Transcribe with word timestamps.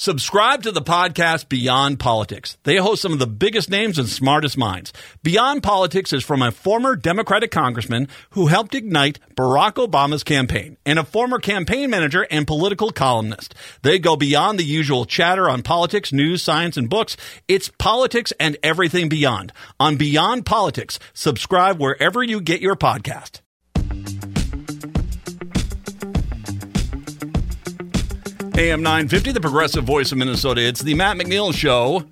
Subscribe 0.00 0.62
to 0.62 0.70
the 0.70 0.80
podcast 0.80 1.48
Beyond 1.48 1.98
Politics. 1.98 2.56
They 2.62 2.76
host 2.76 3.02
some 3.02 3.12
of 3.12 3.18
the 3.18 3.26
biggest 3.26 3.68
names 3.68 3.98
and 3.98 4.08
smartest 4.08 4.56
minds. 4.56 4.92
Beyond 5.24 5.64
Politics 5.64 6.12
is 6.12 6.22
from 6.22 6.40
a 6.40 6.52
former 6.52 6.94
Democratic 6.94 7.50
congressman 7.50 8.06
who 8.30 8.46
helped 8.46 8.76
ignite 8.76 9.18
Barack 9.34 9.72
Obama's 9.72 10.22
campaign 10.22 10.76
and 10.86 11.00
a 11.00 11.04
former 11.04 11.40
campaign 11.40 11.90
manager 11.90 12.24
and 12.30 12.46
political 12.46 12.92
columnist. 12.92 13.56
They 13.82 13.98
go 13.98 14.14
beyond 14.14 14.60
the 14.60 14.64
usual 14.64 15.04
chatter 15.04 15.50
on 15.50 15.62
politics, 15.62 16.12
news, 16.12 16.42
science, 16.42 16.76
and 16.76 16.88
books. 16.88 17.16
It's 17.48 17.68
politics 17.68 18.32
and 18.38 18.56
everything 18.62 19.08
beyond. 19.08 19.52
On 19.80 19.96
Beyond 19.96 20.46
Politics, 20.46 21.00
subscribe 21.12 21.80
wherever 21.80 22.22
you 22.22 22.40
get 22.40 22.60
your 22.60 22.76
podcast. 22.76 23.40
AM 28.58 28.82
950, 28.82 29.30
the 29.30 29.40
progressive 29.40 29.84
voice 29.84 30.10
of 30.10 30.18
Minnesota. 30.18 30.60
It's 30.60 30.82
the 30.82 30.94
Matt 30.94 31.16
McNeil 31.16 31.54
Show 31.54 32.04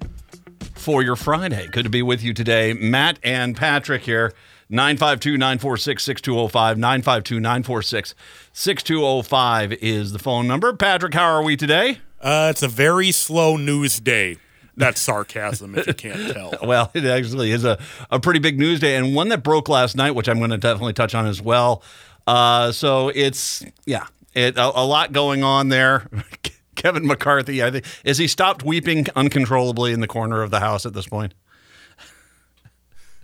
for 0.77 1.03
your 1.03 1.17
Friday. 1.17 1.67
Good 1.73 1.83
to 1.83 1.91
be 1.91 2.03
with 2.03 2.23
you 2.23 2.33
today. 2.33 2.73
Matt 2.73 3.19
and 3.25 3.57
Patrick 3.57 4.03
here. 4.03 4.33
952 4.71 5.39
946 5.39 6.05
6205. 6.05 6.79
952 6.79 7.41
946 7.41 8.15
6205 8.53 9.73
is 9.73 10.13
the 10.13 10.21
phone 10.21 10.47
number. 10.47 10.73
Patrick, 10.73 11.15
how 11.15 11.35
are 11.35 11.43
we 11.43 11.57
today? 11.57 11.99
Uh, 12.21 12.47
it's 12.53 12.63
a 12.63 12.69
very 12.69 13.11
slow 13.11 13.57
news 13.57 13.99
day. 13.99 14.37
That's 14.77 15.01
sarcasm, 15.01 15.75
if 15.75 15.89
you 15.89 15.95
can't 15.95 16.33
tell. 16.33 16.55
Well, 16.63 16.93
it 16.95 17.05
actually 17.07 17.51
is 17.51 17.65
a, 17.65 17.77
a 18.09 18.21
pretty 18.21 18.39
big 18.39 18.57
news 18.57 18.79
day 18.79 18.95
and 18.95 19.17
one 19.17 19.31
that 19.31 19.43
broke 19.43 19.69
last 19.69 19.97
night, 19.97 20.13
which 20.13 20.29
I'm 20.29 20.39
going 20.39 20.51
to 20.51 20.59
definitely 20.59 20.93
touch 20.93 21.13
on 21.13 21.27
as 21.27 21.43
well. 21.43 21.83
Uh, 22.25 22.71
so 22.71 23.09
it's, 23.09 23.65
yeah, 23.85 24.07
it, 24.37 24.57
a, 24.57 24.81
a 24.81 24.85
lot 24.85 25.13
going 25.13 25.43
on 25.43 25.71
there. 25.71 26.09
Kevin 26.77 27.07
McCarthy, 27.07 27.65
I 27.65 27.71
think, 27.71 27.87
is 28.05 28.19
he 28.19 28.29
stopped 28.29 28.63
weeping 28.63 29.07
uncontrollably 29.17 29.93
in 29.93 30.01
the 30.01 30.07
corner 30.07 30.43
of 30.43 30.51
the 30.51 30.61
house 30.61 30.85
at 30.85 30.93
this 30.93 31.07
point? 31.07 31.35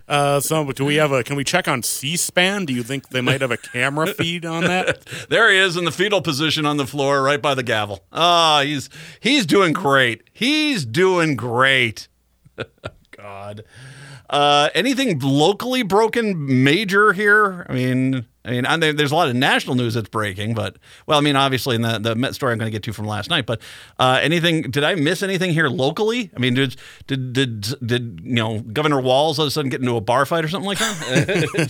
Uh, 0.07 0.39
so 0.39 0.69
do 0.71 0.83
we 0.83 0.95
have 0.95 1.11
a? 1.11 1.23
Can 1.23 1.37
we 1.37 1.43
check 1.45 1.67
on 1.67 1.81
C-SPAN? 1.81 2.65
Do 2.65 2.73
you 2.73 2.83
think 2.83 3.09
they 3.09 3.21
might 3.21 3.41
have 3.41 3.51
a 3.51 3.57
camera 3.57 4.07
feed 4.13 4.45
on 4.45 4.63
that? 4.63 5.05
there 5.29 5.49
he 5.49 5.57
is 5.57 5.77
in 5.77 5.85
the 5.85 5.91
fetal 5.91 6.21
position 6.21 6.65
on 6.65 6.77
the 6.77 6.85
floor, 6.85 7.21
right 7.21 7.41
by 7.41 7.55
the 7.55 7.63
gavel. 7.63 8.03
Ah, 8.11 8.59
oh, 8.59 8.63
he's 8.63 8.89
he's 9.21 9.45
doing 9.45 9.71
great. 9.71 10.23
He's 10.33 10.85
doing 10.85 11.35
great. 11.35 12.09
God. 13.17 13.63
Uh, 14.29 14.69
anything 14.73 15.19
locally 15.19 15.83
broken 15.83 16.63
major 16.63 17.13
here? 17.13 17.65
I 17.69 17.73
mean, 17.73 18.25
I 18.45 18.51
mean, 18.51 18.65
I, 18.65 18.75
there's 18.75 19.11
a 19.11 19.15
lot 19.15 19.29
of 19.29 19.35
national 19.35 19.75
news 19.75 19.93
that's 19.93 20.09
breaking, 20.09 20.53
but 20.53 20.75
well, 21.07 21.17
I 21.17 21.21
mean, 21.21 21.37
obviously, 21.37 21.75
in 21.75 21.81
the 21.81 21.97
the 21.97 22.13
Met 22.13 22.35
story 22.35 22.51
I'm 22.51 22.57
going 22.59 22.69
to 22.69 22.75
get 22.75 22.83
to 22.83 22.93
from 22.93 23.05
last 23.05 23.29
night. 23.29 23.45
But 23.45 23.61
uh, 23.99 24.19
anything? 24.21 24.63
Did 24.63 24.83
I 24.83 24.95
miss 24.95 25.23
anything 25.23 25.51
here 25.51 25.69
locally? 25.69 26.29
I 26.35 26.39
mean, 26.39 26.53
did 26.53 26.75
did 27.07 27.31
did 27.31 27.61
did 27.85 28.19
you 28.21 28.33
know 28.33 28.59
Governor 28.59 28.99
Walz 28.99 29.39
all 29.39 29.45
of 29.45 29.47
a 29.47 29.51
sudden 29.51 29.69
get 29.69 29.79
into 29.79 29.95
a 29.95 30.01
bar 30.01 30.25
fight 30.25 30.43
or 30.43 30.49
something 30.49 30.67
like 30.67 30.79
that? 30.79 31.69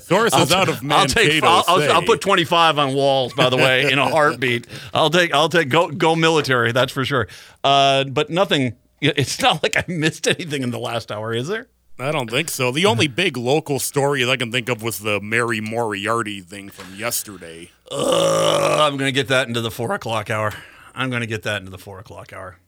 Sources 0.02 0.50
out 0.50 0.68
of 0.68 0.82
Mankato 0.82 0.98
I'll 0.98 1.06
take. 1.06 1.42
I'll, 1.44 1.64
I'll, 1.68 1.92
I'll, 1.92 2.02
put 2.02 2.20
25 2.20 2.78
on 2.78 2.94
Walz, 2.94 3.32
By 3.34 3.48
the 3.48 3.56
way, 3.56 3.92
in 3.92 4.00
a 4.00 4.08
heartbeat. 4.08 4.66
I'll 4.92 5.10
take. 5.10 5.32
I'll 5.32 5.48
take. 5.48 5.68
Go 5.68 5.88
go 5.88 6.16
military. 6.16 6.72
That's 6.72 6.92
for 6.92 7.04
sure. 7.04 7.28
Uh, 7.62 8.04
but 8.04 8.28
nothing. 8.28 8.74
It's 9.00 9.40
not 9.40 9.62
like 9.62 9.76
I 9.76 9.84
missed 9.86 10.26
anything 10.26 10.64
in 10.64 10.72
the 10.72 10.80
last 10.80 11.12
hour, 11.12 11.32
is 11.32 11.46
there? 11.46 11.68
I 12.00 12.12
don't 12.12 12.30
think 12.30 12.48
so. 12.48 12.70
The 12.70 12.86
only 12.86 13.08
big 13.08 13.36
local 13.36 13.80
story 13.80 14.22
that 14.22 14.30
I 14.30 14.36
can 14.36 14.52
think 14.52 14.68
of 14.68 14.82
was 14.82 15.00
the 15.00 15.20
Mary 15.20 15.60
Moriarty 15.60 16.40
thing 16.40 16.68
from 16.70 16.94
yesterday. 16.94 17.70
I'm 17.90 18.96
going 18.96 19.08
to 19.08 19.12
get 19.12 19.28
that 19.28 19.48
into 19.48 19.60
the 19.60 19.70
four 19.70 19.92
o'clock 19.92 20.30
hour. 20.30 20.52
I'm 20.94 21.10
going 21.10 21.22
to 21.22 21.26
get 21.26 21.42
that 21.42 21.58
into 21.58 21.70
the 21.70 21.78
four 21.78 21.98
o'clock 21.98 22.32
hour. 22.32 22.58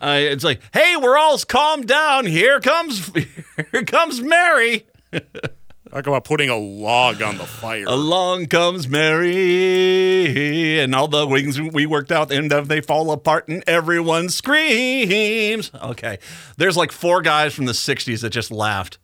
Uh, 0.00 0.18
it's 0.20 0.44
like, 0.44 0.60
hey, 0.72 0.96
we're 0.96 1.18
all 1.18 1.38
calm 1.38 1.82
down. 1.82 2.24
Here 2.26 2.60
comes, 2.60 3.10
here 3.72 3.84
comes 3.84 4.20
Mary. 4.20 4.86
Talk 5.94 6.08
about 6.08 6.24
putting 6.24 6.48
a 6.48 6.56
log 6.56 7.22
on 7.22 7.38
the 7.38 7.44
fire. 7.44 7.84
Along 7.86 8.46
comes 8.46 8.88
Mary, 8.88 10.80
and 10.80 10.92
all 10.92 11.06
the 11.06 11.24
wings 11.24 11.60
we 11.60 11.86
worked 11.86 12.10
out, 12.10 12.32
and 12.32 12.50
they 12.50 12.80
fall 12.80 13.12
apart, 13.12 13.46
and 13.46 13.62
everyone 13.68 14.28
screams. 14.28 15.70
Okay, 15.72 16.18
there's 16.56 16.76
like 16.76 16.90
four 16.90 17.22
guys 17.22 17.54
from 17.54 17.66
the 17.66 17.72
'60s 17.72 18.22
that 18.22 18.30
just 18.30 18.50
laughed. 18.50 18.98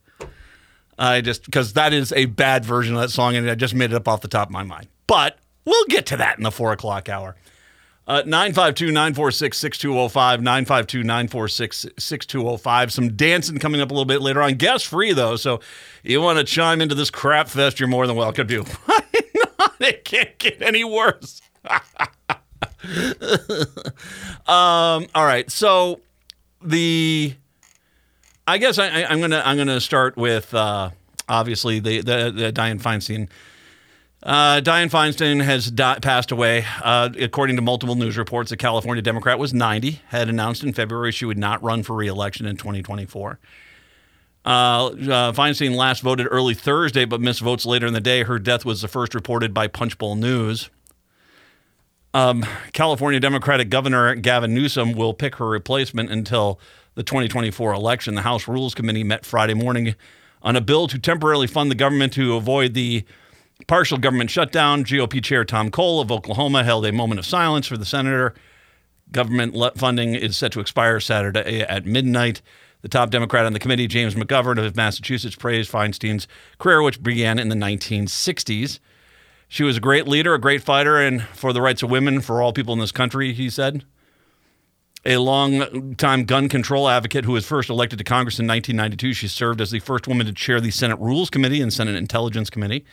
I 0.98 1.20
just 1.20 1.44
because 1.44 1.74
that 1.74 1.92
is 1.92 2.12
a 2.12 2.24
bad 2.24 2.64
version 2.64 2.96
of 2.96 3.02
that 3.02 3.10
song, 3.10 3.36
and 3.36 3.48
I 3.48 3.54
just 3.54 3.72
made 3.72 3.92
it 3.92 3.94
up 3.94 4.08
off 4.08 4.20
the 4.20 4.26
top 4.26 4.48
of 4.48 4.52
my 4.52 4.64
mind. 4.64 4.88
But 5.06 5.38
we'll 5.64 5.86
get 5.86 6.06
to 6.06 6.16
that 6.16 6.38
in 6.38 6.42
the 6.42 6.50
four 6.50 6.72
o'clock 6.72 7.08
hour. 7.08 7.36
Uh, 8.10 8.22
952 8.26 8.86
946 8.86 9.56
6205. 9.56 10.42
952 10.42 11.04
946 11.04 11.86
6205. 11.96 12.92
Some 12.92 13.14
dancing 13.14 13.58
coming 13.58 13.80
up 13.80 13.92
a 13.92 13.94
little 13.94 14.04
bit 14.04 14.20
later 14.20 14.42
on. 14.42 14.54
Guest 14.54 14.88
free, 14.88 15.12
though. 15.12 15.36
So 15.36 15.60
you 16.02 16.20
want 16.20 16.38
to 16.38 16.44
chime 16.44 16.80
into 16.80 16.96
this 16.96 17.08
crap 17.08 17.48
fest, 17.48 17.78
you're 17.78 17.88
more 17.88 18.08
than 18.08 18.16
welcome 18.16 18.48
to. 18.48 18.64
It 19.80 20.04
can't 20.04 20.36
get 20.38 20.60
any 20.60 20.84
worse. 20.84 21.40
um, 24.46 25.06
all 25.14 25.24
right. 25.24 25.50
So 25.50 26.00
the. 26.62 27.34
I 28.46 28.58
guess 28.58 28.78
I, 28.78 28.88
am 28.88 29.20
gonna 29.20 29.42
I'm 29.42 29.56
gonna 29.56 29.80
start 29.80 30.18
with 30.18 30.52
uh, 30.52 30.90
obviously 31.28 31.80
the, 31.80 32.02
the 32.02 32.30
the 32.30 32.52
Dianne 32.52 32.82
Feinstein 32.82 33.30
uh, 34.22 34.60
Dianne 34.60 34.90
Feinstein 34.90 35.42
has 35.42 35.70
di- 35.70 35.98
passed 36.00 36.30
away. 36.30 36.64
Uh, 36.82 37.08
according 37.18 37.56
to 37.56 37.62
multiple 37.62 37.94
news 37.94 38.18
reports, 38.18 38.50
the 38.50 38.56
California 38.56 39.02
Democrat 39.02 39.38
was 39.38 39.54
90, 39.54 40.00
had 40.08 40.28
announced 40.28 40.62
in 40.62 40.72
February 40.72 41.12
she 41.12 41.24
would 41.24 41.38
not 41.38 41.62
run 41.62 41.82
for 41.82 41.96
reelection 41.96 42.46
in 42.46 42.56
2024. 42.56 43.38
Uh, 44.44 44.48
uh, 44.48 44.90
Feinstein 45.32 45.74
last 45.74 46.02
voted 46.02 46.26
early 46.30 46.54
Thursday, 46.54 47.04
but 47.04 47.20
missed 47.20 47.40
votes 47.40 47.64
later 47.64 47.86
in 47.86 47.92
the 47.92 48.00
day. 48.00 48.22
Her 48.22 48.38
death 48.38 48.64
was 48.64 48.82
the 48.82 48.88
first 48.88 49.14
reported 49.14 49.54
by 49.54 49.68
Punchbowl 49.68 50.16
News. 50.16 50.70
Um, 52.12 52.44
California 52.72 53.20
Democratic 53.20 53.70
Governor 53.70 54.14
Gavin 54.16 54.54
Newsom 54.54 54.92
will 54.92 55.14
pick 55.14 55.36
her 55.36 55.46
replacement 55.46 56.10
until 56.10 56.58
the 56.94 57.02
2024 57.02 57.72
election. 57.72 58.14
The 58.14 58.22
House 58.22 58.48
Rules 58.48 58.74
Committee 58.74 59.04
met 59.04 59.24
Friday 59.24 59.54
morning 59.54 59.94
on 60.42 60.56
a 60.56 60.60
bill 60.60 60.88
to 60.88 60.98
temporarily 60.98 61.46
fund 61.46 61.70
the 61.70 61.76
government 61.76 62.12
to 62.14 62.34
avoid 62.34 62.74
the 62.74 63.04
partial 63.66 63.98
government 63.98 64.30
shutdown. 64.30 64.84
GOP 64.84 65.22
Chair 65.22 65.44
Tom 65.44 65.70
Cole 65.70 66.00
of 66.00 66.10
Oklahoma 66.10 66.64
held 66.64 66.86
a 66.86 66.92
moment 66.92 67.18
of 67.18 67.26
silence 67.26 67.66
for 67.66 67.76
the 67.76 67.84
senator. 67.84 68.34
Government 69.12 69.56
funding 69.76 70.14
is 70.14 70.36
set 70.36 70.52
to 70.52 70.60
expire 70.60 71.00
Saturday 71.00 71.62
at 71.62 71.84
midnight. 71.86 72.42
The 72.82 72.88
top 72.88 73.10
Democrat 73.10 73.44
on 73.44 73.52
the 73.52 73.58
committee, 73.58 73.86
James 73.86 74.14
McGovern 74.14 74.64
of 74.64 74.76
Massachusetts, 74.76 75.36
praised 75.36 75.70
Feinstein's 75.70 76.26
career, 76.58 76.82
which 76.82 77.02
began 77.02 77.38
in 77.38 77.48
the 77.48 77.56
1960s. 77.56 78.78
She 79.48 79.64
was 79.64 79.76
a 79.76 79.80
great 79.80 80.06
leader, 80.06 80.32
a 80.32 80.40
great 80.40 80.62
fighter, 80.62 80.96
and 80.96 81.22
for 81.22 81.52
the 81.52 81.60
rights 81.60 81.82
of 81.82 81.90
women, 81.90 82.20
for 82.20 82.40
all 82.40 82.52
people 82.52 82.72
in 82.72 82.78
this 82.78 82.92
country, 82.92 83.32
he 83.32 83.50
said. 83.50 83.84
A 85.04 85.16
long-time 85.16 86.24
gun 86.24 86.48
control 86.48 86.88
advocate 86.88 87.24
who 87.24 87.32
was 87.32 87.46
first 87.46 87.68
elected 87.68 87.98
to 87.98 88.04
Congress 88.04 88.38
in 88.38 88.46
1992, 88.46 89.12
she 89.14 89.28
served 89.28 89.60
as 89.60 89.70
the 89.70 89.80
first 89.80 90.06
woman 90.06 90.26
to 90.26 90.32
chair 90.32 90.60
the 90.60 90.70
Senate 90.70 90.98
Rules 91.00 91.30
Committee 91.30 91.60
and 91.60 91.72
Senate 91.72 91.96
Intelligence 91.96 92.48
Committee. 92.48 92.84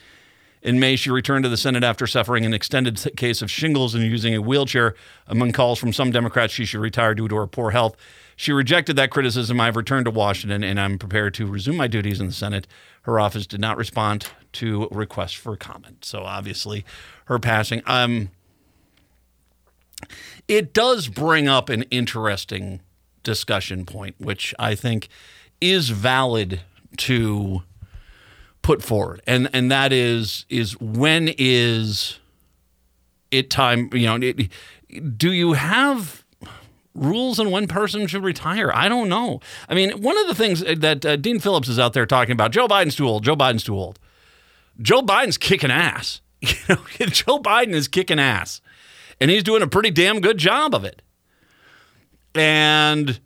In 0.62 0.80
May, 0.80 0.96
she 0.96 1.10
returned 1.10 1.44
to 1.44 1.48
the 1.48 1.56
Senate 1.56 1.84
after 1.84 2.06
suffering 2.06 2.44
an 2.44 2.52
extended 2.52 3.16
case 3.16 3.42
of 3.42 3.50
shingles 3.50 3.94
and 3.94 4.04
using 4.04 4.34
a 4.34 4.40
wheelchair. 4.40 4.94
Among 5.26 5.52
calls 5.52 5.78
from 5.78 5.92
some 5.92 6.10
Democrats, 6.10 6.52
she 6.52 6.64
should 6.64 6.80
retire 6.80 7.14
due 7.14 7.28
to 7.28 7.36
her 7.36 7.46
poor 7.46 7.70
health. 7.70 7.96
She 8.36 8.52
rejected 8.52 8.96
that 8.96 9.10
criticism. 9.10 9.60
I've 9.60 9.76
returned 9.76 10.04
to 10.06 10.10
Washington 10.10 10.62
and 10.62 10.80
I'm 10.80 10.98
prepared 10.98 11.34
to 11.34 11.46
resume 11.46 11.76
my 11.76 11.86
duties 11.86 12.20
in 12.20 12.26
the 12.26 12.32
Senate. 12.32 12.66
Her 13.02 13.18
office 13.18 13.46
did 13.46 13.60
not 13.60 13.76
respond 13.76 14.28
to 14.52 14.88
requests 14.90 15.32
for 15.32 15.56
comment. 15.56 16.04
So 16.04 16.22
obviously, 16.22 16.84
her 17.26 17.38
passing. 17.38 17.82
Um, 17.86 18.30
it 20.46 20.72
does 20.72 21.08
bring 21.08 21.48
up 21.48 21.68
an 21.68 21.82
interesting 21.90 22.80
discussion 23.22 23.84
point, 23.84 24.16
which 24.18 24.54
I 24.58 24.74
think 24.74 25.08
is 25.60 25.90
valid 25.90 26.60
to 26.98 27.62
put 28.68 28.82
forward, 28.82 29.22
and 29.26 29.48
and 29.54 29.72
that 29.72 29.94
is 29.94 30.44
is 30.50 30.78
when 30.78 31.30
is 31.38 32.18
it 33.30 33.48
time? 33.48 33.88
You 33.94 34.06
know, 34.06 34.18
it, 34.20 34.50
do 35.16 35.32
you 35.32 35.54
have 35.54 36.22
rules 36.94 37.40
on 37.40 37.50
when 37.50 37.66
person 37.66 38.06
should 38.06 38.22
retire? 38.22 38.70
I 38.74 38.90
don't 38.90 39.08
know. 39.08 39.40
I 39.70 39.74
mean, 39.74 40.02
one 40.02 40.18
of 40.18 40.26
the 40.26 40.34
things 40.34 40.60
that 40.60 41.06
uh, 41.06 41.16
Dean 41.16 41.40
Phillips 41.40 41.70
is 41.70 41.78
out 41.78 41.94
there 41.94 42.04
talking 42.04 42.32
about, 42.32 42.50
Joe 42.52 42.68
Biden's 42.68 42.94
too 42.94 43.08
old. 43.08 43.24
Joe 43.24 43.36
Biden's 43.36 43.64
too 43.64 43.74
old. 43.74 43.98
Joe 44.82 45.00
Biden's 45.00 45.38
kicking 45.38 45.70
ass. 45.70 46.20
You 46.42 46.76
know, 46.76 47.06
Joe 47.06 47.38
Biden 47.38 47.72
is 47.72 47.88
kicking 47.88 48.20
ass, 48.20 48.60
and 49.18 49.30
he's 49.30 49.42
doing 49.42 49.62
a 49.62 49.66
pretty 49.66 49.90
damn 49.90 50.20
good 50.20 50.36
job 50.36 50.74
of 50.74 50.84
it. 50.84 51.00
And 52.34 53.18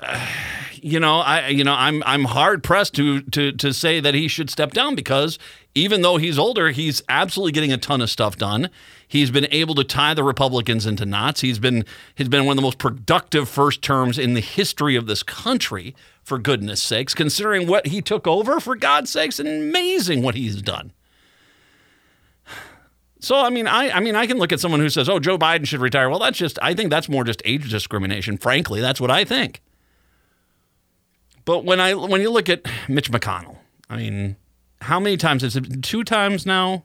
uh, 0.00 0.26
you 0.82 1.00
know, 1.00 1.20
I 1.20 1.48
you 1.48 1.64
know, 1.64 1.74
I'm 1.74 2.02
I'm 2.04 2.24
hard 2.24 2.62
pressed 2.62 2.94
to 2.94 3.22
to 3.22 3.52
to 3.52 3.72
say 3.72 4.00
that 4.00 4.14
he 4.14 4.28
should 4.28 4.50
step 4.50 4.72
down 4.72 4.94
because 4.94 5.38
even 5.74 6.02
though 6.02 6.16
he's 6.16 6.38
older, 6.38 6.70
he's 6.70 7.02
absolutely 7.08 7.52
getting 7.52 7.72
a 7.72 7.78
ton 7.78 8.00
of 8.00 8.10
stuff 8.10 8.36
done. 8.36 8.70
He's 9.06 9.30
been 9.30 9.46
able 9.50 9.74
to 9.76 9.84
tie 9.84 10.14
the 10.14 10.24
Republicans 10.24 10.86
into 10.86 11.06
knots. 11.06 11.40
He's 11.40 11.58
been 11.58 11.84
he's 12.14 12.28
been 12.28 12.44
one 12.44 12.52
of 12.52 12.56
the 12.56 12.62
most 12.62 12.78
productive 12.78 13.48
first 13.48 13.82
terms 13.82 14.18
in 14.18 14.34
the 14.34 14.40
history 14.40 14.96
of 14.96 15.06
this 15.06 15.22
country, 15.22 15.94
for 16.22 16.38
goodness 16.38 16.82
sakes, 16.82 17.14
considering 17.14 17.66
what 17.66 17.88
he 17.88 18.00
took 18.02 18.26
over, 18.26 18.60
for 18.60 18.76
God's 18.76 19.10
sakes, 19.10 19.38
amazing 19.38 20.22
what 20.22 20.34
he's 20.34 20.62
done. 20.62 20.92
So 23.20 23.36
I 23.36 23.50
mean, 23.50 23.66
I 23.66 23.90
I 23.90 24.00
mean, 24.00 24.16
I 24.16 24.26
can 24.26 24.38
look 24.38 24.52
at 24.52 24.60
someone 24.60 24.80
who 24.80 24.88
says, 24.88 25.08
"Oh, 25.08 25.18
Joe 25.18 25.38
Biden 25.38 25.66
should 25.66 25.80
retire." 25.80 26.08
Well, 26.08 26.18
that's 26.18 26.38
just 26.38 26.58
I 26.62 26.74
think 26.74 26.90
that's 26.90 27.08
more 27.08 27.24
just 27.24 27.42
age 27.44 27.70
discrimination. 27.70 28.38
Frankly, 28.38 28.80
that's 28.80 29.00
what 29.00 29.10
I 29.10 29.24
think. 29.24 29.60
But 31.50 31.64
when 31.64 31.80
I 31.80 31.94
when 31.94 32.20
you 32.20 32.30
look 32.30 32.48
at 32.48 32.64
Mitch 32.88 33.10
McConnell, 33.10 33.56
I 33.88 33.96
mean, 33.96 34.36
how 34.82 35.00
many 35.00 35.16
times 35.16 35.42
is 35.42 35.56
it 35.56 35.82
two 35.82 36.04
times 36.04 36.46
now 36.46 36.84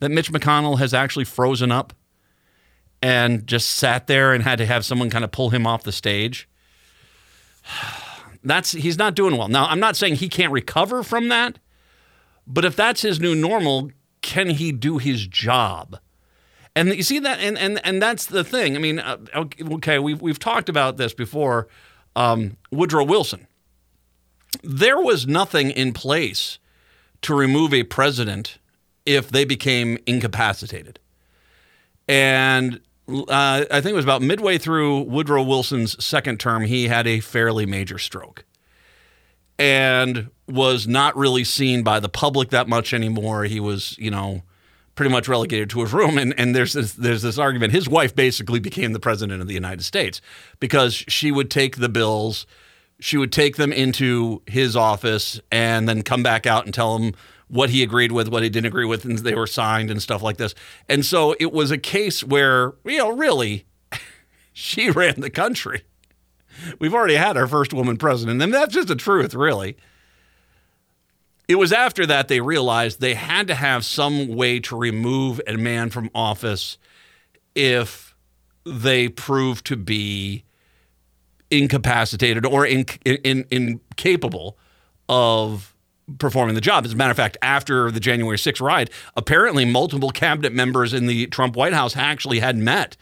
that 0.00 0.10
Mitch 0.10 0.32
McConnell 0.32 0.80
has 0.80 0.92
actually 0.92 1.26
frozen 1.26 1.70
up 1.70 1.92
and 3.00 3.46
just 3.46 3.70
sat 3.70 4.08
there 4.08 4.32
and 4.32 4.42
had 4.42 4.58
to 4.58 4.66
have 4.66 4.84
someone 4.84 5.10
kind 5.10 5.22
of 5.22 5.30
pull 5.30 5.50
him 5.50 5.64
off 5.64 5.84
the 5.84 5.92
stage? 5.92 6.48
That's 8.42 8.72
he's 8.72 8.98
not 8.98 9.14
doing 9.14 9.36
well. 9.36 9.46
Now, 9.46 9.66
I'm 9.66 9.78
not 9.78 9.94
saying 9.94 10.16
he 10.16 10.28
can't 10.28 10.50
recover 10.50 11.04
from 11.04 11.28
that, 11.28 11.60
but 12.48 12.64
if 12.64 12.74
that's 12.74 13.00
his 13.00 13.20
new 13.20 13.36
normal, 13.36 13.92
can 14.22 14.50
he 14.50 14.72
do 14.72 14.98
his 14.98 15.24
job? 15.28 16.00
And 16.74 16.88
you 16.88 17.04
see 17.04 17.20
that, 17.20 17.38
and 17.38 17.56
and 17.56 17.80
and 17.86 18.02
that's 18.02 18.26
the 18.26 18.42
thing. 18.42 18.74
I 18.74 18.80
mean, 18.80 18.98
uh, 18.98 19.18
okay, 19.36 20.00
we've 20.00 20.20
we've 20.20 20.40
talked 20.40 20.68
about 20.68 20.96
this 20.96 21.14
before. 21.14 21.68
Um, 22.16 22.56
Woodrow 22.72 23.04
Wilson. 23.04 23.46
There 24.62 25.00
was 25.00 25.26
nothing 25.26 25.70
in 25.70 25.92
place 25.92 26.58
to 27.22 27.34
remove 27.34 27.72
a 27.72 27.84
president 27.84 28.58
if 29.06 29.30
they 29.30 29.44
became 29.44 29.98
incapacitated, 30.06 30.98
and 32.08 32.80
uh, 33.08 33.64
I 33.70 33.80
think 33.80 33.92
it 33.92 33.96
was 33.96 34.04
about 34.04 34.22
midway 34.22 34.58
through 34.58 35.02
Woodrow 35.02 35.42
Wilson's 35.42 36.02
second 36.02 36.40
term, 36.40 36.64
he 36.64 36.88
had 36.88 37.06
a 37.06 37.20
fairly 37.20 37.66
major 37.66 37.98
stroke 37.98 38.44
and 39.58 40.30
was 40.48 40.86
not 40.86 41.16
really 41.16 41.44
seen 41.44 41.82
by 41.82 42.00
the 42.00 42.08
public 42.08 42.50
that 42.50 42.68
much 42.68 42.92
anymore. 42.92 43.44
He 43.44 43.60
was, 43.60 43.96
you 43.98 44.10
know, 44.10 44.42
pretty 44.94 45.10
much 45.10 45.28
relegated 45.28 45.70
to 45.70 45.80
his 45.80 45.92
room. 45.92 46.18
And, 46.18 46.38
and 46.38 46.54
there's 46.54 46.72
this, 46.72 46.92
there's 46.92 47.22
this 47.22 47.38
argument. 47.38 47.72
His 47.72 47.88
wife 47.88 48.14
basically 48.14 48.60
became 48.60 48.92
the 48.92 49.00
president 49.00 49.40
of 49.42 49.48
the 49.48 49.54
United 49.54 49.84
States 49.84 50.20
because 50.60 50.94
she 50.94 51.30
would 51.30 51.50
take 51.50 51.76
the 51.76 51.88
bills, 51.88 52.46
she 53.04 53.18
would 53.18 53.32
take 53.32 53.56
them 53.56 53.70
into 53.70 54.40
his 54.46 54.74
office, 54.74 55.38
and 55.52 55.86
then 55.86 56.00
come 56.00 56.22
back 56.22 56.46
out 56.46 56.64
and 56.64 56.72
tell 56.72 56.96
him 56.96 57.12
what 57.48 57.68
he 57.68 57.82
agreed 57.82 58.12
with, 58.12 58.28
what 58.28 58.42
he 58.42 58.48
didn't 58.48 58.64
agree 58.64 58.86
with, 58.86 59.04
and 59.04 59.18
they 59.18 59.34
were 59.34 59.46
signed 59.46 59.90
and 59.90 60.00
stuff 60.00 60.22
like 60.22 60.38
this. 60.38 60.54
And 60.88 61.04
so 61.04 61.36
it 61.38 61.52
was 61.52 61.70
a 61.70 61.76
case 61.76 62.24
where, 62.24 62.72
you 62.82 62.96
know, 62.96 63.10
really, 63.10 63.66
she 64.54 64.88
ran 64.88 65.20
the 65.20 65.28
country. 65.28 65.82
We've 66.78 66.94
already 66.94 67.16
had 67.16 67.36
our 67.36 67.46
first 67.46 67.74
woman 67.74 67.98
president, 67.98 68.40
and 68.40 68.54
that's 68.54 68.72
just 68.72 68.88
the 68.88 68.96
truth, 68.96 69.34
really. 69.34 69.76
It 71.46 71.56
was 71.56 71.74
after 71.74 72.06
that 72.06 72.28
they 72.28 72.40
realized 72.40 73.02
they 73.02 73.12
had 73.12 73.48
to 73.48 73.54
have 73.54 73.84
some 73.84 74.28
way 74.28 74.60
to 74.60 74.78
remove 74.78 75.42
a 75.46 75.58
man 75.58 75.90
from 75.90 76.08
office 76.14 76.78
if 77.54 78.16
they 78.64 79.08
proved 79.08 79.66
to 79.66 79.76
be 79.76 80.43
incapacitated 81.50 82.46
or 82.46 82.66
in, 82.66 82.84
in, 83.04 83.44
incapable 83.50 84.58
of 85.08 85.74
performing 86.18 86.54
the 86.54 86.60
job. 86.60 86.84
As 86.84 86.92
a 86.92 86.96
matter 86.96 87.10
of 87.10 87.16
fact, 87.16 87.36
after 87.42 87.90
the 87.90 88.00
January 88.00 88.36
6th 88.36 88.60
riot, 88.60 88.90
apparently 89.16 89.64
multiple 89.64 90.10
cabinet 90.10 90.52
members 90.52 90.92
in 90.92 91.06
the 91.06 91.26
Trump 91.28 91.56
White 91.56 91.72
House 91.72 91.96
actually 91.96 92.40
had 92.40 92.56
met 92.56 92.96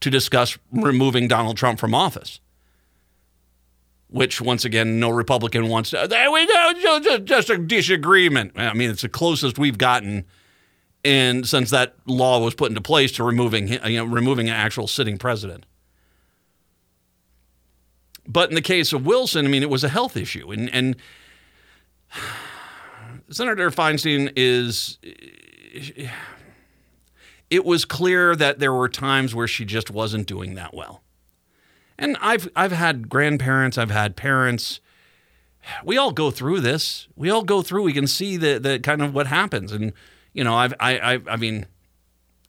to 0.00 0.10
discuss 0.10 0.58
removing 0.72 1.28
Donald 1.28 1.56
Trump 1.56 1.78
from 1.78 1.94
office 1.94 2.40
which 4.10 4.40
once 4.40 4.64
again 4.64 4.98
no 4.98 5.10
Republican 5.10 5.68
wants. 5.68 5.90
To, 5.90 6.06
there 6.08 6.30
we 6.30 6.46
go, 6.46 6.72
just, 7.02 7.24
just 7.24 7.50
a 7.50 7.58
disagreement. 7.58 8.52
I 8.56 8.72
mean, 8.72 8.90
it's 8.90 9.02
the 9.02 9.08
closest 9.08 9.58
we've 9.58 9.78
gotten, 9.78 10.24
in 11.04 11.44
since 11.44 11.70
that 11.70 11.94
law 12.06 12.42
was 12.42 12.54
put 12.54 12.70
into 12.70 12.80
place 12.80 13.12
to 13.12 13.24
removing 13.24 13.68
you 13.68 13.78
know 13.78 14.04
removing 14.04 14.48
an 14.48 14.54
actual 14.54 14.88
sitting 14.88 15.16
president. 15.16 15.64
But 18.28 18.50
in 18.50 18.54
the 18.54 18.62
case 18.62 18.92
of 18.92 19.06
Wilson, 19.06 19.46
I 19.46 19.48
mean, 19.48 19.62
it 19.62 19.70
was 19.70 19.82
a 19.82 19.88
health 19.88 20.16
issue, 20.16 20.52
and 20.52 20.72
and 20.72 20.96
Senator 23.30 23.70
Feinstein 23.70 24.32
is. 24.36 24.98
It 27.50 27.64
was 27.64 27.86
clear 27.86 28.36
that 28.36 28.58
there 28.58 28.74
were 28.74 28.90
times 28.90 29.34
where 29.34 29.48
she 29.48 29.64
just 29.64 29.90
wasn't 29.90 30.26
doing 30.26 30.54
that 30.56 30.74
well 30.74 31.02
and 31.98 32.16
I've 32.20 32.48
I've 32.54 32.72
had 32.72 33.08
grandparents, 33.08 33.76
I've 33.76 33.90
had 33.90 34.16
parents. 34.16 34.80
We 35.84 35.98
all 35.98 36.12
go 36.12 36.30
through 36.30 36.60
this. 36.60 37.08
We 37.16 37.28
all 37.28 37.42
go 37.42 37.60
through. 37.60 37.82
We 37.82 37.92
can 37.92 38.06
see 38.06 38.36
the 38.36 38.58
the 38.58 38.78
kind 38.78 39.02
of 39.02 39.12
what 39.14 39.26
happens, 39.26 39.72
and 39.72 39.92
you 40.32 40.44
know, 40.44 40.54
I've 40.54 40.74
I 40.78 40.98
I, 40.98 41.20
I 41.28 41.36
mean, 41.36 41.66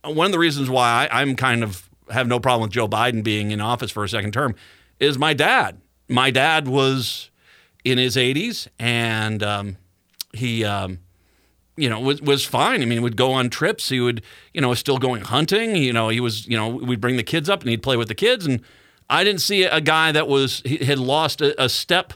one 0.04 0.28
of 0.28 0.32
the 0.32 0.40
reasons 0.40 0.70
why 0.70 1.08
I, 1.12 1.22
I'm 1.22 1.36
kind 1.36 1.64
of 1.64 1.90
have 2.12 2.28
no 2.28 2.40
problem 2.40 2.64
with 2.68 2.72
Joe 2.72 2.88
Biden 2.88 3.24
being 3.24 3.52
in 3.52 3.60
office 3.62 3.92
for 3.92 4.04
a 4.04 4.10
second 4.10 4.32
term 4.32 4.56
is 5.00 5.18
my 5.18 5.34
dad. 5.34 5.80
My 6.08 6.32
dad 6.32 6.68
was 6.68 7.30
in 7.84 7.98
his 7.98 8.16
80s, 8.16 8.68
and 8.78 9.44
um, 9.44 9.78
he. 10.34 10.64
Um, 10.64 11.00
you 11.78 11.90
know, 11.90 11.98
was 12.02 12.22
was 12.22 12.44
fine. 12.44 12.82
I 12.82 12.86
mean, 12.86 12.98
he 12.98 13.00
would 13.00 13.16
go 13.16 13.32
on 13.32 13.50
trips. 13.50 13.88
He 13.88 14.02
would, 14.02 14.22
you 14.54 14.60
know, 14.60 14.68
was 14.68 14.80
still 14.80 14.98
going 14.98 15.22
hunting. 15.22 15.78
You 15.78 15.94
know, 15.94 16.10
he 16.10 16.20
was, 16.20 16.46
you 16.46 16.58
know, 16.58 16.68
we'd 16.68 17.00
bring 17.00 17.16
the 17.16 17.24
kids 17.24 17.50
up 17.50 17.62
and 17.62 17.70
he'd 17.70 17.82
play 17.82 17.96
with 17.96 18.10
the 18.10 18.16
kids. 18.16 18.46
And 18.46 18.62
I 19.10 19.24
didn't 19.24 19.40
see 19.40 19.64
a 19.64 19.80
guy 19.80 20.12
that 20.12 20.28
was 20.28 20.62
had 20.82 21.00
lost 21.00 21.40
a, 21.40 21.64
a 21.64 21.70
step 21.70 22.14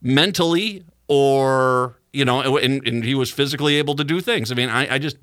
mentally 0.00 0.86
or 1.08 1.98
you 2.16 2.24
know, 2.24 2.56
and, 2.56 2.86
and, 2.86 3.04
he 3.04 3.14
was 3.14 3.30
physically 3.30 3.76
able 3.76 3.94
to 3.94 4.02
do 4.02 4.22
things. 4.22 4.50
I 4.50 4.54
mean, 4.54 4.70
I, 4.70 4.94
I 4.94 4.98
just 4.98 5.18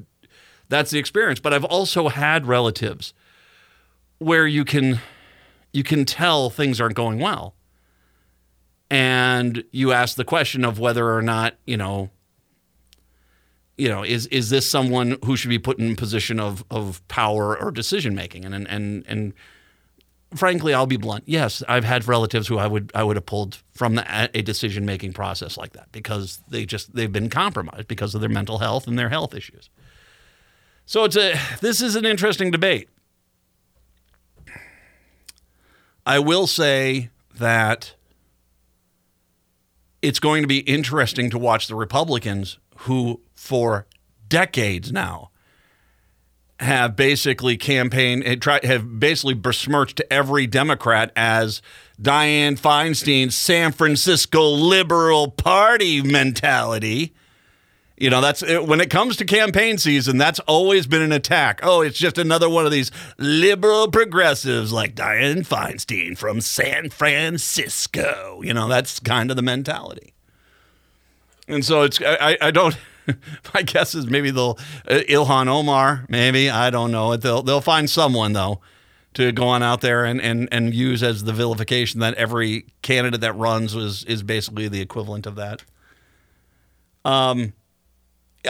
that's 0.70 0.92
the 0.92 1.00
experience. 1.00 1.40
But 1.40 1.52
I've 1.52 1.66
also 1.66 2.10
had 2.10 2.46
relatives 2.46 3.16
where 4.20 4.46
you 4.46 4.64
can 4.64 5.00
you 5.74 5.84
can 5.84 6.06
tell 6.06 6.50
things 6.50 6.80
aren't 6.80 6.96
going 6.96 7.20
well, 7.20 7.56
and 8.90 9.64
you 9.72 9.92
ask 9.92 10.16
the 10.16 10.26
question 10.26 10.64
of 10.64 10.80
whether 10.80 11.14
or 11.14 11.22
not 11.22 11.56
you 11.66 11.78
know 11.78 12.12
you 13.78 13.90
know, 13.90 14.04
is 14.04 14.28
is 14.28 14.50
this 14.50 14.70
someone 14.70 15.18
who 15.26 15.36
should 15.36 15.50
be 15.50 15.60
put 15.60 15.80
in 15.80 15.96
position 15.96 16.40
of 16.40 16.64
of 16.70 17.06
power 17.08 17.58
or 17.60 17.72
decision 17.72 18.14
making? 18.14 18.46
And 18.46 18.68
and 18.68 19.04
and 19.08 19.34
frankly, 20.36 20.74
I'll 20.74 20.86
be 20.86 20.98
blunt. 20.98 21.24
Yes, 21.26 21.64
I've 21.68 21.84
had 21.84 22.08
relatives 22.08 22.48
who 22.48 22.58
I 22.58 22.68
would 22.68 22.92
I 22.94 23.04
would 23.04 23.16
have 23.16 23.26
pulled 23.26 23.64
from 23.74 23.96
the, 23.96 24.30
a 24.34 24.42
decision 24.42 24.86
making 24.86 25.14
process 25.14 25.58
like 25.58 25.74
that 25.74 25.92
because 25.92 26.40
they 26.48 26.66
just 26.66 26.94
they've 26.94 27.12
been 27.12 27.30
compromised 27.30 27.88
because 27.88 28.14
of 28.14 28.22
their 28.22 28.30
mental 28.30 28.60
health 28.60 28.88
and 28.88 28.98
their 28.98 29.10
health 29.10 29.34
issues. 29.34 29.70
So 30.86 31.04
it's 31.06 31.18
a 31.18 31.34
this 31.62 31.82
is 31.82 31.96
an 31.96 32.06
interesting 32.06 32.52
debate. 32.52 32.90
I 36.06 36.20
will 36.20 36.48
say 36.48 37.10
that 37.38 37.96
it's 40.02 40.20
going 40.20 40.44
to 40.44 40.48
be 40.48 40.60
interesting 40.60 41.30
to 41.30 41.38
watch 41.38 41.68
the 41.68 41.76
Republicans 41.76 42.58
who 42.80 43.22
for 43.36 43.88
decades 44.28 44.92
now 44.92 45.30
have 46.60 46.96
basically 46.96 47.58
campaigned 47.58 48.24
and 48.24 48.42
try, 48.42 48.60
have 48.64 49.00
basically 49.00 49.34
besmirched 49.34 50.02
every 50.10 50.48
Democrat 50.48 51.12
as 51.16 51.62
Dianne 52.02 52.60
Feinstein's 52.60 53.36
San 53.36 53.72
Francisco 53.72 54.50
liberal 54.50 55.32
party 55.32 56.02
mentality. 56.02 57.14
You 58.04 58.10
know, 58.10 58.20
that's 58.20 58.42
when 58.42 58.82
it 58.82 58.90
comes 58.90 59.16
to 59.16 59.24
campaign 59.24 59.78
season, 59.78 60.18
that's 60.18 60.42
always 60.42 60.88
been 60.88 61.02
an 61.02 61.14
attack. 61.14 61.62
Oh, 61.64 61.80
it's 61.80 61.98
just 61.98 62.18
another 62.18 62.50
one 62.50 62.66
of 62.66 62.72
these 62.74 62.92
liberal 63.18 63.90
progressives 63.90 64.74
like 64.74 64.94
Dianne 64.94 65.48
Feinstein 65.48 66.18
from 66.18 66.42
San 66.42 66.90
Francisco. 66.90 68.42
You 68.44 68.54
know, 68.54 68.68
that's 68.68 69.00
kind 69.00 69.30
of 69.30 69.38
the 69.38 69.42
mentality. 69.42 70.14
And 71.48 71.64
so 71.64 71.84
it's, 71.84 72.02
I, 72.02 72.38
I 72.42 72.52
don't. 72.52 72.78
my 73.54 73.62
guess 73.62 73.96
is 73.96 74.06
maybe 74.08 74.32
they'll 74.32 74.60
uh, 74.86 75.00
Ilhan 75.08 75.48
Omar, 75.48 76.06
maybe 76.10 76.50
I 76.50 76.72
don't 76.72 76.92
know. 76.92 77.16
They'll 77.16 77.42
they'll 77.42 77.62
find 77.62 77.90
someone 77.90 78.34
though 78.34 78.60
to 79.14 79.32
go 79.32 79.48
on 79.48 79.64
out 79.64 79.80
there 79.80 80.04
and, 80.04 80.20
and, 80.20 80.50
and 80.52 80.74
use 80.74 81.04
as 81.04 81.24
the 81.24 81.32
vilification 81.32 82.02
that 82.02 82.16
every 82.16 82.66
candidate 82.82 83.22
that 83.22 83.38
runs 83.38 83.74
is 83.74 84.04
is 84.04 84.24
basically 84.24 84.68
the 84.68 84.82
equivalent 84.82 85.26
of 85.26 85.36
that. 85.36 85.64
Um, 87.06 87.54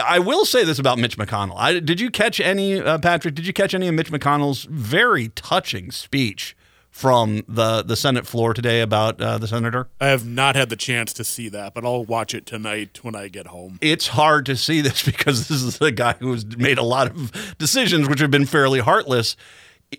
I 0.02 0.18
will 0.18 0.44
say 0.44 0.64
this 0.64 0.78
about 0.78 0.98
Mitch 0.98 1.16
McConnell. 1.16 1.54
I, 1.56 1.78
did 1.78 2.00
you 2.00 2.10
catch 2.10 2.40
any, 2.40 2.80
uh, 2.80 2.98
Patrick? 2.98 3.34
Did 3.34 3.46
you 3.46 3.52
catch 3.52 3.74
any 3.74 3.88
of 3.88 3.94
Mitch 3.94 4.10
McConnell's 4.10 4.64
very 4.64 5.28
touching 5.28 5.90
speech 5.90 6.56
from 6.90 7.42
the 7.48 7.82
the 7.82 7.96
Senate 7.96 8.24
floor 8.24 8.54
today 8.54 8.80
about 8.80 9.20
uh, 9.20 9.36
the 9.36 9.48
senator? 9.48 9.88
I 10.00 10.06
have 10.06 10.24
not 10.24 10.54
had 10.54 10.68
the 10.68 10.76
chance 10.76 11.12
to 11.14 11.24
see 11.24 11.48
that, 11.48 11.74
but 11.74 11.84
I'll 11.84 12.04
watch 12.04 12.34
it 12.34 12.46
tonight 12.46 13.02
when 13.02 13.16
I 13.16 13.26
get 13.26 13.48
home. 13.48 13.78
It's 13.80 14.08
hard 14.08 14.46
to 14.46 14.56
see 14.56 14.80
this 14.80 15.02
because 15.06 15.48
this 15.48 15.62
is 15.62 15.80
a 15.80 15.90
guy 15.90 16.14
who's 16.20 16.56
made 16.56 16.78
a 16.78 16.84
lot 16.84 17.08
of 17.08 17.56
decisions 17.58 18.08
which 18.08 18.20
have 18.20 18.30
been 18.30 18.46
fairly 18.46 18.78
heartless. 18.78 19.36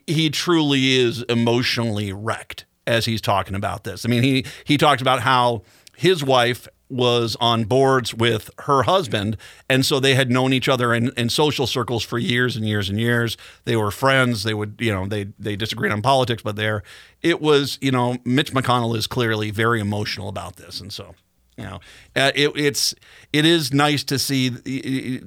He 0.08 0.30
truly 0.30 0.98
is 0.98 1.22
emotionally 1.24 2.14
wrecked 2.14 2.66
as 2.88 3.06
he's 3.06 3.22
talking 3.22 3.56
about 3.56 3.84
this. 3.84 4.06
I 4.06 4.08
mean, 4.08 4.24
he 4.24 4.46
he 4.64 4.78
talked 4.78 5.02
about 5.02 5.22
how 5.22 5.64
his 5.98 6.24
wife 6.24 6.68
was 6.90 7.36
on 7.40 7.64
boards 7.64 8.14
with 8.14 8.50
her 8.60 8.84
husband, 8.84 9.38
and 9.70 9.86
so 9.86 10.00
they 10.00 10.16
had 10.16 10.30
known 10.30 10.54
each 10.54 10.70
other 10.70 10.94
in, 10.94 11.12
in 11.18 11.30
social 11.30 11.66
circles 11.66 12.04
for 12.04 12.18
years 12.18 12.56
and 12.56 12.68
years 12.68 12.90
and 12.90 13.00
years. 13.00 13.38
They 13.66 13.76
were 13.76 13.92
friends. 13.92 14.44
They 14.44 14.54
would, 14.54 14.76
you 14.80 14.92
know, 14.92 15.08
they 15.08 15.26
they 15.40 15.56
disagreed 15.56 15.92
on 15.92 16.02
politics, 16.02 16.44
but 16.44 16.56
there, 16.56 16.84
it 17.22 17.42
was, 17.42 17.78
you 17.82 17.92
know, 17.92 18.18
Mitch 18.24 18.54
McConnell 18.54 18.96
is 18.96 19.08
clearly 19.08 19.52
very 19.52 19.80
emotional 19.80 20.30
about 20.30 20.58
this, 20.58 20.80
and 20.80 20.92
so. 20.92 21.16
You 21.58 21.64
know, 21.64 21.80
uh, 22.18 22.34
it, 22.36 22.52
it's 22.58 22.94
it 23.32 23.46
is 23.46 23.74
nice 23.74 24.04
to 24.06 24.20
see 24.20 24.50
the, 24.50 25.20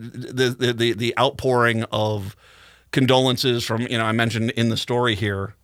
the 0.59 0.75
the 0.75 0.93
the 0.93 1.19
outpouring 1.19 1.85
of 1.85 2.37
condolences 2.93 3.65
from 3.65 3.83
you 3.83 3.97
know 3.97 4.05
I 4.05 4.13
mentioned 4.13 4.51
in 4.51 4.69
the 4.69 4.77
story 4.77 5.15
here, 5.15 5.55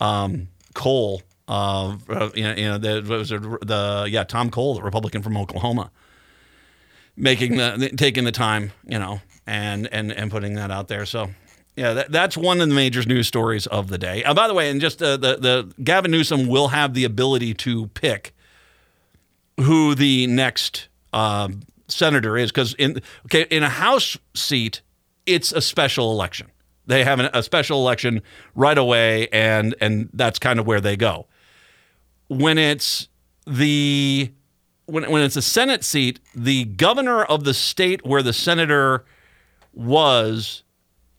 um, 0.00 0.46
Cole 0.74 1.22
uh, 1.48 1.96
you 2.34 2.42
know, 2.42 2.54
you 2.54 2.64
know 2.64 2.78
the, 2.78 3.04
was 3.08 3.30
it, 3.30 3.40
the 3.40 4.06
yeah 4.10 4.24
Tom 4.24 4.50
Cole, 4.50 4.74
the 4.74 4.82
Republican 4.82 5.22
from 5.22 5.36
Oklahoma, 5.36 5.90
making 7.16 7.56
the 7.56 7.92
taking 7.96 8.24
the 8.24 8.32
time, 8.32 8.72
you 8.84 8.98
know, 8.98 9.20
and 9.46 9.88
and 9.92 10.10
and 10.12 10.30
putting 10.30 10.54
that 10.54 10.70
out 10.70 10.88
there. 10.88 11.06
So 11.06 11.30
yeah, 11.76 11.92
that, 11.92 12.10
that's 12.10 12.36
one 12.36 12.60
of 12.60 12.68
the 12.68 12.74
major 12.74 13.02
news 13.04 13.28
stories 13.28 13.66
of 13.66 13.88
the 13.88 13.98
day. 13.98 14.24
Uh, 14.24 14.34
by 14.34 14.48
the 14.48 14.54
way, 14.54 14.70
and 14.70 14.80
just 14.80 15.00
uh, 15.02 15.16
the 15.16 15.36
the 15.36 15.74
Gavin 15.82 16.10
Newsom 16.10 16.48
will 16.48 16.68
have 16.68 16.94
the 16.94 17.04
ability 17.04 17.54
to 17.54 17.86
pick 17.88 18.34
who 19.60 19.94
the 19.94 20.26
next 20.26 20.88
uh, 21.12 21.48
senator 21.86 22.36
is 22.36 22.50
because 22.50 22.74
in 22.74 23.00
okay 23.26 23.46
in 23.50 23.62
a 23.62 23.68
House 23.68 24.18
seat, 24.34 24.80
it's 25.26 25.52
a 25.52 25.60
special 25.60 26.10
election. 26.10 26.48
They 26.86 27.04
have 27.04 27.20
an, 27.20 27.30
a 27.32 27.42
special 27.44 27.78
election 27.78 28.22
right 28.56 28.76
away, 28.76 29.28
and 29.28 29.76
and 29.80 30.08
that's 30.12 30.40
kind 30.40 30.58
of 30.58 30.66
where 30.66 30.80
they 30.80 30.96
go 30.96 31.26
when 32.28 32.58
it's 32.58 33.08
the 33.46 34.30
when, 34.86 35.10
when 35.10 35.22
it's 35.22 35.36
a 35.36 35.42
Senate 35.42 35.84
seat, 35.84 36.20
the 36.34 36.64
governor 36.64 37.24
of 37.24 37.44
the 37.44 37.54
state 37.54 38.06
where 38.06 38.22
the 38.22 38.32
senator 38.32 39.04
was 39.74 40.62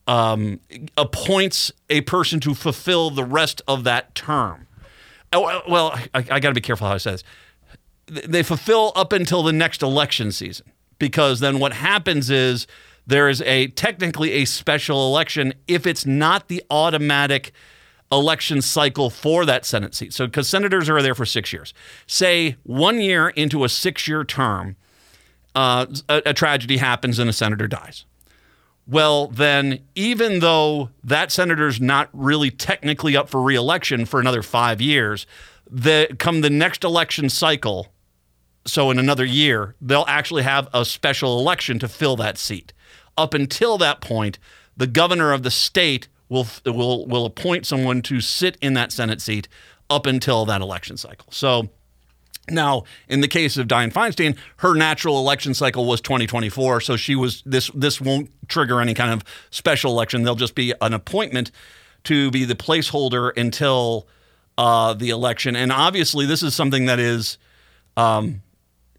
um, 0.08 0.60
appoints 0.98 1.72
a 1.90 2.02
person 2.02 2.40
to 2.40 2.54
fulfill 2.54 3.10
the 3.10 3.26
rest 3.26 3.62
of 3.68 3.84
that 3.84 4.16
term. 4.16 4.68
Oh, 5.34 5.62
well, 5.68 5.92
I, 6.14 6.26
I 6.32 6.40
got 6.40 6.50
to 6.50 6.54
be 6.54 6.62
careful 6.62 6.88
how 6.88 6.94
I 6.94 6.98
say 6.98 7.12
this. 7.12 7.24
They 8.08 8.42
fulfill 8.42 8.94
up 8.96 9.12
until 9.12 9.44
the 9.44 9.52
next 9.52 9.84
election 9.84 10.32
season 10.32 10.72
because 10.98 11.42
then 11.42 11.60
what 11.60 11.74
happens 11.74 12.30
is 12.30 12.68
there 13.06 13.28
is 13.28 13.42
a 13.42 13.68
technically 13.68 14.32
a 14.32 14.46
special 14.46 15.08
election 15.08 15.54
if 15.68 15.86
it's 15.86 16.06
not 16.06 16.48
the 16.48 16.64
automatic 16.70 17.52
election 18.12 18.62
cycle 18.62 19.10
for 19.10 19.46
that 19.46 19.66
Senate 19.66 19.94
seat. 19.94 20.14
So, 20.14 20.26
because 20.26 20.48
senators 20.48 20.90
are 20.90 21.02
there 21.02 21.16
for 21.16 21.26
six 21.26 21.52
years, 21.52 21.74
say 22.06 22.56
one 22.64 23.02
year 23.02 23.30
into 23.30 23.64
a 23.64 23.70
six 23.70 24.08
year 24.08 24.24
term, 24.24 24.76
uh, 25.56 25.88
a, 26.08 26.22
a 26.28 26.34
tragedy 26.34 26.78
happens 26.78 27.20
and 27.20 27.30
a 27.30 27.34
senator 27.34 27.68
dies. 27.68 28.06
Well, 28.88 29.28
then, 29.28 29.80
even 29.96 30.40
though 30.40 30.92
that 31.04 31.32
senator's 31.32 31.82
not 31.82 32.10
really 32.14 32.50
technically 32.50 33.18
up 33.18 33.28
for 33.28 33.42
reelection 33.42 34.06
for 34.06 34.22
another 34.22 34.42
five 34.42 34.80
years, 34.80 35.28
the 35.70 36.16
come 36.18 36.40
the 36.40 36.50
next 36.50 36.86
election 36.86 37.30
cycle, 37.30 37.88
so 38.66 38.90
in 38.90 38.98
another 38.98 39.26
year, 39.26 39.76
they'll 39.82 40.06
actually 40.08 40.44
have 40.44 40.70
a 40.74 40.86
special 40.86 41.38
election 41.40 41.80
to 41.80 41.90
fill 41.90 42.16
that 42.16 42.38
seat. 42.38 42.72
Up 43.18 43.34
until 43.34 43.78
that 43.80 44.00
point, 44.00 44.40
the 44.78 44.88
governor 44.88 45.34
of 45.34 45.44
the 45.44 45.52
state 45.52 46.08
will 46.30 46.48
will 46.66 47.06
will 47.06 47.26
appoint 47.26 47.66
someone 47.66 48.02
to 48.04 48.22
sit 48.22 48.58
in 48.62 48.74
that 48.74 48.92
Senate 48.92 49.22
seat 49.22 49.48
up 49.90 50.06
until 50.06 50.46
that 50.46 50.62
election 50.62 50.98
cycle. 50.98 51.28
So 51.32 51.70
now, 52.50 52.84
in 53.10 53.22
the 53.22 53.28
case 53.28 53.58
of 53.58 53.68
Dianne 53.68 53.92
Feinstein, 53.92 54.38
her 54.58 54.74
natural 54.74 55.18
election 55.20 55.54
cycle 55.54 55.86
was 55.86 56.00
2024, 56.02 56.82
so 56.82 56.96
she 56.96 57.16
was 57.16 57.44
this 57.46 57.70
this 57.74 58.00
won't 58.00 58.30
trigger 58.48 58.80
any 58.80 58.94
kind 58.94 59.12
of 59.12 59.24
special 59.50 59.92
election. 59.92 60.24
There'll 60.24 60.36
just 60.36 60.56
be 60.56 60.74
an 60.82 60.94
appointment 60.94 61.52
to 62.06 62.32
be 62.32 62.46
the 62.46 62.56
placeholder 62.56 63.36
until 63.36 64.08
uh, 64.58 64.94
the 64.94 65.10
election. 65.10 65.56
And 65.56 65.72
obviously, 65.72 66.26
this 66.26 66.42
is 66.42 66.56
something 66.56 66.86
that 66.86 67.00
is 67.00 67.38
um, 67.98 68.42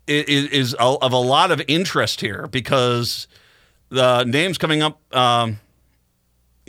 is, 0.07 0.51
is 0.51 0.75
of 0.75 1.13
a 1.13 1.17
lot 1.17 1.51
of 1.51 1.63
interest 1.69 2.21
here 2.21 2.49
because 2.49 3.29
the 3.89 4.25
names 4.25 4.59
coming 4.59 4.83
up. 4.83 5.01
Um, 5.15 5.59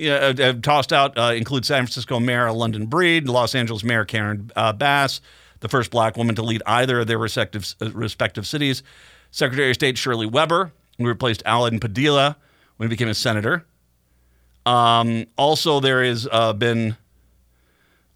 uh, 0.08 0.54
tossed 0.62 0.94
out 0.94 1.18
uh, 1.18 1.34
include 1.34 1.66
San 1.66 1.84
Francisco 1.84 2.20
Mayor 2.20 2.52
London 2.52 2.86
Breed, 2.86 3.28
Los 3.28 3.56
Angeles 3.56 3.84
Mayor 3.84 4.06
Karen 4.06 4.52
uh, 4.56 4.74
Bass, 4.74 5.22
the 5.60 5.70
first 5.70 5.92
black 5.92 6.18
woman 6.18 6.36
to 6.36 6.44
lead 6.44 6.62
either 6.66 7.02
of 7.02 7.08
their 7.08 7.18
respective 7.18 7.76
uh, 7.82 7.92
respective 7.92 8.48
cities. 8.48 8.84
Secretary 9.32 9.70
of 9.70 9.76
State 9.76 9.98
Shirley 9.98 10.26
Weber, 10.26 10.72
who 10.98 11.06
replaced 11.06 11.44
Alan 11.46 11.80
Padilla 11.80 12.38
when 12.78 12.90
he 12.90 12.94
became 12.94 13.10
a 13.10 13.14
senator. 13.14 13.66
Um, 14.66 15.26
also, 15.38 15.80
there 15.80 16.04
has 16.04 16.28
uh, 16.32 16.54
been 16.54 16.96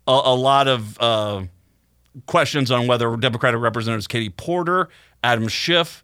a, 0.08 0.12
a, 0.12 0.36
lot 0.36 0.68
of 0.68 1.00
uh, 1.00 1.44
questions 2.25 2.72
on 2.72 2.88
whether 2.88 3.16
Democratic 3.18 3.60
Representatives 3.60 4.08
Katie 4.08 4.30
Porter, 4.30 4.90
Adam 5.24 5.48
Schiff 5.48 6.04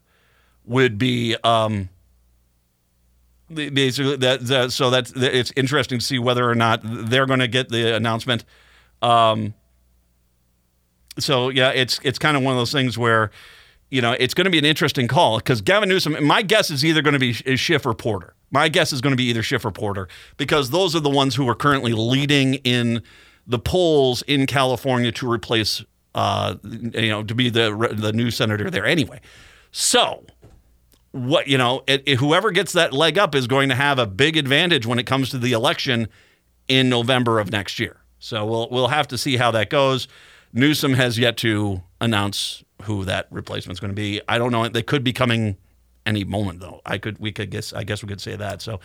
would 0.65 0.97
be. 0.97 1.35
Um, 1.43 1.89
basically 3.53 4.17
that, 4.17 4.41
that 4.47 4.71
so 4.71 4.89
that's 4.89 5.11
it's 5.15 5.51
interesting 5.55 5.99
to 5.99 6.05
see 6.05 6.19
whether 6.19 6.49
or 6.49 6.55
not 6.55 6.81
they're 6.83 7.25
going 7.25 7.39
to 7.39 7.47
get 7.47 7.69
the 7.69 7.95
announcement. 7.95 8.45
Um, 9.01 9.53
so 11.17 11.49
yeah, 11.49 11.69
it's 11.69 11.99
it's 12.03 12.19
kind 12.19 12.37
of 12.37 12.43
one 12.43 12.53
of 12.53 12.59
those 12.59 12.71
things 12.71 12.97
where 12.97 13.31
you 13.89 14.01
know 14.01 14.15
it's 14.19 14.33
going 14.33 14.45
to 14.45 14.51
be 14.51 14.59
an 14.59 14.65
interesting 14.65 15.07
call 15.07 15.37
because 15.37 15.61
Gavin 15.61 15.89
Newsom. 15.89 16.23
My 16.25 16.41
guess 16.41 16.69
is 16.69 16.85
either 16.85 17.01
going 17.01 17.13
to 17.13 17.19
be 17.19 17.33
Schiff 17.33 17.85
or 17.85 17.93
Porter. 17.93 18.33
My 18.51 18.67
guess 18.67 18.91
is 18.93 19.01
going 19.01 19.11
to 19.11 19.17
be 19.17 19.25
either 19.25 19.43
Schiff 19.43 19.65
or 19.65 19.71
Porter 19.71 20.07
because 20.37 20.69
those 20.69 20.95
are 20.95 20.99
the 20.99 21.09
ones 21.09 21.35
who 21.35 21.47
are 21.47 21.55
currently 21.55 21.93
leading 21.93 22.55
in 22.55 23.03
the 23.45 23.59
polls 23.59 24.21
in 24.23 24.45
California 24.45 25.11
to 25.11 25.31
replace 25.31 25.83
uh, 26.15 26.55
you 26.63 27.09
know 27.09 27.23
to 27.23 27.35
be 27.35 27.49
the 27.49 27.93
the 27.93 28.13
new 28.13 28.31
senator 28.31 28.69
there 28.69 28.85
anyway. 28.85 29.19
So 29.71 30.25
what 31.11 31.47
you 31.47 31.57
know, 31.57 31.83
it, 31.87 32.03
it, 32.05 32.15
whoever 32.17 32.51
gets 32.51 32.73
that 32.73 32.93
leg 32.93 33.17
up 33.17 33.35
is 33.35 33.47
going 33.47 33.69
to 33.69 33.75
have 33.75 33.99
a 33.99 34.05
big 34.05 34.37
advantage 34.37 34.85
when 34.85 34.99
it 34.99 35.05
comes 35.05 35.29
to 35.31 35.37
the 35.37 35.53
election 35.53 36.07
in 36.67 36.89
November 36.89 37.39
of 37.39 37.51
next 37.51 37.79
year. 37.79 38.01
So 38.19 38.45
we'll 38.45 38.69
we'll 38.69 38.87
have 38.89 39.07
to 39.09 39.17
see 39.17 39.37
how 39.37 39.51
that 39.51 39.69
goes. 39.69 40.07
Newsom 40.53 40.93
has 40.93 41.17
yet 41.17 41.37
to 41.37 41.81
announce 42.01 42.63
who 42.83 43.05
that 43.05 43.27
replacement 43.29 43.75
is 43.75 43.79
going 43.79 43.91
to 43.91 43.95
be. 43.95 44.21
I 44.27 44.37
don't 44.37 44.51
know. 44.51 44.67
They 44.67 44.83
could 44.83 45.03
be 45.03 45.13
coming 45.13 45.57
any 46.05 46.23
moment 46.23 46.59
though. 46.59 46.81
I 46.85 46.97
could 46.97 47.19
we 47.19 47.31
could 47.31 47.49
guess 47.49 47.73
I 47.73 47.83
guess 47.83 48.03
we 48.03 48.09
could 48.09 48.21
say 48.21 48.35
that. 48.35 48.61
So 48.61 48.79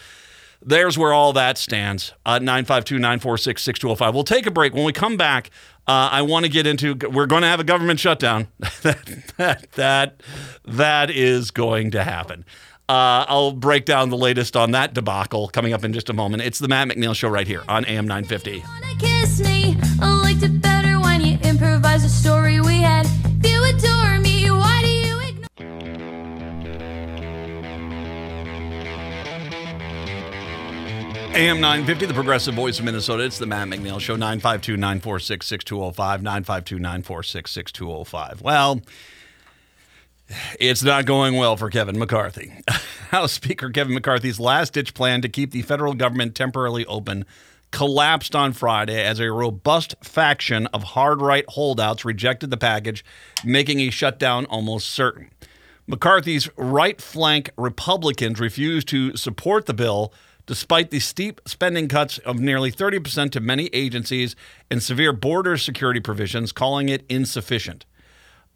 there's 0.65 0.97
where 0.99 1.13
all 1.13 1.33
that 1.35 1.59
stands. 1.59 2.13
Uh, 2.25 2.39
952 2.39 2.99
946 2.99 3.63
6205. 3.63 4.15
We'll 4.15 4.25
take 4.25 4.47
a 4.47 4.51
break. 4.51 4.75
When 4.75 4.85
we 4.85 4.93
come 4.93 5.17
back, 5.17 5.51
uh, 5.87 6.09
I 6.11 6.23
want 6.23 6.45
to 6.45 6.51
get 6.51 6.67
into. 6.67 6.95
We're 6.95 7.27
going 7.27 7.43
to 7.43 7.49
have 7.49 7.61
a 7.61 7.65
government 7.65 8.01
shutdown. 8.01 8.49
that, 8.83 9.67
that, 9.73 10.23
that 10.65 11.11
is 11.11 11.51
going 11.51 11.91
to 11.93 12.03
happen. 12.03 12.45
Uh, 12.89 13.25
I'll 13.29 13.53
break 13.53 13.87
down 13.87 14.11
the 14.11 14.17
latest 14.17 14.57
on 14.57 14.73
that 14.73 14.93
debacle 14.93 15.49
coming 15.49 15.73
up 15.73 15.85
in 15.85 15.93
just 15.93 16.11
a 16.11 16.13
moment. 16.13 16.43
It's 16.43 16.59
the 16.59 16.69
Matt 16.69 16.89
McNeil 16.89 17.15
Show 17.15 17.29
right 17.29 17.47
here 17.47 17.63
on 17.67 17.85
AM 17.87 18.07
950. 18.07 18.63
AM 31.35 31.61
950, 31.61 32.07
the 32.07 32.15
progressive 32.15 32.55
voice 32.55 32.79
of 32.79 32.85
Minnesota. 32.85 33.25
It's 33.25 33.39
the 33.39 33.47
Matt 33.47 33.67
McNeil 33.67 33.99
Show, 33.99 34.15
952 34.15 34.77
946 34.77 35.45
6205, 35.45 36.23
952 36.23 36.79
946 36.79 37.51
6205. 37.51 38.41
Well, 38.41 38.81
it's 40.61 40.85
not 40.85 41.07
going 41.07 41.35
well 41.35 41.57
for 41.57 41.71
Kevin 41.71 41.99
McCarthy. 41.99 42.53
House 43.11 43.33
Speaker 43.33 43.71
Kevin 43.71 43.95
McCarthy's 43.95 44.39
last 44.39 44.75
ditch 44.75 44.95
plan 44.95 45.23
to 45.23 45.29
keep 45.29 45.51
the 45.51 45.63
federal 45.63 45.95
government 45.95 46.37
temporarily 46.37 46.87
open 46.87 47.25
collapsed 47.73 48.37
on 48.37 48.53
Friday 48.53 49.03
as 49.03 49.19
a 49.19 49.33
robust 49.33 49.97
faction 50.05 50.69
of 50.69 50.85
hard 50.85 51.21
right 51.21 51.45
holdouts 51.49 52.05
rejected 52.05 52.51
the 52.51 52.57
package, 52.57 53.05
making 53.45 53.81
a 53.81 53.91
shutdown 53.91 54.45
almost 54.45 54.87
certain. 54.87 55.33
McCarthy's 55.89 56.49
right 56.57 57.01
flank 57.01 57.51
Republicans 57.57 58.39
refused 58.39 58.87
to 58.87 59.17
support 59.17 59.67
the 59.67 59.75
bill 59.75 60.13
despite 60.47 60.91
the 60.91 61.01
steep 61.01 61.41
spending 61.47 61.89
cuts 61.89 62.19
of 62.19 62.39
nearly 62.39 62.71
30% 62.71 63.31
to 63.33 63.41
many 63.41 63.67
agencies 63.73 64.37
and 64.71 64.83
severe 64.83 65.13
border 65.13 65.57
security 65.57 66.01
provisions, 66.01 66.53
calling 66.53 66.89
it 66.89 67.05
insufficient. 67.09 67.87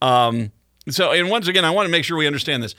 Um, 0.02 0.52
so, 0.88 1.12
and 1.12 1.28
once 1.30 1.48
again, 1.48 1.64
I 1.64 1.70
want 1.70 1.86
to 1.86 1.90
make 1.90 2.04
sure 2.04 2.16
we 2.16 2.26
understand 2.26 2.62
this. 2.62 2.74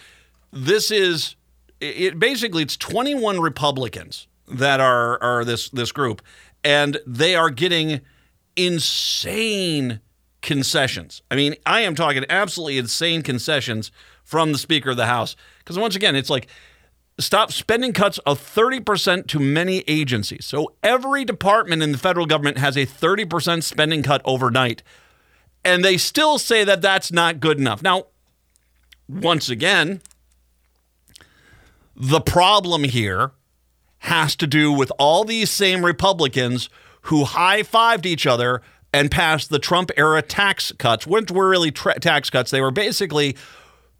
This 0.51 0.91
is 0.91 1.35
it. 1.79 2.17
Basically, 2.17 2.63
it's 2.63 2.77
21 2.77 3.39
Republicans 3.39 4.27
that 4.47 4.79
are 4.79 5.21
are 5.21 5.45
this 5.45 5.69
this 5.69 5.91
group, 5.91 6.21
and 6.63 6.99
they 7.05 7.35
are 7.35 7.49
getting 7.49 8.01
insane 8.55 9.99
concessions. 10.41 11.21
I 11.29 11.35
mean, 11.35 11.55
I 11.65 11.81
am 11.81 11.95
talking 11.95 12.25
absolutely 12.29 12.77
insane 12.77 13.21
concessions 13.21 13.91
from 14.23 14.51
the 14.51 14.57
Speaker 14.57 14.91
of 14.91 14.97
the 14.97 15.05
House. 15.05 15.35
Because 15.59 15.77
once 15.77 15.95
again, 15.95 16.15
it's 16.15 16.29
like 16.29 16.47
stop 17.19 17.51
spending 17.51 17.93
cuts 17.93 18.17
of 18.19 18.39
30% 18.39 19.27
to 19.27 19.39
many 19.39 19.83
agencies. 19.87 20.45
So 20.45 20.73
every 20.81 21.25
department 21.25 21.83
in 21.83 21.91
the 21.91 21.97
federal 21.97 22.25
government 22.25 22.57
has 22.57 22.75
a 22.77 22.85
30% 22.85 23.63
spending 23.63 24.03
cut 24.03 24.21
overnight. 24.25 24.81
And 25.63 25.83
they 25.83 25.97
still 25.97 26.39
say 26.39 26.63
that 26.63 26.81
that's 26.81 27.11
not 27.11 27.39
good 27.39 27.59
enough. 27.59 27.83
Now, 27.83 28.05
once 29.07 29.49
again, 29.49 30.01
the 31.95 32.21
problem 32.21 32.85
here 32.85 33.31
has 34.03 34.35
to 34.37 34.47
do 34.47 34.71
with 34.71 34.91
all 34.97 35.25
these 35.25 35.51
same 35.51 35.85
Republicans 35.85 36.69
who 37.03 37.25
high 37.25 37.63
fived 37.63 38.05
each 38.05 38.25
other 38.25 38.61
and 38.93 39.11
passed 39.11 39.49
the 39.49 39.59
Trump 39.59 39.91
era 39.97 40.21
tax 40.21 40.71
cuts, 40.77 41.05
which 41.05 41.29
were 41.29 41.49
really 41.49 41.71
tra- 41.71 41.99
tax 41.99 42.29
cuts. 42.29 42.51
They 42.51 42.61
were 42.61 42.71
basically 42.71 43.35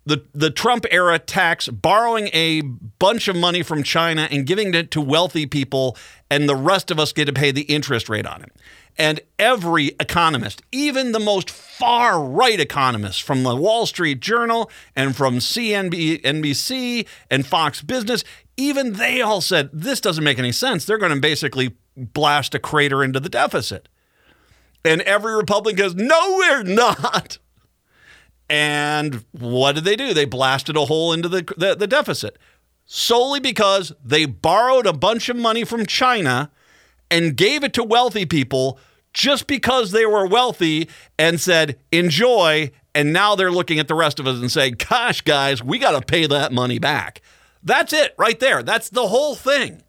the, 0.06 0.24
the 0.34 0.50
Trump 0.50 0.86
era 0.92 1.20
tax, 1.20 1.68
borrowing 1.68 2.30
a 2.34 2.62
bunch 2.62 3.28
of 3.28 3.36
money 3.36 3.62
from 3.64 3.84
China 3.84 4.28
and 4.32 4.46
giving 4.46 4.74
it 4.74 4.92
to 4.92 5.02
wealthy 5.02 5.46
people, 5.46 5.98
and 6.30 6.50
the 6.50 6.56
rest 6.56 6.90
of 6.90 7.00
us 7.00 7.14
get 7.14 7.26
to 7.26 7.34
pay 7.34 7.52
the 7.52 7.64
interest 7.64 8.10
rate 8.10 8.26
on 8.26 8.42
it. 8.42 8.52
And 8.98 9.22
every 9.38 9.88
economist, 10.00 10.62
even 10.72 11.14
the 11.14 11.20
most 11.20 11.50
far 11.50 12.22
right 12.22 12.60
economists 12.60 13.20
from 13.20 13.44
the 13.44 13.56
Wall 13.56 13.86
Street 13.86 14.20
Journal 14.20 14.70
and 14.96 15.16
from 15.16 15.38
CNBC 15.38 17.08
and 17.32 17.48
Fox 17.48 17.82
Business, 17.82 18.24
even 18.58 18.94
they 18.94 19.22
all 19.22 19.40
said 19.42 19.70
this 19.72 20.02
doesn't 20.02 20.24
make 20.24 20.38
any 20.38 20.52
sense. 20.52 20.84
They're 20.84 20.98
going 20.98 21.14
to 21.14 21.22
basically 21.22 21.78
blast 21.96 22.54
a 22.56 22.60
crater 22.60 23.04
into 23.04 23.20
the 23.20 23.30
deficit. 23.30 23.88
And 24.84 25.02
every 25.02 25.36
Republican 25.36 25.78
goes, 25.78 25.96
no, 25.96 26.36
we're 26.38 26.64
not. 26.64 27.38
And 28.50 29.24
what 29.32 29.76
did 29.76 29.84
they 29.84 29.96
do? 29.96 30.14
They 30.14 30.26
blasted 30.26 30.76
a 30.76 30.86
hole 30.86 31.14
into 31.14 31.30
the, 31.30 31.54
the, 31.56 31.76
the, 31.76 31.88
deficit 31.88 32.38
solely 32.86 33.40
because 33.40 33.94
they 34.04 34.26
borrowed 34.26 34.88
a 34.88 34.94
bunch 34.94 35.30
of 35.30 35.36
money 35.36 35.64
from 35.64 35.86
China 35.86 36.50
and 37.12 37.38
gave 37.38 37.64
it 37.64 37.74
to 37.74 37.84
wealthy 37.84 38.26
people 38.26 38.80
just 39.14 39.46
because 39.46 39.92
they 39.92 40.06
were 40.06 40.26
wealthy 40.26 40.90
and 41.18 41.40
said, 41.40 41.80
enjoy. 41.92 42.72
And 42.96 43.14
now 43.14 43.36
they're 43.36 43.52
looking 43.52 43.78
at 43.78 43.88
the 43.88 43.96
rest 43.96 44.20
of 44.20 44.26
us 44.26 44.40
and 44.40 44.52
saying, 44.52 44.78
gosh, 44.90 45.22
guys, 45.22 45.64
we 45.64 45.78
got 45.78 45.92
to 45.92 46.02
pay 46.02 46.26
that 46.26 46.52
money 46.52 46.80
back. 46.80 47.22
That's 47.62 47.94
it 47.94 48.16
right 48.18 48.40
there. 48.40 48.64
That's 48.64 48.90
the 48.90 49.08
whole 49.08 49.36
thing. 49.36 49.84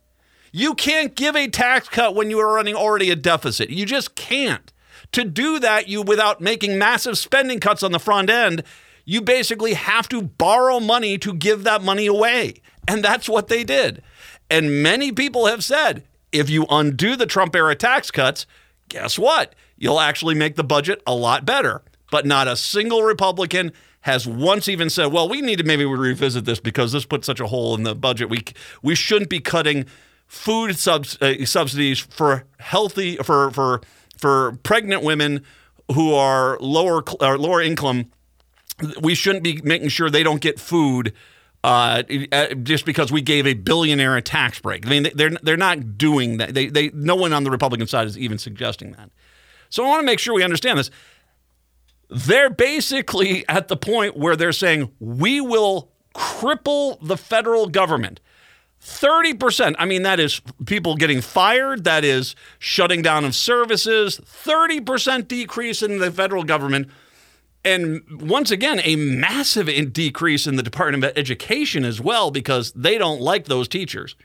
You 0.53 0.75
can't 0.75 1.15
give 1.15 1.37
a 1.37 1.49
tax 1.49 1.89
cut 1.89 2.15
when 2.15 2.29
you 2.29 2.39
are 2.41 2.53
running 2.53 2.75
already 2.75 3.11
a 3.11 3.17
deficit. 3.17 3.71
You 3.71 3.87
just 3.87 4.15
can't. 4.15 4.73
To 5.13 5.25
do 5.25 5.59
that, 5.59 5.89
you 5.89 6.03
without 6.03 6.41
making 6.41 6.79
massive 6.79 7.19
spending 7.19 7.61
cuts 7.61 7.83
on 7.83 7.93
the 7.93 7.99
front 7.99 8.31
end, 8.31 8.63
you 9.05 9.21
basically 9.21 9.75
have 9.75 10.09
to 10.11 10.23
borrow 10.23 10.79
money 10.79 11.19
to 11.19 11.35
give 11.35 11.65
that 11.65 11.83
money 11.83 12.07
away. 12.07 12.55
And 12.87 13.05
that's 13.05 13.29
what 13.29 13.49
they 13.49 13.65
did. 13.65 14.03
And 14.49 14.83
many 14.83 15.13
people 15.13 15.47
have 15.47 15.65
said 15.65 16.05
if 16.33 16.49
you 16.49 16.67
undo 16.71 17.17
the 17.17 17.27
Trump 17.27 17.55
era 17.57 17.75
tax 17.75 18.11
cuts, 18.11 18.47
guess 18.89 19.19
what? 19.19 19.55
You'll 19.77 20.01
actually 20.01 20.35
make 20.35 20.57
the 20.57 20.65
budget 20.65 21.03
a 21.07 21.15
lot 21.15 21.45
better. 21.45 21.83
But 22.11 22.27
not 22.27 22.49
a 22.49 22.57
single 22.57 23.03
Republican 23.03 23.73
has 24.03 24.27
once 24.27 24.69
even 24.69 24.91
said, 24.91 25.07
well, 25.07 25.29
we 25.29 25.41
need 25.41 25.59
to 25.59 25.65
maybe 25.65 25.85
revisit 25.85 26.45
this 26.45 26.59
because 26.59 26.93
this 26.93 27.05
put 27.05 27.25
such 27.25 27.41
a 27.41 27.47
hole 27.47 27.75
in 27.75 27.83
the 27.83 27.95
budget. 27.95 28.29
We, 28.31 28.45
we 28.83 28.95
shouldn't 28.95 29.31
be 29.31 29.41
cutting 29.41 29.87
food 30.27 30.77
subs, 30.77 31.21
uh, 31.21 31.45
subsidies 31.45 31.99
for 31.99 32.45
healthy, 32.59 33.17
for, 33.17 33.51
for 33.51 33.81
for 34.21 34.59
pregnant 34.63 35.03
women 35.03 35.45
who 35.93 36.15
are 36.15 36.59
lower 36.61 37.03
or 37.21 37.39
lower 37.39 37.61
income, 37.61 38.11
we 39.01 39.15
shouldn't 39.15 39.45
be 39.45 39.61
making 39.63 39.89
sure 39.89 40.11
they 40.11 40.23
don't 40.23 40.41
get 40.41 40.61
food 40.61 41.13
uh, 41.63 42.03
uh, 42.33 42.55
just 42.55 42.87
because 42.87 43.13
we 43.13 43.21
gave 43.21 43.47
a 43.47 43.55
billionaire 43.55 44.17
a 44.17 44.23
tax 44.23 44.61
break. 44.61 44.87
I 44.87 44.91
mean, 44.91 45.09
they're 45.15 45.31
they're 45.43 45.57
not 45.57 45.99
doing 45.99 46.39
that. 46.39 46.55
They 46.55 46.67
they 46.67 46.91
no 46.95 47.17
one 47.17 47.33
on 47.33 47.45
the 47.45 47.51
Republican 47.51 47.87
side 47.87 48.07
is 48.07 48.17
even 48.17 48.39
suggesting 48.39 48.93
that. 48.93 49.11
So 49.69 49.85
I 49.85 49.89
want 49.89 50.01
to 50.01 50.07
make 50.07 50.19
sure 50.19 50.35
we 50.35 50.43
understand 50.43 50.79
this. 50.79 50.91
They're 52.09 52.51
basically 52.51 53.49
at 53.49 53.69
the 53.69 53.77
point 53.77 54.17
where 54.17 54.37
they're 54.37 54.53
saying 54.53 54.91
we 54.99 55.41
will 55.41 55.91
cripple 56.15 56.99
the 57.07 57.17
federal 57.17 57.67
government. 57.67 58.21
30%. 58.83 59.75
I 59.79 59.85
mean, 59.85 60.03
that 60.03 60.19
is 60.19 60.41
people 60.65 60.97
getting 60.97 61.21
fired. 61.21 61.85
That 61.85 62.05
is 62.05 62.35
shutting 62.59 63.03
down 63.03 63.25
of 63.25 63.35
services. 63.35 64.21
30% 64.25 65.29
decrease 65.29 65.83
in 65.83 65.99
the 65.99 66.11
federal 66.11 66.45
government. 66.45 66.89
And 67.63 68.03
once 68.23 68.51
again, 68.51 68.81
a 68.85 68.97
massive 68.97 69.93
decrease 69.93 70.47
in 70.47 70.57
the 70.57 70.63
Department 70.63 71.05
of 71.05 71.13
Education 71.17 71.85
as 71.85 72.01
well 72.01 72.31
because 72.31 72.73
they 72.73 72.97
don't 72.97 73.21
like 73.21 73.47
those 73.47 73.69
teachers. 73.69 74.17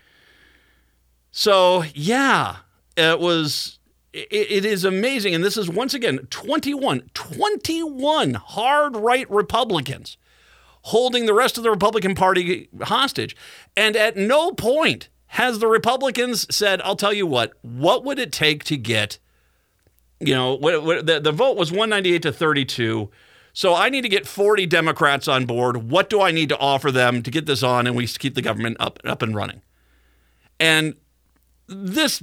So, 1.31 1.83
yeah, 1.93 2.57
it 2.95 3.19
was, 3.19 3.77
it, 4.13 4.63
is 4.63 4.85
amazing. 4.85 5.35
And 5.35 5.43
this 5.43 5.57
is 5.57 5.69
once 5.69 5.93
again 5.93 6.19
21, 6.29 7.09
21 7.13 8.33
hard 8.35 8.95
right 8.95 9.29
Republicans 9.29 10.15
holding 10.85 11.25
the 11.25 11.33
rest 11.33 11.57
of 11.57 11.63
the 11.63 11.71
Republican 11.71 12.13
Party 12.13 12.69
hostage. 12.83 13.35
And 13.75 13.95
at 13.95 14.15
no 14.15 14.51
point 14.51 15.09
has 15.27 15.57
the 15.57 15.67
Republicans 15.67 16.45
said, 16.55 16.79
I'll 16.83 16.95
tell 16.95 17.11
you 17.11 17.25
what, 17.25 17.53
what 17.63 18.03
would 18.03 18.19
it 18.19 18.31
take 18.31 18.63
to 18.65 18.77
get, 18.77 19.17
you 20.19 20.35
know, 20.35 20.53
what, 20.53 20.83
what, 20.83 21.05
the, 21.07 21.19
the 21.19 21.31
vote 21.31 21.57
was 21.57 21.71
198 21.71 22.21
to 22.21 22.31
32. 22.31 23.09
So 23.51 23.73
I 23.73 23.89
need 23.89 24.03
to 24.03 24.09
get 24.09 24.27
40 24.27 24.67
Democrats 24.67 25.27
on 25.27 25.47
board. 25.47 25.89
What 25.89 26.07
do 26.07 26.21
I 26.21 26.29
need 26.29 26.49
to 26.49 26.57
offer 26.59 26.91
them 26.91 27.23
to 27.23 27.31
get 27.31 27.47
this 27.47 27.63
on 27.63 27.87
and 27.87 27.95
we 27.95 28.05
keep 28.05 28.35
the 28.35 28.43
government 28.43 28.77
up, 28.79 28.99
up 29.05 29.23
and 29.23 29.33
running? 29.33 29.63
And 30.59 30.93
this, 31.67 32.21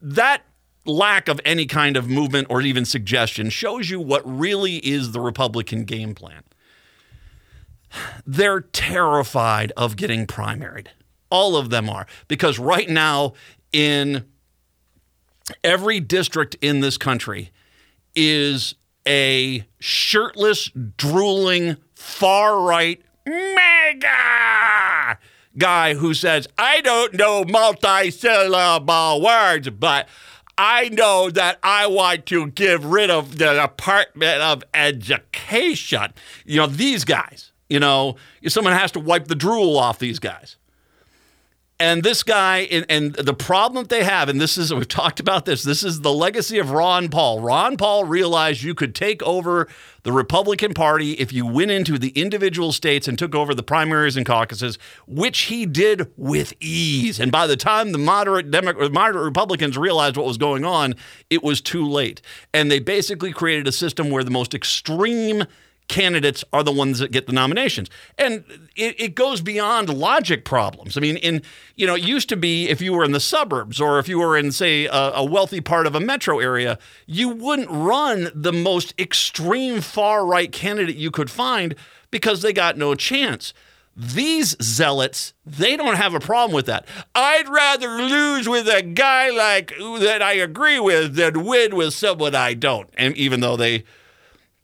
that 0.00 0.42
lack 0.86 1.26
of 1.26 1.40
any 1.44 1.66
kind 1.66 1.96
of 1.96 2.08
movement 2.08 2.46
or 2.50 2.60
even 2.60 2.84
suggestion 2.84 3.50
shows 3.50 3.90
you 3.90 4.00
what 4.00 4.22
really 4.24 4.76
is 4.76 5.10
the 5.10 5.20
Republican 5.20 5.84
game 5.84 6.14
plan 6.14 6.44
they're 8.26 8.60
terrified 8.60 9.72
of 9.76 9.96
getting 9.96 10.26
primaried. 10.26 10.88
All 11.30 11.56
of 11.56 11.70
them 11.70 11.88
are. 11.88 12.06
Because 12.28 12.58
right 12.58 12.88
now, 12.88 13.34
in 13.72 14.24
every 15.62 16.00
district 16.00 16.56
in 16.60 16.80
this 16.80 16.98
country, 16.98 17.50
is 18.14 18.74
a 19.06 19.64
shirtless, 19.78 20.70
drooling, 20.96 21.76
far 21.94 22.60
right, 22.60 23.00
MAGA 23.26 25.18
guy 25.58 25.94
who 25.94 26.14
says, 26.14 26.48
I 26.58 26.80
don't 26.80 27.14
know 27.14 27.44
multi-syllable 27.44 29.22
words, 29.22 29.70
but 29.70 30.08
I 30.56 30.88
know 30.90 31.30
that 31.30 31.58
I 31.62 31.86
want 31.86 32.26
to 32.26 32.48
give 32.48 32.84
rid 32.84 33.10
of 33.10 33.38
the 33.38 33.54
Department 33.54 34.42
of 34.42 34.64
Education. 34.74 36.12
You 36.44 36.58
know, 36.58 36.66
these 36.66 37.04
guys. 37.04 37.49
You 37.70 37.80
know, 37.80 38.16
someone 38.48 38.74
has 38.74 38.92
to 38.92 39.00
wipe 39.00 39.28
the 39.28 39.34
drool 39.34 39.78
off 39.78 39.98
these 39.98 40.18
guys. 40.18 40.56
And 41.80 42.02
this 42.02 42.22
guy, 42.22 42.58
and, 42.70 42.84
and, 42.90 43.14
the 43.14 43.32
problem 43.32 43.84
that 43.84 43.88
they 43.88 44.04
have, 44.04 44.28
and 44.28 44.38
this 44.38 44.58
is, 44.58 44.72
we've 44.74 44.86
talked 44.86 45.18
about 45.18 45.46
this, 45.46 45.62
this 45.62 45.82
is 45.82 46.02
the 46.02 46.12
legacy 46.12 46.58
of 46.58 46.72
Ron 46.72 47.08
Paul. 47.08 47.40
Ron 47.40 47.78
Paul 47.78 48.04
realized 48.04 48.62
you 48.62 48.74
could 48.74 48.94
take 48.94 49.22
over 49.22 49.66
the 50.02 50.12
Republican 50.12 50.74
Party 50.74 51.12
if 51.12 51.32
you 51.32 51.46
went 51.46 51.70
into 51.70 51.98
the 51.98 52.10
individual 52.10 52.72
states 52.72 53.08
and 53.08 53.18
took 53.18 53.34
over 53.34 53.54
the 53.54 53.62
primaries 53.62 54.18
and 54.18 54.26
caucuses, 54.26 54.78
which 55.06 55.42
he 55.42 55.64
did 55.64 56.12
with 56.18 56.52
ease. 56.60 57.18
And 57.18 57.32
by 57.32 57.46
the 57.46 57.56
time 57.56 57.92
the 57.92 57.98
moderate, 57.98 58.50
Demo- 58.50 58.90
moderate 58.90 59.24
Republicans 59.24 59.78
realized 59.78 60.18
what 60.18 60.26
was 60.26 60.36
going 60.36 60.66
on, 60.66 60.94
it 61.30 61.42
was 61.42 61.62
too 61.62 61.88
late. 61.88 62.20
And 62.52 62.70
they 62.70 62.78
basically 62.78 63.32
created 63.32 63.66
a 63.66 63.72
system 63.72 64.10
where 64.10 64.22
the 64.22 64.30
most 64.30 64.52
extreme 64.52 65.44
candidates 65.90 66.44
are 66.52 66.62
the 66.62 66.72
ones 66.72 67.00
that 67.00 67.10
get 67.10 67.26
the 67.26 67.32
nominations. 67.32 67.90
And 68.16 68.44
it, 68.76 68.98
it, 68.98 69.14
goes 69.16 69.40
beyond 69.40 69.88
logic 69.88 70.44
problems. 70.44 70.96
I 70.96 71.00
mean, 71.00 71.16
in 71.16 71.42
you 71.74 71.86
know, 71.86 71.96
it 71.96 72.02
used 72.02 72.28
to 72.28 72.36
be 72.36 72.68
if 72.68 72.80
you 72.80 72.92
were 72.92 73.04
in 73.04 73.10
the 73.10 73.20
suburbs 73.20 73.80
or 73.80 73.98
if 73.98 74.08
you 74.08 74.20
were 74.20 74.38
in, 74.38 74.52
say, 74.52 74.86
a, 74.86 75.12
a 75.14 75.24
wealthy 75.24 75.60
part 75.60 75.88
of 75.88 75.96
a 75.96 76.00
metro 76.00 76.38
area, 76.38 76.78
you 77.06 77.28
wouldn't 77.28 77.68
run 77.68 78.30
the 78.34 78.52
most 78.52 78.94
extreme 78.98 79.80
far 79.80 80.24
right 80.24 80.52
candidate 80.52 80.96
you 80.96 81.10
could 81.10 81.28
find 81.28 81.74
because 82.12 82.40
they 82.40 82.52
got 82.52 82.78
no 82.78 82.94
chance. 82.94 83.52
These 83.96 84.56
zealots, 84.62 85.34
they 85.44 85.76
don't 85.76 85.96
have 85.96 86.14
a 86.14 86.20
problem 86.20 86.54
with 86.54 86.66
that. 86.66 86.86
I'd 87.16 87.48
rather 87.48 87.88
lose 87.88 88.48
with 88.48 88.68
a 88.68 88.82
guy 88.82 89.30
like 89.30 89.74
that 89.78 90.22
I 90.22 90.34
agree 90.34 90.78
with 90.78 91.16
than 91.16 91.44
win 91.44 91.74
with 91.74 91.94
someone 91.94 92.36
I 92.36 92.54
don't. 92.54 92.88
And 92.96 93.16
even 93.16 93.40
though 93.40 93.56
they 93.56 93.84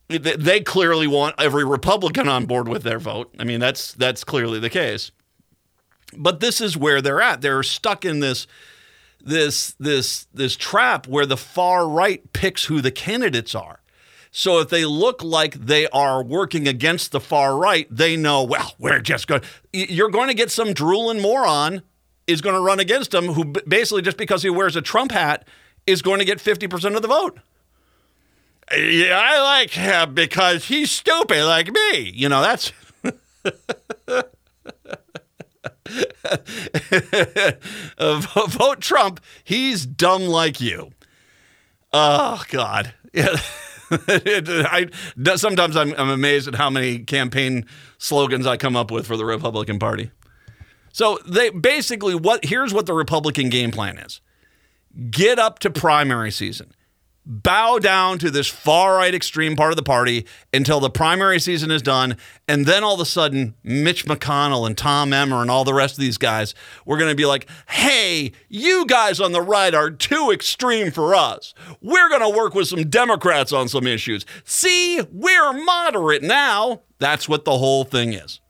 they 0.08 0.60
clearly 0.60 1.06
want 1.06 1.34
every 1.38 1.64
Republican 1.64 2.28
on 2.28 2.46
board 2.46 2.68
with 2.68 2.82
their 2.82 2.98
vote. 2.98 3.34
I 3.38 3.44
mean, 3.44 3.60
that's 3.60 3.92
that's 3.92 4.24
clearly 4.24 4.60
the 4.60 4.70
case. 4.70 5.10
But 6.16 6.40
this 6.40 6.60
is 6.60 6.76
where 6.76 7.02
they're 7.02 7.20
at. 7.20 7.40
They're 7.40 7.62
stuck 7.62 8.04
in 8.04 8.20
this 8.20 8.46
this 9.20 9.74
this 9.80 10.26
this 10.32 10.56
trap 10.56 11.08
where 11.08 11.26
the 11.26 11.36
far 11.36 11.88
right 11.88 12.32
picks 12.32 12.64
who 12.64 12.80
the 12.80 12.92
candidates 12.92 13.54
are. 13.54 13.80
So 14.30 14.60
if 14.60 14.68
they 14.68 14.84
look 14.84 15.24
like 15.24 15.54
they 15.54 15.88
are 15.88 16.22
working 16.22 16.68
against 16.68 17.10
the 17.10 17.20
far 17.20 17.56
right, 17.56 17.88
they 17.90 18.16
know, 18.16 18.44
well, 18.44 18.74
we're 18.78 19.00
just 19.00 19.26
going 19.26 19.42
you're 19.72 20.10
going 20.10 20.28
to 20.28 20.34
get 20.34 20.50
some 20.50 20.72
drooling 20.72 21.20
moron 21.20 21.82
is 22.26 22.40
going 22.40 22.54
to 22.54 22.60
run 22.60 22.80
against 22.80 23.10
them 23.10 23.26
who 23.26 23.44
basically 23.44 24.02
just 24.02 24.16
because 24.16 24.42
he 24.42 24.50
wears 24.50 24.76
a 24.76 24.82
Trump 24.82 25.10
hat 25.10 25.46
is 25.86 26.02
going 26.02 26.18
to 26.18 26.24
get 26.24 26.38
50% 26.38 26.96
of 26.96 27.02
the 27.02 27.08
vote. 27.08 27.38
Yeah, 28.74 29.20
I 29.22 29.40
like 29.42 29.70
him 29.70 30.14
because 30.14 30.64
he's 30.64 30.90
stupid 30.90 31.44
like 31.44 31.70
me. 31.70 32.10
You 32.14 32.28
know, 32.28 32.42
that's 32.42 32.72
vote 37.98 38.80
Trump. 38.80 39.20
He's 39.44 39.86
dumb 39.86 40.22
like 40.22 40.60
you. 40.60 40.90
Oh 41.92 42.42
God. 42.48 42.92
Yeah. 43.12 43.36
I 43.90 44.88
sometimes 45.36 45.76
I'm, 45.76 45.94
I'm 45.96 46.10
amazed 46.10 46.48
at 46.48 46.56
how 46.56 46.68
many 46.68 46.98
campaign 46.98 47.66
slogans 47.98 48.46
I 48.46 48.56
come 48.56 48.74
up 48.74 48.90
with 48.90 49.06
for 49.06 49.16
the 49.16 49.24
Republican 49.24 49.78
Party. 49.78 50.10
So 50.92 51.18
they 51.24 51.50
basically 51.50 52.16
what 52.16 52.44
here's 52.44 52.74
what 52.74 52.86
the 52.86 52.94
Republican 52.94 53.48
game 53.48 53.70
plan 53.70 53.98
is. 53.98 54.20
Get 55.10 55.38
up 55.38 55.60
to 55.60 55.70
primary 55.70 56.32
season 56.32 56.72
bow 57.26 57.78
down 57.80 58.18
to 58.20 58.30
this 58.30 58.46
far 58.46 58.96
right 58.96 59.14
extreme 59.14 59.56
part 59.56 59.72
of 59.72 59.76
the 59.76 59.82
party 59.82 60.24
until 60.54 60.78
the 60.78 60.88
primary 60.88 61.40
season 61.40 61.70
is 61.72 61.82
done. 61.82 62.16
And 62.46 62.64
then 62.64 62.84
all 62.84 62.94
of 62.94 63.00
a 63.00 63.04
sudden, 63.04 63.54
Mitch 63.64 64.06
McConnell 64.06 64.66
and 64.66 64.78
Tom 64.78 65.12
Emmer 65.12 65.42
and 65.42 65.50
all 65.50 65.64
the 65.64 65.74
rest 65.74 65.94
of 65.94 66.00
these 66.00 66.18
guys, 66.18 66.54
we're 66.84 66.98
going 66.98 67.10
to 67.10 67.16
be 67.16 67.26
like, 67.26 67.48
hey, 67.68 68.32
you 68.48 68.86
guys 68.86 69.20
on 69.20 69.32
the 69.32 69.42
right 69.42 69.74
are 69.74 69.90
too 69.90 70.30
extreme 70.30 70.92
for 70.92 71.14
us. 71.14 71.52
We're 71.82 72.08
going 72.08 72.22
to 72.22 72.36
work 72.36 72.54
with 72.54 72.68
some 72.68 72.88
Democrats 72.88 73.52
on 73.52 73.68
some 73.68 73.86
issues. 73.86 74.24
See, 74.44 75.02
we're 75.10 75.52
moderate 75.52 76.22
now. 76.22 76.82
That's 76.98 77.28
what 77.28 77.44
the 77.44 77.58
whole 77.58 77.84
thing 77.84 78.12
is. 78.12 78.40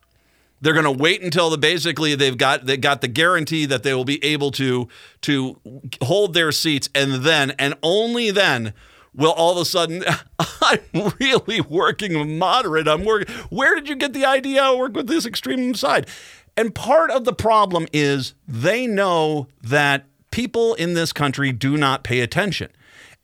They're 0.61 0.73
going 0.73 0.85
to 0.85 0.91
wait 0.91 1.21
until 1.21 1.49
the 1.49 1.57
basically 1.57 2.15
they've 2.15 2.37
got 2.37 2.65
they 2.65 2.77
got 2.77 3.01
the 3.01 3.07
guarantee 3.07 3.65
that 3.65 3.83
they 3.83 3.93
will 3.93 4.05
be 4.05 4.23
able 4.23 4.51
to 4.51 4.87
to 5.21 5.59
hold 6.01 6.33
their 6.33 6.51
seats, 6.51 6.89
and 6.95 7.23
then 7.23 7.51
and 7.51 7.75
only 7.83 8.31
then 8.31 8.73
will 9.13 9.31
all 9.31 9.51
of 9.51 9.57
a 9.57 9.65
sudden 9.65 10.03
I'm 10.61 11.13
really 11.19 11.61
working 11.61 12.37
moderate. 12.37 12.87
I'm 12.87 13.05
working. 13.05 13.33
Where 13.49 13.75
did 13.75 13.87
you 13.87 13.95
get 13.95 14.13
the 14.13 14.25
idea? 14.25 14.63
I 14.63 14.75
work 14.75 14.93
with 14.93 15.07
this 15.07 15.25
extreme 15.25 15.75
side, 15.75 16.07
and 16.55 16.73
part 16.73 17.11
of 17.11 17.25
the 17.25 17.33
problem 17.33 17.87
is 17.93 18.33
they 18.47 18.87
know 18.87 19.47
that 19.61 20.05
people 20.31 20.73
in 20.75 20.93
this 20.93 21.13
country 21.13 21.51
do 21.51 21.77
not 21.77 22.03
pay 22.03 22.19
attention. 22.19 22.69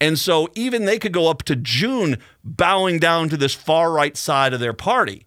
And 0.00 0.18
so 0.18 0.48
even 0.54 0.84
they 0.84 0.98
could 0.98 1.12
go 1.12 1.28
up 1.28 1.42
to 1.44 1.56
June 1.56 2.18
bowing 2.42 2.98
down 2.98 3.28
to 3.28 3.36
this 3.36 3.54
far 3.54 3.92
right 3.92 4.16
side 4.16 4.52
of 4.52 4.60
their 4.60 4.72
party. 4.72 5.26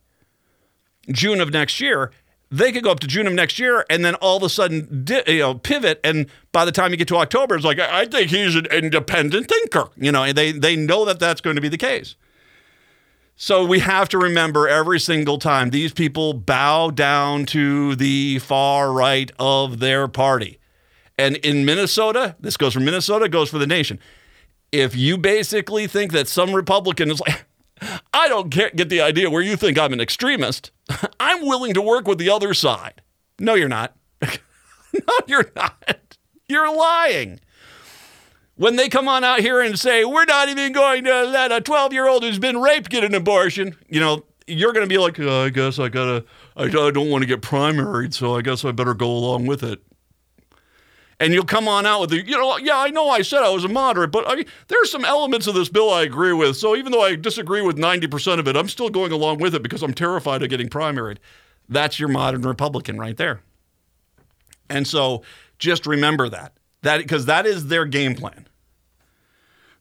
June 1.12 1.41
of 1.41 1.52
next 1.52 1.80
year, 1.80 2.12
they 2.50 2.72
could 2.72 2.84
go 2.84 2.91
up 2.91 3.00
to 3.02 3.08
June 3.08 3.28
of 3.28 3.34
next 3.34 3.60
year 3.60 3.86
and 3.89 4.06
then 4.06 4.15
all 4.15 4.38
of 4.38 4.43
a 4.43 4.50
sudden 4.50 5.06
you 5.28 5.39
know 5.39 5.56
pivot. 5.56 6.00
And 6.04 6.28
by 6.52 6.65
the 6.65 6.72
time 6.72 6.91
you 6.91 6.98
get 6.98 7.08
to 7.10 7.17
October 7.17 7.56
it's 7.56 7.65
like 7.65 7.80
I 7.80 8.06
think 8.06 8.30
he's 8.30 8.56
an 8.56 8.67
independent 8.67 9.48
thinker 9.48 9.89
you 9.98 10.12
know 10.12 10.32
they 10.32 10.52
they 10.52 10.76
know 10.76 11.06
that 11.06 11.20
that's 11.20 11.41
going 11.41 11.56
to 11.56 11.62
be 11.62 11.70
the 11.70 11.78
case. 11.78 12.15
So 13.36 13.63
we 13.63 13.80
have 13.80 14.10
to 14.10 14.17
remember 14.17 14.67
every 14.67 15.00
single 15.00 15.38
time 15.38 15.70
these 15.70 15.93
people 15.93 16.34
bow 16.34 16.89
down 16.89 17.46
to 17.48 17.96
the 17.96 18.39
far 18.39 18.91
right 18.91 19.32
of 19.38 19.80
their 19.80 20.08
party. 20.08 20.60
And 21.17 21.38
in 21.38 21.65
Minnesota 21.65 22.36
this 22.39 22.58
goes 22.58 22.74
for 22.74 22.80
Minnesota 22.80 23.28
goes 23.28 23.50
for 23.50 23.58
the 23.58 23.67
nation. 23.67 24.00
If 24.72 24.96
you 24.96 25.17
basically 25.17 25.88
think 25.88 26.12
that 26.12 26.28
some 26.28 26.54
Republican 26.54 27.12
is 27.12 27.20
like 27.22 27.46
I 28.13 28.28
don't 28.28 28.50
get 28.50 28.90
the 28.90 29.02
idea 29.02 29.30
where 29.30 29.42
you 29.42 29.56
think 29.56 29.78
I'm 29.78 29.94
an 29.94 30.02
extremist. 30.02 30.72
I'm 31.20 31.46
willing 31.46 31.74
to 31.74 31.82
work 31.82 32.08
with 32.08 32.18
the 32.18 32.30
other 32.30 32.54
side. 32.54 33.02
No, 33.40 33.54
you're 33.54 33.68
not. 33.70 33.96
no, 34.22 35.13
you're 35.28 35.52
not. 35.56 36.18
You're 36.48 36.76
lying. 36.76 37.40
When 38.56 38.76
they 38.76 38.90
come 38.90 39.08
on 39.08 39.24
out 39.24 39.42
here 39.42 39.62
and 39.62 39.78
say, 39.78 40.04
we're 40.04 40.26
not 40.26 40.50
even 40.50 40.74
going 40.74 41.04
to 41.04 41.24
let 41.26 41.52
a 41.52 41.62
12 41.62 41.94
year 41.94 42.08
old 42.08 42.24
who's 42.24 42.40
been 42.40 42.60
raped 42.60 42.90
get 42.90 43.04
an 43.04 43.13
abortion, 43.13 43.76
you 43.88 44.00
know, 44.00 44.24
you're 44.48 44.74
going 44.74 44.86
to 44.86 44.90
be 44.90 44.98
like, 44.98 45.20
oh, 45.20 45.44
I 45.44 45.50
guess 45.50 45.78
I 45.78 45.90
got 45.90 46.06
to, 46.06 46.26
I 46.56 46.68
don't 46.68 47.10
want 47.10 47.22
to 47.22 47.28
get 47.28 47.42
primaried, 47.42 48.13
so 48.13 48.36
I 48.36 48.42
guess 48.42 48.66
I 48.66 48.72
better 48.72 48.94
go 48.94 49.12
along 49.12 49.46
with 49.46 49.62
it 49.62 49.82
and 51.20 51.34
you'll 51.34 51.46
come 51.46 51.68
on 51.68 51.86
out 51.86 52.02
with 52.02 52.10
the, 52.12 52.26
you 52.26 52.38
know, 52.38 52.58
yeah, 52.58 52.78
I 52.78 52.90
know 52.90 53.10
I 53.10 53.22
said 53.22 53.42
I 53.42 53.50
was 53.50 53.64
a 53.64 53.70
moderate, 53.70 54.12
but 54.12 54.26
I, 54.28 54.46
there 54.68 54.82
are 54.82 54.86
some 54.86 55.04
elements 55.04 55.48
of 55.48 55.56
this 55.56 55.70
bill 55.70 55.90
I 55.90 56.04
agree 56.04 56.34
with. 56.34 56.58
So 56.58 56.76
even 56.76 56.92
though 56.92 57.02
I 57.02 57.16
disagree 57.16 57.62
with 57.62 57.78
90% 57.78 58.40
of 58.40 58.48
it, 58.48 58.56
I'm 58.56 58.70
still 58.70 58.90
going 58.90 59.12
along 59.12 59.40
with 59.40 59.56
it 59.56 59.64
because 59.64 59.82
I'm 59.82 59.94
terrified 59.94 60.44
of 60.44 60.50
getting 60.50 60.70
primaried. 60.70 61.18
That's 61.70 62.00
your 62.00 62.10
modern 62.10 62.44
Republican 62.44 63.00
right 63.00 63.18
there. 63.18 63.42
And 64.70 64.88
so 64.88 65.24
just 65.58 65.88
remember 65.88 66.30
that, 66.30 66.54
that 66.84 67.00
because 67.00 67.26
that 67.26 67.46
is 67.46 67.68
their 67.68 67.86
game 67.86 68.16
plan. 68.16 68.48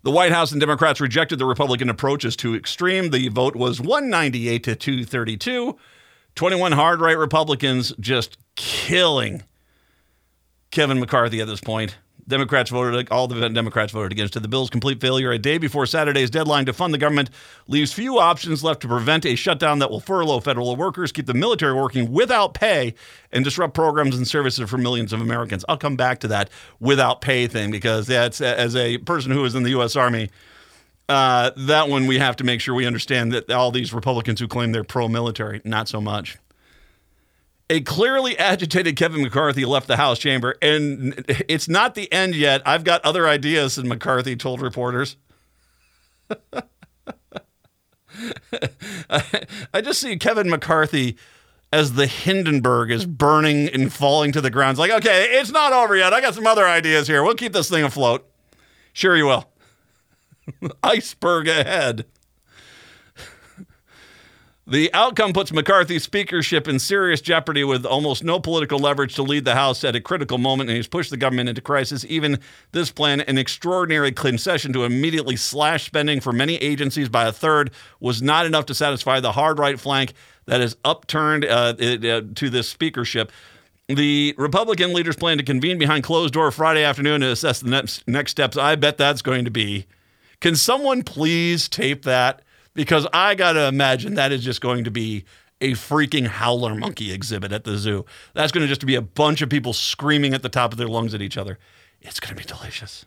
The 0.02 0.12
White 0.12 0.32
House 0.32 0.52
and 0.52 0.60
Democrats 0.60 1.00
rejected 1.00 1.38
the 1.38 1.46
Republican 1.46 1.90
approach 1.90 2.24
as 2.24 2.36
too 2.36 2.54
extreme. 2.54 3.10
The 3.10 3.28
vote 3.28 3.56
was 3.56 3.80
198 3.80 4.62
to 4.64 4.76
232. 4.76 5.76
21 6.36 6.72
hard 6.72 7.00
right 7.00 7.18
Republicans 7.18 7.92
just 7.98 8.38
killing 8.54 9.42
Kevin 10.70 11.00
McCarthy 11.00 11.40
at 11.40 11.46
this 11.46 11.60
point. 11.60 11.96
Democrats 12.28 12.70
voted, 12.70 13.08
all 13.10 13.28
the 13.28 13.48
Democrats 13.48 13.92
voted 13.92 14.10
against 14.10 14.34
it. 14.34 14.40
The 14.40 14.48
bill's 14.48 14.68
complete 14.68 15.00
failure 15.00 15.30
a 15.30 15.38
day 15.38 15.58
before 15.58 15.86
Saturday's 15.86 16.28
deadline 16.28 16.66
to 16.66 16.72
fund 16.72 16.92
the 16.92 16.98
government 16.98 17.30
leaves 17.68 17.92
few 17.92 18.18
options 18.18 18.64
left 18.64 18.80
to 18.82 18.88
prevent 18.88 19.24
a 19.24 19.36
shutdown 19.36 19.78
that 19.78 19.90
will 19.90 20.00
furlough 20.00 20.40
federal 20.40 20.74
workers, 20.74 21.12
keep 21.12 21.26
the 21.26 21.34
military 21.34 21.74
working 21.74 22.10
without 22.10 22.52
pay, 22.52 22.94
and 23.30 23.44
disrupt 23.44 23.74
programs 23.74 24.16
and 24.16 24.26
services 24.26 24.68
for 24.68 24.76
millions 24.76 25.12
of 25.12 25.20
Americans. 25.20 25.64
I'll 25.68 25.76
come 25.76 25.96
back 25.96 26.18
to 26.20 26.28
that 26.28 26.50
without 26.80 27.20
pay 27.20 27.46
thing 27.46 27.70
because 27.70 28.08
that's 28.08 28.40
as 28.40 28.74
a 28.74 28.98
person 28.98 29.30
who 29.30 29.44
is 29.44 29.54
in 29.54 29.62
the 29.62 29.70
U.S. 29.70 29.94
Army. 29.94 30.30
Uh, 31.08 31.52
that 31.56 31.88
one 31.88 32.08
we 32.08 32.18
have 32.18 32.34
to 32.34 32.42
make 32.42 32.60
sure 32.60 32.74
we 32.74 32.84
understand 32.84 33.32
that 33.32 33.48
all 33.52 33.70
these 33.70 33.94
Republicans 33.94 34.40
who 34.40 34.48
claim 34.48 34.72
they're 34.72 34.82
pro-military, 34.82 35.60
not 35.64 35.86
so 35.86 36.00
much. 36.00 36.36
A 37.68 37.80
clearly 37.80 38.38
agitated 38.38 38.94
Kevin 38.96 39.22
McCarthy 39.22 39.64
left 39.64 39.88
the 39.88 39.96
House 39.96 40.20
chamber, 40.20 40.54
and 40.62 41.24
it's 41.48 41.68
not 41.68 41.96
the 41.96 42.10
end 42.12 42.36
yet. 42.36 42.62
I've 42.64 42.84
got 42.84 43.04
other 43.04 43.26
ideas, 43.26 43.76
and 43.76 43.88
McCarthy 43.88 44.36
told 44.36 44.60
reporters. 44.60 45.16
I, 49.10 49.80
just 49.82 50.00
see 50.00 50.16
Kevin 50.16 50.48
McCarthy 50.48 51.16
as 51.72 51.94
the 51.94 52.06
Hindenburg 52.06 52.90
is 52.90 53.04
burning 53.04 53.68
and 53.68 53.92
falling 53.92 54.32
to 54.32 54.40
the 54.40 54.50
ground. 54.50 54.72
It's 54.72 54.78
like, 54.78 54.92
okay, 54.92 55.24
it's 55.32 55.50
not 55.50 55.72
over 55.72 55.96
yet. 55.96 56.12
I 56.12 56.20
got 56.20 56.34
some 56.34 56.46
other 56.46 56.66
ideas 56.66 57.08
here. 57.08 57.22
We'll 57.22 57.34
keep 57.34 57.52
this 57.52 57.68
thing 57.68 57.84
afloat. 57.84 58.28
Sure, 58.92 59.16
you 59.16 59.26
will. 59.26 59.50
Iceberg 60.82 61.48
ahead. 61.48 62.06
The 64.68 64.92
outcome 64.92 65.32
puts 65.32 65.52
McCarthy's 65.52 66.02
speakership 66.02 66.66
in 66.66 66.80
serious 66.80 67.20
jeopardy 67.20 67.62
with 67.62 67.86
almost 67.86 68.24
no 68.24 68.40
political 68.40 68.80
leverage 68.80 69.14
to 69.14 69.22
lead 69.22 69.44
the 69.44 69.54
House 69.54 69.84
at 69.84 69.94
a 69.94 70.00
critical 70.00 70.38
moment, 70.38 70.68
and 70.68 70.76
he's 70.76 70.88
pushed 70.88 71.10
the 71.10 71.16
government 71.16 71.48
into 71.48 71.60
crisis. 71.60 72.04
Even 72.08 72.40
this 72.72 72.90
plan, 72.90 73.20
an 73.20 73.38
extraordinary 73.38 74.10
concession 74.10 74.72
to 74.72 74.82
immediately 74.82 75.36
slash 75.36 75.86
spending 75.86 76.20
for 76.20 76.32
many 76.32 76.56
agencies 76.56 77.08
by 77.08 77.28
a 77.28 77.32
third, 77.32 77.70
was 78.00 78.20
not 78.20 78.44
enough 78.44 78.66
to 78.66 78.74
satisfy 78.74 79.20
the 79.20 79.30
hard 79.30 79.60
right 79.60 79.78
flank 79.78 80.14
that 80.46 80.60
is 80.60 80.76
upturned 80.84 81.44
uh, 81.44 81.74
uh, 81.78 82.22
to 82.34 82.50
this 82.50 82.68
speakership. 82.68 83.30
The 83.86 84.34
Republican 84.36 84.92
leaders 84.92 85.14
plan 85.14 85.38
to 85.38 85.44
convene 85.44 85.78
behind 85.78 86.02
closed 86.02 86.34
door 86.34 86.50
Friday 86.50 86.82
afternoon 86.82 87.20
to 87.20 87.30
assess 87.30 87.60
the 87.60 87.70
next, 87.70 88.08
next 88.08 88.32
steps. 88.32 88.56
I 88.56 88.74
bet 88.74 88.98
that's 88.98 89.22
going 89.22 89.44
to 89.44 89.50
be. 89.52 89.86
Can 90.40 90.56
someone 90.56 91.04
please 91.04 91.68
tape 91.68 92.02
that? 92.02 92.42
Because 92.76 93.06
I 93.12 93.34
got 93.34 93.54
to 93.54 93.66
imagine 93.66 94.14
that 94.14 94.30
is 94.30 94.44
just 94.44 94.60
going 94.60 94.84
to 94.84 94.90
be 94.90 95.24
a 95.60 95.72
freaking 95.72 96.26
howler 96.26 96.74
monkey 96.74 97.12
exhibit 97.12 97.50
at 97.50 97.64
the 97.64 97.76
zoo. 97.78 98.04
That's 98.34 98.52
going 98.52 98.62
to 98.62 98.68
just 98.68 98.84
be 98.86 98.94
a 98.94 99.02
bunch 99.02 99.42
of 99.42 99.48
people 99.48 99.72
screaming 99.72 100.34
at 100.34 100.42
the 100.42 100.48
top 100.48 100.72
of 100.72 100.78
their 100.78 100.86
lungs 100.86 101.14
at 101.14 101.22
each 101.22 101.38
other. 101.38 101.58
It's 102.02 102.20
going 102.20 102.36
to 102.36 102.40
be 102.40 102.46
delicious. 102.46 103.06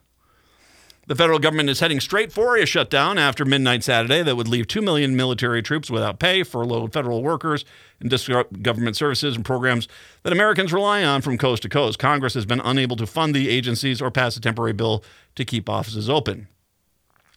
The 1.07 1.15
federal 1.15 1.39
government 1.39 1.71
is 1.71 1.79
heading 1.79 1.99
straight 1.99 2.31
for 2.31 2.55
a 2.55 2.67
shutdown 2.67 3.17
after 3.17 3.43
midnight 3.43 3.83
Saturday 3.83 4.21
that 4.21 4.35
would 4.35 4.47
leave 4.47 4.67
2 4.67 4.79
million 4.79 5.15
military 5.15 5.63
troops 5.63 5.89
without 5.89 6.19
pay, 6.19 6.43
furloughed 6.43 6.93
federal 6.93 7.23
workers, 7.23 7.65
and 7.99 8.11
disrupt 8.11 8.61
government 8.61 8.95
services 8.95 9.35
and 9.35 9.43
programs 9.43 9.87
that 10.21 10.33
Americans 10.33 10.71
rely 10.71 11.03
on 11.03 11.23
from 11.23 11.37
coast 11.39 11.63
to 11.63 11.69
coast. 11.69 11.97
Congress 11.97 12.35
has 12.35 12.45
been 12.45 12.59
unable 12.59 12.95
to 12.95 13.07
fund 13.07 13.33
the 13.33 13.49
agencies 13.49 14.03
or 14.03 14.11
pass 14.11 14.37
a 14.37 14.39
temporary 14.39 14.73
bill 14.73 15.03
to 15.33 15.43
keep 15.43 15.67
offices 15.67 16.11
open. 16.11 16.47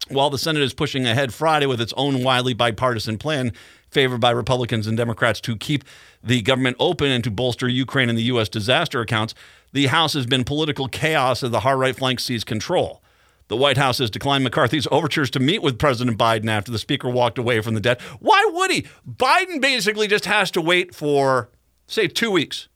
While 0.09 0.31
the 0.31 0.39
Senate 0.39 0.63
is 0.63 0.75
pushing 0.75 1.07
ahead 1.07 1.33
Friday 1.33 1.67
with 1.67 1.81
its 1.81 1.95
own 1.97 2.25
widely 2.25 2.55
bipartisan 2.55 3.19
plan 3.19 3.53
favored 3.89 4.21
by 4.21 4.31
Republicans 4.31 4.87
and 4.87 4.97
Democrats 4.97 5.41
to 5.43 5.57
keep 5.57 5.85
the 6.23 6.43
government 6.43 6.77
open 6.81 7.09
and 7.09 7.23
to 7.25 7.31
bolster 7.31 7.69
Ukraine 7.69 8.09
and 8.09 8.19
the 8.19 8.25
U.S. 8.25 8.49
disaster 8.49 9.01
accounts, 9.01 9.35
the 9.73 9.87
House 9.87 10.15
has 10.15 10.27
been 10.27 10.45
political 10.45 10.89
chaos 10.89 11.43
as 11.43 11.51
the 11.51 11.61
hard 11.61 11.79
right 11.79 11.95
flank 11.95 12.21
seized 12.21 12.47
control. 12.47 13.03
The 13.49 13.57
White 13.57 13.77
House 13.77 13.99
has 13.99 14.11
declined 14.11 14.45
McCarthy's 14.45 14.89
overtures 14.91 15.31
to 15.31 15.41
meet 15.41 15.63
with 15.63 15.79
President 15.79 16.19
Biden 16.19 16.49
after 16.49 16.73
the 16.73 16.79
speaker 16.79 17.09
walked 17.09 17.39
away 17.39 17.61
from 17.61 17.75
the 17.75 17.81
debt. 17.81 18.01
Why 18.19 18.49
would 18.53 18.71
he? 18.71 18.87
Biden 19.07 19.61
basically 19.61 20.09
just 20.09 20.25
has 20.25 20.51
to 20.53 20.61
wait 20.61 20.95
for, 20.95 21.51
say, 21.87 22.09
two 22.09 22.31
weeks. 22.31 22.69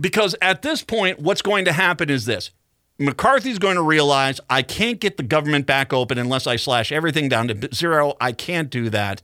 Because 0.00 0.36
at 0.40 0.62
this 0.62 0.82
point, 0.82 1.18
what's 1.18 1.42
going 1.42 1.64
to 1.64 1.72
happen 1.72 2.08
is 2.08 2.24
this 2.24 2.50
McCarthy's 3.00 3.58
going 3.58 3.76
to 3.76 3.82
realize 3.82 4.40
I 4.50 4.60
can't 4.60 5.00
get 5.00 5.16
the 5.16 5.22
government 5.22 5.64
back 5.64 5.90
open 5.90 6.18
unless 6.18 6.46
I 6.46 6.56
slash 6.56 6.92
everything 6.92 7.30
down 7.30 7.48
to 7.48 7.74
zero. 7.74 8.14
I 8.20 8.32
can't 8.32 8.68
do 8.68 8.90
that. 8.90 9.22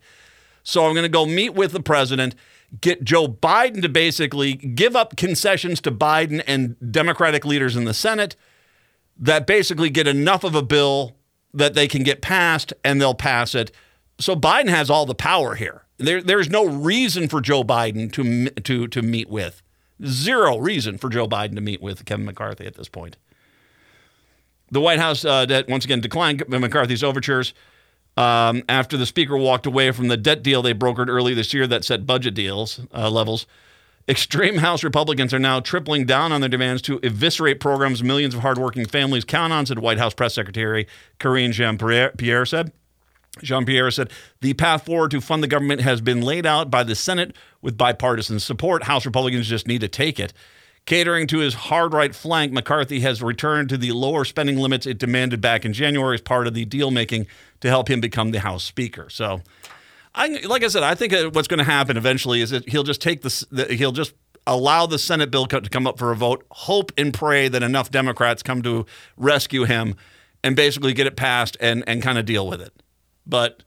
So 0.62 0.86
I'm 0.86 0.94
going 0.94 1.04
to 1.04 1.10
go 1.10 1.26
meet 1.26 1.54
with 1.54 1.72
the 1.72 1.82
president, 1.82 2.34
get 2.80 3.04
Joe 3.04 3.28
Biden 3.28 3.82
to 3.82 3.90
basically 3.90 4.54
give 4.54 4.96
up 4.96 5.16
concessions 5.16 5.82
to 5.82 5.92
Biden 5.92 6.42
and 6.46 6.76
Democratic 6.90 7.44
leaders 7.44 7.76
in 7.76 7.84
the 7.84 7.92
Senate 7.92 8.34
that 9.18 9.46
basically 9.46 9.90
get 9.90 10.08
enough 10.08 10.42
of 10.42 10.54
a 10.54 10.62
bill 10.62 11.14
that 11.52 11.74
they 11.74 11.86
can 11.86 12.02
get 12.02 12.22
passed 12.22 12.72
and 12.82 12.98
they'll 12.98 13.14
pass 13.14 13.54
it. 13.54 13.70
So 14.18 14.34
Biden 14.34 14.70
has 14.70 14.88
all 14.88 15.04
the 15.04 15.14
power 15.14 15.54
here. 15.54 15.82
There, 15.98 16.22
there's 16.22 16.48
no 16.48 16.64
reason 16.64 17.28
for 17.28 17.42
Joe 17.42 17.62
Biden 17.62 18.10
to, 18.12 18.48
to, 18.62 18.88
to 18.88 19.02
meet 19.02 19.28
with. 19.28 19.62
Zero 20.04 20.56
reason 20.58 20.96
for 20.96 21.10
Joe 21.10 21.28
Biden 21.28 21.54
to 21.56 21.60
meet 21.60 21.82
with 21.82 22.06
Kevin 22.06 22.24
McCarthy 22.24 22.66
at 22.66 22.74
this 22.74 22.88
point. 22.88 23.18
The 24.70 24.80
White 24.80 24.98
House, 24.98 25.24
uh, 25.24 25.62
once 25.68 25.84
again 25.84 26.00
declined 26.00 26.44
McCarthy's 26.48 27.04
overtures 27.04 27.54
um, 28.16 28.62
after 28.68 28.96
the 28.96 29.06
speaker 29.06 29.36
walked 29.36 29.66
away 29.66 29.90
from 29.92 30.08
the 30.08 30.16
debt 30.16 30.42
deal 30.42 30.62
they 30.62 30.74
brokered 30.74 31.08
early 31.08 31.34
this 31.34 31.52
year 31.54 31.66
that 31.66 31.84
set 31.84 32.06
budget 32.06 32.34
deals 32.34 32.80
uh, 32.94 33.10
levels. 33.10 33.46
Extreme 34.08 34.58
House 34.58 34.84
Republicans 34.84 35.34
are 35.34 35.38
now 35.38 35.58
tripling 35.58 36.06
down 36.06 36.30
on 36.30 36.40
their 36.40 36.48
demands 36.48 36.80
to 36.82 37.00
eviscerate 37.02 37.58
programs 37.58 38.04
millions 38.04 38.34
of 38.34 38.40
hardworking 38.40 38.86
families 38.86 39.24
count 39.24 39.52
on, 39.52 39.66
said 39.66 39.80
White 39.80 39.98
House 39.98 40.14
Press 40.14 40.34
Secretary 40.34 40.86
Karine 41.18 41.52
Jean 41.52 41.76
Pierre 41.76 42.46
said. 42.46 42.72
Jean 43.42 43.66
Pierre 43.66 43.90
said 43.90 44.10
the 44.40 44.54
path 44.54 44.86
forward 44.86 45.10
to 45.10 45.20
fund 45.20 45.42
the 45.42 45.48
government 45.48 45.80
has 45.80 46.00
been 46.00 46.22
laid 46.22 46.46
out 46.46 46.70
by 46.70 46.82
the 46.84 46.94
Senate 46.94 47.34
with 47.60 47.76
bipartisan 47.76 48.40
support. 48.40 48.84
House 48.84 49.04
Republicans 49.04 49.48
just 49.48 49.66
need 49.66 49.80
to 49.80 49.88
take 49.88 50.18
it. 50.20 50.32
Catering 50.86 51.26
to 51.26 51.38
his 51.38 51.54
hard 51.54 51.92
right 51.92 52.14
flank, 52.14 52.52
McCarthy 52.52 53.00
has 53.00 53.20
returned 53.20 53.68
to 53.70 53.76
the 53.76 53.90
lower 53.90 54.24
spending 54.24 54.56
limits 54.56 54.86
it 54.86 54.98
demanded 54.98 55.40
back 55.40 55.64
in 55.64 55.72
January 55.72 56.14
as 56.14 56.20
part 56.20 56.46
of 56.46 56.54
the 56.54 56.64
deal 56.64 56.92
making 56.92 57.26
to 57.60 57.68
help 57.68 57.90
him 57.90 58.00
become 58.00 58.30
the 58.30 58.38
House 58.38 58.62
Speaker. 58.62 59.10
So, 59.10 59.42
I, 60.14 60.28
like 60.46 60.62
I 60.62 60.68
said, 60.68 60.84
I 60.84 60.94
think 60.94 61.12
what's 61.34 61.48
going 61.48 61.58
to 61.58 61.64
happen 61.64 61.96
eventually 61.96 62.40
is 62.40 62.50
that 62.50 62.68
he'll 62.68 62.84
just 62.84 63.02
take 63.02 63.22
the 63.22 63.66
he'll 63.70 63.90
just 63.90 64.14
allow 64.46 64.86
the 64.86 64.98
Senate 64.98 65.32
bill 65.32 65.46
to 65.46 65.60
come 65.62 65.88
up 65.88 65.98
for 65.98 66.12
a 66.12 66.16
vote, 66.16 66.46
hope 66.52 66.92
and 66.96 67.12
pray 67.12 67.48
that 67.48 67.64
enough 67.64 67.90
Democrats 67.90 68.44
come 68.44 68.62
to 68.62 68.86
rescue 69.16 69.64
him, 69.64 69.96
and 70.44 70.54
basically 70.54 70.92
get 70.92 71.08
it 71.08 71.16
passed 71.16 71.56
and 71.58 71.82
and 71.88 72.00
kind 72.00 72.16
of 72.16 72.26
deal 72.26 72.46
with 72.46 72.60
it. 72.60 72.72
But 73.26 73.64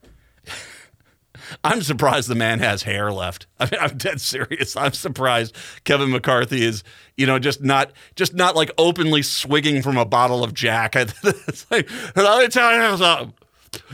I'm 1.63 1.81
surprised 1.81 2.27
the 2.27 2.35
man 2.35 2.59
has 2.59 2.83
hair 2.83 3.11
left. 3.11 3.47
I 3.59 3.65
mean, 3.65 3.79
I'm 3.79 3.97
dead 3.97 4.21
serious. 4.21 4.75
I'm 4.75 4.93
surprised 4.93 5.55
Kevin 5.83 6.11
McCarthy 6.11 6.63
is, 6.63 6.83
you 7.17 7.25
know, 7.25 7.39
just 7.39 7.61
not 7.61 7.91
just 8.15 8.33
not 8.33 8.55
like 8.55 8.71
openly 8.77 9.21
swigging 9.21 9.81
from 9.81 9.97
a 9.97 10.05
bottle 10.05 10.43
of 10.43 10.53
Jack. 10.53 10.95
it's 10.95 11.69
like, 11.71 11.89
let 12.15 12.41
me 12.41 12.47
tell 12.47 12.91
you 12.91 12.97
something. 12.97 13.33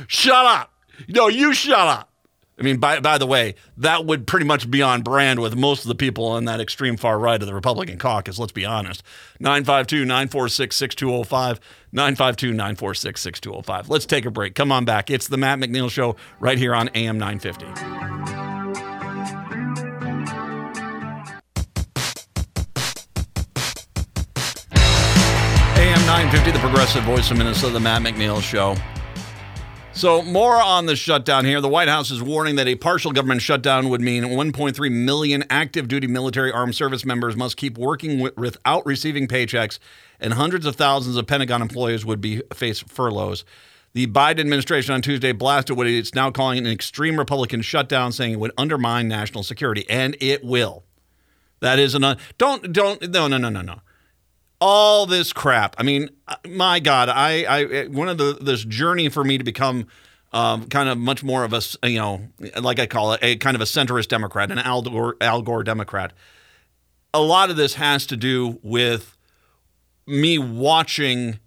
Shut 0.07 0.45
up. 0.45 0.71
No, 1.09 1.27
you 1.27 1.53
shut 1.53 1.87
up. 1.87 2.11
I 2.57 2.63
mean, 2.63 2.77
by, 2.77 3.01
by 3.01 3.17
the 3.17 3.25
way, 3.27 3.55
that 3.77 4.05
would 4.05 4.27
pretty 4.27 4.45
much 4.45 4.71
be 4.71 4.81
on 4.81 5.01
brand 5.01 5.41
with 5.41 5.57
most 5.57 5.81
of 5.81 5.89
the 5.89 5.95
people 5.95 6.25
on 6.27 6.45
that 6.45 6.61
extreme 6.61 6.95
far 6.95 7.19
right 7.19 7.41
of 7.41 7.47
the 7.47 7.53
Republican 7.53 7.97
caucus, 7.97 8.39
let's 8.39 8.53
be 8.53 8.63
honest. 8.63 9.03
952 9.41 10.05
946 10.05 10.75
6205. 10.75 11.59
952 11.91 12.53
946 12.53 13.21
6205. 13.21 13.89
Let's 13.89 14.05
take 14.05 14.25
a 14.25 14.31
break. 14.31 14.55
Come 14.55 14.71
on 14.71 14.85
back. 14.85 15.09
It's 15.09 15.27
the 15.27 15.37
Matt 15.37 15.59
McNeil 15.59 15.91
Show 15.91 16.15
right 16.39 16.57
here 16.57 16.73
on 16.73 16.89
AM 16.95 17.17
950. 17.17 17.65
AM 25.77 26.05
950, 26.05 26.51
the 26.51 26.59
progressive 26.59 27.03
voice 27.03 27.29
of 27.31 27.37
Minnesota, 27.37 27.73
the 27.73 27.79
Matt 27.81 28.01
McNeil 28.01 28.41
Show. 28.41 28.77
So, 29.95 30.21
more 30.21 30.61
on 30.61 30.87
the 30.87 30.95
shutdown 30.97 31.45
here. 31.45 31.61
The 31.61 31.69
White 31.69 31.87
House 31.87 32.11
is 32.11 32.21
warning 32.21 32.57
that 32.57 32.67
a 32.67 32.75
partial 32.75 33.13
government 33.13 33.41
shutdown 33.41 33.87
would 33.87 34.01
mean 34.01 34.25
1.3 34.25 34.91
million 34.91 35.45
active 35.49 35.87
duty 35.87 36.05
military 36.05 36.51
armed 36.51 36.75
service 36.75 37.05
members 37.05 37.37
must 37.37 37.55
keep 37.55 37.77
working 37.77 38.29
without 38.35 38.85
receiving 38.85 39.25
paychecks, 39.25 39.79
and 40.19 40.33
hundreds 40.33 40.65
of 40.65 40.75
thousands 40.75 41.15
of 41.15 41.27
Pentagon 41.27 41.61
employees 41.61 42.05
would 42.05 42.19
be 42.19 42.41
face 42.53 42.81
furloughs. 42.81 43.45
The 43.93 44.07
Biden 44.07 44.41
administration 44.41 44.93
on 44.93 45.01
Tuesday 45.01 45.31
blasted 45.31 45.77
what 45.77 45.87
it's 45.87 46.13
now 46.13 46.29
calling 46.29 46.57
an 46.57 46.67
extreme 46.67 47.17
Republican 47.17 47.61
shutdown, 47.61 48.11
saying 48.11 48.33
it 48.33 48.39
would 48.39 48.51
undermine 48.57 49.07
national 49.07 49.43
security, 49.43 49.89
and 49.89 50.17
it 50.19 50.43
will. 50.43 50.83
That 51.61 51.79
is 51.79 51.95
an 51.95 52.03
un- 52.03 52.17
don't 52.37 52.73
don't 52.73 53.01
no 53.11 53.29
no 53.29 53.37
no 53.37 53.47
no 53.47 53.61
no 53.61 53.79
all 54.59 55.05
this 55.05 55.33
crap. 55.33 55.75
I 55.77 55.83
mean, 55.83 56.09
uh, 56.27 56.35
my 56.47 56.79
God, 56.79 57.09
I, 57.09 57.43
I 57.43 57.87
one 57.87 58.09
of 58.09 58.17
the 58.17 58.37
this 58.39 58.63
journey 58.63 59.09
for 59.09 59.23
me 59.23 59.37
to 59.37 59.43
become 59.43 59.87
um, 60.33 60.67
kind 60.67 60.89
of 60.89 60.97
much 60.97 61.23
more 61.23 61.43
of 61.43 61.53
a 61.53 61.61
you 61.87 61.99
know, 61.99 62.27
like 62.61 62.79
I 62.79 62.87
call 62.87 63.13
it, 63.13 63.19
a 63.21 63.37
kind 63.37 63.55
of 63.55 63.61
a 63.61 63.65
centrist 63.65 64.07
Democrat, 64.07 64.51
an 64.51 64.59
Al 64.59 64.81
Gore, 64.81 65.17
Al 65.21 65.41
Gore 65.41 65.63
Democrat. 65.63 66.13
A 67.13 67.21
lot 67.21 67.49
of 67.49 67.55
this 67.55 67.75
has 67.75 68.05
to 68.07 68.17
do 68.17 68.59
with 68.61 69.17
me 70.05 70.37
watching 70.37 71.39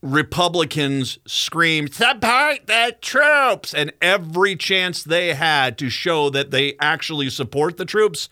Republicans 0.00 1.18
scream, 1.26 1.88
support 1.88 2.66
the 2.66 2.96
troops, 3.00 3.74
and 3.74 3.92
every 4.00 4.56
chance 4.56 5.02
they 5.02 5.34
had 5.34 5.78
to 5.78 5.88
show 5.88 6.30
that 6.30 6.50
they 6.50 6.74
actually 6.80 7.30
support 7.30 7.76
the 7.76 7.84
troops, 7.84 8.28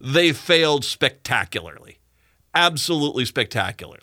they 0.00 0.32
failed 0.32 0.84
spectacularly 0.84 1.98
absolutely 2.54 3.24
spectacularly. 3.24 4.00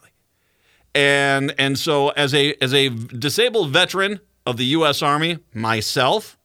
And 0.94 1.54
and 1.58 1.80
so 1.80 2.10
as 2.10 2.34
a 2.34 2.56
as 2.62 2.74
a 2.74 2.90
disabled 2.90 3.72
veteran 3.72 4.20
of 4.46 4.58
the 4.58 4.66
US 4.66 5.02
Army 5.02 5.40
myself, 5.54 6.38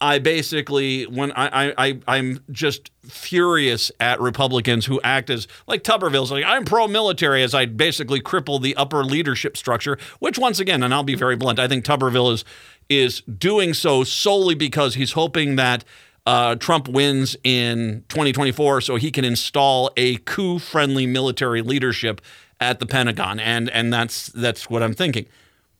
I 0.00 0.20
basically 0.20 1.04
when 1.04 1.32
I, 1.32 1.74
I, 1.76 2.00
I 2.06 2.16
am 2.18 2.40
just 2.52 2.92
furious 3.02 3.90
at 3.98 4.20
Republicans 4.20 4.86
who 4.86 5.00
act 5.02 5.30
as 5.30 5.48
like 5.66 5.82
Tuberville's 5.82 6.30
like 6.30 6.44
I'm 6.44 6.64
pro-military 6.64 7.42
as 7.42 7.54
I 7.54 7.66
basically 7.66 8.20
cripple 8.20 8.62
the 8.62 8.76
upper 8.76 9.04
leadership 9.04 9.56
structure, 9.56 9.98
which 10.20 10.38
once 10.38 10.60
again, 10.60 10.82
and 10.84 10.94
I'll 10.94 11.02
be 11.02 11.16
very 11.16 11.34
blunt, 11.34 11.58
I 11.58 11.66
think 11.66 11.84
Tuberville 11.84 12.32
is 12.32 12.44
is 12.88 13.20
doing 13.22 13.74
so 13.74 14.04
solely 14.04 14.54
because 14.54 14.94
he's 14.94 15.12
hoping 15.12 15.56
that 15.56 15.84
uh, 16.28 16.56
Trump 16.56 16.88
wins 16.88 17.38
in 17.42 18.04
2024 18.10 18.82
so 18.82 18.96
he 18.96 19.10
can 19.10 19.24
install 19.24 19.90
a 19.96 20.18
coup 20.18 20.58
friendly 20.58 21.06
military 21.06 21.62
leadership 21.62 22.20
at 22.60 22.80
the 22.80 22.84
Pentagon. 22.84 23.40
And, 23.40 23.70
and 23.70 23.90
that's, 23.90 24.26
that's 24.26 24.68
what 24.68 24.82
I'm 24.82 24.92
thinking. 24.92 25.24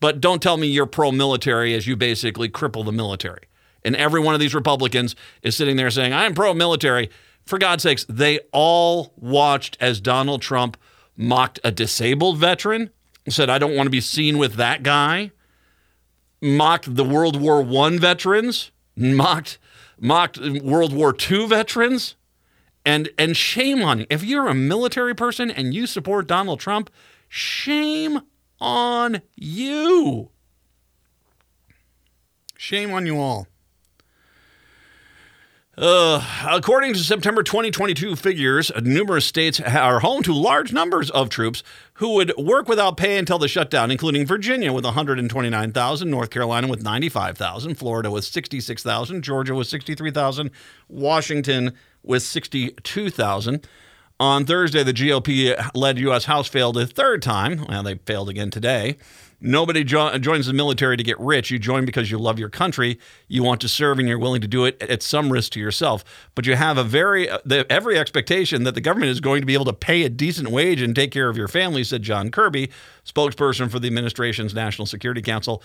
But 0.01 0.23
don't 0.23 0.41
tell 0.41 0.57
me 0.57 0.67
you're 0.67 0.87
pro 0.87 1.13
military 1.13 1.75
as 1.75 1.87
you 1.87 1.97
basically 1.97 2.49
cripple 2.49 2.83
the 2.83 2.93
military. 2.93 3.43
And 3.85 3.95
every 3.95 4.21
one 4.21 4.33
of 4.33 4.41
these 4.41 4.55
Republicans 4.55 5.15
is 5.43 5.55
sitting 5.55 5.77
there 5.77 5.91
saying, 5.91 6.15
I'm 6.15 6.33
pro 6.33 6.55
military. 6.55 7.11
For 7.45 7.59
God's 7.59 7.83
sakes, 7.83 8.07
they 8.09 8.41
all 8.51 9.13
watched 9.19 9.77
as 9.81 10.01
Donald 10.01 10.41
Trump 10.41 10.79
mocked 11.15 11.61
a 11.63 11.71
disabled 11.71 12.39
veteran, 12.39 12.89
said, 13.29 13.51
I 13.51 13.59
don't 13.59 13.77
want 13.77 13.87
to 13.87 13.91
be 13.91 14.01
seen 14.01 14.39
with 14.39 14.55
that 14.55 14.83
guy, 14.83 15.31
mocked 16.41 16.95
the 16.97 17.05
World 17.05 17.39
War 17.39 17.61
I 17.85 17.99
veterans, 17.99 18.71
mocked 18.97 19.59
mocked 20.01 20.39
World 20.39 20.93
War 20.93 21.15
II 21.19 21.47
veterans. 21.47 22.15
And, 22.85 23.11
and 23.19 23.37
shame 23.37 23.83
on 23.83 24.01
you. 24.01 24.07
If 24.09 24.25
you're 24.25 24.49
a 24.49 24.55
military 24.55 25.15
person 25.15 25.51
and 25.51 25.75
you 25.75 25.87
support 25.87 26.27
Donald 26.27 26.59
Trump, 26.59 26.91
shame 27.29 28.21
on 28.61 29.21
you. 29.35 30.31
Shame 32.57 32.93
on 32.93 33.05
you 33.05 33.19
all. 33.19 33.47
Uh, 35.77 36.21
according 36.51 36.93
to 36.93 36.99
September 36.99 37.45
2022 37.45 38.17
figures, 38.17 38.73
numerous 38.83 39.25
states 39.27 39.61
are 39.61 40.01
home 40.01 40.25
to 40.25 40.33
large 40.35 40.73
numbers 40.73 41.09
of 41.11 41.29
troops 41.29 41.63
who 41.99 42.15
would 42.15 42.33
work 42.37 42.69
without 42.69 42.97
pay 42.97 43.19
until 43.19 43.39
the 43.39 43.49
shutdown, 43.49 43.91
including 43.91 44.25
Virginia 44.25 44.73
with 44.73 44.85
129,000, 44.85 46.09
North 46.09 46.31
Carolina 46.31 46.69
with 46.69 46.81
95,000, 46.81 47.75
Florida 47.75 48.09
with 48.09 48.25
66,000, 48.25 49.23
Georgia 49.23 49.55
with 49.55 49.67
63,000, 49.67 50.51
Washington 50.89 51.73
with 52.05 52.23
62,000. 52.23 53.67
On 54.21 54.45
Thursday, 54.45 54.85
the 54.85 54.93
GOP 54.93 55.71
led 55.75 55.99
U.S. 55.99 56.27
House 56.27 56.47
failed 56.47 56.77
a 56.77 56.87
third 56.87 57.21
time. 57.21 57.65
Well, 57.69 57.83
they 57.83 57.97
failed 57.97 58.29
again 58.29 58.51
today. 58.51 58.97
Nobody 59.41 59.85
jo- 59.85 60.19
joins 60.19 60.47
the 60.47 60.53
military 60.53 60.97
to 60.97 61.03
get 61.03 61.19
rich. 61.21 61.51
You 61.51 61.59
join 61.59 61.85
because 61.85 62.11
you 62.11 62.19
love 62.19 62.39
your 62.39 62.49
country, 62.49 62.99
you 63.29 63.43
want 63.43 63.61
to 63.61 63.69
serve, 63.69 63.99
and 63.99 64.09
you're 64.09 64.19
willing 64.19 64.41
to 64.41 64.49
do 64.49 64.65
it 64.65 64.83
at 64.83 65.03
some 65.03 65.33
risk 65.33 65.53
to 65.53 65.61
yourself. 65.61 66.05
But 66.35 66.47
you 66.47 66.57
have 66.57 66.77
a 66.77 66.85
very 66.85 67.31
uh, 67.31 67.39
the, 67.45 67.71
every 67.71 67.99
expectation 67.99 68.65
that 68.65 68.75
the 68.75 68.81
government 68.81 69.11
is 69.11 69.21
going 69.21 69.41
to 69.41 69.47
be 69.47 69.55
able 69.55 69.67
to 69.67 69.73
pay 69.73 70.03
a 70.03 70.09
decent 70.09 70.49
wage 70.51 70.83
and 70.83 70.95
take 70.95 71.13
care 71.13 71.29
of 71.29 71.37
your 71.37 71.49
family," 71.49 71.85
said 71.85 72.03
John 72.03 72.31
Kirby, 72.31 72.71
spokesperson 73.05 73.71
for 73.71 73.79
the 73.79 73.87
administration's 73.87 74.55
National 74.55 74.87
Security 74.87 75.23
Council 75.23 75.63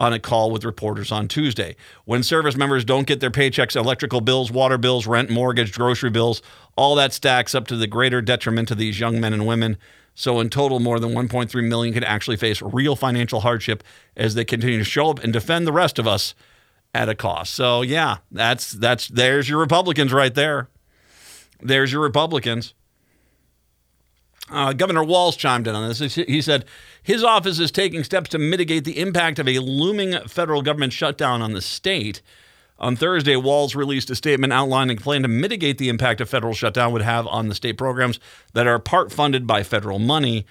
on 0.00 0.12
a 0.12 0.18
call 0.18 0.50
with 0.50 0.64
reporters 0.64 1.10
on 1.10 1.26
Tuesday. 1.26 1.74
When 2.04 2.22
service 2.22 2.56
members 2.56 2.84
don't 2.84 3.06
get 3.06 3.20
their 3.20 3.30
paychecks, 3.30 3.74
electrical 3.74 4.20
bills, 4.20 4.50
water 4.50 4.78
bills, 4.78 5.06
rent, 5.06 5.28
mortgage, 5.28 5.72
grocery 5.72 6.10
bills, 6.10 6.40
all 6.76 6.94
that 6.94 7.12
stacks 7.12 7.54
up 7.54 7.66
to 7.68 7.76
the 7.76 7.88
greater 7.88 8.22
detriment 8.22 8.68
to 8.68 8.74
these 8.74 9.00
young 9.00 9.20
men 9.20 9.32
and 9.32 9.46
women. 9.46 9.76
So 10.18 10.40
in 10.40 10.50
total, 10.50 10.80
more 10.80 10.98
than 10.98 11.12
1.3 11.12 11.68
million 11.68 11.94
could 11.94 12.02
actually 12.02 12.38
face 12.38 12.60
real 12.60 12.96
financial 12.96 13.38
hardship 13.38 13.84
as 14.16 14.34
they 14.34 14.44
continue 14.44 14.78
to 14.78 14.84
show 14.84 15.10
up 15.10 15.22
and 15.22 15.32
defend 15.32 15.64
the 15.64 15.72
rest 15.72 15.96
of 15.96 16.08
us 16.08 16.34
at 16.92 17.08
a 17.08 17.14
cost. 17.14 17.54
So 17.54 17.82
yeah, 17.82 18.16
that's 18.32 18.72
that's 18.72 19.06
there's 19.06 19.48
your 19.48 19.60
Republicans 19.60 20.12
right 20.12 20.34
there. 20.34 20.70
There's 21.60 21.92
your 21.92 22.02
Republicans. 22.02 22.74
Uh, 24.50 24.72
Governor 24.72 25.04
Walz 25.04 25.36
chimed 25.36 25.68
in 25.68 25.76
on 25.76 25.86
this. 25.86 26.16
He 26.16 26.42
said 26.42 26.64
his 27.00 27.22
office 27.22 27.60
is 27.60 27.70
taking 27.70 28.02
steps 28.02 28.28
to 28.30 28.38
mitigate 28.38 28.84
the 28.84 28.98
impact 28.98 29.38
of 29.38 29.46
a 29.46 29.60
looming 29.60 30.18
federal 30.26 30.62
government 30.62 30.92
shutdown 30.92 31.42
on 31.42 31.52
the 31.52 31.62
state. 31.62 32.22
On 32.80 32.94
Thursday, 32.94 33.34
Walz 33.34 33.74
released 33.74 34.08
a 34.10 34.14
statement 34.14 34.52
outlining 34.52 34.98
a 34.98 35.00
plan 35.00 35.22
to 35.22 35.28
mitigate 35.28 35.78
the 35.78 35.88
impact 35.88 36.20
a 36.20 36.26
federal 36.26 36.54
shutdown 36.54 36.92
would 36.92 37.02
have 37.02 37.26
on 37.26 37.48
the 37.48 37.54
state 37.54 37.76
programs 37.76 38.20
that 38.52 38.68
are 38.68 38.78
part 38.78 39.10
funded 39.10 39.46
by 39.46 39.64
federal 39.64 39.98
money. 39.98 40.46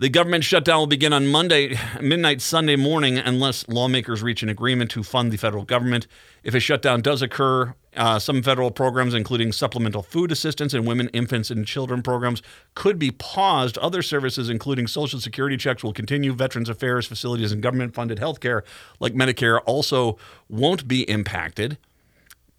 The 0.00 0.08
government 0.08 0.44
shutdown 0.44 0.78
will 0.78 0.86
begin 0.86 1.12
on 1.12 1.26
Monday, 1.26 1.78
midnight 2.00 2.40
Sunday 2.40 2.74
morning, 2.74 3.18
unless 3.18 3.68
lawmakers 3.68 4.22
reach 4.22 4.42
an 4.42 4.48
agreement 4.48 4.90
to 4.92 5.02
fund 5.02 5.30
the 5.30 5.36
federal 5.36 5.62
government. 5.62 6.06
If 6.42 6.54
a 6.54 6.60
shutdown 6.60 7.02
does 7.02 7.20
occur, 7.20 7.74
uh, 7.94 8.18
some 8.18 8.42
federal 8.42 8.70
programs, 8.70 9.12
including 9.12 9.52
supplemental 9.52 10.02
food 10.02 10.32
assistance 10.32 10.72
and 10.72 10.86
women, 10.86 11.08
infants, 11.08 11.50
and 11.50 11.66
children 11.66 12.00
programs, 12.02 12.40
could 12.74 12.98
be 12.98 13.10
paused. 13.10 13.76
Other 13.76 14.00
services, 14.00 14.48
including 14.48 14.86
Social 14.86 15.20
Security 15.20 15.58
checks, 15.58 15.84
will 15.84 15.92
continue. 15.92 16.32
Veterans 16.32 16.70
Affairs 16.70 17.06
facilities 17.06 17.52
and 17.52 17.62
government 17.62 17.92
funded 17.92 18.18
health 18.18 18.40
care, 18.40 18.64
like 19.00 19.12
Medicare, 19.12 19.60
also 19.66 20.16
won't 20.48 20.88
be 20.88 21.02
impacted 21.10 21.76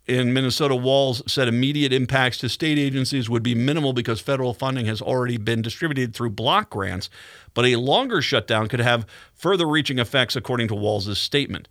in 0.08 0.34
Minnesota, 0.34 0.76
Walz 0.76 1.22
said 1.32 1.48
immediate 1.48 1.94
impacts 1.94 2.38
to 2.40 2.50
state 2.50 2.80
agencies 2.80 3.30
would 3.30 3.44
be 3.44 3.54
minimal 3.54 3.94
because 3.94 4.20
federal 4.20 4.54
funding 4.54 4.88
has 4.88 5.02
already 5.02 5.38
been 5.38 5.62
distributed 5.62 6.14
through 6.14 6.32
block 6.32 6.70
grants, 6.72 7.10
but 7.54 7.66
a 7.66 7.76
longer 7.76 8.22
shutdown 8.22 8.68
could 8.68 8.80
have 8.80 9.06
further 9.34 9.68
reaching 9.68 10.00
effects, 10.00 10.36
according 10.36 10.68
to 10.70 10.76
Walz' 10.76 11.18
statement. 11.20 11.68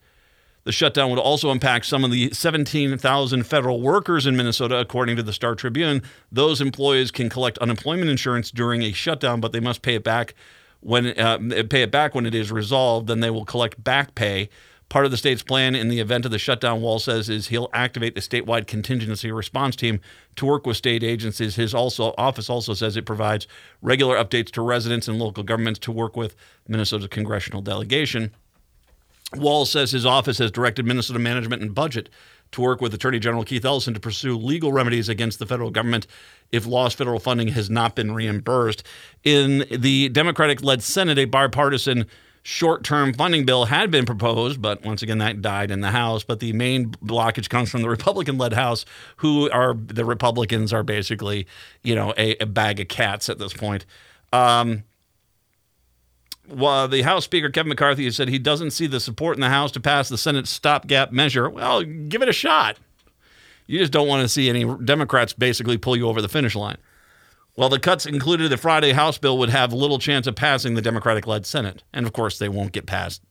The 0.64 0.72
shutdown 0.72 1.10
would 1.10 1.18
also 1.18 1.50
impact 1.50 1.86
some 1.86 2.04
of 2.04 2.10
the 2.10 2.30
17,000 2.32 3.44
federal 3.44 3.80
workers 3.80 4.26
in 4.26 4.36
Minnesota, 4.36 4.78
according 4.78 5.16
to 5.16 5.22
the 5.22 5.32
Star 5.32 5.54
Tribune. 5.54 6.02
Those 6.30 6.60
employees 6.60 7.10
can 7.10 7.30
collect 7.30 7.58
unemployment 7.58 8.10
insurance 8.10 8.50
during 8.50 8.82
a 8.82 8.92
shutdown, 8.92 9.40
but 9.40 9.52
they 9.52 9.60
must 9.60 9.82
pay 9.82 9.94
it 9.94 10.04
back 10.04 10.34
when 10.80 11.18
uh, 11.18 11.38
pay 11.68 11.82
it 11.82 11.90
back 11.90 12.14
when 12.14 12.26
it 12.26 12.34
is 12.34 12.52
resolved. 12.52 13.06
Then 13.06 13.20
they 13.20 13.30
will 13.30 13.44
collect 13.44 13.82
back 13.82 14.14
pay. 14.14 14.50
Part 14.90 15.05
of 15.05 15.12
the 15.12 15.16
state's 15.16 15.44
plan 15.44 15.76
in 15.76 15.88
the 15.88 16.00
event 16.00 16.24
of 16.24 16.33
the 16.33 16.38
shutdown, 16.38 16.83
Walz 16.83 17.05
says, 17.05 17.29
is 17.31 17.46
he'll 17.46 17.70
activate 17.72 18.16
the 18.16 18.20
statewide 18.20 18.66
contingency 18.66 19.31
response 19.31 19.76
team 19.76 20.00
to 20.35 20.44
work 20.44 20.66
with 20.66 20.76
state 20.76 21.05
agencies. 21.05 21.55
His 21.55 21.72
also 21.72 22.12
office 22.18 22.50
also 22.50 22.74
says 22.74 22.96
it 22.96 23.07
provides 23.07 23.46
regular 23.83 24.16
updates 24.16 24.50
to 24.50 24.62
residents 24.62 25.07
and 25.07 25.16
local 25.16 25.44
governments 25.44 25.79
to 25.81 25.92
work 25.92 26.16
with 26.16 26.35
Minnesota's 26.66 27.07
congressional 27.07 27.62
delegation. 27.62 28.33
Walz 29.37 29.70
says 29.70 29.92
his 29.92 30.05
office 30.05 30.38
has 30.38 30.50
directed 30.50 30.85
Minnesota 30.85 31.20
Management 31.20 31.62
and 31.62 31.72
Budget 31.72 32.09
to 32.50 32.61
work 32.61 32.81
with 32.81 32.92
Attorney 32.92 33.20
General 33.20 33.44
Keith 33.44 33.64
Ellison 33.64 33.94
to 33.94 34.00
pursue 34.00 34.37
legal 34.37 34.72
remedies 34.72 35.09
against 35.09 35.38
the 35.38 35.46
federal 35.46 35.70
government 35.70 36.09
if 36.50 36.66
lost 36.66 36.98
federal 36.98 37.20
funding 37.20 37.46
has 37.46 37.70
not 37.70 37.94
been 37.94 38.12
reimbursed. 38.12 38.83
In 39.22 39.66
the 39.70 40.09
Democratic 40.09 40.64
led 40.64 40.83
Senate, 40.83 41.16
a 41.16 41.26
bipartisan 41.26 42.07
short 42.50 42.82
term 42.82 43.14
funding 43.14 43.44
bill 43.46 43.66
had 43.66 43.92
been 43.92 44.04
proposed, 44.04 44.60
but 44.60 44.84
once 44.84 45.02
again, 45.02 45.18
that 45.18 45.40
died 45.40 45.70
in 45.70 45.82
the 45.82 45.92
House. 45.92 46.24
But 46.24 46.40
the 46.40 46.52
main 46.52 46.90
blockage 46.90 47.48
comes 47.48 47.70
from 47.70 47.82
the 47.82 47.88
Republican 47.88 48.38
led 48.38 48.52
House, 48.52 48.84
who 49.18 49.48
are 49.50 49.74
the 49.74 50.04
Republicans 50.04 50.72
are 50.72 50.82
basically, 50.82 51.46
you 51.84 51.94
know, 51.94 52.12
a, 52.18 52.36
a 52.38 52.46
bag 52.46 52.80
of 52.80 52.88
cats 52.88 53.28
at 53.28 53.38
this 53.38 53.52
point. 53.52 53.86
Um, 54.32 54.82
well, 56.48 56.88
the 56.88 57.02
House 57.02 57.24
Speaker 57.24 57.50
Kevin 57.50 57.68
McCarthy 57.68 58.04
has 58.04 58.16
said 58.16 58.28
he 58.28 58.40
doesn't 58.40 58.72
see 58.72 58.88
the 58.88 58.98
support 58.98 59.36
in 59.36 59.40
the 59.40 59.48
House 59.48 59.70
to 59.72 59.80
pass 59.80 60.08
the 60.08 60.18
Senate 60.18 60.48
stopgap 60.48 61.12
measure. 61.12 61.48
Well, 61.48 61.84
give 61.84 62.20
it 62.20 62.28
a 62.28 62.32
shot. 62.32 62.78
You 63.68 63.78
just 63.78 63.92
don't 63.92 64.08
want 64.08 64.22
to 64.22 64.28
see 64.28 64.48
any 64.48 64.64
Democrats 64.84 65.32
basically 65.32 65.78
pull 65.78 65.96
you 65.96 66.08
over 66.08 66.20
the 66.20 66.28
finish 66.28 66.56
line. 66.56 66.78
Well, 67.56 67.68
the 67.68 67.78
cuts 67.78 68.06
included 68.06 68.50
the 68.50 68.56
Friday 68.56 68.92
House 68.92 69.18
bill 69.18 69.38
would 69.38 69.50
have 69.50 69.72
little 69.72 69.98
chance 69.98 70.26
of 70.26 70.34
passing 70.34 70.74
the 70.74 70.82
Democratic 70.82 71.26
led 71.26 71.46
Senate. 71.46 71.82
And 71.92 72.06
of 72.06 72.12
course, 72.12 72.38
they 72.38 72.48
won't 72.48 72.72
get 72.72 72.86
passed. 72.86 73.22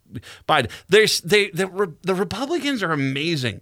Biden. 0.48 0.70
They, 0.88 1.06
they, 1.24 1.50
the, 1.52 1.94
the 2.02 2.16
Republicans 2.16 2.84
are 2.84 2.92
amazing. 2.92 3.62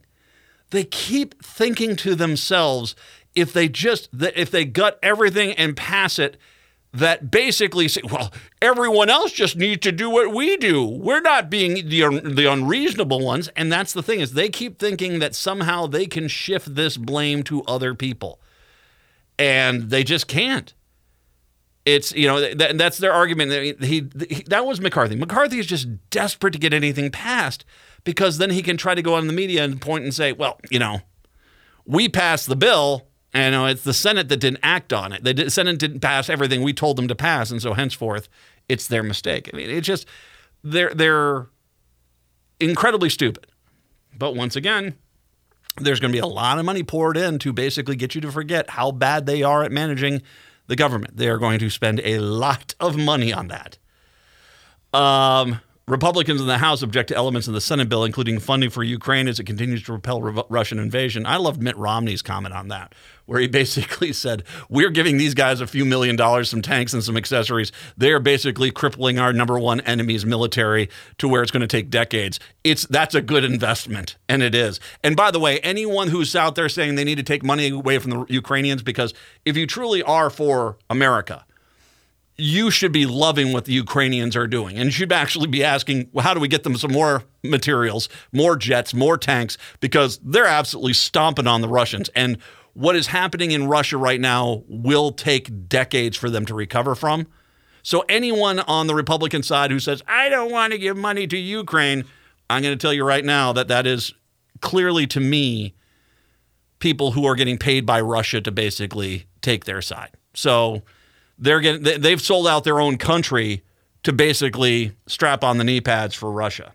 They 0.72 0.84
keep 0.84 1.42
thinking 1.44 1.96
to 1.98 2.16
themselves 2.16 2.96
if 3.36 3.54
they 3.54 3.70
just 3.70 4.10
if 4.14 4.50
they 4.50 4.66
gut 4.66 5.00
everything 5.04 5.54
and 5.54 5.78
pass 5.78 6.18
it, 6.18 6.38
that 6.94 7.30
basically 7.30 7.88
say, 7.88 8.02
well, 8.12 8.34
everyone 8.62 9.10
else 9.10 9.32
just 9.32 9.56
needs 9.56 9.82
to 9.82 9.92
do 9.92 10.10
what 10.10 10.34
we 10.34 10.58
do. 10.58 10.84
We're 10.84 11.22
not 11.22 11.50
being 11.50 11.88
the, 11.88 12.22
the 12.24 12.52
unreasonable 12.52 13.24
ones. 13.24 13.50
And 13.50 13.72
that's 13.72 13.94
the 13.94 14.02
thing 14.02 14.20
is 14.20 14.34
they 14.34 14.50
keep 14.50 14.80
thinking 14.80 15.20
that 15.20 15.36
somehow 15.36 15.86
they 15.86 16.08
can 16.08 16.28
shift 16.28 16.76
this 16.76 16.98
blame 16.98 17.44
to 17.44 17.64
other 17.64 17.94
people 17.94 18.40
and 19.38 19.90
they 19.90 20.04
just 20.04 20.28
can't. 20.28 20.74
It's 21.86 22.12
you 22.14 22.28
know 22.28 22.54
that, 22.54 22.78
that's 22.78 22.98
their 22.98 23.14
argument. 23.14 23.52
He, 23.82 24.10
he 24.22 24.42
that 24.48 24.66
was 24.66 24.82
McCarthy. 24.82 25.16
McCarthy 25.16 25.60
is 25.60 25.66
just 25.66 25.88
desperate 26.10 26.52
to 26.52 26.60
get 26.60 26.74
anything 26.74 27.12
passed 27.12 27.64
because 28.04 28.40
then 28.40 28.50
he 28.50 28.62
can 28.62 28.76
try 28.76 28.94
to 28.94 29.02
go 29.02 29.16
on 29.16 29.28
the 29.28 29.34
media 29.34 29.64
and 29.64 29.80
point 29.80 30.04
and 30.04 30.14
say, 30.14 30.34
well, 30.34 30.60
you 30.70 30.80
know, 30.80 31.02
we 31.86 32.10
passed 32.10 32.48
the 32.48 32.56
bill. 32.56 33.08
And 33.34 33.54
know, 33.54 33.66
it's 33.68 33.84
the 33.84 33.94
Senate 33.94 34.30
that 34.30 34.38
didn't 34.38 34.62
act 34.64 34.92
on 34.92 35.12
it. 35.12 35.24
The 35.24 35.50
Senate 35.50 35.78
didn't 35.78 36.00
pass 36.00 36.30
everything 36.30 36.62
we 36.62 36.74
told 36.74 36.98
them 36.98 37.08
to 37.10 37.16
pass, 37.16 37.52
and 37.52 37.62
so 37.62 37.74
henceforth, 37.74 38.30
it's 38.68 38.88
their 38.88 39.04
mistake. 39.04 39.50
I 39.54 39.58
mean, 39.58 39.70
it's 39.70 39.86
just 39.86 40.08
they're 40.64 40.94
they're 40.94 41.48
incredibly 42.60 43.10
stupid. 43.10 43.48
But 44.18 44.36
once 44.36 44.56
again, 44.56 44.96
there's 45.80 46.00
going 46.00 46.12
to 46.12 46.16
be 46.16 46.20
a 46.20 46.28
lot 46.28 46.60
of 46.60 46.66
money 46.66 46.84
poured 46.84 47.18
in 47.18 47.40
to 47.40 47.54
basically 47.54 47.96
get 47.96 48.16
you 48.16 48.22
to 48.22 48.32
forget 48.32 48.70
how 48.72 48.92
bad 48.92 49.26
they 49.26 49.44
are 49.44 49.64
at 49.64 49.72
managing 49.72 50.22
the 50.68 50.76
government. 50.76 51.18
They 51.18 51.28
are 51.28 51.38
going 51.38 51.60
to 51.60 51.70
spend 51.70 52.02
a 52.04 52.20
lot 52.20 52.76
of 52.80 52.98
money 52.98 53.34
on 53.34 53.48
that. 53.48 53.78
Um, 54.94 55.62
Republicans 55.90 56.42
in 56.42 56.48
the 56.48 56.58
House 56.58 56.82
object 56.82 57.08
to 57.08 57.16
elements 57.16 57.48
of 57.48 57.54
the 57.54 57.62
Senate 57.62 57.88
bill, 57.88 58.04
including 58.04 58.40
funding 58.40 58.70
for 58.70 58.84
Ukraine 58.84 59.30
as 59.30 59.40
it 59.40 59.46
continues 59.46 59.82
to 59.84 59.94
repel 59.94 60.22
re- 60.22 60.44
Russian 60.50 60.80
invasion. 60.80 61.26
I 61.26 61.38
loved 61.38 61.64
Mitt 61.64 61.78
Romney's 61.78 62.22
comment 62.22 62.54
on 62.54 62.68
that, 62.68 62.94
where 63.26 63.40
he 63.40 63.48
basically 63.48 64.12
said, 64.12 64.44
We're 64.68 64.90
giving 64.90 65.18
these 65.18 65.34
guys 65.34 65.62
a 65.62 65.68
few 65.68 65.86
million 65.86 66.18
dollars, 66.18 66.50
some 66.50 66.62
tanks, 66.62 66.94
and 66.94 67.02
some 67.02 67.16
accessories. 67.16 67.72
They 67.96 68.12
are 68.12 68.20
basically 68.20 68.70
crippling 68.70 69.18
our 69.18 69.32
number 69.32 69.58
one 69.58 69.80
enemy's 69.80 70.26
military 70.26 70.90
to 71.20 71.30
where 71.30 71.42
it's 71.42 71.52
going 71.52 71.62
to 71.62 71.68
take 71.68 71.90
decades. 71.90 72.38
It's 72.66 72.86
That's 72.88 73.16
a 73.16 73.22
good 73.22 73.46
investment, 73.46 74.18
and 74.28 74.44
it 74.44 74.54
is. 74.54 74.82
And 75.06 75.16
by 75.16 75.32
the 75.32 75.40
way, 75.40 75.62
anyone 75.62 76.10
who's 76.10 76.36
out 76.36 76.56
there 76.56 76.68
saying 76.68 76.96
they 76.96 77.06
need 77.06 77.16
to 77.16 77.24
take 77.24 77.46
money 77.46 77.70
away 77.70 77.98
from 78.00 78.12
the 78.12 78.26
Ukrainians, 78.28 78.84
because 78.84 79.14
if 79.46 79.56
you 79.56 79.66
truly 79.66 80.04
are 80.04 80.30
for 80.30 80.78
America, 80.90 81.46
you 82.38 82.70
should 82.70 82.92
be 82.92 83.06
loving 83.06 83.52
what 83.52 83.66
the 83.66 83.74
Ukrainians 83.74 84.36
are 84.36 84.48
doing. 84.48 84.78
And 84.78 84.86
you 84.86 84.92
should 84.92 85.12
actually 85.12 85.48
be 85.48 85.64
asking, 85.64 86.10
well, 86.12 86.24
how 86.24 86.34
do 86.34 86.40
we 86.40 86.48
get 86.48 86.64
them 86.64 86.78
some 86.78 86.92
more 86.92 87.24
materials, 87.44 88.10
more 88.32 88.56
jets, 88.56 88.94
more 88.94 89.18
tanks? 89.18 89.58
Because 89.80 90.20
they're 90.24 90.46
absolutely 90.46 90.94
stomping 90.94 91.48
on 91.48 91.62
the 91.62 91.68
Russians. 91.68 92.10
And 92.10 92.38
what 92.74 92.96
is 92.96 93.08
happening 93.08 93.52
in 93.52 93.68
Russia 93.68 93.98
right 93.98 94.22
now 94.22 94.64
will 94.68 95.12
take 95.12 95.68
decades 95.68 96.16
for 96.16 96.30
them 96.30 96.46
to 96.46 96.54
recover 96.54 96.94
from. 96.94 97.28
So, 97.82 98.04
anyone 98.10 98.60
on 98.60 98.88
the 98.88 98.94
Republican 98.94 99.42
side 99.42 99.72
who 99.72 99.80
says, 99.80 100.04
I 100.08 100.30
don't 100.30 100.52
want 100.52 100.74
to 100.74 100.78
give 100.78 100.98
money 100.98 101.26
to 101.26 101.38
Ukraine, 101.38 102.04
I'm 102.50 102.62
going 102.62 102.78
to 102.78 102.82
tell 102.82 102.94
you 102.94 103.04
right 103.04 103.26
now 103.26 103.54
that 103.54 103.70
that 103.70 103.88
is 103.88 104.14
clearly 104.62 105.08
to 105.08 105.20
me 105.20 105.74
people 106.80 107.14
who 107.14 107.26
are 107.26 107.34
getting 107.34 107.58
paid 107.58 107.86
by 107.86 108.02
Russia 108.02 108.42
to 108.42 108.52
basically 108.52 109.26
take 109.42 109.66
their 109.66 109.82
side. 109.82 110.12
So 110.34 110.84
they're 111.38 111.60
getting 111.60 111.84
they- 111.84 111.98
they've 111.98 112.22
sold 112.22 112.48
out 112.48 112.64
their 112.64 112.80
own 112.80 112.98
country 112.98 113.64
to 114.04 114.14
basically 114.14 114.94
strap 115.08 115.44
on 115.44 115.58
the 115.58 115.64
knee 115.64 115.82
pads 115.82 116.16
for 116.16 116.32
Russia 116.32 116.74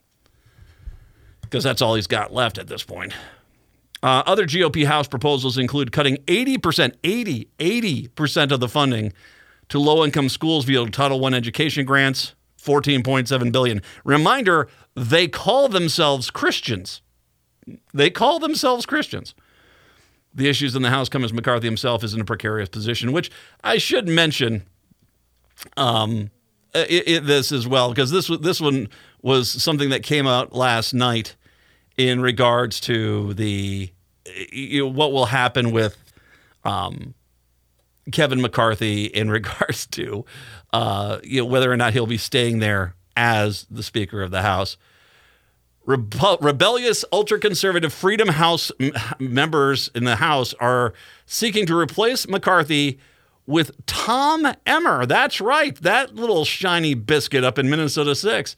because 1.42 1.64
that's 1.64 1.82
all 1.82 1.94
he's 1.94 2.06
got 2.06 2.32
left 2.32 2.58
at 2.58 2.66
this 2.66 2.82
point. 2.82 3.12
Uh, 4.02 4.22
other 4.26 4.46
GOP 4.46 4.84
House 4.84 5.06
proposals 5.06 5.58
include 5.58 5.92
cutting 5.92 6.16
80%, 6.26 6.94
80, 7.04 7.48
80% 7.58 8.50
of 8.50 8.58
the 8.58 8.68
funding 8.68 9.12
to 9.68 9.78
low-income 9.78 10.28
schools 10.28 10.64
via 10.64 10.88
Title 10.90 11.24
I 11.24 11.28
education 11.34 11.84
grants, 11.84 12.34
14.7 12.60 13.52
billion. 13.52 13.80
Reminder, 14.04 14.68
they 14.94 15.28
call 15.28 15.68
themselves 15.68 16.30
Christians. 16.30 17.00
They 17.94 18.10
call 18.10 18.38
themselves 18.40 18.86
Christians. 18.86 19.34
The 20.34 20.48
issues 20.48 20.74
in 20.74 20.82
the 20.82 20.90
House 20.90 21.08
come 21.08 21.24
as 21.24 21.32
McCarthy 21.32 21.66
himself 21.66 22.02
is 22.02 22.14
in 22.14 22.20
a 22.20 22.24
precarious 22.24 22.68
position, 22.68 23.12
which 23.12 23.30
I 23.62 23.78
should 23.78 24.08
mention 24.08 24.62
um, 25.76 26.30
it, 26.74 27.06
it, 27.06 27.26
this 27.26 27.52
as 27.52 27.68
well, 27.68 27.90
because 27.90 28.10
this, 28.10 28.28
this 28.40 28.60
one 28.60 28.88
was 29.20 29.50
something 29.50 29.90
that 29.90 30.02
came 30.02 30.26
out 30.26 30.54
last 30.54 30.94
night 30.94 31.36
in 31.96 32.20
regards 32.20 32.80
to 32.80 33.34
the 33.34 33.90
you 34.52 34.82
know, 34.82 34.88
what 34.88 35.12
will 35.12 35.26
happen 35.26 35.72
with 35.72 35.96
um, 36.64 37.14
Kevin 38.10 38.40
McCarthy 38.40 39.04
in 39.04 39.30
regards 39.38 39.86
to 39.88 40.24
uh, 40.72 41.18
you 41.22 41.42
know, 41.42 41.46
whether 41.46 41.70
or 41.70 41.76
not 41.76 41.92
he'll 41.92 42.06
be 42.06 42.18
staying 42.18 42.58
there 42.60 42.94
as 43.16 43.66
the 43.70 43.82
Speaker 43.82 44.22
of 44.22 44.30
the 44.30 44.42
House. 44.42 44.76
Rebu- 45.84 46.38
rebellious 46.40 47.04
ultra 47.12 47.38
conservative 47.40 47.92
Freedom 47.92 48.28
House 48.28 48.70
m- 48.78 48.92
members 49.18 49.90
in 49.94 50.04
the 50.04 50.16
House 50.16 50.54
are 50.54 50.92
seeking 51.26 51.66
to 51.66 51.76
replace 51.76 52.28
McCarthy 52.28 52.98
with 53.46 53.72
Tom 53.86 54.46
Emmer. 54.64 55.06
That's 55.06 55.40
right, 55.40 55.74
that 55.82 56.14
little 56.14 56.44
shiny 56.44 56.94
biscuit 56.94 57.42
up 57.42 57.58
in 57.58 57.68
Minnesota 57.68 58.14
6 58.14 58.56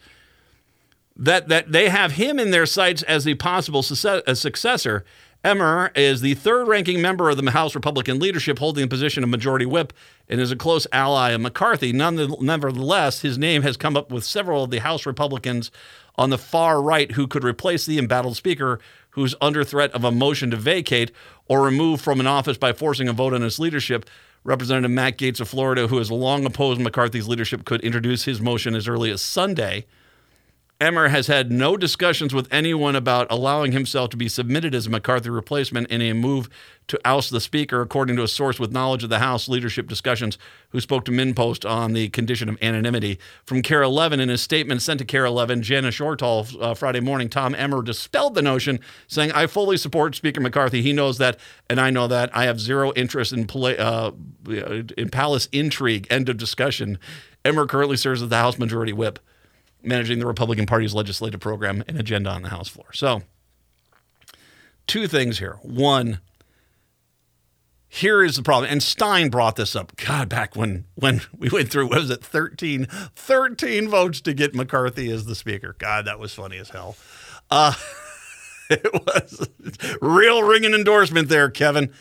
that 1.17 1.49
that 1.49 1.71
they 1.71 1.89
have 1.89 2.13
him 2.13 2.39
in 2.39 2.51
their 2.51 2.67
sights 2.67 3.03
as 3.05 3.25
the 3.25 3.35
possible 3.35 3.83
suce- 3.83 4.05
uh, 4.05 4.35
successor. 4.35 5.05
Emmer 5.45 5.93
is 5.95 6.23
the 6.23 6.35
third-ranking 6.35 7.03
member 7.03 7.29
of 7.29 7.37
the 7.37 7.51
House 7.51 7.75
Republican 7.75 8.19
leadership, 8.19 8.59
holding 8.59 8.83
the 8.83 8.89
position 8.89 9.23
of 9.23 9.29
majority 9.29 9.67
whip, 9.67 9.93
and 10.27 10.41
is 10.41 10.51
a 10.51 10.57
close 10.57 10.87
ally 10.91 11.33
of 11.33 11.41
McCarthy. 11.43 11.93
None, 11.93 12.35
nevertheless, 12.41 13.21
his 13.21 13.37
name 13.37 13.61
has 13.61 13.77
come 13.77 13.95
up 13.95 14.11
with 14.11 14.25
several 14.25 14.65
of 14.65 14.71
the 14.71 14.81
House 14.81 15.05
Republicans 15.05 15.71
on 16.17 16.31
the 16.31 16.39
far 16.39 16.81
right 16.81 17.13
who 17.13 17.27
could 17.27 17.45
replace 17.45 17.87
the 17.87 17.99
embattled 17.99 18.37
Speaker, 18.37 18.79
who's 19.11 19.35
under 19.41 19.65
threat 19.65 19.91
of 19.93 20.05
a 20.05 20.13
motion 20.13 20.51
to 20.51 20.57
vacate 20.57 21.11
or 21.47 21.63
remove 21.63 22.01
from 22.01 22.21
an 22.21 22.27
office 22.27 22.59
by 22.59 22.73
forcing 22.73 23.09
a 23.09 23.13
vote 23.13 23.35
on 23.35 23.43
his 23.43 23.59
leadership. 23.59 24.09
Representative 24.45 24.91
Matt 24.91 25.17
Gaetz 25.19 25.41
of 25.41 25.49
Florida, 25.49 25.87
who 25.89 25.99
has 25.99 26.11
long 26.11 26.45
opposed 26.45 26.81
McCarthy's 26.81 27.29
leadership, 27.29 27.65
could 27.65 27.81
introduce 27.81 28.25
his 28.25 28.41
motion 28.41 28.75
as 28.75 28.87
early 28.87 29.11
as 29.11 29.23
Sunday. 29.23 29.87
Emmer 30.85 31.09
has 31.09 31.29
had 31.29 31.51
no 31.51 31.79
discussions 31.79 32.35
with 32.35 32.47
anyone 32.53 32.95
about 32.95 33.27
allowing 33.31 33.73
himself 33.73 34.11
to 34.11 34.19
be 34.19 34.29
submitted 34.29 34.75
as 34.75 34.87
a 34.87 34.91
McCarthy 34.91 35.31
replacement 35.31 35.89
in 35.89 36.03
a 36.03 36.13
move 36.13 36.51
to 36.89 37.01
oust 37.07 37.31
the 37.31 37.41
Speaker, 37.41 37.81
according 37.81 38.17
to 38.17 38.23
a 38.23 38.29
source 38.29 38.61
with 38.61 38.71
knowledge 38.71 39.03
of 39.03 39.09
the 39.09 39.19
House 39.19 39.49
leadership 39.49 39.89
discussions 39.89 40.37
who 40.69 40.81
spoke 40.81 41.07
to 41.07 41.11
MinnPost 41.11 41.67
on 41.69 41.95
the 41.95 42.11
condition 42.11 42.51
of 42.51 42.63
anonymity. 42.63 43.19
From 43.47 43.63
KARE 43.63 43.83
11, 43.83 44.21
in 44.21 44.29
a 44.29 44.37
statement 44.37 44.83
sent 44.83 44.99
to 44.99 45.07
KARE 45.07 45.25
11, 45.25 45.63
Jana 45.63 45.89
Shortal 45.89 46.55
uh, 46.63 46.75
Friday 46.75 47.01
morning, 47.01 47.31
Tom 47.31 47.55
Emmer 47.55 47.81
dispelled 47.81 48.35
the 48.35 48.43
notion, 48.43 48.79
saying, 49.09 49.33
I 49.33 49.47
fully 49.47 49.79
support 49.79 50.15
Speaker 50.15 50.43
McCarthy. 50.43 50.83
He 50.83 50.93
knows 50.93 51.17
that, 51.17 51.39
and 51.71 51.81
I 51.81 51.89
know 51.89 52.09
that. 52.09 52.29
I 52.37 52.45
have 52.45 52.61
zero 52.61 52.93
interest 52.93 53.33
in, 53.33 53.49
uh, 53.49 54.11
in 54.47 55.09
palace 55.09 55.49
intrigue. 55.51 56.07
End 56.11 56.29
of 56.29 56.37
discussion. 56.37 56.99
Emmer 57.43 57.67
currently 57.67 57.97
serves 57.97 58.21
as 58.21 58.29
the 58.29 58.37
House 58.37 58.59
Majority 58.59 58.93
Whip 58.93 59.19
managing 59.85 60.19
the 60.19 60.27
Republican 60.27 60.67
Party's 60.67 60.95
legislative 60.95 61.41
program 61.41 61.85
and 61.87 61.99
agenda 61.99 62.31
on 62.31 62.43
the 62.43 62.49
House 62.49 62.69
floor. 62.69 62.93
So, 62.93 63.23
two 64.87 65.07
things 65.07 65.39
here. 65.39 65.59
One, 65.63 66.21
here 67.95 68.25
is 68.25 68.37
the 68.37 68.43
problem. 68.43 68.71
And 68.71 68.83
Stein 68.83 69.29
brought 69.31 69.57
this 69.57 69.77
up, 69.77 69.97
God, 69.97 70.29
back 70.29 70.57
when, 70.57 70.85
when 70.97 71.21
we 71.37 71.49
went 71.49 71.71
through, 71.71 71.89
what 71.89 72.01
was 72.01 72.11
it, 72.11 72.25
13, 72.25 72.87
13 73.15 73.89
votes 73.89 74.21
to 74.23 74.35
get 74.35 74.55
McCarthy 74.55 75.11
as 75.11 75.27
the 75.27 75.35
speaker. 75.37 75.77
God, 75.79 76.07
that 76.07 76.19
was 76.19 76.35
funny 76.35 76.59
as 76.59 76.71
hell. 76.71 76.97
Uh, 77.51 77.73
it 78.71 78.93
was 78.93 79.49
real 80.01 80.43
ringing 80.43 80.75
endorsement 80.75 81.29
there, 81.29 81.51
Kevin. 81.51 81.93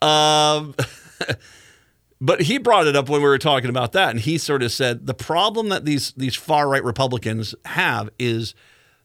Um, 0.00 0.74
but 2.24 2.42
he 2.42 2.56
brought 2.56 2.86
it 2.86 2.94
up 2.94 3.08
when 3.08 3.20
we 3.20 3.26
were 3.26 3.36
talking 3.36 3.68
about 3.68 3.90
that, 3.92 4.10
and 4.10 4.20
he 4.20 4.38
sort 4.38 4.62
of 4.62 4.70
said 4.70 5.06
the 5.08 5.12
problem 5.12 5.70
that 5.70 5.84
these 5.84 6.12
these 6.12 6.36
far 6.36 6.68
right 6.68 6.84
Republicans 6.84 7.52
have 7.64 8.10
is 8.16 8.54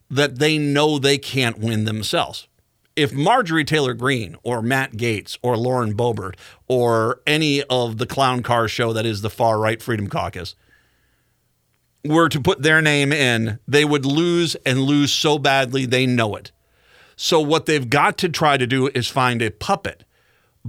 that 0.07 0.37
they 0.37 0.59
know 0.59 0.99
they 0.99 1.17
can't 1.17 1.57
win 1.57 1.85
themselves. 1.85 2.47
If 2.95 3.11
Marjorie 3.11 3.65
Taylor 3.65 3.95
Greene 3.95 4.37
or 4.43 4.61
Matt 4.61 4.93
Gaetz 4.93 5.35
or 5.41 5.57
Lauren 5.57 5.97
Boebert 5.97 6.35
or 6.67 7.21
any 7.25 7.63
of 7.63 7.97
the 7.97 8.05
clown 8.05 8.43
car 8.43 8.67
show 8.67 8.93
that 8.93 9.05
is 9.05 9.21
the 9.21 9.31
far 9.31 9.59
right 9.59 9.81
Freedom 9.81 10.07
Caucus 10.07 10.55
were 12.05 12.29
to 12.29 12.39
put 12.39 12.61
their 12.61 12.83
name 12.83 13.11
in, 13.11 13.59
they 13.67 13.83
would 13.83 14.05
lose 14.05 14.55
and 14.63 14.81
lose 14.81 15.11
so 15.11 15.39
badly 15.39 15.87
they 15.87 16.05
know 16.05 16.35
it. 16.35 16.51
So 17.15 17.39
what 17.39 17.65
they've 17.65 17.89
got 17.89 18.17
to 18.19 18.29
try 18.29 18.57
to 18.57 18.67
do 18.67 18.87
is 18.93 19.07
find 19.07 19.41
a 19.41 19.49
puppet 19.49 20.03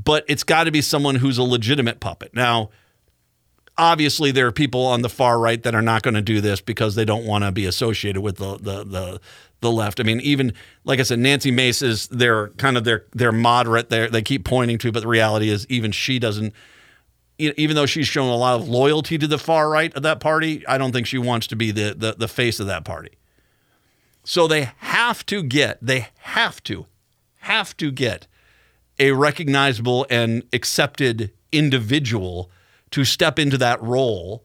but 0.04 0.24
it's 0.28 0.44
got 0.44 0.64
to 0.64 0.70
be 0.70 0.80
someone 0.80 1.16
who's 1.16 1.38
a 1.38 1.42
legitimate 1.42 2.00
puppet. 2.00 2.34
Now, 2.34 2.70
obviously, 3.76 4.30
there 4.30 4.46
are 4.46 4.52
people 4.52 4.86
on 4.86 5.02
the 5.02 5.08
far 5.08 5.38
right 5.38 5.62
that 5.62 5.74
are 5.74 5.82
not 5.82 6.02
going 6.02 6.14
to 6.14 6.22
do 6.22 6.40
this 6.40 6.60
because 6.60 6.94
they 6.94 7.04
don't 7.04 7.26
want 7.26 7.44
to 7.44 7.52
be 7.52 7.66
associated 7.66 8.20
with 8.20 8.36
the 8.36 8.56
the 8.58 8.84
the 8.84 9.20
the 9.60 9.72
left. 9.72 9.98
I 9.98 10.04
mean, 10.04 10.20
even 10.20 10.52
like 10.84 11.00
I 11.00 11.02
said, 11.02 11.18
Nancy 11.18 11.50
Mace 11.50 11.82
is 11.82 12.06
they're 12.08 12.48
kind 12.50 12.76
of 12.76 12.84
they're 12.84 13.06
they're 13.12 13.32
moderate. 13.32 13.90
They 13.90 14.06
they 14.08 14.22
keep 14.22 14.44
pointing 14.44 14.78
to, 14.78 14.92
but 14.92 15.00
the 15.00 15.08
reality 15.08 15.48
is 15.48 15.66
even 15.68 15.92
she 15.92 16.18
doesn't. 16.18 16.54
Even 17.40 17.76
though 17.76 17.86
she's 17.86 18.08
shown 18.08 18.28
a 18.28 18.36
lot 18.36 18.60
of 18.60 18.68
loyalty 18.68 19.16
to 19.16 19.28
the 19.28 19.38
far 19.38 19.70
right 19.70 19.94
of 19.94 20.02
that 20.02 20.18
party, 20.18 20.66
I 20.66 20.76
don't 20.76 20.90
think 20.90 21.06
she 21.06 21.18
wants 21.18 21.46
to 21.48 21.56
be 21.56 21.70
the 21.70 21.94
the, 21.96 22.14
the 22.18 22.28
face 22.28 22.58
of 22.58 22.66
that 22.66 22.84
party. 22.84 23.12
So 24.24 24.46
they 24.46 24.70
have 24.78 25.24
to 25.26 25.42
get 25.42 25.78
they 25.80 26.08
have 26.18 26.62
to 26.64 26.86
have 27.42 27.76
to 27.78 27.90
get 27.90 28.26
a 28.98 29.12
recognizable 29.12 30.06
and 30.10 30.42
accepted 30.52 31.32
individual 31.52 32.50
to 32.90 33.04
step 33.04 33.38
into 33.38 33.58
that 33.58 33.82
role 33.82 34.44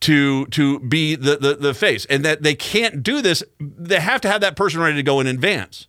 to 0.00 0.46
to 0.46 0.80
be 0.80 1.14
the, 1.14 1.36
the 1.36 1.54
the 1.54 1.74
face. 1.74 2.04
And 2.06 2.24
that 2.24 2.42
they 2.42 2.54
can't 2.54 3.02
do 3.02 3.22
this 3.22 3.42
they 3.58 4.00
have 4.00 4.20
to 4.22 4.28
have 4.28 4.40
that 4.42 4.56
person 4.56 4.80
ready 4.80 4.96
to 4.96 5.02
go 5.02 5.20
in 5.20 5.26
advance. 5.26 5.86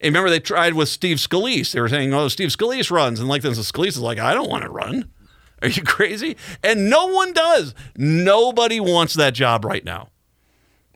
And 0.00 0.14
remember 0.14 0.30
they 0.30 0.40
tried 0.40 0.74
with 0.74 0.88
Steve 0.88 1.18
Scalise. 1.18 1.72
They 1.72 1.80
were 1.80 1.88
saying 1.88 2.12
oh 2.12 2.28
Steve 2.28 2.50
Scalise 2.50 2.90
runs. 2.90 3.20
And 3.20 3.28
like 3.28 3.42
this 3.42 3.58
Scalise 3.70 3.88
is 3.88 4.00
like 4.00 4.18
I 4.18 4.34
don't 4.34 4.50
want 4.50 4.64
to 4.64 4.70
run. 4.70 5.10
Are 5.62 5.68
you 5.68 5.82
crazy? 5.84 6.36
And 6.62 6.90
no 6.90 7.06
one 7.06 7.32
does. 7.32 7.74
Nobody 7.96 8.80
wants 8.80 9.14
that 9.14 9.34
job 9.34 9.64
right 9.64 9.84
now. 9.84 10.08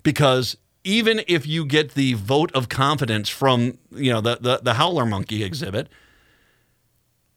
Because 0.02 0.56
even 0.84 1.22
if 1.26 1.46
you 1.46 1.64
get 1.64 1.92
the 1.94 2.14
vote 2.14 2.50
of 2.54 2.68
confidence 2.68 3.28
from 3.28 3.78
you 3.90 4.12
know 4.12 4.20
the, 4.20 4.38
the 4.40 4.60
the 4.62 4.74
howler 4.74 5.04
monkey 5.04 5.42
exhibit 5.42 5.88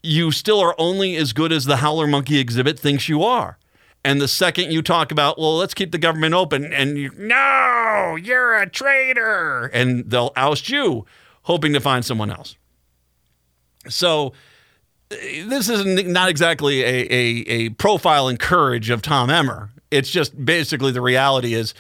you 0.03 0.31
still 0.31 0.59
are 0.59 0.75
only 0.77 1.15
as 1.15 1.33
good 1.33 1.51
as 1.51 1.65
the 1.65 1.77
howler 1.77 2.07
monkey 2.07 2.39
exhibit 2.39 2.79
thinks 2.79 3.07
you 3.07 3.23
are. 3.23 3.57
And 4.03 4.19
the 4.19 4.27
second 4.27 4.71
you 4.71 4.81
talk 4.81 5.11
about 5.11 5.37
well 5.37 5.57
let's 5.57 5.73
keep 5.73 5.91
the 5.91 5.97
government 5.97 6.33
open 6.33 6.73
and 6.73 6.97
you 6.97 7.11
no 7.17 8.17
you're 8.21 8.57
a 8.57 8.69
traitor 8.69 9.69
and 9.73 10.09
they'll 10.09 10.31
oust 10.35 10.69
you 10.69 11.05
hoping 11.43 11.73
to 11.73 11.79
find 11.79 12.03
someone 12.03 12.31
else. 12.31 12.55
So 13.89 14.33
this 15.09 15.69
is 15.69 15.85
not 16.05 16.29
exactly 16.29 16.81
a, 16.83 17.07
a, 17.11 17.25
a 17.47 17.69
profile 17.69 18.27
and 18.27 18.39
courage 18.39 18.89
of 18.89 19.01
tom 19.01 19.29
emmer. 19.29 19.69
It's 19.91 20.09
just 20.09 20.43
basically 20.43 20.91
the 20.91 21.01
reality 21.01 21.53
is 21.53 21.73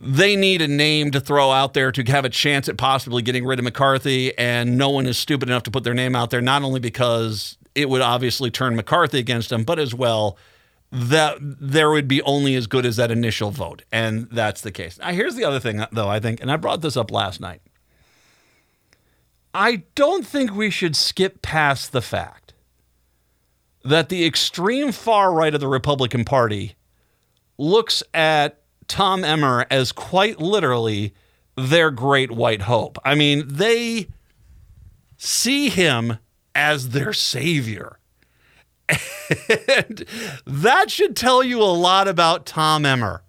they 0.00 0.36
need 0.36 0.60
a 0.60 0.68
name 0.68 1.10
to 1.12 1.20
throw 1.20 1.50
out 1.50 1.74
there 1.74 1.90
to 1.90 2.02
have 2.04 2.24
a 2.24 2.28
chance 2.28 2.68
at 2.68 2.76
possibly 2.76 3.22
getting 3.22 3.46
rid 3.46 3.58
of 3.58 3.64
McCarthy, 3.64 4.36
and 4.36 4.76
no 4.76 4.90
one 4.90 5.06
is 5.06 5.18
stupid 5.18 5.48
enough 5.48 5.62
to 5.64 5.70
put 5.70 5.84
their 5.84 5.94
name 5.94 6.14
out 6.14 6.30
there, 6.30 6.40
not 6.40 6.62
only 6.62 6.80
because 6.80 7.56
it 7.74 7.88
would 7.88 8.02
obviously 8.02 8.50
turn 8.50 8.76
McCarthy 8.76 9.18
against 9.18 9.50
them, 9.50 9.64
but 9.64 9.78
as 9.78 9.94
well 9.94 10.36
that 10.92 11.36
there 11.40 11.90
would 11.90 12.08
be 12.08 12.22
only 12.22 12.54
as 12.54 12.66
good 12.66 12.86
as 12.86 12.96
that 12.96 13.10
initial 13.10 13.50
vote. 13.50 13.82
And 13.90 14.28
that's 14.30 14.60
the 14.60 14.70
case. 14.70 14.98
Now, 14.98 15.10
here's 15.12 15.34
the 15.34 15.44
other 15.44 15.60
thing, 15.60 15.84
though, 15.92 16.08
I 16.08 16.20
think, 16.20 16.40
and 16.40 16.50
I 16.50 16.56
brought 16.56 16.80
this 16.80 16.96
up 16.96 17.10
last 17.10 17.40
night. 17.40 17.60
I 19.52 19.84
don't 19.94 20.26
think 20.26 20.54
we 20.54 20.70
should 20.70 20.94
skip 20.94 21.42
past 21.42 21.92
the 21.92 22.02
fact 22.02 22.52
that 23.82 24.10
the 24.10 24.26
extreme 24.26 24.92
far 24.92 25.32
right 25.32 25.54
of 25.54 25.60
the 25.60 25.68
Republican 25.68 26.24
Party 26.24 26.76
looks 27.56 28.02
at 28.12 28.60
Tom 28.88 29.24
Emmer 29.24 29.66
as 29.70 29.92
quite 29.92 30.40
literally 30.40 31.14
their 31.56 31.90
great 31.90 32.30
white 32.30 32.62
hope. 32.62 32.98
I 33.04 33.14
mean, 33.14 33.44
they 33.46 34.08
see 35.16 35.68
him 35.68 36.18
as 36.54 36.90
their 36.90 37.12
savior. 37.12 37.98
And 38.88 40.04
that 40.46 40.90
should 40.90 41.16
tell 41.16 41.42
you 41.42 41.60
a 41.60 41.64
lot 41.64 42.06
about 42.06 42.46
Tom 42.46 42.86
Emmer. 42.86 43.22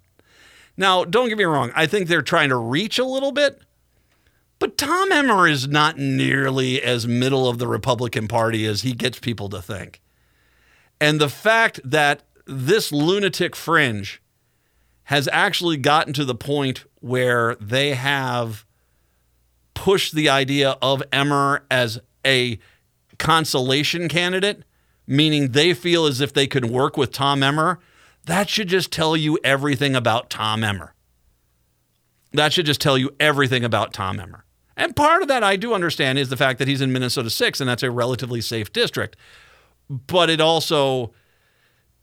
Now, 0.75 1.03
don't 1.03 1.29
get 1.29 1.37
me 1.37 1.43
wrong, 1.43 1.71
I 1.75 1.87
think 1.87 2.07
they're 2.07 2.21
trying 2.21 2.49
to 2.49 2.55
reach 2.55 2.99
a 2.99 3.05
little 3.05 3.31
bit, 3.31 3.61
but 4.59 4.77
Tom 4.77 5.11
Emmer 5.11 5.47
is 5.47 5.67
not 5.67 5.97
nearly 5.97 6.81
as 6.81 7.07
middle 7.07 7.49
of 7.49 7.57
the 7.57 7.67
Republican 7.67 8.27
Party 8.27 8.65
as 8.65 8.81
he 8.81 8.93
gets 8.93 9.17
people 9.19 9.49
to 9.49 9.61
think. 9.61 10.01
And 11.01 11.19
the 11.19 11.29
fact 11.29 11.79
that 11.83 12.23
this 12.45 12.91
lunatic 12.91 13.55
fringe 13.55 14.21
has 15.07 15.29
actually 15.31 15.77
gotten 15.77 16.11
to 16.11 16.25
the 16.25 16.35
point 16.35 16.83
where 16.99 17.55
they 17.55 17.93
have 17.93 18.65
pushed 19.73 20.13
the 20.13 20.27
idea 20.27 20.77
of 20.81 21.01
Emmer 21.13 21.65
as 21.71 21.99
a 22.25 22.59
consolation 23.17 24.09
candidate, 24.09 24.63
meaning 25.07 25.53
they 25.53 25.73
feel 25.73 26.05
as 26.05 26.19
if 26.19 26.33
they 26.33 26.45
could 26.45 26.65
work 26.65 26.97
with 26.97 27.13
Tom 27.13 27.41
Emmer, 27.41 27.79
that 28.25 28.49
should 28.49 28.67
just 28.67 28.91
tell 28.91 29.15
you 29.15 29.39
everything 29.45 29.95
about 29.95 30.29
Tom 30.29 30.61
Emmer. 30.61 30.93
That 32.33 32.51
should 32.51 32.65
just 32.65 32.81
tell 32.81 32.97
you 32.97 33.15
everything 33.17 33.63
about 33.63 33.93
Tom 33.93 34.19
Emmer. 34.19 34.43
And 34.75 34.93
part 34.93 35.21
of 35.21 35.29
that 35.29 35.41
I 35.41 35.55
do 35.55 35.73
understand 35.73 36.19
is 36.19 36.27
the 36.27 36.35
fact 36.35 36.59
that 36.59 36.67
he's 36.67 36.81
in 36.81 36.91
Minnesota 36.91 37.29
6 37.29 37.61
and 37.61 37.69
that's 37.69 37.81
a 37.81 37.89
relatively 37.89 38.41
safe 38.41 38.73
district. 38.73 39.15
But 39.89 40.29
it 40.29 40.41
also 40.41 41.13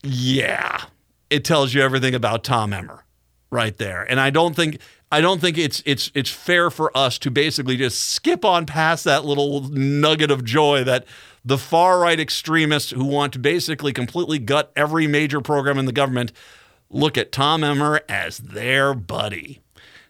yeah, 0.03 0.85
it 1.31 1.45
tells 1.45 1.75
you 1.75 1.83
everything 1.83 2.14
about 2.14 2.45
Tom 2.45 2.72
Emmer 2.72 3.05
right 3.51 3.77
there. 3.77 4.03
And 4.03 4.20
I 4.20 4.31
don't 4.31 4.55
think 4.55 4.81
I 5.11 5.20
don't 5.20 5.41
think 5.41 5.59
it's 5.59 5.83
it's 5.87 6.11
it's 6.14 6.31
fair 6.31 6.70
for 6.70 6.97
us 6.97 7.18
to 7.20 7.31
basically 7.31 7.77
just 7.77 8.03
skip 8.03 8.45
on 8.45 8.66
past 8.66 9.05
that 9.05 9.25
little 9.25 9.62
nugget 9.68 10.31
of 10.31 10.45
joy 10.45 10.85
that 10.85 11.07
the 11.45 11.59
far 11.59 12.01
right 12.01 12.18
extremists 12.18 12.91
who 12.91 13.05
want 13.05 13.33
to 13.35 13.39
basically 13.39 13.93
completely 13.93 14.39
gut 14.39 14.72
every 14.75 15.07
major 15.07 15.41
program 15.41 15.79
in 15.79 15.85
the 15.85 15.93
government 15.93 16.33
look 16.91 17.16
at 17.16 17.33
Tom 17.33 17.62
Emmer 17.62 18.01
as 18.09 18.39
their 18.39 18.95
buddy. 18.95 19.61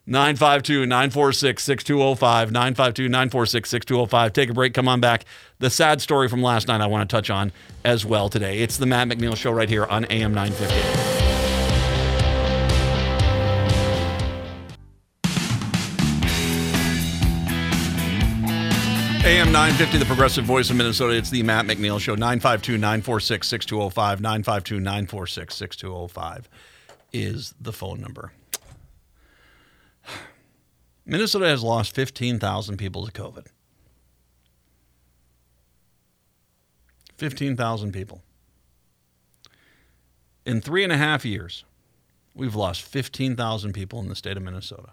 952 0.07 0.85
946 0.87 1.63
6205. 1.63 2.53
952 2.53 3.09
946 3.09 3.71
6205. 3.71 4.33
Take 4.33 4.51
a 4.51 4.53
break. 4.53 4.75
Come 4.75 4.89
on 4.89 5.01
back. 5.01 5.25
The 5.61 5.71
sad 5.71 6.03
story 6.03 6.29
from 6.29 6.43
last 6.43 6.69
night 6.69 6.81
I 6.81 6.87
want 6.87 7.09
to 7.09 7.17
touch 7.17 7.31
on 7.31 7.53
as 7.85 8.05
well 8.05 8.29
today. 8.29 8.59
It's 8.59 8.77
the 8.77 8.87
Matt 8.87 9.09
McNeil 9.09 9.37
Show 9.37 9.53
right 9.53 9.69
here 9.69 9.87
on 9.87 10.05
AM 10.07 10.35
950. 10.35 11.25
AM 19.27 19.51
950, 19.53 19.97
the 19.97 20.05
progressive 20.05 20.45
voice 20.45 20.69
of 20.69 20.77
Minnesota. 20.77 21.15
It's 21.15 21.31
the 21.31 21.43
Matt 21.43 21.65
McNeil 21.65 21.99
Show. 21.99 22.15
952 22.15 22.73
946 22.77 23.49
6205. 23.49 24.21
952 24.21 24.81
946 24.81 25.55
6205 25.55 26.51
is 27.15 27.55
the 27.59 27.73
phone 27.73 28.03
number. 28.03 28.33
Minnesota 31.07 31.47
has 31.47 31.63
lost 31.63 31.95
15,000 31.95 32.77
people 32.77 33.07
to 33.07 33.13
COVID. 33.13 33.47
15,000 37.17 37.93
people. 37.93 38.23
In 40.47 40.61
three 40.61 40.83
and 40.83 40.93
a 40.93 40.97
half 40.97 41.25
years, 41.25 41.65
we've 42.35 42.55
lost 42.55 42.83
15,000 42.83 43.73
people 43.73 44.01
in 44.01 44.09
the 44.09 44.17
state 44.17 44.37
of 44.37 44.43
Minnesota. 44.43 44.91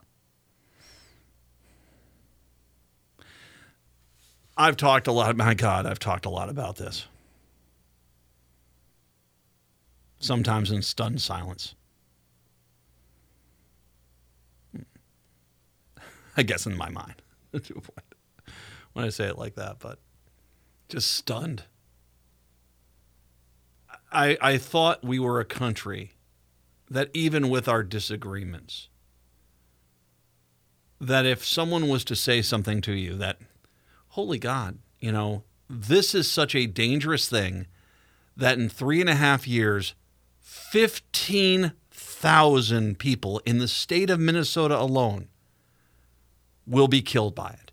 I've 4.57 4.77
talked 4.77 5.07
a 5.07 5.11
lot, 5.11 5.35
my 5.35 5.53
God, 5.53 5.85
I've 5.85 5.99
talked 5.99 6.25
a 6.25 6.29
lot 6.29 6.49
about 6.49 6.75
this. 6.75 7.07
Sometimes 10.19 10.69
in 10.71 10.83
stunned 10.83 11.21
silence. 11.21 11.73
I 16.37 16.43
guess 16.43 16.65
in 16.65 16.77
my 16.77 16.89
mind, 16.89 17.21
when 18.93 19.05
I 19.05 19.09
say 19.09 19.25
it 19.25 19.37
like 19.37 19.55
that, 19.55 19.79
but 19.79 19.99
just 20.89 21.11
stunned. 21.11 21.63
I, 24.11 24.37
I 24.41 24.57
thought 24.57 25.03
we 25.03 25.19
were 25.19 25.39
a 25.39 25.45
country 25.45 26.13
that 26.89 27.09
even 27.13 27.49
with 27.49 27.69
our 27.69 27.83
disagreements, 27.83 28.89
that 30.99 31.25
if 31.25 31.45
someone 31.45 31.87
was 31.87 32.03
to 32.05 32.15
say 32.15 32.41
something 32.41 32.81
to 32.81 32.91
you 32.91 33.15
that, 33.15 33.37
holy 34.09 34.37
God, 34.37 34.79
you 34.99 35.11
know, 35.11 35.43
this 35.69 36.13
is 36.13 36.29
such 36.29 36.53
a 36.53 36.67
dangerous 36.67 37.29
thing 37.29 37.67
that 38.35 38.57
in 38.57 38.67
three 38.67 38.99
and 38.99 39.09
a 39.09 39.15
half 39.15 39.47
years, 39.47 39.95
15,000 40.41 42.99
people 42.99 43.41
in 43.45 43.59
the 43.59 43.67
state 43.67 44.09
of 44.09 44.19
Minnesota 44.19 44.77
alone 44.77 45.29
will 46.65 46.87
be 46.87 47.01
killed 47.01 47.35
by 47.35 47.49
it. 47.49 47.71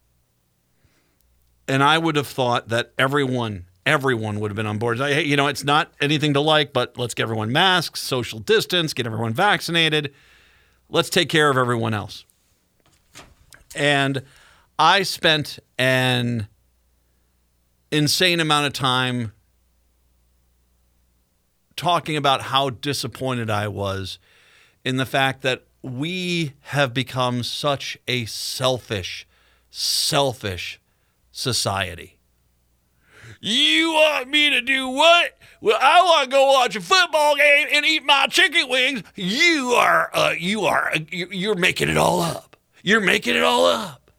And 1.67 1.83
I 1.83 1.99
would 1.99 2.17
have 2.17 2.27
thought 2.27 2.69
that 2.69 2.93
everyone, 2.99 3.67
everyone 3.85 4.41
would 4.41 4.51
have 4.51 4.57
been 4.57 4.67
on 4.67 4.79
board. 4.79 4.99
You 4.99 5.37
know, 5.37 5.49
it's 5.49 5.65
not 5.65 5.93
anything 6.01 6.35
to 6.35 6.41
like, 6.41 6.73
but 6.73 6.97
let's 6.97 7.15
get 7.15 7.25
everyone 7.25 7.53
masks, 7.53 8.01
social 8.01 8.39
distance, 8.39 8.95
get 8.95 9.07
everyone 9.07 9.35
vaccinated. 9.35 10.15
Let's 10.89 11.11
take 11.11 11.29
care 11.29 11.51
of 11.51 11.59
everyone 11.59 11.93
else. 11.93 12.25
And 13.77 14.23
I 14.79 15.03
spent 15.03 15.59
an 15.77 16.49
insane 17.91 18.41
amount 18.41 18.67
of 18.67 18.73
time 18.73 19.33
talking 21.77 22.17
about 22.17 22.43
how 22.43 22.71
disappointed 22.71 23.51
I 23.51 23.69
was 23.69 24.19
in 24.85 24.97
the 24.97 25.07
fact 25.07 25.43
that 25.43 25.65
we 25.93 26.55
have 26.63 26.93
become 26.95 27.43
such 27.43 27.99
a 28.07 28.25
selfish, 28.27 29.27
selfish 29.71 30.81
society. 31.31 32.19
You 33.41 33.93
want 33.93 34.29
me 34.29 34.51
to 34.51 34.61
do 34.61 34.89
what? 34.89 35.39
Well, 35.61 35.79
I 35.81 36.03
want 36.03 36.31
to 36.31 36.31
go 36.31 36.47
watch 36.53 36.77
a 36.77 36.81
football 36.81 37.37
game 37.37 37.69
and 37.73 37.85
eat 37.85 38.05
my 38.05 38.27
chicken 38.29 38.69
wings. 38.69 39.03
You 39.15 39.75
are, 39.77 40.11
uh, 40.13 40.35
you 40.39 40.63
are, 40.63 40.93
uh, 40.95 40.99
you're 41.11 41.55
making 41.55 41.89
it 41.89 41.97
all 41.97 42.21
up. 42.21 42.57
You're 42.83 43.01
making 43.01 43.37
it 43.37 43.43
all 43.43 43.67
up. 43.67 44.11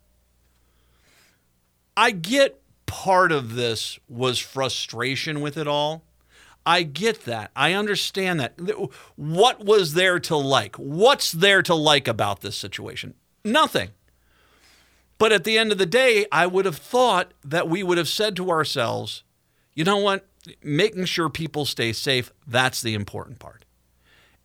I 1.96 2.12
get 2.12 2.62
part 2.86 3.32
of 3.32 3.56
this 3.56 4.00
was 4.08 4.40
frustration 4.40 5.42
with 5.42 5.58
it 5.58 5.68
all 5.68 6.04
I 6.66 6.84
get 6.84 7.26
that. 7.26 7.52
I 7.56 7.74
understand 7.74 8.40
that. 8.40 8.60
What 9.16 9.66
was 9.66 9.94
there 9.94 10.20
to 10.20 10.36
like? 10.36 10.76
What's 10.76 11.32
there 11.32 11.62
to 11.64 11.74
like 11.74 12.08
about 12.08 12.42
this 12.42 12.56
situation? 12.56 13.16
Nothing. 13.44 13.90
But 15.18 15.32
at 15.32 15.44
the 15.44 15.58
end 15.58 15.72
of 15.72 15.78
the 15.78 15.86
day, 15.86 16.26
I 16.32 16.48
would 16.48 16.66
have 16.66 16.78
thought 16.78 17.34
that 17.44 17.68
we 17.68 17.84
would 17.84 17.98
have 17.98 18.08
said 18.08 18.36
to 18.38 18.50
ourselves, 18.50 19.24
you 19.74 19.84
know 19.84 19.98
what? 19.98 20.28
Making 20.64 21.06
sure 21.06 21.30
people 21.30 21.66
stay 21.66 21.92
safe, 21.92 22.32
that's 22.48 22.82
the 22.82 22.94
important 22.94 23.40
part. 23.40 23.66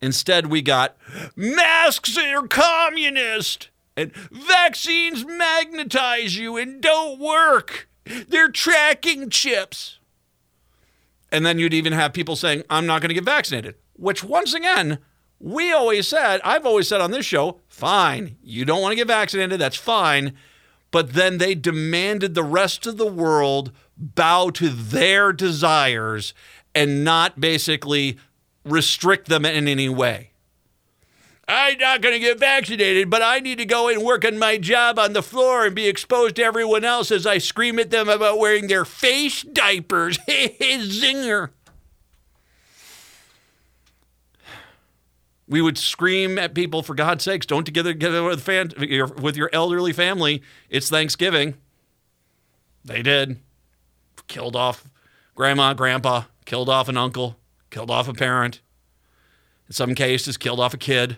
Instead, 0.01 0.47
we 0.47 0.61
got 0.61 0.97
masks 1.35 2.17
are 2.17 2.47
communist 2.47 3.69
and 3.95 4.13
vaccines 4.13 5.25
magnetize 5.25 6.37
you 6.37 6.57
and 6.57 6.81
don't 6.81 7.19
work. 7.19 7.87
They're 8.27 8.51
tracking 8.51 9.29
chips. 9.29 9.99
And 11.35 11.45
then 11.45 11.59
you'd 11.59 11.73
even 11.73 11.91
have 11.91 12.13
people 12.13 12.37
saying, 12.37 12.63
I'm 12.69 12.85
not 12.85 13.01
going 13.01 13.09
to 13.09 13.13
get 13.13 13.25
vaccinated, 13.25 13.75
which 13.91 14.23
once 14.23 14.53
again, 14.53 14.99
we 15.37 15.73
always 15.73 16.07
said, 16.07 16.39
I've 16.45 16.65
always 16.65 16.87
said 16.87 17.01
on 17.01 17.11
this 17.11 17.25
show, 17.25 17.59
fine, 17.67 18.37
you 18.41 18.63
don't 18.63 18.81
want 18.81 18.93
to 18.93 18.95
get 18.95 19.07
vaccinated, 19.07 19.59
that's 19.59 19.75
fine. 19.75 20.31
But 20.91 21.11
then 21.11 21.37
they 21.37 21.53
demanded 21.53 22.35
the 22.35 22.43
rest 22.43 22.87
of 22.87 22.95
the 22.95 23.05
world 23.05 23.73
bow 23.97 24.49
to 24.51 24.69
their 24.69 25.33
desires 25.33 26.33
and 26.73 27.03
not 27.03 27.41
basically 27.41 28.17
restrict 28.63 29.27
them 29.27 29.43
in 29.43 29.67
any 29.67 29.89
way. 29.89 30.31
I'm 31.47 31.77
not 31.77 32.01
going 32.01 32.13
to 32.13 32.19
get 32.19 32.39
vaccinated, 32.39 33.09
but 33.09 33.21
I 33.21 33.39
need 33.39 33.59
to 33.59 33.65
go 33.65 33.87
and 33.87 34.01
work 34.01 34.25
on 34.25 34.39
my 34.39 34.57
job 34.57 34.97
on 34.97 35.13
the 35.13 35.21
floor 35.21 35.65
and 35.65 35.75
be 35.75 35.87
exposed 35.87 36.37
to 36.37 36.43
everyone 36.43 36.83
else 36.83 37.11
as 37.11 37.27
I 37.27 37.37
scream 37.37 37.77
at 37.77 37.91
them 37.91 38.09
about 38.09 38.39
wearing 38.39 38.67
their 38.67 38.85
face 38.85 39.43
diapers. 39.43 40.17
Zinger. 40.27 41.49
We 45.47 45.61
would 45.61 45.77
scream 45.77 46.39
at 46.39 46.55
people, 46.55 46.81
for 46.81 46.95
God's 46.95 47.23
sakes, 47.23 47.45
don't 47.45 47.65
together 47.65 47.93
together 47.93 48.23
with, 48.23 48.41
fan, 48.41 48.71
with 48.77 49.37
your 49.37 49.51
elderly 49.53 49.93
family. 49.93 50.41
It's 50.71 50.89
Thanksgiving. 50.89 51.53
They 52.83 53.03
did. 53.03 53.39
Killed 54.27 54.55
off 54.55 54.89
grandma, 55.35 55.75
grandpa, 55.75 56.23
killed 56.45 56.69
off 56.69 56.89
an 56.89 56.97
uncle, 56.97 57.37
killed 57.69 57.91
off 57.91 58.07
a 58.07 58.13
parent. 58.13 58.61
In 59.67 59.73
some 59.73 59.93
cases, 59.93 60.37
killed 60.37 60.59
off 60.59 60.73
a 60.73 60.77
kid. 60.77 61.17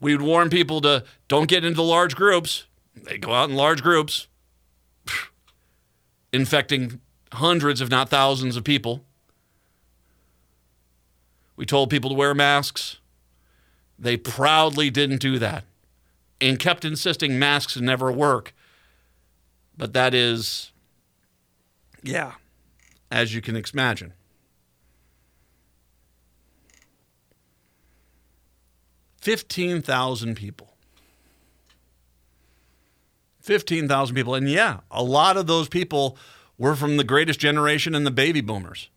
We 0.00 0.14
would 0.14 0.22
warn 0.22 0.50
people 0.50 0.80
to 0.82 1.04
don't 1.26 1.48
get 1.48 1.64
into 1.64 1.82
large 1.82 2.14
groups. 2.14 2.66
They 2.94 3.18
go 3.18 3.32
out 3.32 3.50
in 3.50 3.56
large 3.56 3.82
groups. 3.82 4.28
infecting 6.32 7.00
hundreds, 7.32 7.80
if 7.80 7.90
not 7.90 8.08
thousands, 8.08 8.56
of 8.56 8.64
people. 8.64 9.04
We 11.56 11.66
told 11.66 11.90
people 11.90 12.10
to 12.10 12.16
wear 12.16 12.34
masks. 12.34 12.98
They 13.98 14.16
proudly 14.16 14.90
didn't 14.90 15.18
do 15.18 15.38
that 15.40 15.64
and 16.40 16.58
kept 16.58 16.84
insisting 16.84 17.38
masks 17.38 17.76
never 17.76 18.12
work. 18.12 18.54
But 19.76 19.92
that 19.92 20.14
is, 20.14 20.72
yeah, 22.02 22.34
as 23.10 23.34
you 23.34 23.40
can 23.40 23.56
imagine. 23.56 24.12
Fifteen 29.28 29.82
thousand 29.82 30.36
people. 30.36 30.72
Fifteen 33.42 33.86
thousand 33.86 34.16
people, 34.16 34.34
and 34.34 34.48
yeah, 34.48 34.78
a 34.90 35.02
lot 35.02 35.36
of 35.36 35.46
those 35.46 35.68
people 35.68 36.16
were 36.56 36.74
from 36.74 36.96
the 36.96 37.04
greatest 37.04 37.38
generation 37.38 37.94
and 37.94 38.06
the 38.06 38.10
baby 38.10 38.40
boomers. 38.40 38.88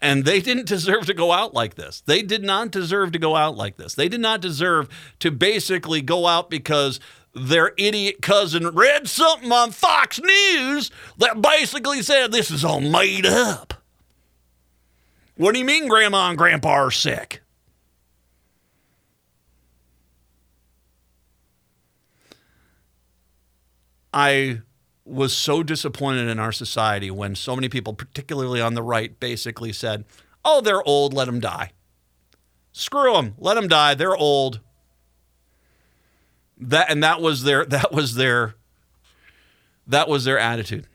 And 0.00 0.24
they 0.24 0.40
didn't 0.40 0.68
deserve 0.68 1.04
to 1.04 1.12
go 1.12 1.32
out 1.32 1.52
like 1.52 1.74
this. 1.74 2.00
They 2.00 2.22
did 2.22 2.42
not 2.42 2.70
deserve 2.70 3.12
to 3.12 3.18
go 3.18 3.36
out 3.36 3.58
like 3.58 3.76
this. 3.76 3.94
They 3.94 4.08
did 4.08 4.22
not 4.22 4.40
deserve 4.40 4.88
to 5.18 5.30
basically 5.30 6.00
go 6.00 6.26
out 6.26 6.48
because 6.48 6.98
their 7.34 7.72
idiot 7.76 8.22
cousin 8.22 8.68
read 8.68 9.06
something 9.06 9.52
on 9.52 9.70
Fox 9.70 10.18
News 10.18 10.90
that 11.18 11.42
basically 11.42 12.00
said 12.00 12.32
this 12.32 12.50
is 12.50 12.64
all 12.64 12.80
made 12.80 13.26
up. 13.26 13.74
What 15.36 15.52
do 15.52 15.58
you 15.58 15.66
mean 15.66 15.88
grandma 15.88 16.30
and 16.30 16.38
grandpa 16.38 16.70
are 16.70 16.90
sick? 16.90 17.42
I 24.12 24.60
was 25.04 25.32
so 25.32 25.62
disappointed 25.62 26.28
in 26.28 26.38
our 26.38 26.52
society 26.52 27.10
when 27.10 27.34
so 27.34 27.56
many 27.56 27.68
people, 27.68 27.94
particularly 27.94 28.60
on 28.60 28.74
the 28.74 28.82
right, 28.82 29.18
basically 29.18 29.72
said, 29.72 30.04
oh, 30.44 30.60
they're 30.60 30.82
old, 30.82 31.12
let 31.14 31.24
them 31.26 31.40
die. 31.40 31.72
Screw 32.72 33.14
them, 33.14 33.34
let 33.38 33.54
them 33.54 33.68
die, 33.68 33.94
they're 33.94 34.16
old. 34.16 34.60
That 36.58 36.90
and 36.90 37.02
that 37.02 37.20
was 37.20 37.42
their 37.42 37.64
that 37.66 37.92
was 37.92 38.14
their 38.14 38.54
that 39.86 40.08
was 40.08 40.24
their 40.24 40.38
attitude. 40.38 40.86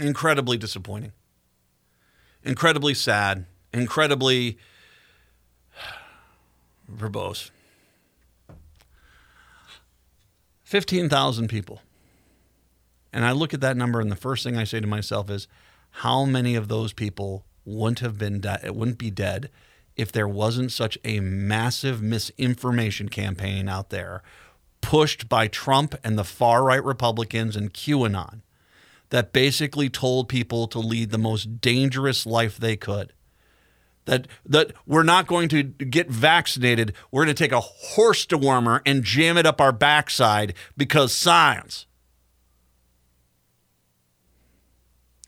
Incredibly 0.00 0.56
disappointing. 0.56 1.12
Incredibly 2.42 2.94
sad, 2.94 3.46
incredibly 3.72 4.58
verbose. 6.90 7.50
15,000 10.72 11.48
people. 11.48 11.82
And 13.12 13.26
I 13.26 13.32
look 13.32 13.52
at 13.52 13.60
that 13.60 13.76
number, 13.76 14.00
and 14.00 14.10
the 14.10 14.16
first 14.16 14.42
thing 14.42 14.56
I 14.56 14.64
say 14.64 14.80
to 14.80 14.86
myself 14.86 15.28
is, 15.28 15.46
how 15.90 16.24
many 16.24 16.54
of 16.54 16.68
those 16.68 16.94
people 16.94 17.44
wouldn't 17.66 17.98
have 17.98 18.16
been 18.16 18.40
dead? 18.40 18.60
It 18.64 18.74
wouldn't 18.74 18.96
be 18.96 19.10
dead 19.10 19.50
if 19.96 20.10
there 20.10 20.26
wasn't 20.26 20.72
such 20.72 20.96
a 21.04 21.20
massive 21.20 22.00
misinformation 22.00 23.10
campaign 23.10 23.68
out 23.68 23.90
there 23.90 24.22
pushed 24.80 25.28
by 25.28 25.46
Trump 25.46 25.94
and 26.02 26.16
the 26.16 26.24
far 26.24 26.64
right 26.64 26.82
Republicans 26.82 27.54
and 27.54 27.74
QAnon 27.74 28.40
that 29.10 29.34
basically 29.34 29.90
told 29.90 30.26
people 30.26 30.66
to 30.68 30.78
lead 30.78 31.10
the 31.10 31.18
most 31.18 31.60
dangerous 31.60 32.24
life 32.24 32.56
they 32.56 32.76
could 32.76 33.12
that 34.04 34.26
that 34.44 34.72
we're 34.86 35.02
not 35.02 35.26
going 35.26 35.48
to 35.50 35.62
get 35.62 36.08
vaccinated. 36.08 36.94
We're 37.10 37.24
going 37.24 37.34
to 37.34 37.42
take 37.42 37.52
a 37.52 37.60
horse 37.60 38.26
dewormer 38.26 38.80
and 38.84 39.04
jam 39.04 39.36
it 39.36 39.46
up 39.46 39.60
our 39.60 39.72
backside 39.72 40.54
because 40.76 41.12
science. 41.12 41.86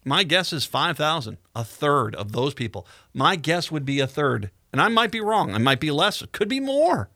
My 0.07 0.23
guess 0.23 0.53
is 0.53 0.67
5,000, 0.67 1.39
a 1.57 1.65
third 1.65 2.15
of 2.15 2.33
those 2.33 2.53
people. 2.53 2.87
My 3.15 3.37
guess 3.37 3.71
would 3.71 3.87
be 3.87 4.01
a 4.01 4.07
third. 4.07 4.51
And 4.71 4.83
I 4.83 4.89
might 4.89 5.11
be 5.11 5.21
wrong. 5.21 5.55
I 5.55 5.59
might 5.59 5.81
be 5.81 5.91
less. 5.91 6.21
It 6.21 6.33
could 6.33 6.49
be 6.49 6.61
more. 6.61 7.09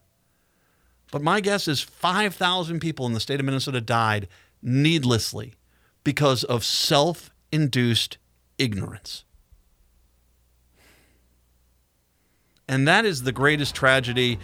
But 1.11 1.23
my 1.23 1.41
guess 1.41 1.69
is 1.69 1.81
5,000 1.81 2.81
people 2.81 3.07
in 3.07 3.13
the 3.13 3.21
state 3.21 3.41
of 3.41 3.47
Minnesota 3.47 3.81
died 3.81 4.29
needlessly 4.63 5.55
because 6.05 6.45
of 6.45 6.65
self 6.65 7.31
induced 7.53 8.19
ignorance. 8.59 9.25
And 12.69 12.87
that 12.87 13.07
is 13.07 13.23
the 13.23 13.33
greatest 13.33 13.75
tragedy 13.75 14.39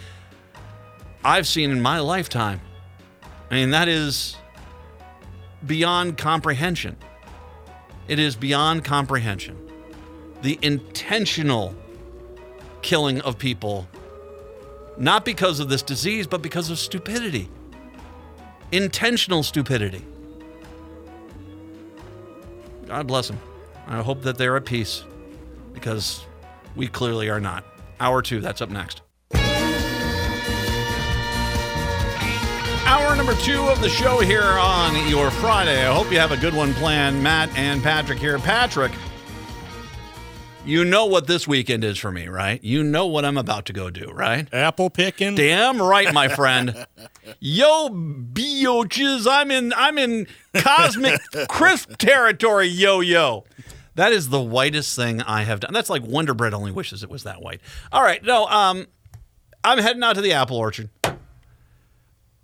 I've 1.23 1.47
seen 1.47 1.71
in 1.71 1.81
my 1.81 1.99
lifetime. 1.99 2.59
I 3.49 3.55
mean, 3.55 3.69
that 3.71 3.87
is 3.87 4.35
beyond 5.65 6.17
comprehension. 6.17 6.97
It 8.07 8.19
is 8.19 8.35
beyond 8.35 8.83
comprehension. 8.83 9.57
The 10.41 10.59
intentional 10.61 11.75
killing 12.81 13.21
of 13.21 13.37
people, 13.37 13.87
not 14.97 15.25
because 15.25 15.59
of 15.59 15.69
this 15.69 15.81
disease, 15.81 16.27
but 16.27 16.41
because 16.41 16.69
of 16.69 16.77
stupidity. 16.77 17.49
Intentional 18.71 19.43
stupidity. 19.43 20.03
God 22.87 23.07
bless 23.07 23.27
them. 23.27 23.39
I 23.87 24.01
hope 24.01 24.21
that 24.23 24.37
they're 24.37 24.55
at 24.57 24.65
peace 24.65 25.03
because 25.73 26.25
we 26.75 26.87
clearly 26.87 27.29
are 27.29 27.39
not. 27.39 27.63
Hour 27.99 28.21
two, 28.21 28.41
that's 28.41 28.61
up 28.61 28.69
next. 28.69 29.01
Hour 32.87 33.15
number 33.15 33.33
two 33.35 33.63
of 33.63 33.81
the 33.81 33.89
show 33.89 34.19
here 34.19 34.43
on 34.43 35.09
your 35.09 35.31
Friday. 35.31 35.85
I 35.87 35.93
hope 35.93 36.11
you 36.11 36.19
have 36.19 36.31
a 36.31 36.37
good 36.37 36.53
one 36.53 36.73
planned. 36.75 37.23
Matt 37.23 37.49
and 37.57 37.81
Patrick 37.81 38.19
here. 38.19 38.37
Patrick, 38.37 38.91
you 40.65 40.83
know 40.83 41.05
what 41.05 41.27
this 41.27 41.47
weekend 41.47 41.83
is 41.83 41.97
for 41.97 42.11
me, 42.11 42.27
right? 42.27 42.63
You 42.63 42.83
know 42.83 43.05
what 43.05 43.23
I'm 43.23 43.37
about 43.37 43.65
to 43.65 43.73
go 43.73 43.89
do, 43.89 44.11
right? 44.11 44.47
Apple 44.53 44.89
picking. 44.89 45.35
Damn 45.35 45.81
right, 45.81 46.13
my 46.13 46.27
friend. 46.27 46.87
yo, 47.39 47.89
bioches, 47.89 49.27
I'm 49.29 49.51
in 49.51 49.73
I'm 49.75 49.97
in 49.97 50.27
cosmic 50.53 51.19
crisp 51.49 51.97
territory, 51.97 52.67
yo 52.67 52.99
yo. 53.01 53.45
That 53.95 54.11
is 54.11 54.29
the 54.29 54.41
whitest 54.41 54.95
thing 54.95 55.21
I 55.21 55.43
have 55.43 55.61
done. 55.61 55.73
That's 55.73 55.89
like 55.89 56.03
Wonder 56.03 56.33
Bread 56.33 56.53
only 56.53 56.71
wishes 56.71 57.01
it 57.01 57.09
was 57.09 57.23
that 57.23 57.41
white. 57.41 57.61
All 57.91 58.03
right, 58.03 58.23
no, 58.23 58.45
um, 58.45 58.87
I'm 59.63 59.79
heading 59.79 60.03
out 60.03 60.15
to 60.15 60.21
the 60.21 60.33
apple 60.33 60.57
orchard. 60.57 60.89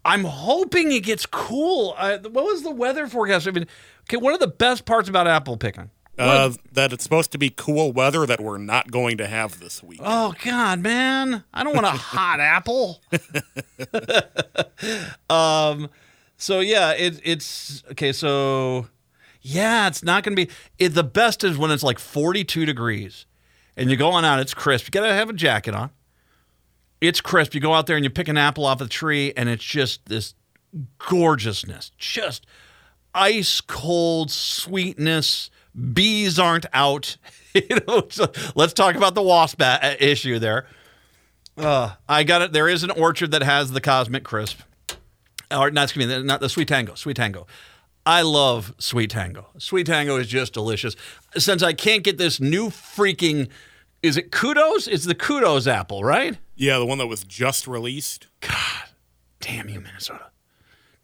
I'm 0.03 0.23
hoping 0.23 0.91
it 0.91 1.03
gets 1.03 1.25
cool. 1.25 1.93
Uh, 1.97 2.17
what 2.19 2.45
was 2.45 2.63
the 2.63 2.71
weather 2.71 3.07
forecast? 3.07 3.47
I 3.47 3.51
mean, 3.51 3.67
okay, 4.03 4.17
one 4.17 4.33
of 4.33 4.39
the 4.39 4.47
best 4.47 4.85
parts 4.85 5.09
about 5.09 5.27
apple 5.27 5.57
picking. 5.57 5.91
Uh, 6.17 6.51
that 6.71 6.93
it's 6.93 7.03
supposed 7.03 7.31
to 7.31 7.37
be 7.37 7.49
cool 7.49 7.91
weather 7.91 8.27
that 8.27 8.39
we're 8.39 8.57
not 8.57 8.91
going 8.91 9.17
to 9.17 9.25
have 9.25 9.59
this 9.59 9.81
week. 9.81 9.99
Oh 10.03 10.35
God, 10.43 10.79
man! 10.79 11.43
I 11.53 11.63
don't 11.63 11.73
want 11.73 11.87
a 11.87 11.89
hot 11.91 12.39
apple. 12.39 13.01
um, 15.29 15.89
so 16.37 16.59
yeah, 16.59 16.91
it, 16.91 17.19
it's 17.23 17.83
okay. 17.91 18.11
So 18.11 18.87
yeah, 19.41 19.87
it's 19.87 20.03
not 20.03 20.23
going 20.23 20.35
to 20.35 20.45
be. 20.45 20.51
It, 20.77 20.89
the 20.89 21.03
best 21.03 21.43
is 21.43 21.57
when 21.57 21.71
it's 21.71 21.83
like 21.83 21.99
42 21.99 22.65
degrees 22.65 23.25
and 23.75 23.89
you 23.89 23.97
go 23.97 24.11
on 24.11 24.23
out, 24.23 24.39
it's 24.39 24.53
crisp. 24.53 24.85
You 24.87 24.91
got 24.91 25.07
to 25.07 25.13
have 25.13 25.29
a 25.29 25.33
jacket 25.33 25.73
on. 25.73 25.89
It's 26.99 27.19
crisp. 27.19 27.55
You 27.55 27.61
go 27.61 27.73
out 27.73 27.87
there 27.87 27.95
and 27.95 28.05
you 28.05 28.11
pick 28.11 28.27
an 28.27 28.37
apple 28.37 28.65
off 28.65 28.81
a 28.81 28.87
tree 28.87 29.33
and 29.35 29.49
it's 29.49 29.63
just 29.63 30.05
this 30.05 30.35
gorgeousness, 30.99 31.91
just 31.97 32.45
ice 33.15 33.61
cold 33.61 34.29
sweetness. 34.29 35.49
Bees 35.93 36.37
aren't 36.37 36.65
out. 36.73 37.17
you 37.53 37.79
know, 37.87 38.03
so 38.09 38.31
let's 38.55 38.73
talk 38.73 38.95
about 38.95 39.15
the 39.15 39.23
wasp 39.23 39.61
issue 39.99 40.37
there. 40.37 40.67
Uh, 41.57 41.93
I 42.07 42.23
got 42.23 42.41
it. 42.41 42.53
There 42.53 42.67
is 42.69 42.83
an 42.83 42.91
orchard 42.91 43.31
that 43.31 43.43
has 43.43 43.71
the 43.71 43.81
cosmic 43.81 44.23
crisp, 44.23 44.59
or 45.49 45.69
not 45.71 45.83
excuse 45.83 46.07
me, 46.07 46.23
not 46.23 46.39
the 46.39 46.49
sweet 46.49 46.67
tango. 46.67 46.95
Sweet 46.95 47.17
tango. 47.17 47.47
I 48.05 48.23
love 48.23 48.73
Sweet 48.79 49.11
Tango. 49.11 49.47
Sweet 49.57 49.85
Tango 49.85 50.17
is 50.17 50.27
just 50.27 50.53
delicious. 50.53 50.95
Since 51.37 51.61
I 51.61 51.73
can't 51.73 52.03
get 52.03 52.17
this 52.17 52.39
new 52.39 52.69
freaking, 52.69 53.49
is 54.01 54.17
it 54.17 54.31
Kudos? 54.31 54.87
It's 54.87 55.05
the 55.05 55.15
Kudos 55.15 55.67
apple, 55.67 56.03
right? 56.03 56.37
Yeah, 56.55 56.79
the 56.79 56.85
one 56.85 56.97
that 56.97 57.07
was 57.07 57.23
just 57.23 57.67
released. 57.67 58.27
God, 58.39 58.89
damn 59.39 59.69
you, 59.69 59.81
Minnesota. 59.81 60.31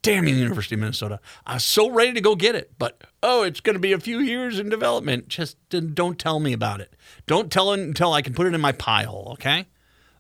Damn 0.01 0.27
you, 0.27 0.35
University 0.35 0.75
of 0.75 0.79
Minnesota. 0.79 1.19
I 1.45 1.55
was 1.55 1.65
so 1.65 1.89
ready 1.89 2.13
to 2.13 2.21
go 2.21 2.35
get 2.35 2.55
it, 2.55 2.71
but 2.79 3.03
oh, 3.21 3.43
it's 3.43 3.59
going 3.59 3.75
to 3.75 3.79
be 3.79 3.91
a 3.91 3.99
few 3.99 4.19
years 4.19 4.59
in 4.59 4.69
development. 4.69 5.27
Just 5.27 5.57
don't 5.69 6.17
tell 6.17 6.39
me 6.39 6.53
about 6.53 6.81
it. 6.81 6.93
Don't 7.25 7.51
tell 7.51 7.73
until 7.73 8.13
I 8.13 8.21
can 8.21 8.33
put 8.33 8.47
it 8.47 8.53
in 8.53 8.61
my 8.61 8.71
pie 8.71 9.03
hole, 9.03 9.29
okay? 9.33 9.67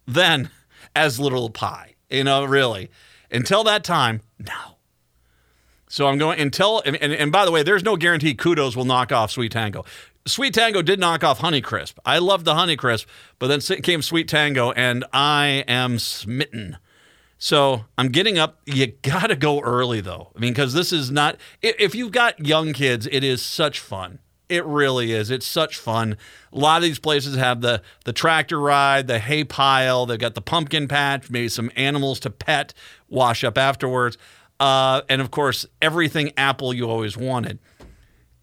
Then, 0.05 0.49
as 0.95 1.19
little 1.19 1.49
pie, 1.49 1.95
you 2.09 2.23
know, 2.23 2.43
really. 2.43 2.89
Until 3.31 3.63
that 3.63 3.83
time, 3.83 4.21
no. 4.39 4.76
So 5.89 6.07
I'm 6.07 6.17
going 6.17 6.39
until 6.39 6.81
and, 6.85 6.95
and, 6.97 7.13
and 7.13 7.31
by 7.31 7.45
the 7.45 7.51
way, 7.51 7.63
there's 7.63 7.83
no 7.83 7.95
guarantee 7.95 8.33
kudos 8.33 8.75
will 8.75 8.85
knock 8.85 9.11
off 9.11 9.31
Sweet 9.31 9.51
Tango. 9.51 9.85
Sweet 10.25 10.53
Tango 10.53 10.81
did 10.81 10.99
knock 10.99 11.23
off 11.23 11.39
Honey 11.39 11.61
Crisp. 11.61 11.99
I 12.05 12.17
loved 12.17 12.43
the 12.43 12.55
Honey 12.55 12.75
Crisp, 12.75 13.07
but 13.39 13.47
then 13.47 13.61
came 13.81 14.01
Sweet 14.01 14.27
Tango, 14.27 14.71
and 14.71 15.05
I 15.13 15.63
am 15.67 15.99
smitten. 15.99 16.77
So 17.37 17.85
I'm 17.97 18.09
getting 18.09 18.37
up. 18.37 18.59
You 18.65 18.87
got 18.87 19.27
to 19.27 19.35
go 19.35 19.61
early 19.61 20.01
though. 20.01 20.31
I 20.35 20.39
mean, 20.39 20.51
because 20.51 20.73
this 20.73 20.91
is 20.91 21.11
not. 21.11 21.37
If 21.61 21.95
you've 21.95 22.11
got 22.11 22.45
young 22.45 22.73
kids, 22.73 23.07
it 23.11 23.23
is 23.23 23.41
such 23.41 23.79
fun. 23.79 24.19
It 24.49 24.65
really 24.65 25.11
is. 25.11 25.29
It's 25.29 25.45
such 25.45 25.77
fun. 25.77 26.17
A 26.53 26.57
lot 26.57 26.77
of 26.77 26.83
these 26.83 26.99
places 26.99 27.35
have 27.35 27.61
the 27.61 27.81
the 28.05 28.13
tractor 28.13 28.59
ride, 28.59 29.07
the 29.07 29.19
hay 29.19 29.43
pile. 29.43 30.05
They've 30.05 30.17
got 30.17 30.35
the 30.35 30.41
pumpkin 30.41 30.87
patch, 30.87 31.29
maybe 31.29 31.49
some 31.49 31.69
animals 31.75 32.19
to 32.21 32.29
pet, 32.29 32.73
wash 33.09 33.43
up 33.43 33.57
afterwards, 33.57 34.17
uh, 34.59 35.01
and 35.09 35.21
of 35.21 35.31
course 35.31 35.65
everything 35.81 36.31
apple 36.37 36.73
you 36.73 36.89
always 36.89 37.15
wanted. 37.17 37.59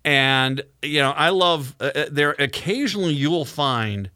And 0.04 0.62
you 0.82 1.00
know, 1.00 1.12
I 1.12 1.30
love 1.30 1.74
uh, 1.80 1.90
uh, 1.94 2.04
there. 2.10 2.32
Occasionally, 2.38 3.14
you 3.14 3.30
will 3.30 3.46
find 3.46 4.10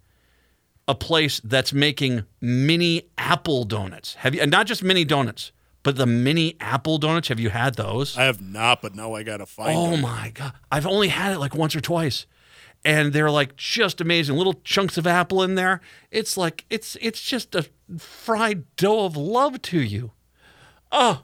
a 0.87 0.95
place 0.95 1.41
that's 1.43 1.73
making 1.73 2.25
mini 2.41 3.09
apple 3.17 3.65
donuts. 3.65 4.15
Have 4.15 4.35
you? 4.35 4.41
And 4.43 4.51
not 4.51 4.67
just 4.67 4.83
mini 4.83 5.05
donuts, 5.07 5.51
but 5.83 5.97
the 5.97 6.05
mini 6.07 6.57
apple 6.61 6.99
donuts. 6.99 7.29
Have 7.29 7.41
you 7.41 7.49
had 7.51 7.77
those? 7.77 8.19
I 8.19 8.25
have 8.25 8.43
not, 8.43 8.83
but 8.83 8.95
now 8.95 9.15
I 9.15 9.23
gotta 9.23 9.47
find 9.47 9.77
Oh 9.79 9.93
them. 9.93 10.03
my 10.03 10.31
god! 10.35 10.53
I've 10.71 10.87
only 10.87 11.09
had 11.09 11.33
it 11.33 11.39
like 11.39 11.55
once 11.55 11.75
or 11.75 11.81
twice, 11.81 12.27
and 12.85 13.15
they're 13.15 13.31
like 13.31 13.57
just 13.57 13.99
amazing. 14.03 14.37
Little 14.37 14.61
chunks 14.65 14.99
of 14.99 15.07
apple 15.07 15.43
in 15.43 15.55
there. 15.55 15.81
It's 16.11 16.37
like 16.37 16.67
it's 16.69 16.99
it's 17.01 17.23
just 17.23 17.55
a 17.55 17.67
fried 17.97 18.65
dough 18.77 19.07
of 19.07 19.17
love 19.17 19.63
to 19.63 19.81
you. 19.81 20.13
Oh, 20.93 21.23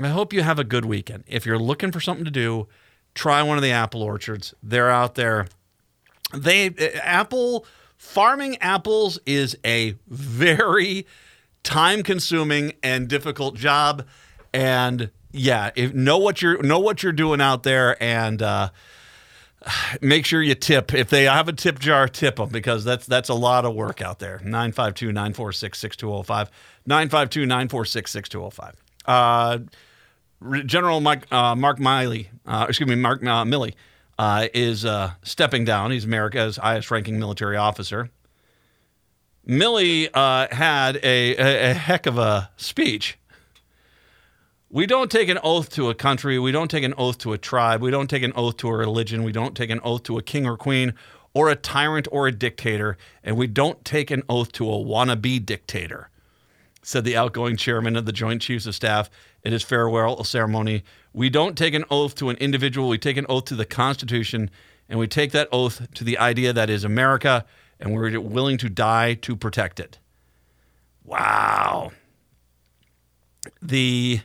I 0.00 0.08
hope 0.08 0.32
you 0.32 0.42
have 0.42 0.58
a 0.58 0.64
good 0.64 0.84
weekend. 0.84 1.24
If 1.26 1.46
you're 1.46 1.58
looking 1.58 1.90
for 1.90 2.00
something 2.00 2.24
to 2.24 2.30
do, 2.30 2.68
try 3.14 3.42
one 3.42 3.56
of 3.56 3.62
the 3.62 3.72
apple 3.72 4.02
orchards. 4.02 4.52
They're 4.62 4.90
out 4.90 5.14
there. 5.14 5.46
They 6.34 6.68
uh, 6.68 6.98
apple 7.02 7.64
farming 7.96 8.58
apples 8.58 9.18
is 9.24 9.56
a 9.64 9.96
very 10.06 11.06
time 11.62 12.02
consuming 12.02 12.74
and 12.82 13.08
difficult 13.08 13.54
job 13.56 14.06
and 14.52 15.10
yeah 15.32 15.70
if 15.74 15.94
know 15.94 16.18
what 16.18 16.42
you're 16.42 16.62
know 16.62 16.78
what 16.78 17.02
you're 17.02 17.12
doing 17.12 17.40
out 17.40 17.64
there 17.64 18.00
and 18.02 18.42
uh 18.42 18.68
make 20.00 20.24
sure 20.24 20.40
you 20.42 20.54
tip 20.54 20.94
if 20.94 21.10
they 21.10 21.24
have 21.24 21.48
a 21.48 21.52
tip 21.52 21.80
jar 21.80 22.06
tip 22.06 22.36
them 22.36 22.48
because 22.50 22.84
that's 22.84 23.04
that's 23.06 23.28
a 23.28 23.34
lot 23.34 23.64
of 23.64 23.74
work 23.74 24.00
out 24.00 24.20
there 24.20 24.40
952-946-6205 24.44 26.48
952-946-6205 26.88 28.74
uh 29.06 29.58
General 30.66 31.00
Mike, 31.00 31.30
uh, 31.32 31.54
Mark 31.54 31.78
Milley, 31.78 32.28
uh, 32.46 32.66
excuse 32.68 32.88
me, 32.88 32.94
Mark 32.94 33.22
uh, 33.22 33.44
Milley, 33.44 33.74
uh, 34.18 34.48
is 34.54 34.84
uh, 34.84 35.12
stepping 35.22 35.64
down. 35.64 35.90
He's 35.90 36.04
America's 36.04 36.56
highest 36.56 36.90
ranking 36.90 37.18
military 37.18 37.56
officer. 37.56 38.10
Milley 39.46 40.08
uh, 40.12 40.48
had 40.50 40.96
a, 40.96 41.36
a, 41.36 41.70
a 41.70 41.74
heck 41.74 42.06
of 42.06 42.18
a 42.18 42.50
speech. 42.56 43.18
We 44.68 44.86
don't 44.86 45.10
take 45.10 45.28
an 45.28 45.38
oath 45.42 45.70
to 45.70 45.88
a 45.88 45.94
country. 45.94 46.38
We 46.38 46.52
don't 46.52 46.70
take 46.70 46.84
an 46.84 46.94
oath 46.98 47.18
to 47.18 47.32
a 47.32 47.38
tribe. 47.38 47.80
We 47.80 47.90
don't 47.90 48.10
take 48.10 48.22
an 48.22 48.32
oath 48.34 48.56
to 48.58 48.68
a 48.68 48.76
religion. 48.76 49.22
We 49.22 49.32
don't 49.32 49.56
take 49.56 49.70
an 49.70 49.80
oath 49.84 50.02
to 50.04 50.18
a 50.18 50.22
king 50.22 50.46
or 50.46 50.56
queen 50.56 50.94
or 51.32 51.48
a 51.48 51.56
tyrant 51.56 52.08
or 52.10 52.26
a 52.26 52.32
dictator. 52.32 52.98
And 53.22 53.36
we 53.36 53.46
don't 53.46 53.84
take 53.84 54.10
an 54.10 54.24
oath 54.28 54.52
to 54.52 54.68
a 54.68 54.76
wannabe 54.76 55.46
dictator 55.46 56.10
said 56.86 57.04
the 57.04 57.16
outgoing 57.16 57.56
chairman 57.56 57.96
of 57.96 58.06
the 58.06 58.12
Joint 58.12 58.40
Chiefs 58.40 58.64
of 58.64 58.74
Staff 58.74 59.10
at 59.46 59.52
his 59.52 59.62
farewell 59.62 60.22
ceremony. 60.24 60.82
We 61.12 61.30
don't 61.30 61.56
take 61.56 61.72
an 61.72 61.84
oath 61.88 62.16
to 62.16 62.28
an 62.30 62.36
individual, 62.36 62.88
we 62.88 62.98
take 62.98 63.16
an 63.16 63.26
oath 63.28 63.44
to 63.46 63.54
the 63.54 63.64
Constitution, 63.64 64.50
and 64.88 64.98
we 64.98 65.06
take 65.06 65.30
that 65.32 65.48
oath 65.52 65.86
to 65.94 66.04
the 66.04 66.18
idea 66.18 66.52
that 66.52 66.68
is 66.68 66.82
America, 66.82 67.46
and 67.78 67.94
we're 67.94 68.18
willing 68.18 68.58
to 68.58 68.68
die 68.68 69.14
to 69.14 69.36
protect 69.36 69.78
it. 69.78 70.00
Wow. 71.04 71.92
The 73.62 74.20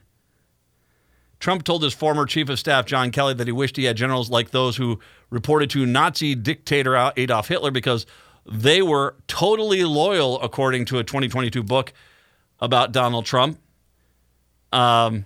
Trump 1.40 1.64
told 1.64 1.84
his 1.84 1.94
former 1.94 2.26
chief 2.26 2.50
of 2.50 2.58
staff, 2.58 2.88
John 2.88 3.12
Kelly, 3.12 3.36
that 3.36 3.48
he 3.48 3.54
wished 3.54 3.78
he 3.78 3.84
had 3.84 3.98
generals 3.98 4.32
like 4.32 4.50
those 4.50 4.76
who 4.78 5.00
reported 5.30 5.70
to 5.72 5.86
Nazi 5.86 6.34
dictator 6.34 7.12
Adolf 7.16 7.48
Hitler 7.48 7.70
because 7.70 8.08
they 8.52 8.82
were 8.82 9.16
totally 9.28 9.84
loyal, 9.84 10.42
according 10.42 10.86
to 10.86 10.98
a 10.98 11.04
2022 11.04 11.62
book 11.62 11.94
about 12.60 12.92
Donald 12.92 13.26
Trump. 13.26 13.60
Um, 14.72 15.26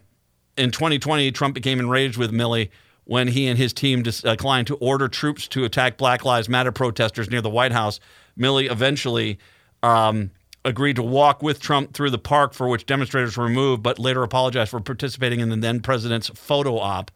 in 0.57 0.71
2020, 0.71 1.31
Trump 1.31 1.53
became 1.53 1.79
enraged 1.79 2.17
with 2.17 2.31
Milley 2.31 2.69
when 3.05 3.27
he 3.27 3.47
and 3.47 3.57
his 3.57 3.73
team 3.73 4.01
declined 4.01 4.67
to 4.67 4.75
order 4.77 5.07
troops 5.07 5.47
to 5.49 5.63
attack 5.63 5.97
Black 5.97 6.25
Lives 6.25 6.49
Matter 6.49 6.71
protesters 6.71 7.29
near 7.29 7.41
the 7.41 7.49
White 7.49 7.71
House. 7.71 7.99
Milley 8.37 8.69
eventually 8.71 9.37
um, 9.83 10.31
agreed 10.63 10.95
to 10.95 11.03
walk 11.03 11.43
with 11.43 11.59
Trump 11.59 11.93
through 11.93 12.09
the 12.09 12.17
park 12.17 12.53
for 12.53 12.67
which 12.67 12.85
demonstrators 12.85 13.37
were 13.37 13.45
removed, 13.45 13.83
but 13.83 13.99
later 13.99 14.23
apologized 14.23 14.71
for 14.71 14.79
participating 14.79 15.39
in 15.39 15.49
the 15.49 15.55
then 15.55 15.79
president's 15.79 16.29
photo 16.29 16.79
op. 16.79 17.11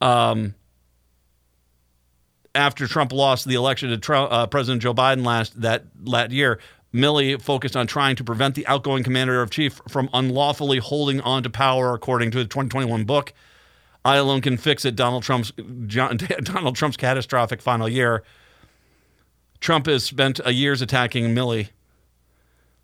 Um, 0.00 0.54
after 2.54 2.86
Trump 2.86 3.12
lost 3.12 3.46
the 3.46 3.54
election 3.54 3.90
to 3.90 3.98
Trump, 3.98 4.32
uh, 4.32 4.46
President 4.46 4.82
Joe 4.82 4.94
Biden 4.94 5.24
last 5.24 5.60
that 5.60 5.84
that 6.06 6.30
year, 6.30 6.60
Milley 6.92 7.40
focused 7.40 7.76
on 7.76 7.86
trying 7.86 8.16
to 8.16 8.24
prevent 8.24 8.54
the 8.54 8.66
outgoing 8.66 9.02
commander 9.02 9.42
of 9.42 9.50
chief 9.50 9.80
from 9.88 10.08
unlawfully 10.12 10.78
holding 10.78 11.20
on 11.20 11.42
to 11.42 11.50
power, 11.50 11.94
according 11.94 12.30
to 12.30 12.38
the 12.38 12.44
2021 12.44 13.04
book. 13.04 13.32
I 14.04 14.16
alone 14.16 14.40
can 14.40 14.56
fix 14.56 14.84
it. 14.84 14.96
Donald 14.96 15.22
Trump's 15.22 15.52
John, 15.86 16.16
Donald 16.42 16.76
Trump's 16.76 16.96
catastrophic 16.96 17.60
final 17.60 17.88
year. 17.88 18.22
Trump 19.60 19.86
has 19.86 20.04
spent 20.04 20.40
a 20.44 20.52
years 20.52 20.80
attacking 20.80 21.34
Milley. 21.34 21.68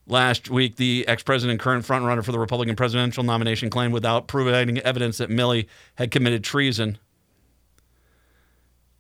Last 0.07 0.51
week, 0.51 0.77
the 0.77 1.09
ex-president, 1.09 1.61
current 1.61 1.87
frontrunner 1.87 2.23
for 2.23 2.33
the 2.33 2.39
Republican 2.39 2.77
presidential 2.77 3.25
nomination, 3.25 3.71
claimed 3.71 3.95
without 3.95 4.27
providing 4.27 4.79
evidence 4.81 5.17
that 5.17 5.31
Milley 5.31 5.67
had 5.95 6.11
committed 6.11 6.45
treason. 6.45 6.99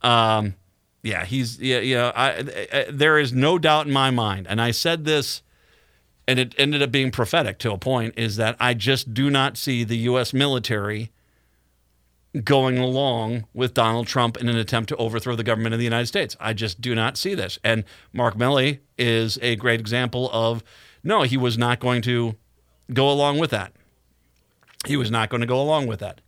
Um, 0.00 0.54
yeah, 1.04 1.26
he's 1.26 1.60
yeah, 1.60 1.80
yeah. 1.80 2.12
I, 2.16 2.66
I, 2.72 2.86
there 2.90 3.18
is 3.18 3.32
no 3.32 3.58
doubt 3.58 3.86
in 3.86 3.92
my 3.92 4.10
mind, 4.10 4.46
and 4.48 4.60
I 4.60 4.70
said 4.70 5.04
this, 5.04 5.42
and 6.26 6.38
it 6.38 6.54
ended 6.56 6.82
up 6.82 6.90
being 6.90 7.10
prophetic 7.10 7.58
to 7.58 7.72
a 7.72 7.78
point. 7.78 8.14
Is 8.16 8.36
that 8.36 8.56
I 8.58 8.72
just 8.72 9.12
do 9.12 9.28
not 9.28 9.58
see 9.58 9.84
the 9.84 9.98
U.S. 9.98 10.32
military 10.32 11.12
going 12.42 12.78
along 12.78 13.46
with 13.52 13.74
Donald 13.74 14.06
Trump 14.06 14.38
in 14.38 14.48
an 14.48 14.56
attempt 14.56 14.88
to 14.88 14.96
overthrow 14.96 15.36
the 15.36 15.44
government 15.44 15.74
of 15.74 15.78
the 15.78 15.84
United 15.84 16.06
States. 16.06 16.36
I 16.40 16.54
just 16.54 16.80
do 16.80 16.94
not 16.94 17.16
see 17.16 17.34
this. 17.34 17.58
And 17.62 17.84
Mark 18.12 18.36
Milley 18.36 18.80
is 18.98 19.38
a 19.42 19.56
great 19.56 19.78
example 19.78 20.30
of 20.32 20.64
no, 21.04 21.22
he 21.22 21.36
was 21.36 21.58
not 21.58 21.80
going 21.80 22.00
to 22.02 22.34
go 22.92 23.10
along 23.10 23.38
with 23.38 23.50
that. 23.50 23.72
He 24.86 24.96
was 24.96 25.10
not 25.10 25.28
going 25.28 25.42
to 25.42 25.46
go 25.46 25.60
along 25.60 25.86
with 25.86 26.00
that. 26.00 26.22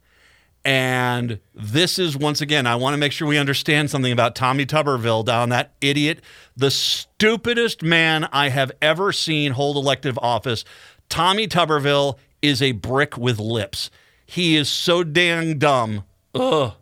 And 0.67 1.39
this 1.55 1.97
is 1.97 2.17
once 2.17 2.41
again, 2.41 2.67
I 2.67 2.75
want 2.75 2.95
to 2.95 2.99
make 2.99 3.13
sure 3.13 3.29
we 3.29 3.39
understand 3.39 3.89
something 3.89 4.11
about 4.11 4.35
Tommy 4.35 4.67
Tuberville 4.67 5.25
down 5.25 5.51
that 5.51 5.71
idiot, 5.81 6.21
the 6.57 6.73
stupidest 6.73 7.85
man 7.85 8.29
I 8.33 8.49
have 8.49 8.73
ever 8.83 9.13
seen 9.13 9.53
hold 9.53 9.77
elective 9.77 10.19
office. 10.19 10.65
Tommy 11.09 11.47
Tuberville 11.47 12.19
is 12.43 12.61
a 12.61 12.73
brick 12.73 13.17
with 13.17 13.39
lips. 13.39 13.91
He 14.27 14.57
is 14.57 14.69
so 14.69 15.05
dang 15.05 15.61
dumb. 15.61 16.03
Ugh. 16.35 16.73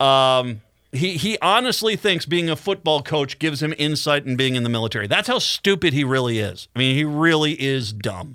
Um, 0.00 0.60
he 0.90 1.16
he 1.16 1.38
honestly 1.40 1.94
thinks 1.94 2.26
being 2.26 2.50
a 2.50 2.56
football 2.56 3.04
coach 3.04 3.38
gives 3.38 3.62
him 3.62 3.72
insight 3.78 4.26
in 4.26 4.34
being 4.34 4.56
in 4.56 4.64
the 4.64 4.68
military. 4.68 5.06
That's 5.06 5.28
how 5.28 5.38
stupid 5.38 5.92
he 5.92 6.02
really 6.02 6.40
is. 6.40 6.66
I 6.74 6.80
mean, 6.80 6.96
he 6.96 7.04
really 7.04 7.52
is 7.52 7.92
dumb. 7.92 8.34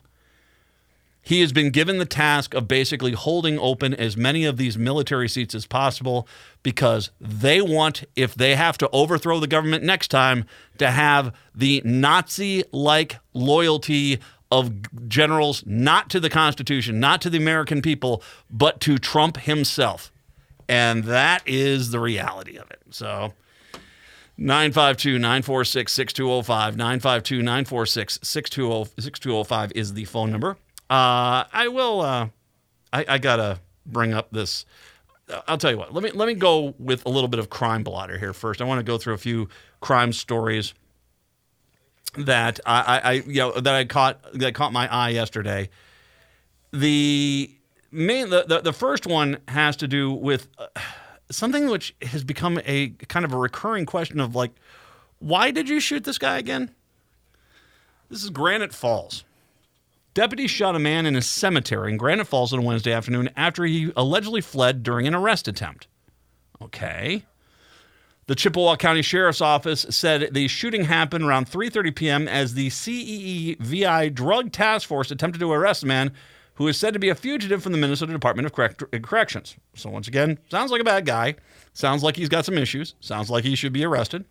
He 1.25 1.41
has 1.41 1.51
been 1.51 1.71
given 1.71 1.97
the 1.97 2.05
task 2.05 2.53
of 2.53 2.67
basically 2.67 3.13
holding 3.13 3.57
open 3.57 3.95
as 3.95 4.15
many 4.15 4.45
of 4.45 4.57
these 4.57 4.77
military 4.77 5.27
seats 5.27 5.55
as 5.55 5.65
possible 5.65 6.27
because 6.61 7.09
they 7.19 7.61
want, 7.61 8.03
if 8.15 8.35
they 8.35 8.53
have 8.53 8.77
to 8.77 8.89
overthrow 8.91 9.39
the 9.39 9.47
government 9.47 9.83
next 9.83 10.09
time, 10.09 10.45
to 10.77 10.91
have 10.91 11.33
the 11.55 11.81
Nazi 11.83 12.63
like 12.71 13.17
loyalty 13.33 14.19
of 14.51 14.71
generals 15.07 15.63
not 15.65 16.11
to 16.11 16.19
the 16.19 16.29
Constitution, 16.29 16.99
not 16.99 17.23
to 17.23 17.31
the 17.31 17.39
American 17.39 17.81
people, 17.81 18.21
but 18.51 18.79
to 18.81 18.99
Trump 18.99 19.37
himself. 19.37 20.11
And 20.69 21.05
that 21.05 21.41
is 21.47 21.89
the 21.89 21.99
reality 21.99 22.55
of 22.57 22.69
it. 22.69 22.81
So 22.91 23.33
952 24.37 25.17
946 25.17 25.91
6205. 25.91 26.77
952 26.77 27.37
946 27.41 28.19
6205 28.21 29.71
is 29.73 29.93
the 29.93 30.05
phone 30.05 30.31
number. 30.31 30.57
Uh, 30.89 31.45
I 31.51 31.67
will, 31.69 32.01
uh, 32.01 32.29
I, 32.93 33.05
I 33.07 33.17
got 33.17 33.37
to 33.37 33.59
bring 33.85 34.13
up 34.13 34.31
this. 34.31 34.65
I'll 35.47 35.57
tell 35.57 35.71
you 35.71 35.77
what. 35.77 35.93
Let 35.93 36.03
me 36.03 36.11
let 36.11 36.27
me 36.27 36.35
go 36.35 36.75
with 36.77 37.05
a 37.05 37.09
little 37.09 37.27
bit 37.27 37.39
of 37.39 37.49
crime 37.49 37.83
blotter 37.83 38.17
here 38.17 38.33
first. 38.33 38.61
I 38.61 38.65
want 38.65 38.79
to 38.79 38.83
go 38.83 38.97
through 38.97 39.15
a 39.15 39.17
few 39.17 39.49
crime 39.81 40.13
stories 40.13 40.75
that 42.17 42.59
I, 42.65 42.81
I, 42.81 42.99
I 42.99 43.11
you 43.13 43.39
know 43.39 43.59
that 43.59 43.73
I 43.73 43.85
caught 43.85 44.19
that 44.33 44.53
caught 44.53 44.71
my 44.71 44.87
eye 44.91 45.09
yesterday. 45.09 45.69
The 46.71 47.49
main 47.91 48.29
the, 48.29 48.45
the, 48.47 48.61
the 48.61 48.73
first 48.73 49.07
one 49.07 49.37
has 49.47 49.75
to 49.77 49.87
do 49.87 50.11
with 50.11 50.47
uh, 50.59 50.67
something 51.31 51.69
which 51.69 51.95
has 52.03 52.23
become 52.23 52.59
a 52.65 52.89
kind 53.07 53.25
of 53.25 53.33
a 53.33 53.37
recurring 53.37 53.85
question 53.85 54.19
of 54.19 54.35
like, 54.35 54.51
why 55.19 55.49
did 55.49 55.69
you 55.69 55.79
shoot 55.79 56.03
this 56.03 56.17
guy 56.17 56.37
again? 56.37 56.69
This 58.09 58.23
is 58.23 58.29
Granite 58.29 58.73
Falls. 58.73 59.23
Deputies 60.15 60.49
shot 60.49 60.77
a 60.77 60.79
man 60.79 61.05
in 61.05 61.17
a 61.17 61.21
cemetery 61.21 61.91
in 61.91 61.97
Granite 61.97 62.25
Falls 62.25 62.53
on 62.53 62.63
Wednesday 62.63 62.93
afternoon 62.93 63.29
after 63.35 63.65
he 63.65 63.91
allegedly 63.97 64.39
fled 64.39 64.81
during 64.81 65.05
an 65.07 65.13
arrest 65.13 65.45
attempt. 65.45 65.87
Okay. 66.61 67.25
The 68.27 68.33
Chippewa 68.33 68.77
County 68.77 69.01
Sheriff's 69.01 69.41
Office 69.41 69.85
said 69.89 70.33
the 70.33 70.47
shooting 70.47 70.85
happened 70.85 71.25
around 71.25 71.51
3:30 71.51 71.93
p.m. 71.93 72.27
as 72.29 72.53
the 72.53 72.69
CEEVI 72.69 74.13
Drug 74.13 74.53
Task 74.53 74.87
Force 74.87 75.11
attempted 75.11 75.39
to 75.39 75.51
arrest 75.51 75.83
a 75.83 75.87
man 75.87 76.13
who 76.55 76.67
is 76.69 76.77
said 76.77 76.93
to 76.93 76.99
be 76.99 77.09
a 77.09 77.15
fugitive 77.15 77.61
from 77.61 77.73
the 77.73 77.77
Minnesota 77.77 78.13
Department 78.13 78.45
of 78.45 78.53
Correct- 78.53 78.83
Corrections. 79.03 79.57
So 79.75 79.89
once 79.89 80.07
again, 80.07 80.39
sounds 80.49 80.71
like 80.71 80.79
a 80.79 80.85
bad 80.85 81.05
guy. 81.05 81.35
Sounds 81.73 82.03
like 82.03 82.15
he's 82.15 82.29
got 82.29 82.45
some 82.45 82.57
issues. 82.57 82.95
Sounds 83.01 83.29
like 83.29 83.43
he 83.43 83.53
should 83.53 83.73
be 83.73 83.83
arrested. 83.83 84.23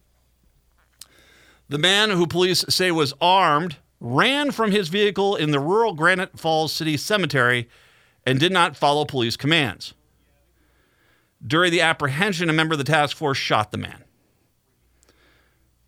The 1.68 1.78
man 1.78 2.08
who 2.08 2.26
police 2.26 2.64
say 2.70 2.90
was 2.90 3.12
armed 3.20 3.76
ran 4.00 4.50
from 4.50 4.70
his 4.70 4.88
vehicle 4.88 5.36
in 5.36 5.50
the 5.50 5.60
rural 5.60 5.94
Granite 5.94 6.38
Falls 6.38 6.72
City 6.72 6.96
Cemetery 6.96 7.68
and 8.26 8.40
did 8.40 8.52
not 8.52 8.76
follow 8.76 9.04
police 9.04 9.36
commands. 9.36 9.94
During 11.46 11.72
the 11.72 11.82
apprehension, 11.82 12.48
a 12.48 12.52
member 12.52 12.72
of 12.74 12.78
the 12.78 12.84
task 12.84 13.16
force 13.16 13.38
shot 13.38 13.70
the 13.70 13.78
man. 13.78 14.04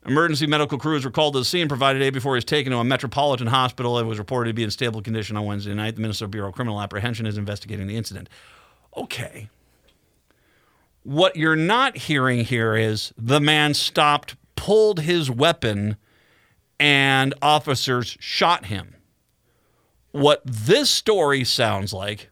Emergency 0.06 0.46
medical 0.46 0.78
crews 0.78 1.04
were 1.04 1.10
called 1.10 1.34
to 1.34 1.40
the 1.40 1.44
scene, 1.44 1.66
provided 1.66 2.00
aid 2.00 2.12
before 2.12 2.34
he 2.34 2.36
was 2.36 2.44
taken 2.44 2.70
to 2.70 2.78
a 2.78 2.84
metropolitan 2.84 3.48
hospital 3.48 3.98
and 3.98 4.06
was 4.06 4.18
reported 4.18 4.50
to 4.50 4.54
be 4.54 4.62
in 4.62 4.70
stable 4.70 5.02
condition 5.02 5.36
on 5.36 5.44
Wednesday 5.44 5.74
night. 5.74 5.96
The 5.96 6.02
Minnesota 6.02 6.28
Bureau 6.28 6.48
of 6.48 6.54
Criminal 6.54 6.80
Apprehension 6.80 7.26
is 7.26 7.36
investigating 7.36 7.88
the 7.88 7.96
incident. 7.96 8.28
Okay. 8.96 9.48
What 11.02 11.34
you're 11.36 11.56
not 11.56 11.96
hearing 11.96 12.44
here 12.44 12.76
is 12.76 13.12
the 13.18 13.40
man 13.40 13.74
stopped, 13.74 14.36
pulled 14.54 15.00
his 15.00 15.28
weapon, 15.28 15.96
and 16.78 17.34
officers 17.42 18.16
shot 18.20 18.66
him. 18.66 18.94
What 20.12 20.42
this 20.44 20.88
story 20.90 21.44
sounds 21.44 21.92
like 21.92 22.30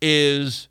is 0.00 0.68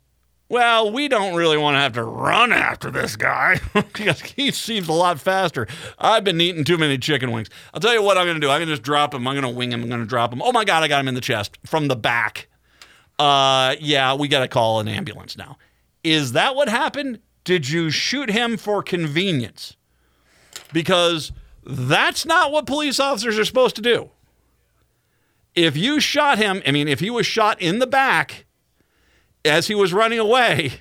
well, 0.52 0.92
we 0.92 1.08
don't 1.08 1.34
really 1.34 1.56
want 1.56 1.76
to 1.76 1.78
have 1.78 1.94
to 1.94 2.04
run 2.04 2.52
after 2.52 2.90
this 2.90 3.16
guy 3.16 3.58
because 3.74 4.20
he 4.20 4.50
seems 4.50 4.86
a 4.86 4.92
lot 4.92 5.18
faster. 5.18 5.66
I've 5.98 6.24
been 6.24 6.42
eating 6.42 6.62
too 6.62 6.76
many 6.76 6.98
chicken 6.98 7.32
wings. 7.32 7.48
I'll 7.72 7.80
tell 7.80 7.94
you 7.94 8.02
what 8.02 8.18
I'm 8.18 8.26
going 8.26 8.34
to 8.34 8.40
do. 8.40 8.50
I'm 8.50 8.58
going 8.58 8.68
to 8.68 8.74
just 8.74 8.82
drop 8.82 9.14
him. 9.14 9.26
I'm 9.26 9.32
going 9.32 9.50
to 9.50 9.58
wing 9.58 9.72
him. 9.72 9.82
I'm 9.82 9.88
going 9.88 10.02
to 10.02 10.06
drop 10.06 10.30
him. 10.30 10.42
Oh 10.42 10.52
my 10.52 10.66
God, 10.66 10.82
I 10.82 10.88
got 10.88 11.00
him 11.00 11.08
in 11.08 11.14
the 11.14 11.22
chest 11.22 11.56
from 11.64 11.88
the 11.88 11.96
back. 11.96 12.48
Uh, 13.18 13.76
yeah, 13.80 14.12
we 14.12 14.28
got 14.28 14.40
to 14.40 14.48
call 14.48 14.78
an 14.78 14.88
ambulance 14.88 15.38
now. 15.38 15.56
Is 16.04 16.32
that 16.32 16.54
what 16.54 16.68
happened? 16.68 17.20
Did 17.44 17.70
you 17.70 17.88
shoot 17.88 18.28
him 18.28 18.58
for 18.58 18.82
convenience? 18.82 19.78
Because 20.74 21.32
that's 21.64 22.26
not 22.26 22.52
what 22.52 22.66
police 22.66 22.98
officers 22.98 23.38
are 23.38 23.44
supposed 23.44 23.76
to 23.76 23.82
do. 23.82 24.10
If 25.54 25.76
you 25.76 26.00
shot 26.00 26.38
him, 26.38 26.62
I 26.66 26.70
mean, 26.70 26.88
if 26.88 27.00
he 27.00 27.10
was 27.10 27.26
shot 27.26 27.60
in 27.60 27.78
the 27.78 27.86
back, 27.86 28.46
as 29.44 29.68
he 29.68 29.74
was 29.74 29.92
running 29.92 30.18
away. 30.18 30.80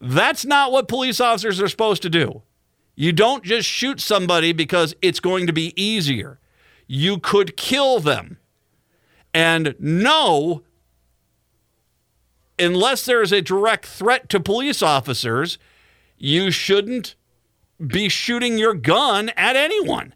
That's 0.00 0.44
not 0.44 0.72
what 0.72 0.88
police 0.88 1.20
officers 1.20 1.60
are 1.60 1.68
supposed 1.68 2.02
to 2.02 2.10
do. 2.10 2.42
You 2.94 3.12
don't 3.12 3.44
just 3.44 3.68
shoot 3.68 4.00
somebody 4.00 4.52
because 4.52 4.94
it's 5.02 5.20
going 5.20 5.46
to 5.46 5.52
be 5.52 5.80
easier. 5.80 6.38
You 6.86 7.18
could 7.18 7.56
kill 7.56 8.00
them. 8.00 8.38
And 9.34 9.74
no, 9.78 10.62
unless 12.58 13.04
there 13.04 13.22
is 13.22 13.32
a 13.32 13.42
direct 13.42 13.86
threat 13.86 14.28
to 14.30 14.40
police 14.40 14.82
officers, 14.82 15.58
you 16.16 16.50
shouldn't 16.50 17.14
be 17.84 18.08
shooting 18.08 18.58
your 18.58 18.74
gun 18.74 19.30
at 19.30 19.56
anyone. 19.56 20.14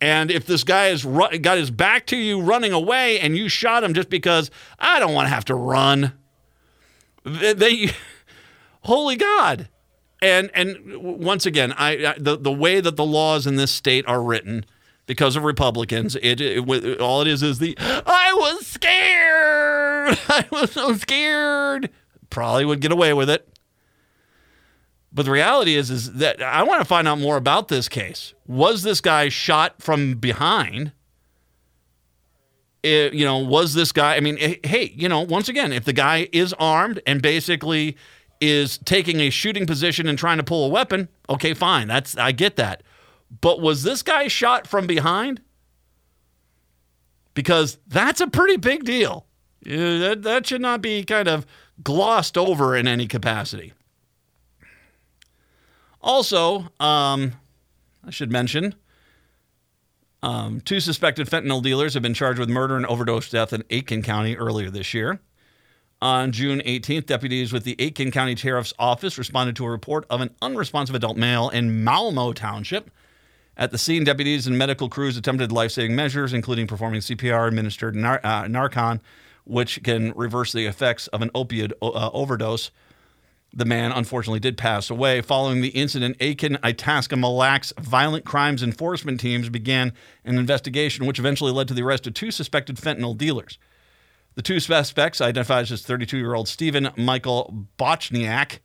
And 0.00 0.30
if 0.30 0.46
this 0.46 0.64
guy 0.64 0.86
has 0.86 1.04
ru- 1.04 1.38
got 1.38 1.58
his 1.58 1.70
back 1.70 2.06
to 2.06 2.16
you 2.16 2.40
running 2.40 2.72
away 2.72 3.20
and 3.20 3.36
you 3.36 3.48
shot 3.48 3.84
him 3.84 3.92
just 3.92 4.08
because 4.08 4.50
I 4.78 4.98
don't 4.98 5.12
want 5.12 5.26
to 5.26 5.34
have 5.34 5.44
to 5.46 5.54
run, 5.54 6.14
they, 7.24 7.52
they 7.52 7.90
holy 8.82 9.16
God. 9.16 9.68
And 10.22 10.50
and 10.54 10.96
once 10.98 11.46
again, 11.46 11.72
I, 11.72 12.06
I, 12.06 12.14
the 12.18 12.36
the 12.36 12.52
way 12.52 12.80
that 12.80 12.96
the 12.96 13.04
laws 13.04 13.46
in 13.46 13.56
this 13.56 13.70
state 13.70 14.06
are 14.06 14.22
written 14.22 14.66
because 15.06 15.34
of 15.34 15.44
Republicans, 15.44 16.14
it, 16.22 16.40
it, 16.42 17.00
all 17.00 17.22
it 17.22 17.26
is 17.26 17.42
is 17.42 17.58
the 17.58 17.74
I 17.78 18.32
was 18.34 18.66
scared. 18.66 20.18
I 20.28 20.46
was 20.52 20.72
so 20.72 20.94
scared. 20.94 21.90
Probably 22.28 22.64
would 22.66 22.80
get 22.80 22.92
away 22.92 23.14
with 23.14 23.30
it. 23.30 23.48
But 25.12 25.24
the 25.24 25.32
reality 25.32 25.74
is 25.74 25.90
is 25.90 26.12
that 26.14 26.40
I 26.42 26.62
want 26.62 26.80
to 26.80 26.84
find 26.84 27.08
out 27.08 27.18
more 27.18 27.36
about 27.36 27.68
this 27.68 27.88
case. 27.88 28.34
Was 28.46 28.82
this 28.82 29.00
guy 29.00 29.28
shot 29.28 29.82
from 29.82 30.14
behind? 30.14 30.92
It, 32.82 33.12
you 33.12 33.24
know, 33.24 33.38
was 33.38 33.74
this 33.74 33.92
guy? 33.92 34.16
I 34.16 34.20
mean, 34.20 34.38
eh, 34.40 34.56
hey, 34.64 34.92
you 34.96 35.08
know, 35.08 35.20
once 35.20 35.48
again, 35.48 35.72
if 35.72 35.84
the 35.84 35.92
guy 35.92 36.28
is 36.32 36.54
armed 36.54 37.00
and 37.06 37.20
basically 37.20 37.96
is 38.40 38.78
taking 38.78 39.20
a 39.20 39.30
shooting 39.30 39.66
position 39.66 40.08
and 40.08 40.16
trying 40.18 40.38
to 40.38 40.44
pull 40.44 40.64
a 40.64 40.68
weapon, 40.68 41.08
okay, 41.28 41.52
fine. 41.52 41.88
That's 41.88 42.16
I 42.16 42.32
get 42.32 42.56
that. 42.56 42.82
But 43.40 43.60
was 43.60 43.82
this 43.82 44.02
guy 44.02 44.28
shot 44.28 44.66
from 44.66 44.86
behind? 44.86 45.42
Because 47.34 47.78
that's 47.86 48.20
a 48.20 48.26
pretty 48.26 48.56
big 48.56 48.84
deal. 48.84 49.26
That, 49.62 50.22
that 50.22 50.46
should 50.46 50.62
not 50.62 50.80
be 50.80 51.04
kind 51.04 51.28
of 51.28 51.46
glossed 51.82 52.38
over 52.38 52.74
in 52.74 52.88
any 52.88 53.06
capacity. 53.06 53.74
Also, 56.00 56.70
um, 56.80 57.32
I 58.04 58.10
should 58.10 58.32
mention 58.32 58.74
um, 60.22 60.60
two 60.60 60.80
suspected 60.80 61.28
fentanyl 61.28 61.62
dealers 61.62 61.94
have 61.94 62.02
been 62.02 62.14
charged 62.14 62.38
with 62.38 62.48
murder 62.48 62.76
and 62.76 62.86
overdose 62.86 63.30
death 63.30 63.52
in 63.52 63.62
Aitkin 63.64 64.04
County 64.04 64.36
earlier 64.36 64.70
this 64.70 64.92
year. 64.92 65.20
On 66.02 66.32
June 66.32 66.62
18th, 66.64 67.06
deputies 67.06 67.52
with 67.52 67.64
the 67.64 67.76
Aitkin 67.76 68.10
County 68.10 68.34
Sheriff's 68.34 68.72
Office 68.78 69.18
responded 69.18 69.56
to 69.56 69.66
a 69.66 69.70
report 69.70 70.06
of 70.08 70.22
an 70.22 70.34
unresponsive 70.40 70.94
adult 70.94 71.16
male 71.18 71.50
in 71.50 71.84
Malmo 71.84 72.32
Township. 72.32 72.90
At 73.56 73.70
the 73.70 73.78
scene, 73.78 74.04
deputies 74.04 74.46
and 74.46 74.56
medical 74.56 74.88
crews 74.88 75.18
attempted 75.18 75.52
life 75.52 75.72
saving 75.72 75.94
measures, 75.94 76.32
including 76.32 76.66
performing 76.66 77.00
CPR, 77.00 77.48
administered 77.48 77.94
nar- 77.94 78.20
uh, 78.24 78.44
Narcan, 78.44 79.00
which 79.44 79.82
can 79.82 80.12
reverse 80.12 80.52
the 80.52 80.64
effects 80.64 81.06
of 81.08 81.20
an 81.20 81.28
opioid 81.30 81.72
uh, 81.82 82.10
overdose. 82.14 82.70
The 83.52 83.64
man 83.64 83.90
unfortunately 83.90 84.38
did 84.38 84.56
pass 84.56 84.90
away. 84.90 85.20
Following 85.22 85.60
the 85.60 85.70
incident, 85.70 86.18
Aitkin 86.18 86.58
Itasca 86.62 87.16
Mille 87.16 87.36
Lacs 87.36 87.72
violent 87.80 88.24
crimes 88.24 88.62
enforcement 88.62 89.18
teams 89.18 89.48
began 89.48 89.92
an 90.24 90.38
investigation, 90.38 91.04
which 91.04 91.18
eventually 91.18 91.50
led 91.50 91.66
to 91.68 91.74
the 91.74 91.82
arrest 91.82 92.06
of 92.06 92.14
two 92.14 92.30
suspected 92.30 92.76
fentanyl 92.76 93.16
dealers. 93.16 93.58
The 94.36 94.42
two 94.42 94.60
suspects, 94.60 95.20
identified 95.20 95.70
as 95.70 95.82
32 95.82 96.16
year 96.16 96.34
old 96.34 96.48
Stephen 96.48 96.90
Michael 96.96 97.66
Bochniak 97.76 98.60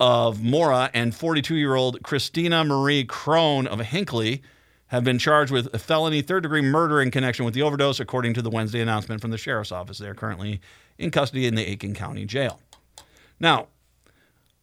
of 0.00 0.42
Mora 0.42 0.90
and 0.92 1.14
42 1.14 1.54
year 1.54 1.76
old 1.76 2.02
Christina 2.02 2.64
Marie 2.64 3.04
Crone 3.04 3.68
of 3.68 3.78
Hinckley, 3.80 4.42
have 4.88 5.04
been 5.04 5.18
charged 5.18 5.52
with 5.52 5.72
a 5.72 5.78
felony 5.78 6.22
third 6.22 6.42
degree 6.42 6.62
murder 6.62 7.00
in 7.00 7.12
connection 7.12 7.44
with 7.44 7.54
the 7.54 7.62
overdose, 7.62 8.00
according 8.00 8.34
to 8.34 8.42
the 8.42 8.50
Wednesday 8.50 8.80
announcement 8.80 9.20
from 9.20 9.30
the 9.30 9.38
sheriff's 9.38 9.70
office. 9.70 9.98
They 9.98 10.08
are 10.08 10.14
currently 10.14 10.60
in 10.98 11.10
custody 11.12 11.46
in 11.46 11.54
the 11.54 11.64
Aitkin 11.64 11.94
County 11.94 12.24
Jail. 12.24 12.60
Now, 13.38 13.68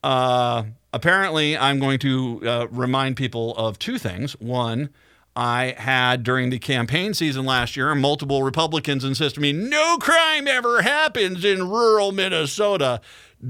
uh, 0.05 0.65
apparently, 0.93 1.57
I'm 1.57 1.79
going 1.79 1.97
to 1.99 2.41
uh, 2.45 2.67
remind 2.69 3.17
people 3.17 3.55
of 3.55 3.79
two 3.79 3.97
things. 3.97 4.33
One, 4.33 4.91
I 5.35 5.73
had 5.79 6.21
during 6.21 6.51
the 6.51 6.59
campaign 6.59 7.15
season 7.15 7.43
last 7.43 7.75
year, 7.75 7.95
multiple 7.95 8.43
Republicans 8.43 9.03
insist 9.03 9.33
to 9.35 9.41
me, 9.41 9.51
no 9.51 9.97
crime 9.97 10.47
ever 10.47 10.83
happens 10.83 11.43
in 11.43 11.67
rural 11.71 12.11
Minnesota. 12.11 13.01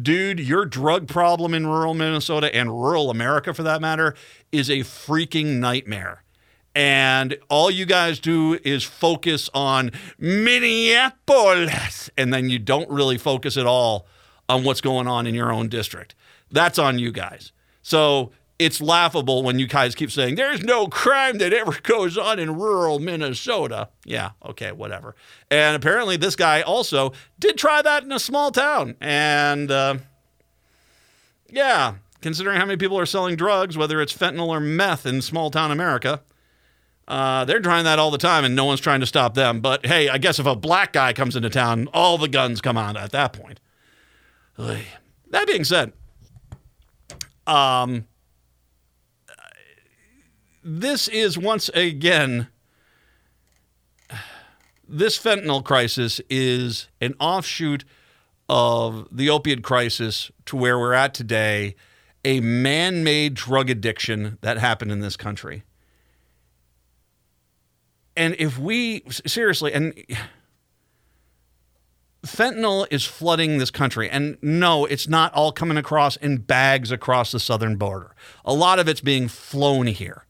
Dude, 0.01 0.39
your 0.39 0.65
drug 0.65 1.09
problem 1.09 1.53
in 1.53 1.67
rural 1.67 1.93
Minnesota 1.93 2.55
and 2.55 2.69
rural 2.69 3.09
America, 3.09 3.53
for 3.53 3.63
that 3.63 3.81
matter, 3.81 4.15
is 4.53 4.69
a 4.69 4.79
freaking 4.79 5.59
nightmare. 5.59 6.23
And 6.73 7.37
all 7.49 7.69
you 7.69 7.85
guys 7.85 8.17
do 8.17 8.57
is 8.63 8.85
focus 8.85 9.49
on 9.53 9.91
Minneapolis, 10.17 12.09
and 12.17 12.33
then 12.33 12.49
you 12.49 12.59
don't 12.59 12.89
really 12.89 13.17
focus 13.17 13.57
at 13.57 13.65
all 13.65 14.07
on 14.47 14.63
what's 14.63 14.79
going 14.79 15.07
on 15.07 15.27
in 15.27 15.35
your 15.35 15.51
own 15.51 15.67
district. 15.67 16.15
That's 16.55 16.79
on 16.79 16.97
you 16.97 17.11
guys. 17.11 17.51
So 17.83 18.31
it's 18.57 18.79
laughable 18.79 19.43
when 19.43 19.59
you 19.59 19.67
guys 19.67 19.93
keep 19.93 20.09
saying 20.09 20.35
there's 20.35 20.63
no 20.63 20.87
crime 20.87 21.37
that 21.39 21.53
ever 21.53 21.77
goes 21.83 22.17
on 22.17 22.39
in 22.39 22.55
rural 22.55 22.99
Minnesota. 22.99 23.89
Yeah, 24.05 24.31
okay, 24.43 24.71
whatever. 24.71 25.15
And 25.51 25.75
apparently, 25.75 26.17
this 26.17 26.35
guy 26.35 26.61
also 26.61 27.11
did 27.37 27.57
try 27.57 27.81
that 27.81 28.03
in 28.03 28.11
a 28.11 28.19
small 28.19 28.51
town. 28.51 28.95
And 29.01 29.69
uh, 29.69 29.97
yeah, 31.51 31.95
considering 32.21 32.57
how 32.57 32.65
many 32.65 32.77
people 32.77 32.97
are 32.97 33.05
selling 33.05 33.35
drugs, 33.35 33.77
whether 33.77 34.01
it's 34.01 34.13
fentanyl 34.13 34.47
or 34.47 34.61
meth 34.61 35.05
in 35.05 35.21
small 35.21 35.51
town 35.51 35.71
America, 35.71 36.21
uh, 37.09 37.43
they're 37.43 37.59
trying 37.59 37.83
that 37.83 37.99
all 37.99 38.11
the 38.11 38.17
time 38.17 38.45
and 38.45 38.55
no 38.55 38.63
one's 38.63 38.79
trying 38.79 39.01
to 39.01 39.05
stop 39.05 39.33
them. 39.33 39.59
But 39.59 39.85
hey, 39.85 40.07
I 40.07 40.17
guess 40.17 40.39
if 40.39 40.45
a 40.45 40.55
black 40.55 40.93
guy 40.93 41.11
comes 41.11 41.35
into 41.35 41.49
town, 41.49 41.89
all 41.93 42.17
the 42.17 42.29
guns 42.29 42.61
come 42.61 42.77
out 42.77 42.95
at 42.95 43.11
that 43.11 43.33
point. 43.33 43.59
That 44.57 45.47
being 45.47 45.65
said, 45.65 45.91
um, 47.47 48.05
this 50.63 51.07
is 51.07 51.37
once 51.37 51.69
again 51.69 52.47
this 54.87 55.17
fentanyl 55.17 55.63
crisis 55.63 56.21
is 56.29 56.89
an 57.01 57.15
offshoot 57.19 57.85
of 58.47 59.07
the 59.11 59.29
opiate 59.29 59.63
crisis 59.63 60.31
to 60.45 60.55
where 60.55 60.77
we're 60.77 60.93
at 60.93 61.13
today, 61.13 61.75
a 62.23 62.39
man 62.39 63.03
made 63.03 63.33
drug 63.33 63.69
addiction 63.69 64.37
that 64.41 64.57
happened 64.57 64.91
in 64.91 64.99
this 64.99 65.17
country. 65.17 65.63
And 68.15 68.35
if 68.39 68.57
we 68.57 69.03
seriously, 69.25 69.73
and 69.73 69.93
fentanyl 72.25 72.87
is 72.91 73.05
flooding 73.05 73.57
this 73.57 73.71
country. 73.71 74.09
And 74.09 74.37
no, 74.41 74.85
it's 74.85 75.07
not 75.07 75.33
all 75.33 75.51
coming 75.51 75.77
across 75.77 76.15
in 76.17 76.37
bags 76.37 76.91
across 76.91 77.31
the 77.31 77.39
southern 77.39 77.77
border. 77.77 78.15
A 78.43 78.53
lot 78.53 78.79
of 78.79 78.87
it's 78.87 79.01
being 79.01 79.27
flown 79.27 79.87
here. 79.87 80.25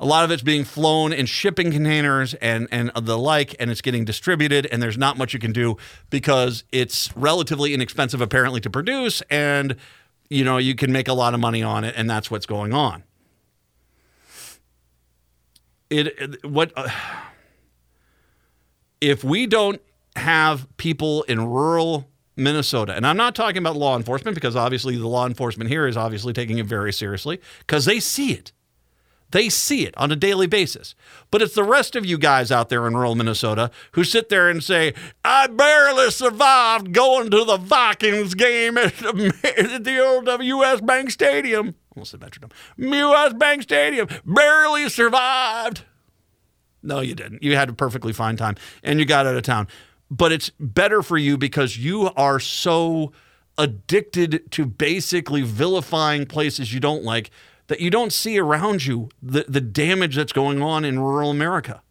A 0.00 0.06
lot 0.06 0.24
of 0.24 0.30
it's 0.30 0.44
being 0.44 0.64
flown 0.64 1.12
in 1.12 1.26
shipping 1.26 1.72
containers 1.72 2.34
and, 2.34 2.68
and 2.70 2.92
the 2.94 3.18
like, 3.18 3.56
and 3.58 3.68
it's 3.68 3.80
getting 3.80 4.04
distributed, 4.04 4.64
and 4.66 4.80
there's 4.80 4.96
not 4.96 5.18
much 5.18 5.34
you 5.34 5.40
can 5.40 5.52
do 5.52 5.76
because 6.08 6.62
it's 6.70 7.14
relatively 7.16 7.74
inexpensive, 7.74 8.20
apparently, 8.20 8.60
to 8.60 8.70
produce, 8.70 9.22
and 9.22 9.74
you 10.30 10.44
know, 10.44 10.58
you 10.58 10.76
can 10.76 10.92
make 10.92 11.08
a 11.08 11.12
lot 11.12 11.34
of 11.34 11.40
money 11.40 11.64
on 11.64 11.82
it, 11.82 11.94
and 11.96 12.08
that's 12.08 12.30
what's 12.30 12.46
going 12.46 12.72
on. 12.72 13.02
It, 15.90 16.06
it 16.06 16.44
what 16.44 16.72
uh, 16.76 16.88
if 19.00 19.24
we 19.24 19.46
don't 19.46 19.80
have 20.18 20.66
people 20.76 21.22
in 21.24 21.44
rural 21.46 22.08
Minnesota, 22.36 22.94
and 22.94 23.06
I'm 23.06 23.16
not 23.16 23.34
talking 23.34 23.58
about 23.58 23.76
law 23.76 23.96
enforcement 23.96 24.34
because 24.34 24.54
obviously 24.54 24.96
the 24.96 25.08
law 25.08 25.26
enforcement 25.26 25.70
here 25.70 25.86
is 25.86 25.96
obviously 25.96 26.32
taking 26.32 26.58
it 26.58 26.66
very 26.66 26.92
seriously 26.92 27.40
because 27.60 27.84
they 27.84 27.98
see 27.98 28.32
it. 28.32 28.52
They 29.30 29.48
see 29.48 29.84
it 29.84 29.94
on 29.98 30.10
a 30.10 30.16
daily 30.16 30.46
basis. 30.46 30.94
But 31.30 31.42
it's 31.42 31.54
the 31.54 31.64
rest 31.64 31.96
of 31.96 32.06
you 32.06 32.16
guys 32.16 32.50
out 32.50 32.70
there 32.70 32.86
in 32.86 32.96
rural 32.96 33.14
Minnesota 33.14 33.70
who 33.92 34.04
sit 34.04 34.28
there 34.30 34.48
and 34.48 34.64
say, 34.64 34.94
I 35.24 35.48
barely 35.48 36.10
survived 36.10 36.92
going 36.92 37.30
to 37.30 37.44
the 37.44 37.58
Vikings 37.58 38.34
game 38.34 38.78
at 38.78 38.96
the, 38.96 40.00
old 40.28 40.42
US 40.42 40.80
Bank 40.80 41.10
Stadium. 41.10 41.74
Almost 41.94 42.12
said 42.12 42.20
Metrodome. 42.20 42.52
US 42.78 43.34
Bank 43.34 43.62
Stadium. 43.62 44.08
Barely 44.24 44.88
survived. 44.88 45.84
No, 46.82 47.00
you 47.00 47.14
didn't. 47.14 47.42
You 47.42 47.54
had 47.56 47.68
a 47.68 47.72
perfectly 47.74 48.12
fine 48.12 48.36
time 48.36 48.54
and 48.82 48.98
you 48.98 49.04
got 49.04 49.26
out 49.26 49.36
of 49.36 49.42
town. 49.42 49.68
But 50.10 50.32
it's 50.32 50.50
better 50.58 51.02
for 51.02 51.18
you 51.18 51.36
because 51.36 51.76
you 51.76 52.10
are 52.16 52.40
so 52.40 53.12
addicted 53.58 54.50
to 54.52 54.64
basically 54.64 55.42
vilifying 55.42 56.24
places 56.26 56.72
you 56.72 56.80
don't 56.80 57.02
like 57.02 57.30
that 57.66 57.80
you 57.80 57.90
don't 57.90 58.12
see 58.12 58.38
around 58.38 58.86
you 58.86 59.10
the, 59.22 59.44
the 59.48 59.60
damage 59.60 60.16
that's 60.16 60.32
going 60.32 60.62
on 60.62 60.84
in 60.84 60.98
rural 60.98 61.30
America. 61.30 61.82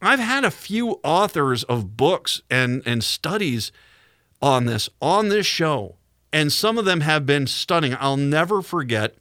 I've 0.00 0.20
had 0.20 0.44
a 0.44 0.50
few 0.50 1.00
authors 1.02 1.64
of 1.64 1.96
books 1.96 2.42
and, 2.50 2.82
and 2.86 3.02
studies 3.02 3.72
on 4.42 4.66
this 4.66 4.88
on 5.00 5.28
this 5.28 5.46
show, 5.46 5.96
and 6.32 6.52
some 6.52 6.76
of 6.76 6.84
them 6.84 7.00
have 7.00 7.24
been 7.24 7.46
stunning. 7.46 7.96
I'll 7.98 8.18
never 8.18 8.60
forget 8.60 9.16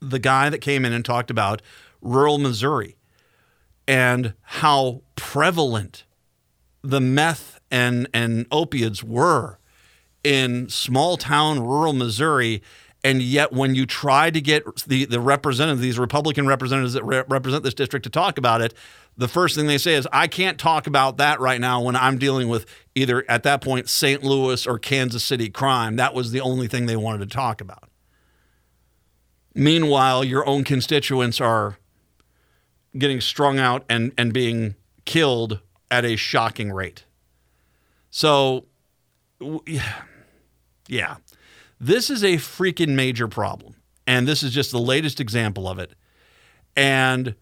the 0.00 0.18
guy 0.18 0.50
that 0.50 0.58
came 0.58 0.84
in 0.84 0.92
and 0.92 1.04
talked 1.04 1.30
about 1.30 1.62
rural 2.00 2.38
Missouri 2.38 2.96
and 3.86 4.34
how 4.42 5.02
prevalent 5.14 6.04
the 6.82 7.00
meth 7.00 7.60
and, 7.70 8.08
and 8.12 8.46
opiates 8.50 9.02
were 9.02 9.58
in 10.24 10.68
small 10.68 11.16
town 11.16 11.60
rural 11.60 11.92
Missouri 11.92 12.62
and 13.04 13.20
yet, 13.20 13.52
when 13.52 13.74
you 13.74 13.84
try 13.84 14.30
to 14.30 14.40
get 14.40 14.64
the, 14.86 15.04
the 15.06 15.20
representatives, 15.20 15.80
these 15.80 15.98
Republican 15.98 16.46
representatives 16.46 16.92
that 16.92 17.04
re- 17.04 17.24
represent 17.26 17.64
this 17.64 17.74
district 17.74 18.04
to 18.04 18.10
talk 18.10 18.38
about 18.38 18.60
it, 18.60 18.74
the 19.16 19.26
first 19.26 19.56
thing 19.56 19.66
they 19.66 19.78
say 19.78 19.94
is, 19.94 20.06
I 20.12 20.28
can't 20.28 20.56
talk 20.56 20.86
about 20.86 21.16
that 21.16 21.40
right 21.40 21.60
now 21.60 21.82
when 21.82 21.96
I'm 21.96 22.16
dealing 22.16 22.48
with 22.48 22.64
either 22.94 23.24
at 23.28 23.42
that 23.42 23.60
point 23.60 23.88
St. 23.88 24.22
Louis 24.22 24.66
or 24.66 24.78
Kansas 24.78 25.24
City 25.24 25.50
crime. 25.50 25.96
That 25.96 26.14
was 26.14 26.30
the 26.30 26.40
only 26.40 26.68
thing 26.68 26.86
they 26.86 26.96
wanted 26.96 27.28
to 27.28 27.34
talk 27.34 27.60
about. 27.60 27.90
Meanwhile, 29.54 30.24
your 30.24 30.46
own 30.46 30.62
constituents 30.62 31.40
are 31.40 31.78
getting 32.96 33.20
strung 33.20 33.58
out 33.58 33.84
and, 33.88 34.12
and 34.16 34.32
being 34.32 34.76
killed 35.04 35.60
at 35.92 36.06
a 36.06 36.16
shocking 36.16 36.72
rate. 36.72 37.04
So, 38.10 38.64
yeah. 40.88 41.16
This 41.78 42.08
is 42.08 42.24
a 42.24 42.36
freaking 42.36 42.94
major 42.94 43.28
problem. 43.28 43.76
And 44.06 44.26
this 44.26 44.42
is 44.42 44.52
just 44.52 44.72
the 44.72 44.80
latest 44.80 45.20
example 45.20 45.68
of 45.68 45.78
it. 45.78 45.92
And 46.74 47.34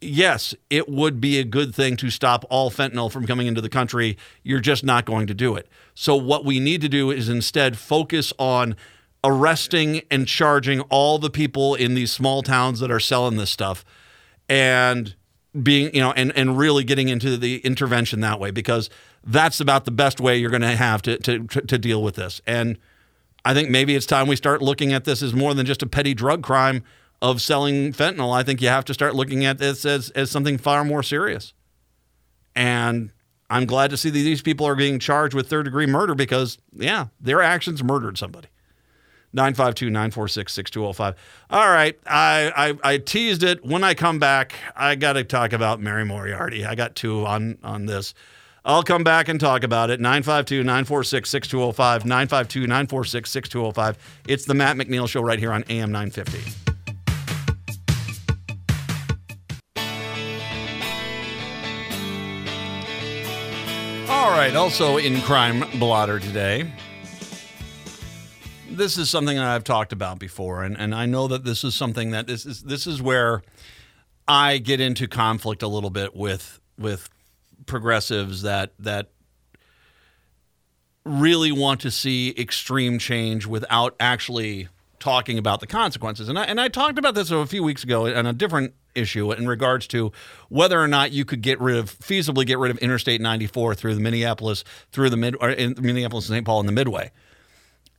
yes, 0.00 0.54
it 0.70 0.88
would 0.88 1.20
be 1.20 1.40
a 1.40 1.44
good 1.44 1.74
thing 1.74 1.96
to 1.96 2.08
stop 2.08 2.44
all 2.48 2.70
fentanyl 2.70 3.10
from 3.10 3.26
coming 3.26 3.48
into 3.48 3.60
the 3.60 3.68
country. 3.68 4.16
You're 4.44 4.60
just 4.60 4.84
not 4.84 5.06
going 5.06 5.26
to 5.26 5.34
do 5.34 5.56
it. 5.56 5.68
So, 5.94 6.14
what 6.14 6.44
we 6.44 6.60
need 6.60 6.80
to 6.82 6.88
do 6.88 7.10
is 7.10 7.28
instead 7.28 7.76
focus 7.76 8.32
on 8.38 8.76
arresting 9.24 10.02
and 10.08 10.28
charging 10.28 10.82
all 10.82 11.18
the 11.18 11.30
people 11.30 11.74
in 11.74 11.94
these 11.94 12.12
small 12.12 12.42
towns 12.42 12.78
that 12.78 12.92
are 12.92 13.00
selling 13.00 13.36
this 13.36 13.50
stuff 13.50 13.84
and 14.48 15.14
being, 15.60 15.94
you 15.94 16.00
know, 16.00 16.12
and, 16.12 16.32
and 16.36 16.56
really 16.56 16.84
getting 16.84 17.08
into 17.08 17.36
the 17.36 17.58
intervention 17.58 18.20
that 18.20 18.40
way 18.40 18.50
because 18.50 18.88
that's 19.24 19.60
about 19.60 19.84
the 19.84 19.90
best 19.90 20.20
way 20.20 20.36
you're 20.36 20.50
going 20.50 20.62
to 20.62 20.76
have 20.76 21.02
to, 21.02 21.18
to, 21.18 21.44
to 21.46 21.78
deal 21.78 22.02
with 22.02 22.14
this. 22.14 22.40
And 22.46 22.78
I 23.44 23.54
think 23.54 23.68
maybe 23.68 23.94
it's 23.94 24.06
time 24.06 24.28
we 24.28 24.36
start 24.36 24.62
looking 24.62 24.92
at 24.92 25.04
this 25.04 25.22
as 25.22 25.34
more 25.34 25.52
than 25.54 25.66
just 25.66 25.82
a 25.82 25.86
petty 25.86 26.14
drug 26.14 26.42
crime 26.42 26.84
of 27.20 27.42
selling 27.42 27.92
fentanyl. 27.92 28.34
I 28.34 28.42
think 28.42 28.60
you 28.60 28.68
have 28.68 28.84
to 28.86 28.94
start 28.94 29.14
looking 29.14 29.44
at 29.44 29.58
this 29.58 29.84
as, 29.84 30.10
as 30.10 30.30
something 30.30 30.58
far 30.58 30.84
more 30.84 31.02
serious. 31.02 31.52
And 32.54 33.12
I'm 33.50 33.66
glad 33.66 33.90
to 33.90 33.96
see 33.96 34.10
that 34.10 34.18
these 34.18 34.42
people 34.42 34.66
are 34.66 34.74
being 34.74 34.98
charged 34.98 35.34
with 35.34 35.48
third 35.48 35.64
degree 35.64 35.86
murder 35.86 36.14
because, 36.14 36.58
yeah, 36.72 37.08
their 37.20 37.42
actions 37.42 37.82
murdered 37.82 38.16
somebody. 38.16 38.48
952 39.32 39.90
946 39.90 40.52
6205. 40.52 41.14
All 41.50 41.68
right. 41.70 41.98
I, 42.06 42.52
I, 42.84 42.92
I 42.94 42.98
teased 42.98 43.42
it. 43.42 43.64
When 43.64 43.82
I 43.82 43.94
come 43.94 44.18
back, 44.18 44.54
I 44.76 44.94
got 44.94 45.14
to 45.14 45.24
talk 45.24 45.52
about 45.52 45.80
Mary 45.80 46.04
Moriarty. 46.04 46.64
I 46.64 46.74
got 46.74 46.94
two 46.94 47.26
on, 47.26 47.58
on 47.62 47.86
this. 47.86 48.14
I'll 48.64 48.84
come 48.84 49.02
back 49.02 49.28
and 49.28 49.40
talk 49.40 49.64
about 49.64 49.90
it. 49.90 50.00
952 50.00 50.62
946 50.62 51.28
6205. 51.28 52.04
952 52.04 52.60
946 52.66 53.30
6205. 53.30 54.20
It's 54.28 54.44
the 54.44 54.54
Matt 54.54 54.76
McNeil 54.76 55.08
Show 55.08 55.22
right 55.22 55.38
here 55.38 55.52
on 55.52 55.64
AM 55.68 55.90
950. 55.90 56.72
All 64.08 64.30
right, 64.30 64.54
also 64.54 64.98
in 64.98 65.20
Crime 65.22 65.64
Blotter 65.80 66.20
today. 66.20 66.70
This 68.76 68.96
is 68.96 69.10
something 69.10 69.36
that 69.36 69.46
I've 69.46 69.64
talked 69.64 69.92
about 69.92 70.18
before, 70.18 70.62
and, 70.62 70.78
and 70.78 70.94
I 70.94 71.06
know 71.06 71.28
that 71.28 71.44
this 71.44 71.62
is 71.62 71.74
something 71.74 72.10
that 72.12 72.26
this 72.26 72.46
is 72.46 72.62
this 72.62 72.86
is 72.86 73.02
where 73.02 73.42
I 74.26 74.58
get 74.58 74.80
into 74.80 75.06
conflict 75.08 75.62
a 75.62 75.68
little 75.68 75.90
bit 75.90 76.16
with 76.16 76.60
with 76.78 77.08
progressives 77.66 78.42
that 78.42 78.72
that 78.78 79.10
really 81.04 81.52
want 81.52 81.80
to 81.80 81.90
see 81.90 82.34
extreme 82.38 82.98
change 82.98 83.46
without 83.46 83.94
actually 83.98 84.68
talking 85.00 85.36
about 85.36 85.60
the 85.60 85.66
consequences. 85.66 86.28
And 86.28 86.38
I, 86.38 86.44
and 86.44 86.60
I 86.60 86.68
talked 86.68 86.96
about 86.96 87.16
this 87.16 87.30
a 87.32 87.44
few 87.44 87.64
weeks 87.64 87.82
ago 87.82 88.06
on 88.14 88.24
a 88.24 88.32
different 88.32 88.74
issue 88.94 89.32
in 89.32 89.48
regards 89.48 89.88
to 89.88 90.12
whether 90.48 90.80
or 90.80 90.86
not 90.86 91.10
you 91.10 91.24
could 91.24 91.42
get 91.42 91.60
rid 91.60 91.76
of 91.76 91.98
feasibly 91.98 92.46
get 92.46 92.58
rid 92.58 92.70
of 92.70 92.78
Interstate 92.78 93.20
94 93.20 93.74
through 93.74 93.94
the 93.94 94.00
Minneapolis 94.00 94.64
through 94.92 95.10
the 95.10 95.16
mid 95.16 95.34
in 95.42 95.74
Minneapolis 95.80 96.28
and 96.28 96.36
St. 96.36 96.46
Paul 96.46 96.60
in 96.60 96.66
the 96.66 96.72
Midway. 96.72 97.10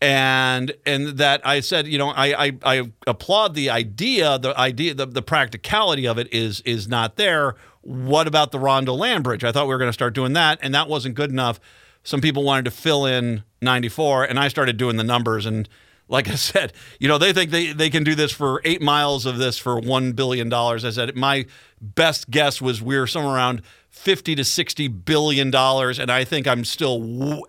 And 0.04 0.74
and 0.86 1.18
that 1.20 1.48
I 1.48 1.62
said, 1.62 1.88
you 1.88 1.98
know, 1.98 2.10
I, 2.10 2.48
I, 2.48 2.58
I 2.64 2.92
applaud 3.08 3.54
the 3.54 3.70
idea, 3.70 4.38
the 4.38 4.58
idea, 4.60 4.94
the, 4.94 5.06
the 5.06 5.22
practicality 5.22 6.08
of 6.08 6.18
it 6.18 6.34
is 6.34 6.60
is 6.62 6.90
not 6.90 7.16
there 7.16 7.56
what 7.84 8.28
about 8.28 8.52
the 8.52 8.60
Rondo 8.60 8.94
Land 8.94 9.26
Bridge? 9.26 9.44
I 9.44 9.52
thought 9.52 9.68
we 9.68 9.74
were 9.74 9.78
going 9.78 9.90
to 9.90 9.94
start 9.94 10.14
doing 10.14 10.34
that, 10.34 10.60
and 10.62 10.74
that 10.74 10.88
wasn't 10.88 11.16
good 11.16 11.30
enough. 11.30 11.60
Some 12.04 12.22
people 12.22 12.44
wanted 12.44 12.66
to 12.66 12.72
fill 12.72 13.06
in 13.06 13.44
94, 13.62 14.26
and 14.26 14.40
I 14.40 14.48
started 14.48 14.78
doing 14.78 14.96
the 14.96 15.04
numbers. 15.04 15.46
And 15.46 15.68
like 16.08 16.30
I 16.30 16.36
said, 16.36 16.74
you 17.00 17.08
know, 17.08 17.18
they 17.18 17.34
think 17.34 17.52
they, 17.52 17.74
they 17.74 17.90
can 17.90 18.04
do 18.04 18.16
this 18.16 18.32
for 18.32 18.62
eight 18.64 18.82
miles 18.82 19.26
of 19.26 19.38
this 19.38 19.58
for 19.58 19.80
$1 19.80 20.16
billion. 20.16 20.52
I 20.52 20.78
said, 20.78 21.16
my 21.16 21.46
best 21.82 22.30
guess 22.30 22.62
was 22.62 22.82
we 22.82 22.96
are 22.96 23.08
somewhere 23.08 23.36
around 23.36 23.62
50 23.94 24.36
to 24.36 24.44
60 24.44 24.88
billion 24.90 25.50
dollars 25.50 26.00
and 26.00 26.12
i 26.12 26.24
think 26.24 26.48
i'm 26.48 26.66
still 26.66 27.02
wo- 27.02 27.44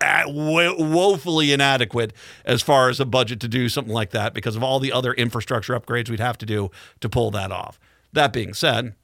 woefully 0.78 1.52
inadequate 1.52 2.12
as 2.44 2.62
far 2.62 2.88
as 2.88 3.00
a 3.00 3.04
budget 3.04 3.40
to 3.40 3.48
do 3.48 3.68
something 3.68 3.92
like 3.92 4.10
that 4.10 4.34
because 4.34 4.54
of 4.54 4.62
all 4.62 4.78
the 4.78 4.92
other 4.92 5.12
infrastructure 5.14 5.78
upgrades 5.78 6.08
we'd 6.08 6.20
have 6.20 6.38
to 6.38 6.46
do 6.46 6.70
to 7.00 7.08
pull 7.08 7.30
that 7.30 7.50
off 7.50 7.80
that 8.12 8.32
being 8.32 8.54
said 8.54 8.94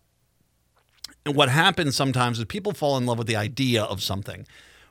what 1.27 1.49
happens 1.49 1.97
sometimes 1.97 2.39
is 2.39 2.45
people 2.45 2.73
fall 2.73 2.97
in 2.97 3.07
love 3.07 3.19
with 3.19 3.27
the 3.27 3.37
idea 3.37 3.83
of 3.83 4.03
something 4.03 4.47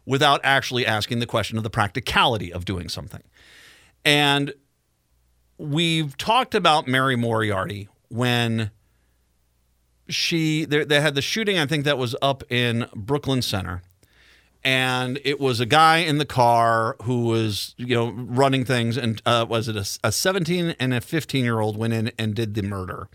without 0.06 0.42
actually 0.44 0.86
asking 0.86 1.20
the 1.20 1.26
question 1.26 1.58
of 1.58 1.64
the 1.64 1.70
practicality 1.70 2.52
of 2.52 2.66
doing 2.66 2.90
something. 2.90 3.24
And 4.06 4.54
we've 5.58 6.16
talked 6.18 6.56
about 6.56 6.88
Mary 6.88 7.16
Moriarty 7.16 7.90
when 8.10 8.72
she 10.10 10.66
they, 10.66 11.02
had 11.02 11.16
the 11.16 11.22
shooting. 11.22 11.58
I 11.58 11.66
think 11.66 11.86
that 11.86 11.98
was 11.98 12.16
up 12.22 12.44
in 12.52 12.88
Brooklyn 12.96 13.42
Center, 13.42 13.82
and 14.64 15.20
it 15.24 15.40
was 15.40 15.60
a 15.60 15.66
guy 15.66 15.98
in 15.98 16.18
the 16.18 16.26
car 16.26 16.96
who 17.04 17.26
was 17.26 17.76
you 17.78 17.96
know 17.96 18.12
running 18.12 18.66
things, 18.66 18.98
and 18.98 19.22
uh, 19.26 19.46
was 19.48 19.68
it 19.68 19.76
a, 19.76 20.08
a 20.08 20.12
17 20.12 20.76
and 20.80 20.94
a 20.94 21.02
15 21.02 21.44
year 21.44 21.60
old 21.60 21.78
went 21.78 21.94
in 21.94 22.12
and 22.18 22.36
did 22.36 22.54
the 22.54 22.64
murder. 22.64 23.08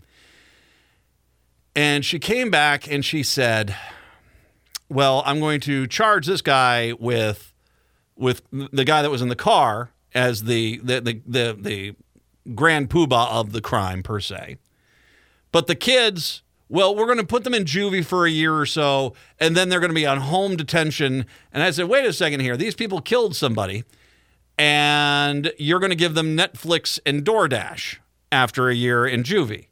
And 1.75 2.05
she 2.05 2.19
came 2.19 2.49
back 2.49 2.89
and 2.89 3.03
she 3.03 3.21
said, 3.21 3.75
"Well, 4.89 5.21
I'm 5.25 5.39
going 5.39 5.59
to 5.61 5.87
charge 5.87 6.25
this 6.25 6.41
guy 6.41 6.93
with 6.93 7.53
with 8.15 8.41
the 8.51 8.85
guy 8.85 9.01
that 9.01 9.11
was 9.11 9.21
in 9.21 9.29
the 9.29 9.35
car 9.35 9.91
as 10.13 10.43
the 10.43 10.79
the 10.83 11.01
the 11.01 11.21
the, 11.27 11.57
the 11.59 11.95
grand 12.53 12.89
poobah 12.89 13.29
of 13.31 13.51
the 13.51 13.61
crime 13.61 14.03
per 14.03 14.19
se. 14.19 14.57
But 15.51 15.67
the 15.67 15.75
kids, 15.75 16.43
well, 16.69 16.95
we're 16.95 17.05
going 17.05 17.17
to 17.17 17.25
put 17.25 17.43
them 17.43 17.53
in 17.53 17.65
juvie 17.65 18.05
for 18.05 18.25
a 18.25 18.31
year 18.31 18.55
or 18.55 18.65
so, 18.65 19.13
and 19.39 19.55
then 19.55 19.69
they're 19.69 19.79
going 19.79 19.91
to 19.91 19.95
be 19.95 20.05
on 20.05 20.19
home 20.19 20.55
detention." 20.55 21.25
And 21.51 21.63
I 21.63 21.71
said, 21.71 21.87
"Wait 21.87 22.05
a 22.05 22.13
second 22.13 22.39
here. 22.39 22.57
These 22.57 22.75
people 22.75 23.01
killed 23.01 23.35
somebody." 23.35 23.83
And 24.57 25.51
you're 25.57 25.79
going 25.79 25.89
to 25.89 25.97
give 25.97 26.13
them 26.13 26.37
Netflix 26.37 26.97
and 27.05 27.25
DoorDash 27.25 27.97
after 28.31 28.69
a 28.69 28.75
year 28.75 29.05
in 29.05 29.23
juvie. 29.23 29.67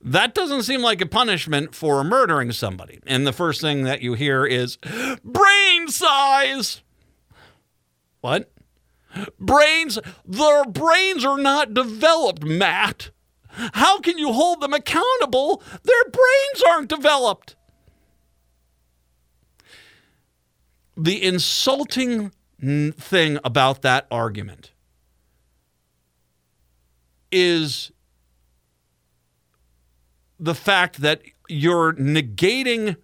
That 0.00 0.34
doesn't 0.34 0.62
seem 0.62 0.80
like 0.80 1.00
a 1.00 1.06
punishment 1.06 1.74
for 1.74 2.02
murdering 2.04 2.52
somebody. 2.52 3.00
And 3.06 3.26
the 3.26 3.32
first 3.32 3.60
thing 3.60 3.82
that 3.82 4.00
you 4.00 4.14
hear 4.14 4.46
is 4.46 4.78
brain 5.24 5.88
size. 5.88 6.82
What? 8.20 8.50
Brains, 9.38 9.98
their 10.24 10.64
brains 10.64 11.24
are 11.24 11.38
not 11.38 11.74
developed, 11.74 12.44
Matt. 12.44 13.10
How 13.74 13.98
can 14.00 14.18
you 14.18 14.32
hold 14.32 14.60
them 14.60 14.72
accountable? 14.72 15.62
Their 15.82 16.04
brains 16.04 16.62
aren't 16.68 16.88
developed. 16.88 17.56
The 20.96 21.22
insulting 21.22 22.32
thing 22.60 23.38
about 23.44 23.82
that 23.82 24.06
argument 24.10 24.72
is 27.30 27.92
the 30.40 30.54
fact 30.54 31.00
that 31.00 31.22
you're 31.48 31.92
negating 31.94 32.96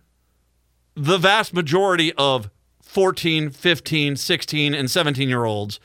the 0.94 1.18
vast 1.18 1.52
majority 1.52 2.12
of 2.14 2.50
14, 2.82 3.50
15, 3.50 4.16
16, 4.16 4.74
and 4.74 4.90
17 4.90 5.28
year 5.28 5.44
olds 5.44 5.80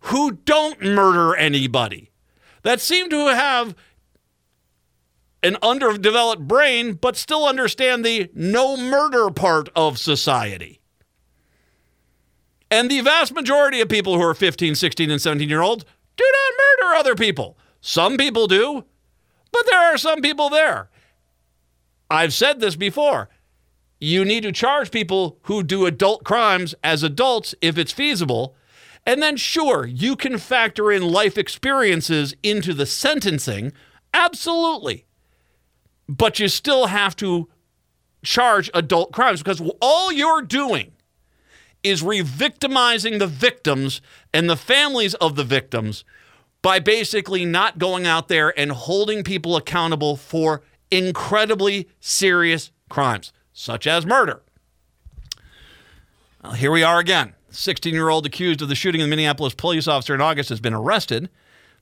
who 0.00 0.32
don't 0.32 0.80
murder 0.82 1.34
anybody, 1.34 2.10
that 2.62 2.80
seem 2.80 3.10
to 3.10 3.34
have 3.34 3.74
an 5.46 5.56
underdeveloped 5.62 6.42
brain, 6.48 6.94
but 6.94 7.16
still 7.16 7.46
understand 7.46 8.04
the 8.04 8.28
no 8.34 8.76
murder 8.76 9.30
part 9.30 9.68
of 9.76 9.96
society. 9.96 10.80
And 12.68 12.90
the 12.90 13.00
vast 13.00 13.32
majority 13.32 13.80
of 13.80 13.88
people 13.88 14.16
who 14.16 14.22
are 14.22 14.34
15, 14.34 14.74
16, 14.74 15.08
and 15.08 15.22
17 15.22 15.48
year 15.48 15.62
olds 15.62 15.84
do 16.16 16.24
not 16.24 16.58
murder 16.58 16.96
other 16.96 17.14
people. 17.14 17.56
Some 17.80 18.16
people 18.16 18.48
do, 18.48 18.84
but 19.52 19.64
there 19.70 19.78
are 19.78 19.96
some 19.96 20.20
people 20.20 20.50
there. 20.50 20.90
I've 22.10 22.34
said 22.34 22.58
this 22.58 22.74
before. 22.74 23.28
You 24.00 24.24
need 24.24 24.42
to 24.42 24.52
charge 24.52 24.90
people 24.90 25.38
who 25.42 25.62
do 25.62 25.86
adult 25.86 26.24
crimes 26.24 26.74
as 26.82 27.04
adults 27.04 27.54
if 27.60 27.78
it's 27.78 27.92
feasible. 27.92 28.56
And 29.06 29.22
then, 29.22 29.36
sure, 29.36 29.86
you 29.86 30.16
can 30.16 30.38
factor 30.38 30.90
in 30.90 31.06
life 31.06 31.38
experiences 31.38 32.34
into 32.42 32.74
the 32.74 32.86
sentencing. 32.86 33.72
Absolutely. 34.12 35.06
But 36.08 36.38
you 36.38 36.48
still 36.48 36.86
have 36.86 37.16
to 37.16 37.48
charge 38.22 38.70
adult 38.74 39.12
crimes 39.12 39.42
because 39.42 39.62
all 39.80 40.12
you're 40.12 40.42
doing 40.42 40.92
is 41.82 42.02
re 42.02 42.20
victimizing 42.20 43.18
the 43.18 43.26
victims 43.26 44.00
and 44.34 44.50
the 44.50 44.56
families 44.56 45.14
of 45.14 45.36
the 45.36 45.44
victims 45.44 46.04
by 46.62 46.80
basically 46.80 47.44
not 47.44 47.78
going 47.78 48.06
out 48.06 48.28
there 48.28 48.58
and 48.58 48.72
holding 48.72 49.22
people 49.22 49.56
accountable 49.56 50.16
for 50.16 50.62
incredibly 50.90 51.88
serious 52.00 52.72
crimes, 52.88 53.32
such 53.52 53.86
as 53.86 54.04
murder. 54.04 54.42
Well, 56.42 56.54
here 56.54 56.72
we 56.72 56.82
are 56.82 56.98
again. 56.98 57.34
16 57.50 57.94
year 57.94 58.08
old 58.08 58.26
accused 58.26 58.62
of 58.62 58.68
the 58.68 58.74
shooting 58.74 59.00
of 59.00 59.06
the 59.06 59.10
Minneapolis 59.10 59.54
police 59.54 59.88
officer 59.88 60.14
in 60.14 60.20
August 60.20 60.48
has 60.48 60.60
been 60.60 60.74
arrested. 60.74 61.30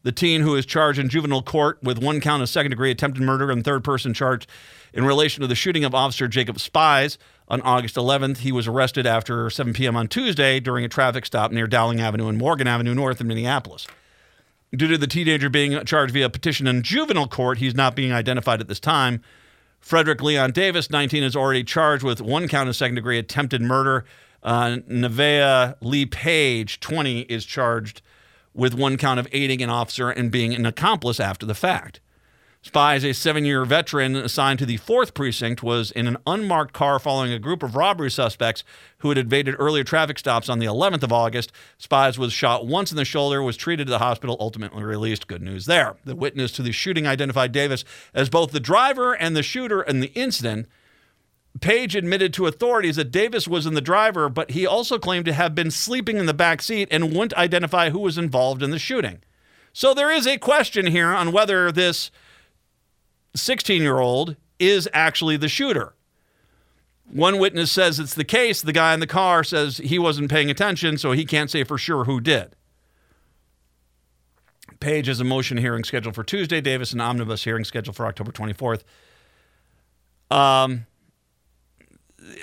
The 0.05 0.13
teen 0.13 0.43
who 0.43 0.55
is 0.55 0.67
charged 0.67 0.99
in 0.99 1.09
juvenile 1.09 1.43
court 1.43 1.79
with 1.83 1.99
one 1.99 2.21
count 2.21 2.43
of 2.43 2.51
second 2.51 2.71
degree 2.71 2.91
attempted 2.91 3.23
murder 3.23 3.51
and 3.51 3.65
third 3.65 3.83
person 3.83 4.13
charge 4.13 4.47
in 4.93 5.07
relation 5.07 5.41
to 5.41 5.47
the 5.47 5.55
shooting 5.55 5.83
of 5.83 5.95
Officer 5.95 6.29
Jacob 6.29 6.61
Spies 6.61 7.17
on 7.49 7.63
August 7.63 7.97
11th. 7.97 8.39
He 8.39 8.53
was 8.53 8.67
arrested 8.67 9.07
after 9.07 9.49
7 9.49 9.73
p.m. 9.73 9.97
on 9.97 10.07
Tuesday 10.07 10.61
during 10.61 10.85
a 10.85 10.91
traffic 10.91 11.25
stop 11.25 11.53
near 11.53 11.67
Dowling 11.67 12.03
Avenue 12.03 12.29
and 12.29 12.37
Morgan 12.37 12.67
Avenue 12.67 12.95
North 12.95 13.19
in 13.23 13.27
Minneapolis. 13.27 13.87
Due 14.77 14.89
to 14.89 14.99
the 14.99 15.07
teenager 15.07 15.49
being 15.49 15.83
charged 15.87 16.13
via 16.13 16.29
petition 16.29 16.67
in 16.67 16.83
juvenile 16.83 17.27
court, 17.27 17.57
he's 17.57 17.75
not 17.75 17.97
being 17.97 18.13
identified 18.13 18.61
at 18.61 18.69
this 18.69 18.81
time. 18.81 19.23
Frederick 19.81 20.23
Leon 20.23 20.53
Davis, 20.53 20.91
19, 20.91 21.23
is 21.23 21.35
already 21.35 21.65
charged 21.65 22.05
with 22.05 22.21
one 22.21 22.47
count 22.47 22.69
of 22.69 22.77
second 22.77 22.97
degree 22.97 23.19
attempted 23.19 23.63
murder. 23.63 24.05
Uh, 24.43 24.79
Nevaeh 24.87 25.77
Lee 25.81 26.05
Page, 26.05 26.81
20, 26.81 27.21
is 27.21 27.47
charged 27.47 28.03
with 28.55 28.75
one 28.75 28.97
count 28.97 29.21
of 29.21 29.29
aiding 29.33 29.63
an 29.63 29.71
officer 29.71 30.11
and 30.11 30.31
being 30.31 30.55
an 30.55 30.65
accomplice 30.67 31.21
after 31.21 31.45
the 31.45 31.55
fact. 31.55 32.01
Spies, 32.65 33.05
a 33.05 33.13
seven 33.13 33.45
year 33.45 33.67
veteran 33.67 34.17
assigned 34.17 34.59
to 34.59 34.65
the 34.65 34.79
4th 34.79 35.13
Precinct, 35.13 35.63
was 35.63 35.91
in 35.91 36.07
an 36.07 36.17
unmarked 36.27 36.73
car 36.73 36.99
following 36.99 37.31
a 37.31 37.39
group 37.39 37.63
of 37.63 37.77
robbery 37.77 38.11
suspects 38.11 38.65
who 38.99 39.11
had 39.11 39.19
evaded 39.19 39.55
earlier 39.59 39.85
traffic 39.85 40.19
stops 40.19 40.49
on 40.49 40.61
the 40.61 40.67
11th 40.67 41.03
of 41.03 41.13
August. 41.13 41.53
Spies 41.77 42.19
was 42.19 42.33
shot 42.33 42.67
once 42.67 42.91
in 42.91 42.97
the 42.97 43.05
shoulder, 43.05 43.43
was 43.43 43.59
treated 43.59 43.89
at 43.89 43.91
the 43.91 43.99
hospital, 43.99 44.39
ultimately 44.41 44.83
released. 44.83 45.27
Good 45.27 45.43
news 45.43 45.67
there. 45.67 45.97
The 46.07 46.17
witness 46.17 46.53
to 46.53 46.63
the 46.63 46.73
shooting 46.73 47.07
identified 47.07 47.53
Davis 47.53 47.85
as 48.15 48.31
both 48.31 48.51
the 48.51 48.61
driver 48.61 49.13
and 49.13 49.37
the 49.37 49.43
shooter 49.43 49.83
in 49.83 50.01
the 50.01 50.13
incident. 50.15 50.67
Page 51.61 51.95
admitted 51.95 52.33
to 52.35 52.47
authorities 52.47 52.97
that 52.97 53.13
Davis 53.13 53.47
was 53.47 53.65
in 53.65 53.75
the 53.75 53.81
driver, 53.81 54.29
but 54.29 54.51
he 54.51 54.67
also 54.67 54.99
claimed 54.99 55.25
to 55.27 55.33
have 55.33 55.55
been 55.55 55.71
sleeping 55.71 56.17
in 56.17 56.27
the 56.27 56.35
back 56.35 56.61
seat 56.61 56.89
and 56.91 57.13
wouldn't 57.13 57.35
identify 57.35 57.91
who 57.91 58.01
was 58.01 58.19
involved 58.19 58.63
in 58.63 58.71
the 58.71 58.79
shooting. 58.79 59.23
So 59.73 59.95
there 59.95 60.11
is 60.11 60.27
a 60.27 60.39
question 60.39 60.87
here 60.87 61.09
on 61.09 61.33
whether 61.33 61.71
this 61.71 62.11
16 63.37 63.83
year 63.83 63.99
old 63.99 64.37
is 64.59 64.89
actually 64.93 65.37
the 65.37 65.49
shooter. 65.49 65.95
One 67.11 67.39
witness 67.39 67.71
says 67.71 68.01
it's 68.01 68.15
the 68.15 68.25
case. 68.25 68.63
The 68.63 68.73
guy 68.73 68.95
in 68.95 69.01
the 69.01 69.07
car 69.07 69.45
says 69.45 69.79
he 69.79 69.99
wasn't 69.99 70.31
paying 70.31 70.51
attention, 70.51 70.97
so 70.99 71.13
he 71.13 71.25
can't 71.25 71.51
say 71.51 71.63
for 71.65 71.77
sure 71.77 72.05
who 72.05 72.21
did. 72.21 72.57
Page 74.81 75.07
has 75.07 75.21
a 75.21 75.25
motion 75.25 75.59
hearing 75.59 75.85
scheduled 75.85 76.15
for 76.15 76.25
Tuesday. 76.25 76.61
Davis 76.61 76.93
an 76.93 77.01
omnibus 77.01 77.45
hearing 77.45 77.64
scheduled 77.64 77.97
for 77.97 78.07
October 78.07 78.33
24th. 78.33 78.83
Um, 80.31 80.87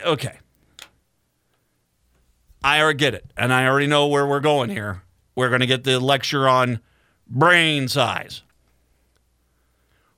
okay. 0.05 0.37
I 2.63 2.79
already 2.79 2.97
get 2.97 3.13
it, 3.13 3.25
and 3.35 3.51
I 3.51 3.65
already 3.65 3.87
know 3.87 4.07
where 4.07 4.27
we're 4.27 4.39
going 4.39 4.69
here. 4.69 5.03
We're 5.35 5.49
going 5.49 5.61
to 5.61 5.67
get 5.67 5.83
the 5.83 5.99
lecture 5.99 6.47
on 6.47 6.79
brain 7.27 7.87
size. 7.87 8.43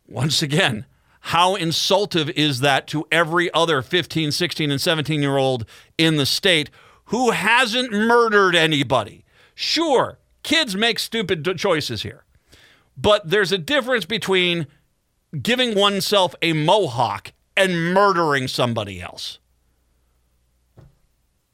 Once 0.08 0.42
again, 0.42 0.86
how 1.28 1.56
insultive 1.56 2.30
is 2.32 2.60
that 2.60 2.86
to 2.88 3.08
every 3.12 3.54
other 3.54 3.82
15, 3.82 4.32
16, 4.32 4.72
and 4.72 4.82
17 4.82 5.22
year 5.22 5.38
old 5.38 5.66
in 5.98 6.18
the 6.18 6.26
state 6.26 6.70
who 7.06 7.32
hasn't 7.32 7.94
murdered 7.94 8.56
anybody? 8.56 9.24
Sure, 9.56 10.20
kids 10.42 10.76
make 10.76 11.00
stupid 11.00 11.46
choices 11.58 12.04
here, 12.04 12.26
but 12.98 13.30
there's 13.30 13.54
a 13.54 13.58
difference 13.58 14.06
between 14.06 14.68
giving 15.42 15.76
oneself 15.76 16.36
a 16.42 16.52
mohawk 16.52 17.32
and 17.56 17.94
murdering 17.94 18.48
somebody 18.48 19.02
else. 19.02 19.40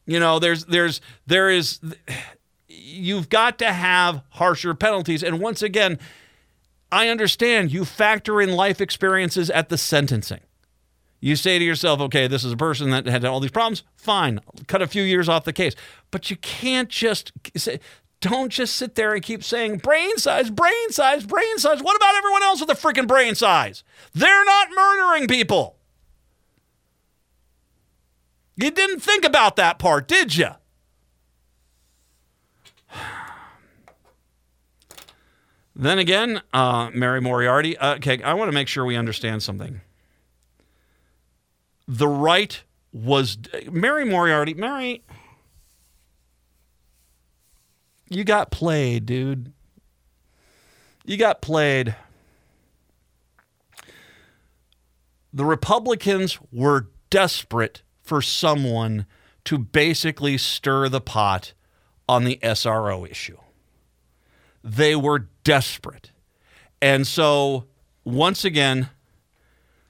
You 0.09 0.19
know, 0.19 0.39
there's, 0.39 0.65
there's, 0.65 1.01
there 1.27 1.51
is, 1.51 1.79
you've 2.67 3.29
got 3.29 3.59
to 3.59 3.71
have 3.71 4.23
harsher 4.29 4.73
penalties. 4.73 5.21
And 5.21 5.39
once 5.39 5.61
again, 5.61 5.99
I 6.91 7.09
understand 7.09 7.71
you 7.71 7.85
factor 7.85 8.41
in 8.41 8.53
life 8.53 8.81
experiences 8.81 9.51
at 9.51 9.69
the 9.69 9.77
sentencing. 9.77 10.39
You 11.19 11.35
say 11.35 11.59
to 11.59 11.65
yourself, 11.65 11.99
okay, 12.01 12.25
this 12.25 12.43
is 12.43 12.51
a 12.53 12.57
person 12.57 12.89
that 12.89 13.05
had 13.05 13.23
all 13.23 13.39
these 13.39 13.51
problems. 13.51 13.83
Fine, 13.97 14.39
cut 14.65 14.81
a 14.81 14.87
few 14.87 15.03
years 15.03 15.29
off 15.29 15.43
the 15.43 15.53
case. 15.53 15.75
But 16.09 16.31
you 16.31 16.37
can't 16.37 16.89
just 16.89 17.31
say, 17.55 17.79
don't 18.19 18.49
just 18.49 18.77
sit 18.77 18.95
there 18.95 19.13
and 19.13 19.21
keep 19.21 19.43
saying 19.43 19.77
brain 19.77 20.17
size, 20.17 20.49
brain 20.49 20.89
size, 20.89 21.23
brain 21.23 21.59
size. 21.59 21.83
What 21.83 21.95
about 21.95 22.15
everyone 22.15 22.41
else 22.41 22.61
with 22.61 22.71
a 22.71 22.73
freaking 22.73 23.07
brain 23.07 23.35
size? 23.35 23.83
They're 24.13 24.45
not 24.45 24.69
murdering 24.75 25.27
people. 25.27 25.75
You 28.61 28.71
didn't 28.71 28.99
think 28.99 29.23
about 29.23 29.55
that 29.55 29.79
part, 29.79 30.07
did 30.07 30.35
you? 30.35 30.49
Then 35.75 35.97
again, 35.97 36.41
uh, 36.51 36.89
Mary 36.93 37.21
Moriarty. 37.21 37.77
Uh, 37.77 37.95
okay, 37.95 38.21
I 38.21 38.33
want 38.33 38.49
to 38.49 38.51
make 38.51 38.67
sure 38.67 38.83
we 38.83 38.97
understand 38.97 39.41
something. 39.43 39.79
the 41.87 42.07
right 42.07 42.61
was 42.91 43.37
Mary 43.71 44.03
Moriarty. 44.03 44.53
Mary, 44.53 45.03
you 48.09 48.25
got 48.25 48.51
played, 48.51 49.05
dude. 49.05 49.53
You 51.05 51.15
got 51.15 51.41
played. 51.41 51.95
The 55.31 55.45
Republicans 55.45 56.39
were 56.51 56.89
desperate 57.09 57.83
for 58.09 58.23
someone 58.23 59.05
to 59.45 59.59
basically 59.59 60.35
stir 60.35 60.89
the 60.89 60.99
pot 60.99 61.53
on 62.07 62.23
the 62.23 62.39
SRO 62.41 63.07
issue. 63.07 63.37
They 64.63 64.95
were 64.95 65.27
desperate. 65.43 66.11
And 66.81 67.05
so, 67.05 67.65
once 68.03 68.43
again, 68.43 68.89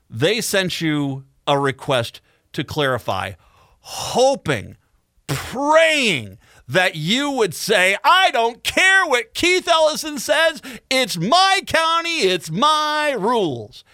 they 0.10 0.42
sent 0.42 0.82
you 0.82 1.24
a 1.48 1.58
request 1.58 2.20
to 2.52 2.66
clarify, 2.66 3.34
hoping, 3.80 4.76
praying 5.28 6.40
that 6.68 6.96
you 6.96 7.32
would 7.32 7.54
say, 7.54 7.96
I 8.04 8.32
don't 8.32 8.66
care 8.66 9.06
what 9.06 9.34
Keith 9.34 9.68
Ellison 9.68 10.20
says, 10.20 10.62
it's 10.90 11.18
my 11.18 11.62
county, 11.66 12.20
it's 12.24 12.52
my 12.52 13.12
rules. 13.12 13.86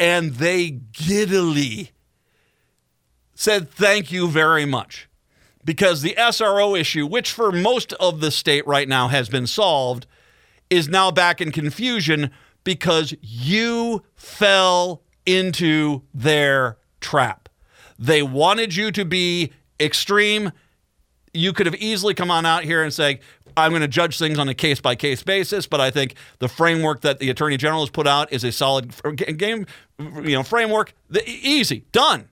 And 0.00 0.34
they 0.34 0.70
giddily 0.92 1.92
said, 3.38 3.70
Thank 3.70 4.10
you 4.10 4.28
very 4.28 4.66
much. 4.66 5.08
Because 5.64 6.02
the 6.02 6.14
SRO 6.18 6.78
issue, 6.78 7.06
which 7.06 7.30
for 7.30 7.52
most 7.52 7.92
of 7.94 8.20
the 8.20 8.30
state 8.30 8.66
right 8.66 8.88
now 8.88 9.08
has 9.08 9.28
been 9.28 9.46
solved, 9.46 10.06
is 10.70 10.88
now 10.88 11.10
back 11.10 11.40
in 11.40 11.52
confusion 11.52 12.30
because 12.64 13.14
you 13.20 14.02
fell 14.14 15.02
into 15.24 16.02
their 16.12 16.78
trap. 17.00 17.48
They 17.98 18.22
wanted 18.22 18.74
you 18.74 18.90
to 18.92 19.04
be 19.04 19.52
extreme. 19.78 20.52
You 21.32 21.52
could 21.52 21.66
have 21.66 21.76
easily 21.76 22.14
come 22.14 22.30
on 22.30 22.44
out 22.44 22.64
here 22.64 22.82
and 22.82 22.92
say, 22.92 23.20
I'm 23.56 23.70
going 23.70 23.82
to 23.82 23.88
judge 23.88 24.18
things 24.18 24.38
on 24.38 24.48
a 24.48 24.54
case 24.54 24.80
by 24.80 24.94
case 24.94 25.22
basis, 25.22 25.66
but 25.66 25.80
I 25.80 25.90
think 25.90 26.14
the 26.38 26.48
framework 26.48 27.02
that 27.02 27.18
the 27.18 27.30
attorney 27.30 27.56
general 27.56 27.82
has 27.82 27.90
put 27.90 28.06
out 28.06 28.32
is 28.32 28.42
a 28.42 28.52
solid 28.52 28.94
game, 29.36 29.66
you 29.98 30.32
know, 30.32 30.42
framework. 30.42 30.94
Easy, 31.26 31.84
done. 31.92 32.28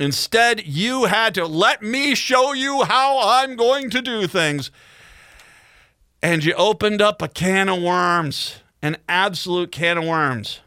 Instead, 0.00 0.66
you 0.66 1.04
had 1.04 1.34
to 1.34 1.46
let 1.46 1.82
me 1.82 2.14
show 2.14 2.52
you 2.52 2.84
how 2.84 3.20
I'm 3.22 3.54
going 3.56 3.90
to 3.90 4.02
do 4.02 4.26
things. 4.26 4.70
And 6.20 6.44
you 6.44 6.52
opened 6.54 7.00
up 7.00 7.22
a 7.22 7.28
can 7.28 7.68
of 7.68 7.82
worms, 7.82 8.56
an 8.82 8.96
absolute 9.08 9.70
can 9.70 9.98
of 9.98 10.04
worms. 10.04 10.60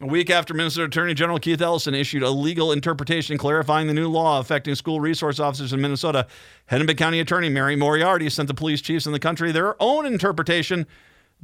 A 0.00 0.06
week 0.06 0.30
after 0.30 0.54
Minnesota 0.54 0.86
Attorney 0.86 1.12
General 1.12 1.40
Keith 1.40 1.60
Ellison 1.60 1.92
issued 1.92 2.22
a 2.22 2.30
legal 2.30 2.70
interpretation 2.70 3.36
clarifying 3.36 3.88
the 3.88 3.94
new 3.94 4.08
law 4.08 4.38
affecting 4.38 4.76
school 4.76 5.00
resource 5.00 5.40
officers 5.40 5.72
in 5.72 5.80
Minnesota, 5.80 6.28
Hennepin 6.66 6.96
County 6.96 7.18
Attorney 7.18 7.48
Mary 7.48 7.74
Moriarty 7.74 8.30
sent 8.30 8.46
the 8.46 8.54
police 8.54 8.80
chiefs 8.80 9.06
in 9.06 9.12
the 9.12 9.18
country 9.18 9.50
their 9.50 9.80
own 9.82 10.06
interpretation 10.06 10.86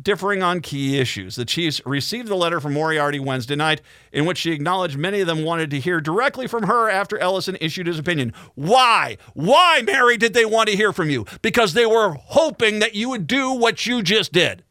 differing 0.01 0.43
on 0.43 0.61
key 0.61 0.99
issues. 0.99 1.37
The 1.37 1.45
chiefs 1.45 1.81
received 1.87 2.29
the 2.29 2.35
letter 2.35 2.61
from 2.61 2.73
Moriarty 2.73 3.21
Wednesday 3.21 3.57
night, 3.57 3.81
in 4.13 4.25
which 4.27 4.39
she 4.39 4.53
acknowledged 4.53 4.99
many 4.99 5.21
of 5.21 5.27
them 5.27 5.45
wanted 5.45 5.71
to 5.71 5.81
hear 5.81 6.01
directly 6.01 6.47
from 6.47 6.65
her 6.65 6.91
after 6.91 7.19
Ellison 7.19 7.57
issued 7.61 7.87
his 7.87 7.99
opinion. 7.99 8.33
Why? 8.55 9.19
Why, 9.35 9.83
Mary, 9.83 10.17
did 10.17 10.35
they 10.35 10.45
want 10.45 10.69
to 10.69 10.77
hear 10.77 10.93
from 10.93 11.11
you? 11.11 11.27
Because 11.43 11.75
they 11.75 11.87
were 11.87 12.15
hoping 12.15 12.81
that 12.81 12.95
you 12.95 13.09
would 13.11 13.27
do 13.27 13.53
what 13.53 13.87
you 13.87 14.03
just 14.03 14.33
did 14.33 14.65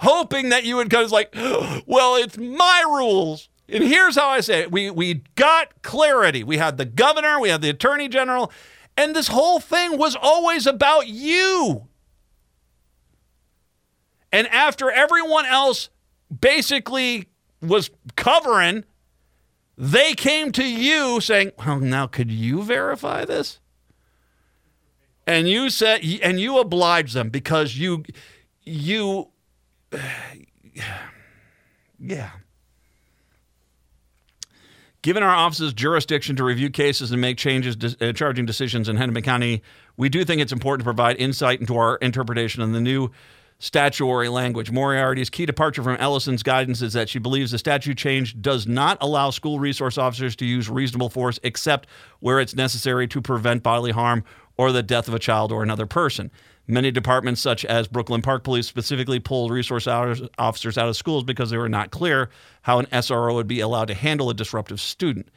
hoping 0.00 0.50
that 0.50 0.64
you 0.64 0.76
would 0.76 0.90
go 0.90 1.02
like, 1.06 1.34
well, 1.86 2.16
it's 2.16 2.36
my 2.36 2.84
rules. 2.86 3.48
And 3.68 3.82
here's 3.82 4.16
how 4.16 4.28
I 4.28 4.40
say 4.40 4.60
it. 4.60 4.70
We 4.70 4.90
we 4.90 5.22
got 5.34 5.82
clarity. 5.82 6.44
We 6.44 6.58
had 6.58 6.76
the 6.76 6.84
governor, 6.84 7.40
we 7.40 7.48
had 7.48 7.62
the 7.62 7.70
attorney 7.70 8.08
general, 8.08 8.52
and 8.96 9.14
this 9.14 9.28
whole 9.28 9.58
thing 9.58 9.98
was 9.98 10.16
always 10.20 10.66
about 10.66 11.08
you. 11.08 11.88
And 14.32 14.46
after 14.48 14.90
everyone 14.90 15.46
else 15.46 15.88
basically 16.40 17.28
was 17.62 17.90
covering, 18.16 18.84
they 19.78 20.14
came 20.14 20.52
to 20.52 20.64
you 20.64 21.20
saying, 21.20 21.52
"Well, 21.58 21.80
now 21.80 22.06
could 22.06 22.30
you 22.30 22.62
verify 22.62 23.24
this?" 23.24 23.60
And 25.26 25.48
you 25.48 25.70
said 25.70 26.02
and 26.22 26.40
you 26.40 26.58
obliged 26.58 27.14
them 27.14 27.30
because 27.30 27.76
you 27.76 28.04
you 28.62 29.28
yeah. 31.98 32.30
Given 35.02 35.22
our 35.22 35.34
office's 35.34 35.72
jurisdiction 35.72 36.34
to 36.34 36.42
review 36.42 36.68
cases 36.68 37.12
and 37.12 37.20
make 37.20 37.38
changes, 37.38 37.76
uh, 38.00 38.12
charging 38.12 38.44
decisions 38.44 38.88
in 38.88 38.96
Hennepin 38.96 39.22
County, 39.22 39.62
we 39.96 40.08
do 40.08 40.24
think 40.24 40.40
it's 40.40 40.52
important 40.52 40.80
to 40.80 40.84
provide 40.84 41.16
insight 41.18 41.60
into 41.60 41.76
our 41.76 41.94
interpretation 41.96 42.60
of 42.60 42.72
the 42.72 42.80
new 42.80 43.12
statutory 43.58 44.28
language. 44.28 44.70
Moriarty's 44.70 45.30
key 45.30 45.46
departure 45.46 45.82
from 45.82 45.96
Ellison's 45.96 46.42
guidance 46.42 46.82
is 46.82 46.92
that 46.92 47.08
she 47.08 47.18
believes 47.18 47.50
the 47.50 47.58
statute 47.58 47.96
change 47.96 48.40
does 48.40 48.66
not 48.66 48.98
allow 49.00 49.30
school 49.30 49.58
resource 49.58 49.96
officers 49.96 50.36
to 50.36 50.44
use 50.44 50.68
reasonable 50.68 51.08
force 51.08 51.40
except 51.42 51.88
where 52.20 52.40
it's 52.40 52.54
necessary 52.54 53.08
to 53.08 53.22
prevent 53.22 53.62
bodily 53.62 53.92
harm 53.92 54.24
or 54.58 54.72
the 54.72 54.82
death 54.82 55.08
of 55.08 55.14
a 55.14 55.18
child 55.18 55.52
or 55.52 55.62
another 55.62 55.86
person. 55.86 56.30
Many 56.68 56.90
departments, 56.90 57.40
such 57.40 57.64
as 57.64 57.86
Brooklyn 57.86 58.22
Park 58.22 58.42
Police, 58.42 58.66
specifically 58.66 59.20
pulled 59.20 59.52
resource 59.52 59.86
officers 59.86 60.76
out 60.76 60.88
of 60.88 60.96
schools 60.96 61.22
because 61.22 61.50
they 61.50 61.58
were 61.58 61.68
not 61.68 61.92
clear 61.92 62.28
how 62.62 62.80
an 62.80 62.86
SRO 62.86 63.34
would 63.34 63.46
be 63.46 63.60
allowed 63.60 63.86
to 63.88 63.94
handle 63.94 64.30
a 64.30 64.34
disruptive 64.34 64.80
student. 64.80 65.28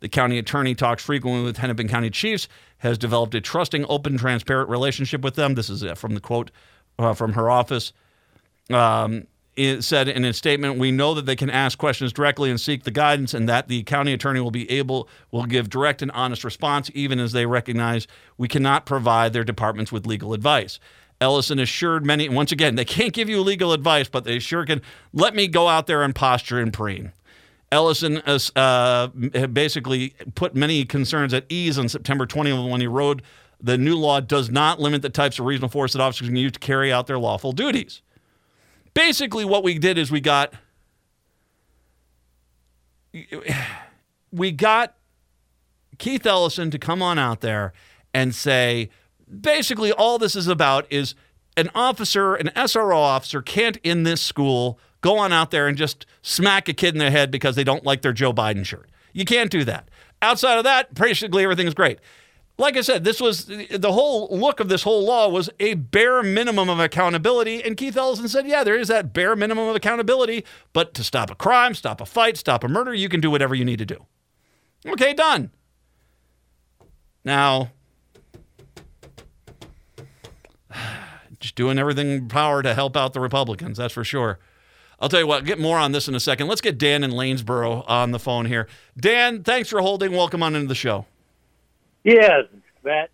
The 0.00 0.08
county 0.08 0.38
attorney 0.38 0.74
talks 0.74 1.02
frequently 1.02 1.42
with 1.42 1.56
Hennepin 1.56 1.88
County 1.88 2.10
chiefs, 2.10 2.48
has 2.78 2.98
developed 2.98 3.34
a 3.34 3.40
trusting, 3.40 3.86
open, 3.88 4.18
transparent 4.18 4.68
relationship 4.68 5.22
with 5.22 5.34
them. 5.34 5.54
This 5.54 5.70
is 5.70 5.82
uh, 5.82 5.94
from 5.94 6.14
the 6.14 6.20
quote 6.20 6.50
uh, 6.98 7.14
from 7.14 7.32
her 7.34 7.50
office. 7.50 7.92
Um, 8.70 9.26
it 9.56 9.82
said 9.82 10.08
in 10.08 10.24
a 10.24 10.34
statement, 10.34 10.78
we 10.78 10.92
know 10.92 11.14
that 11.14 11.24
they 11.24 11.36
can 11.36 11.48
ask 11.48 11.78
questions 11.78 12.12
directly 12.12 12.50
and 12.50 12.60
seek 12.60 12.84
the 12.84 12.90
guidance, 12.90 13.32
and 13.32 13.48
that 13.48 13.68
the 13.68 13.82
county 13.84 14.12
attorney 14.12 14.40
will 14.40 14.50
be 14.50 14.70
able 14.70 15.08
will 15.30 15.46
give 15.46 15.70
direct 15.70 16.02
and 16.02 16.10
honest 16.10 16.44
response, 16.44 16.90
even 16.94 17.18
as 17.18 17.32
they 17.32 17.46
recognize 17.46 18.06
we 18.36 18.48
cannot 18.48 18.84
provide 18.84 19.32
their 19.32 19.44
departments 19.44 19.90
with 19.90 20.06
legal 20.06 20.34
advice. 20.34 20.78
Ellison 21.20 21.58
assured 21.58 22.04
many, 22.04 22.28
once 22.28 22.52
again, 22.52 22.74
they 22.74 22.84
can't 22.84 23.14
give 23.14 23.30
you 23.30 23.40
legal 23.40 23.72
advice, 23.72 24.08
but 24.08 24.24
they 24.24 24.38
sure 24.38 24.66
can 24.66 24.82
let 25.14 25.34
me 25.34 25.48
go 25.48 25.68
out 25.68 25.86
there 25.86 26.02
and 26.02 26.14
posture 26.14 26.60
and 26.60 26.72
preen. 26.72 27.12
Ellison 27.72 28.18
uh, 28.18 29.08
basically 29.08 30.14
put 30.34 30.54
many 30.54 30.84
concerns 30.84 31.34
at 31.34 31.44
ease 31.48 31.78
on 31.78 31.88
September 31.88 32.26
20th 32.26 32.70
when 32.70 32.80
he 32.80 32.86
wrote 32.86 33.22
the 33.60 33.78
new 33.78 33.96
law 33.96 34.20
does 34.20 34.50
not 34.50 34.80
limit 34.80 35.02
the 35.02 35.10
types 35.10 35.38
of 35.38 35.46
reasonable 35.46 35.70
force 35.70 35.92
that 35.92 36.02
officers 36.02 36.28
can 36.28 36.36
use 36.36 36.52
to 36.52 36.58
carry 36.58 36.92
out 36.92 37.06
their 37.06 37.18
lawful 37.18 37.52
duties 37.52 38.02
basically 38.96 39.44
what 39.44 39.62
we 39.62 39.78
did 39.78 39.98
is 39.98 40.10
we 40.10 40.20
got 40.20 40.54
we 44.32 44.50
got 44.50 44.94
Keith 45.98 46.26
Ellison 46.26 46.70
to 46.70 46.78
come 46.78 47.02
on 47.02 47.18
out 47.18 47.42
there 47.42 47.74
and 48.14 48.34
say 48.34 48.88
basically 49.40 49.92
all 49.92 50.18
this 50.18 50.34
is 50.34 50.48
about 50.48 50.86
is 50.90 51.14
an 51.58 51.70
officer, 51.74 52.34
an 52.34 52.50
SRO 52.56 52.96
officer 52.96 53.42
can't 53.42 53.76
in 53.82 54.02
this 54.04 54.22
school 54.22 54.78
go 55.02 55.18
on 55.18 55.30
out 55.30 55.50
there 55.50 55.68
and 55.68 55.76
just 55.76 56.06
smack 56.22 56.68
a 56.68 56.72
kid 56.72 56.94
in 56.94 56.98
the 56.98 57.10
head 57.10 57.30
because 57.30 57.54
they 57.54 57.64
don't 57.64 57.84
like 57.84 58.00
their 58.00 58.14
Joe 58.14 58.32
Biden 58.32 58.64
shirt. 58.64 58.88
You 59.12 59.26
can't 59.26 59.50
do 59.50 59.62
that. 59.64 59.90
Outside 60.22 60.56
of 60.56 60.64
that, 60.64 60.94
basically 60.94 61.44
everything's 61.44 61.74
great 61.74 61.98
like 62.58 62.76
I 62.76 62.80
said, 62.80 63.04
this 63.04 63.20
was 63.20 63.44
the 63.46 63.92
whole 63.92 64.28
look 64.30 64.60
of 64.60 64.68
this 64.68 64.82
whole 64.82 65.04
law 65.04 65.28
was 65.28 65.50
a 65.60 65.74
bare 65.74 66.22
minimum 66.22 66.70
of 66.70 66.80
accountability. 66.80 67.62
And 67.62 67.76
Keith 67.76 67.96
Ellison 67.96 68.28
said, 68.28 68.46
yeah, 68.46 68.64
there 68.64 68.78
is 68.78 68.88
that 68.88 69.12
bare 69.12 69.36
minimum 69.36 69.68
of 69.68 69.76
accountability, 69.76 70.44
but 70.72 70.94
to 70.94 71.04
stop 71.04 71.30
a 71.30 71.34
crime, 71.34 71.74
stop 71.74 72.00
a 72.00 72.06
fight, 72.06 72.38
stop 72.38 72.64
a 72.64 72.68
murder, 72.68 72.94
you 72.94 73.10
can 73.10 73.20
do 73.20 73.30
whatever 73.30 73.54
you 73.54 73.64
need 73.64 73.78
to 73.78 73.86
do. 73.86 74.06
Okay, 74.86 75.12
done. 75.12 75.50
Now, 77.24 77.72
just 81.40 81.56
doing 81.56 81.78
everything 81.78 82.10
in 82.10 82.28
power 82.28 82.62
to 82.62 82.72
help 82.72 82.96
out 82.96 83.12
the 83.12 83.20
Republicans, 83.20 83.76
that's 83.76 83.92
for 83.92 84.04
sure. 84.04 84.38
I'll 84.98 85.10
tell 85.10 85.20
you 85.20 85.26
what, 85.26 85.44
get 85.44 85.58
more 85.58 85.76
on 85.76 85.92
this 85.92 86.08
in 86.08 86.14
a 86.14 86.20
second. 86.20 86.46
Let's 86.46 86.62
get 86.62 86.78
Dan 86.78 87.04
in 87.04 87.10
Lanesboro 87.10 87.84
on 87.86 88.12
the 88.12 88.18
phone 88.18 88.46
here. 88.46 88.66
Dan, 88.98 89.42
thanks 89.42 89.68
for 89.68 89.82
holding. 89.82 90.12
Welcome 90.12 90.42
on 90.42 90.54
into 90.54 90.68
the 90.68 90.74
show. 90.74 91.04
Yes, 92.06 92.44
Matt. 92.84 93.10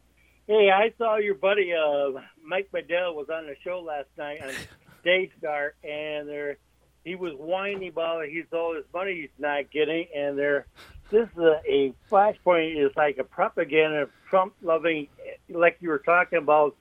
Hey, 0.46 0.70
I 0.70 0.92
saw 0.98 1.16
your 1.16 1.34
buddy 1.34 1.72
uh, 1.72 2.20
Mike 2.44 2.68
Lindell 2.74 3.14
was 3.14 3.30
on 3.32 3.46
the 3.46 3.56
show 3.64 3.80
last 3.80 4.08
night 4.18 4.42
on 4.42 4.52
Daystar, 5.02 5.72
and 5.82 6.28
there 6.28 6.58
he 7.02 7.14
was 7.14 7.32
whining 7.38 7.88
about 7.88 8.26
he's 8.26 8.44
all 8.52 8.74
his 8.74 8.84
money 8.92 9.14
he's 9.22 9.30
not 9.38 9.70
getting, 9.70 10.08
and 10.14 10.38
there 10.38 10.66
this 11.10 11.26
is 11.26 11.38
a, 11.38 11.60
a 11.66 11.94
flashpoint 12.10 12.84
is 12.84 12.94
like 12.94 13.16
a 13.16 13.24
propaganda 13.24 14.10
Trump 14.28 14.52
loving, 14.60 15.08
like 15.48 15.78
you 15.80 15.88
were 15.88 15.98
talking 15.98 16.36
about 16.36 16.76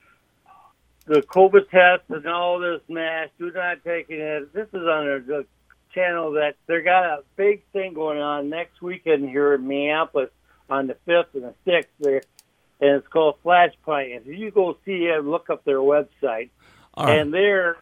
the 1.06 1.22
COVID 1.22 1.70
test 1.70 2.04
and 2.10 2.26
all 2.28 2.60
this 2.60 2.82
mask. 2.90 3.32
Do 3.40 3.54
not 3.54 3.86
take 3.86 4.10
it. 4.10 4.52
This 4.52 4.68
is 4.74 4.86
on 4.86 5.24
a, 5.30 5.44
channel 5.94 6.32
that 6.32 6.56
they 6.68 6.82
got 6.82 7.06
a 7.06 7.24
big 7.38 7.64
thing 7.72 7.94
going 7.94 8.18
on 8.18 8.50
next 8.50 8.82
weekend 8.82 9.30
here 9.30 9.54
in 9.54 9.68
Minneapolis 9.68 10.30
on 10.72 10.88
the 10.88 10.96
fifth 11.06 11.36
and 11.36 11.44
the 11.44 11.54
sixth 11.66 11.92
there, 12.00 12.24
and 12.80 12.98
it's 12.98 13.08
called 13.08 13.36
Flashpoint. 13.46 14.16
And 14.16 14.26
if 14.26 14.40
you 14.40 14.52
go 14.52 14.78
see 14.86 15.06
it, 15.06 15.24
look 15.24 15.50
up 15.50 15.64
their 15.66 15.80
website, 15.80 16.50
right. 16.98 17.20
and 17.20 17.34
they're 17.34 17.78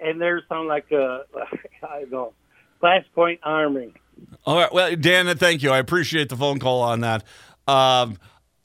and 0.00 0.20
they're 0.20 0.42
sound 0.48 0.68
like 0.68 0.90
a 0.92 1.24
I 1.82 2.00
don't 2.00 2.12
know 2.12 2.32
Flashpoint 2.82 3.40
Army. 3.42 3.92
All 4.44 4.56
right. 4.56 4.72
Well, 4.72 4.96
Dan, 4.96 5.34
thank 5.36 5.62
you. 5.62 5.70
I 5.70 5.78
appreciate 5.78 6.28
the 6.28 6.36
phone 6.36 6.58
call 6.58 6.82
on 6.82 7.00
that. 7.00 7.24
Um, 7.66 8.18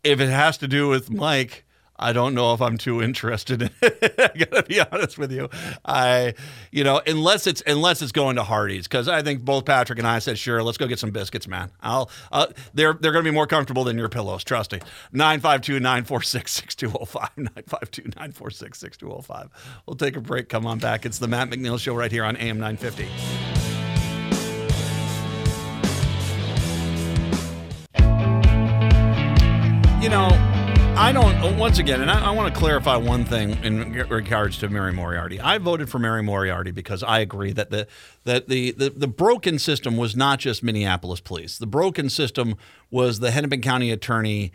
if 0.03 0.19
it 0.19 0.30
has 0.30 0.57
to 0.60 0.68
do 0.68 0.88
with 0.88 1.10
Mike, 1.10 1.65
I 2.02 2.14
don't 2.14 2.34
know 2.34 2.56
if 2.56 2.61
I'm 2.61 2.80
too 2.80 2.99
interested 3.02 3.61
in 3.61 3.69
it. 3.82 4.15
I 4.18 4.30
gotta 4.38 4.64
be 4.64 4.82
honest 4.82 5.19
with 5.19 5.32
you. 5.32 5.49
I, 5.86 6.34
you 6.72 6.84
know, 6.84 6.99
unless 7.06 7.45
it's 7.45 7.61
unless 7.68 8.02
it's 8.02 8.11
going 8.11 8.38
to 8.38 8.44
Hardee's, 8.44 8.88
because 8.88 9.07
I 9.07 9.22
think 9.22 9.45
both 9.45 9.65
Patrick 9.65 9.99
and 9.99 10.07
I 10.07 10.18
said, 10.18 10.40
sure, 10.40 10.64
let's 10.64 10.80
go 10.80 10.88
get 10.88 10.98
some 10.98 11.11
biscuits, 11.11 11.48
man. 11.48 11.69
I'll, 11.82 12.10
uh, 12.32 12.48
they're 12.73 12.94
they're 12.94 13.11
gonna 13.11 13.23
be 13.23 13.30
more 13.32 13.45
comfortable 13.45 13.84
than 13.84 13.99
your 13.99 14.10
pillows. 14.10 14.44
Trust 14.44 14.72
me. 14.72 14.80
952-946-6205. 15.14 17.30
952-946-6205. 17.38 19.49
We'll 19.86 19.95
take 19.95 20.15
a 20.15 20.22
break. 20.22 20.49
Come 20.49 20.65
on 20.65 20.80
back. 20.80 21.06
It's 21.06 21.19
the 21.19 21.28
Matt 21.28 21.49
McNeil 21.49 21.80
Show 21.80 21.94
right 21.94 22.11
here 22.11 22.23
on 22.23 22.36
AM 22.38 22.60
950. 22.60 23.07
You 30.02 30.10
know, 30.10 30.51
I 30.98 31.12
don't. 31.14 31.58
Once 31.58 31.80
again, 31.80 32.02
and 32.02 32.12
I, 32.12 32.28
I 32.28 32.32
want 32.32 32.54
to 32.54 32.60
clarify 32.60 32.96
one 32.96 33.26
thing 33.26 33.52
in 33.64 33.94
regards 34.10 34.58
to 34.60 34.70
Mary 34.70 34.94
Moriarty. 34.94 35.40
I 35.40 35.58
voted 35.58 35.90
for 35.90 36.00
Mary 36.00 36.22
Moriarty 36.22 36.72
because 36.72 37.02
I 37.02 37.20
agree 37.20 37.54
that 37.54 37.70
the 37.72 37.88
that 38.26 38.48
the, 38.50 38.72
the 38.72 38.90
the 38.90 39.08
broken 39.08 39.58
system 39.58 39.98
was 39.98 40.16
not 40.16 40.40
just 40.40 40.64
Minneapolis 40.64 41.20
police. 41.20 41.58
The 41.58 41.68
broken 41.68 42.10
system 42.10 42.56
was 42.92 43.20
the 43.20 43.32
Hennepin 43.32 43.62
County 43.62 43.90
attorney 43.90 44.52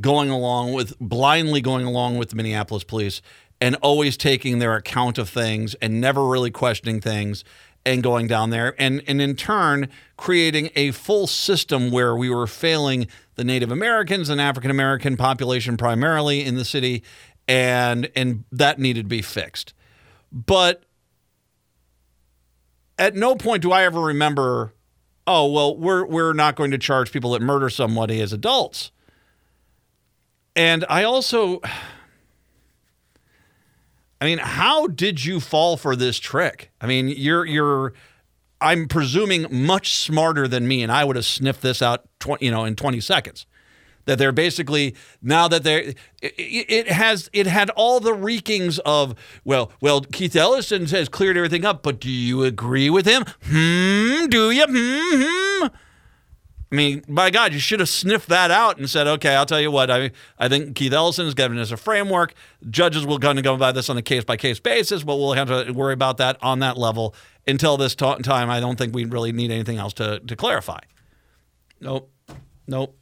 going 0.00 0.30
along 0.30 0.74
with 0.74 0.98
blindly 1.00 1.60
going 1.60 1.86
along 1.86 2.18
with 2.18 2.30
the 2.30 2.36
Minneapolis 2.36 2.84
police 2.84 3.22
and 3.60 3.74
always 3.76 4.16
taking 4.16 4.58
their 4.58 4.74
account 4.76 5.18
of 5.18 5.28
things 5.28 5.74
and 5.76 6.00
never 6.00 6.26
really 6.26 6.50
questioning 6.50 7.00
things 7.00 7.44
and 7.88 8.02
going 8.02 8.26
down 8.26 8.50
there 8.50 8.74
and 8.78 9.02
and 9.06 9.20
in 9.22 9.34
turn 9.34 9.88
creating 10.18 10.68
a 10.76 10.90
full 10.90 11.26
system 11.26 11.90
where 11.90 12.14
we 12.14 12.28
were 12.28 12.46
failing 12.46 13.06
the 13.36 13.44
Native 13.44 13.72
Americans 13.72 14.28
and 14.28 14.38
African 14.40 14.70
American 14.70 15.16
population 15.16 15.78
primarily 15.78 16.44
in 16.44 16.56
the 16.56 16.66
city 16.66 17.02
and 17.48 18.10
and 18.14 18.44
that 18.52 18.78
needed 18.78 19.04
to 19.04 19.08
be 19.08 19.22
fixed. 19.22 19.72
But 20.30 20.82
at 22.98 23.16
no 23.16 23.34
point 23.34 23.62
do 23.62 23.72
I 23.72 23.84
ever 23.84 24.02
remember 24.02 24.74
oh 25.26 25.50
well 25.50 25.74
we're 25.74 26.04
we're 26.04 26.34
not 26.34 26.56
going 26.56 26.70
to 26.72 26.78
charge 26.78 27.10
people 27.10 27.30
that 27.32 27.40
murder 27.40 27.70
somebody 27.70 28.20
as 28.20 28.34
adults. 28.34 28.90
And 30.54 30.84
I 30.90 31.04
also 31.04 31.62
I 34.20 34.24
mean, 34.24 34.38
how 34.38 34.86
did 34.88 35.24
you 35.24 35.40
fall 35.40 35.76
for 35.76 35.94
this 35.94 36.18
trick? 36.18 36.70
I 36.80 36.86
mean, 36.86 37.08
you're 37.08 37.44
you're 37.44 37.92
I'm 38.60 38.88
presuming 38.88 39.46
much 39.50 39.94
smarter 39.94 40.48
than 40.48 40.66
me 40.66 40.82
and 40.82 40.90
I 40.90 41.04
would 41.04 41.16
have 41.16 41.24
sniffed 41.24 41.62
this 41.62 41.80
out 41.80 42.04
20, 42.20 42.44
you 42.44 42.50
know 42.50 42.64
in 42.64 42.76
20 42.76 43.00
seconds. 43.00 43.46
That 44.06 44.16
they're 44.16 44.32
basically 44.32 44.94
now 45.20 45.48
that 45.48 45.64
they're 45.64 45.92
it, 46.22 46.34
it 46.38 46.88
has 46.88 47.28
it 47.34 47.46
had 47.46 47.68
all 47.70 48.00
the 48.00 48.14
reekings 48.14 48.78
of 48.80 49.14
well 49.44 49.70
well 49.80 50.00
Keith 50.00 50.34
Ellison 50.34 50.86
has 50.86 51.08
cleared 51.08 51.36
everything 51.36 51.64
up, 51.64 51.82
but 51.82 52.00
do 52.00 52.10
you 52.10 52.42
agree 52.42 52.88
with 52.88 53.06
him? 53.06 53.24
Hmm, 53.44 54.26
do 54.28 54.50
you? 54.50 54.64
Hmm, 54.66 55.22
hmm. 55.22 55.66
I 56.70 56.74
mean, 56.74 57.02
by 57.08 57.30
God, 57.30 57.54
you 57.54 57.58
should 57.58 57.80
have 57.80 57.88
sniffed 57.88 58.28
that 58.28 58.50
out 58.50 58.76
and 58.76 58.90
said, 58.90 59.06
okay, 59.06 59.34
I'll 59.34 59.46
tell 59.46 59.60
you 59.60 59.70
what, 59.70 59.90
I, 59.90 60.10
I 60.38 60.48
think 60.50 60.76
Keith 60.76 60.92
Ellison 60.92 61.26
is 61.26 61.32
giving 61.32 61.58
us 61.58 61.70
a 61.70 61.78
framework. 61.78 62.34
Judges 62.68 63.06
will 63.06 63.16
going 63.16 63.36
to 63.36 63.42
go 63.42 63.56
by 63.56 63.72
this 63.72 63.88
on 63.88 63.96
a 63.96 64.02
case 64.02 64.24
by 64.24 64.36
case 64.36 64.60
basis, 64.60 65.02
but 65.02 65.16
we'll 65.16 65.32
have 65.32 65.48
to 65.48 65.72
worry 65.72 65.94
about 65.94 66.18
that 66.18 66.36
on 66.42 66.58
that 66.58 66.76
level. 66.76 67.14
Until 67.46 67.78
this 67.78 67.94
ta- 67.94 68.16
time, 68.16 68.50
I 68.50 68.60
don't 68.60 68.76
think 68.76 68.94
we 68.94 69.06
really 69.06 69.32
need 69.32 69.50
anything 69.50 69.78
else 69.78 69.94
to, 69.94 70.20
to 70.20 70.36
clarify. 70.36 70.80
Nope. 71.80 72.10
Nope. 72.66 72.94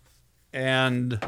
And 0.53 1.19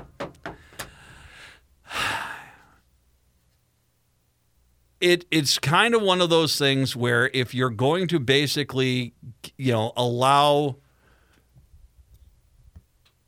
it 5.01 5.25
it's 5.31 5.59
kind 5.59 5.95
of 5.95 6.03
one 6.03 6.21
of 6.21 6.31
those 6.31 6.57
things 6.57 6.95
where 6.95 7.31
if 7.35 7.55
you're 7.55 7.71
going 7.71 8.07
to 8.09 8.21
basically, 8.21 9.15
you 9.57 9.73
know, 9.73 9.93
allow 9.97 10.77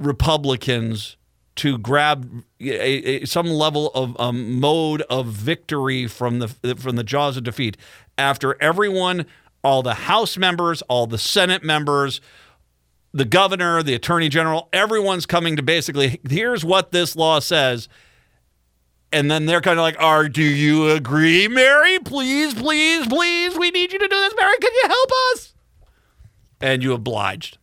Republicans 0.01 1.17
to 1.57 1.77
grab 1.77 2.43
a, 2.59 3.23
a, 3.23 3.25
some 3.27 3.47
level 3.47 3.89
of 3.89 4.19
um, 4.19 4.59
mode 4.59 5.03
of 5.03 5.27
victory 5.27 6.07
from 6.07 6.39
the 6.39 6.49
from 6.49 6.97
the 6.97 7.05
jaws 7.05 7.37
of 7.37 7.45
defeat 7.45 7.77
after 8.17 8.57
everyone, 8.63 9.27
all 9.63 9.83
the 9.83 9.95
House 9.95 10.37
members, 10.37 10.83
all 10.83 11.07
the 11.07 11.19
Senate 11.19 11.63
members, 11.63 12.21
the 13.13 13.25
governor, 13.25 13.83
the 13.83 13.95
attorney 13.95 14.29
general, 14.29 14.69
everyone's 14.73 15.27
coming 15.27 15.57
to 15.57 15.63
basically 15.63 16.21
here's 16.29 16.65
what 16.65 16.93
this 16.93 17.15
law 17.17 17.41
says. 17.41 17.89
And 19.13 19.31
then 19.31 19.47
they're 19.47 19.61
kind 19.61 19.79
of 19.79 19.83
like, 19.83 20.01
"Are 20.01 20.29
do 20.29 20.43
you 20.43 20.89
agree, 20.89 21.49
Mary? 21.49 21.99
Please, 21.99 22.55
please, 22.55 23.07
please, 23.07 23.59
we 23.59 23.71
need 23.71 23.93
you 23.93 23.99
to 23.99 24.09
do 24.09 24.17
this, 24.17 24.35
Mary. 24.39 24.57
Can 24.61 24.71
you 24.73 24.85
help 24.87 25.11
us?" 25.33 25.55
And 26.61 26.83
you 26.83 26.93
obliged. 26.93 27.59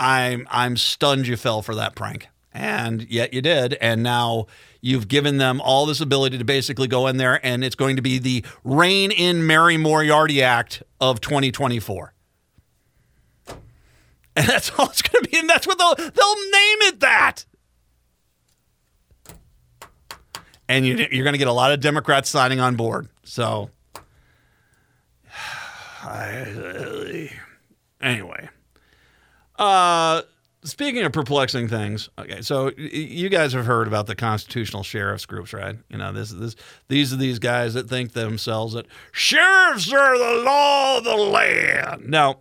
I'm 0.00 0.48
I'm 0.50 0.76
stunned 0.76 1.26
you 1.28 1.36
fell 1.36 1.62
for 1.62 1.74
that 1.76 1.94
prank. 1.94 2.28
And 2.52 3.08
yet 3.08 3.32
you 3.32 3.42
did. 3.42 3.74
And 3.74 4.02
now 4.02 4.46
you've 4.80 5.06
given 5.06 5.36
them 5.38 5.60
all 5.60 5.86
this 5.86 6.00
ability 6.00 6.38
to 6.38 6.44
basically 6.44 6.88
go 6.88 7.06
in 7.06 7.16
there 7.16 7.44
and 7.46 7.62
it's 7.62 7.76
going 7.76 7.94
to 7.94 8.02
be 8.02 8.18
the 8.18 8.44
Rein 8.64 9.12
in 9.12 9.46
Mary 9.46 9.76
Moriarty 9.76 10.42
Act 10.42 10.82
of 11.00 11.20
2024. 11.20 12.12
And 14.36 14.46
that's 14.48 14.70
all 14.78 14.86
it's 14.88 15.02
going 15.02 15.22
to 15.22 15.30
be. 15.30 15.38
And 15.38 15.48
that's 15.48 15.66
what 15.66 15.78
they'll 15.78 15.94
they'll 15.94 16.50
name 16.50 16.78
it 16.82 17.00
that. 17.00 17.44
And 20.68 20.86
you, 20.86 21.08
you're 21.10 21.24
going 21.24 21.34
to 21.34 21.38
get 21.38 21.48
a 21.48 21.52
lot 21.52 21.72
of 21.72 21.80
Democrats 21.80 22.30
signing 22.30 22.60
on 22.60 22.76
board. 22.76 23.08
So, 23.24 23.70
I, 26.02 26.42
uh, 26.42 27.26
anyway. 28.00 28.48
Uh, 29.60 30.22
speaking 30.64 31.02
of 31.02 31.12
perplexing 31.12 31.68
things, 31.68 32.08
okay, 32.18 32.40
so 32.40 32.70
you 32.78 33.28
guys 33.28 33.52
have 33.52 33.66
heard 33.66 33.86
about 33.86 34.06
the 34.06 34.16
constitutional 34.16 34.82
sheriffs 34.82 35.26
groups, 35.26 35.52
right? 35.52 35.76
You 35.90 35.98
know, 35.98 36.12
this 36.12 36.30
this 36.30 36.56
these 36.88 37.12
are 37.12 37.16
these 37.16 37.38
guys 37.38 37.74
that 37.74 37.86
think 37.86 38.14
themselves 38.14 38.72
that 38.72 38.86
sheriffs 39.12 39.92
are 39.92 40.16
the 40.16 40.42
law 40.42 40.96
of 40.96 41.04
the 41.04 41.14
land. 41.14 42.08
Now, 42.08 42.38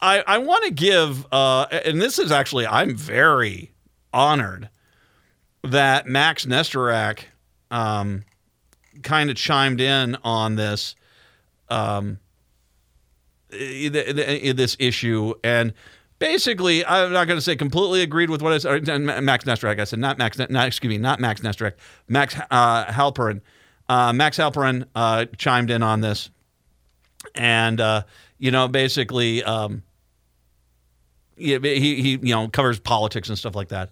I 0.00 0.22
I 0.24 0.38
want 0.38 0.64
to 0.66 0.70
give, 0.70 1.26
uh, 1.32 1.66
and 1.84 2.00
this 2.00 2.20
is 2.20 2.30
actually 2.30 2.64
I'm 2.64 2.94
very 2.96 3.72
honored 4.12 4.70
that 5.64 6.06
Max 6.06 6.46
Nesterak 6.46 7.24
um, 7.72 8.22
kind 9.02 9.30
of 9.30 9.36
chimed 9.36 9.80
in 9.80 10.16
on 10.22 10.54
this 10.54 10.94
um, 11.68 12.20
this 13.50 14.76
issue 14.78 15.34
and 15.42 15.72
basically 16.18 16.84
I'm 16.84 17.12
not 17.12 17.26
going 17.26 17.36
to 17.36 17.42
say 17.42 17.56
completely 17.56 18.02
agreed 18.02 18.30
with 18.30 18.42
what 18.42 18.52
I 18.52 18.58
said 18.58 18.88
uh, 18.88 18.98
Max 18.98 19.44
Nesterak 19.44 19.80
I 19.80 19.84
said 19.84 19.98
not 19.98 20.18
Max 20.18 20.38
not 20.38 20.66
excuse 20.66 20.90
me 20.90 20.98
not 20.98 21.20
Max 21.20 21.40
Nesterak 21.40 21.74
Max 22.08 22.36
uh, 22.50 22.84
Hailperin. 22.86 23.40
Uh, 23.88 24.12
Max 24.12 24.38
Hailperin 24.38 24.86
uh, 24.94 25.26
chimed 25.36 25.70
in 25.70 25.82
on 25.82 26.00
this. 26.00 26.30
And 27.34 27.80
uh, 27.80 28.02
you 28.38 28.50
know 28.50 28.68
basically 28.68 29.42
um, 29.42 29.82
he, 31.36 31.58
he 31.58 32.10
you 32.10 32.34
know 32.34 32.48
covers 32.48 32.78
politics 32.78 33.28
and 33.28 33.38
stuff 33.38 33.54
like 33.54 33.68
that. 33.68 33.90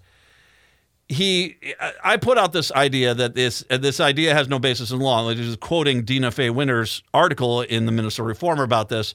He 1.09 1.57
I 2.03 2.17
put 2.17 2.39
out 2.39 2.53
this 2.53 2.73
idea 2.73 3.13
that 3.15 3.35
this 3.35 3.65
uh, 3.69 3.77
this 3.77 4.01
idea 4.01 4.33
has 4.35 4.49
no 4.49 4.59
basis 4.59 4.93
in 4.93 5.01
law. 5.01 5.29
It 5.29 5.39
is 5.39 5.57
quoting 5.57 6.05
Deena 6.05 6.31
Fay 6.31 6.49
Winter's 6.49 7.03
article 7.13 7.61
in 7.63 7.85
the 7.87 7.93
Minnesota 7.93 8.23
Reformer 8.29 8.63
about 8.63 8.89
this 8.89 9.15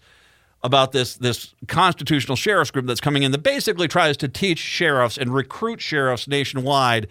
about 0.64 0.92
this 0.92 1.16
this 1.16 1.54
constitutional 1.68 2.36
sheriffs 2.36 2.72
group 2.72 2.86
that's 2.86 3.02
coming 3.02 3.24
in 3.24 3.32
that 3.32 3.44
basically 3.44 3.88
tries 3.88 4.18
to 4.18 4.28
teach 4.28 4.60
sheriffs 4.60 5.18
and 5.18 5.34
recruit 5.34 5.80
sheriffs 5.80 6.28
nationwide 6.28 7.08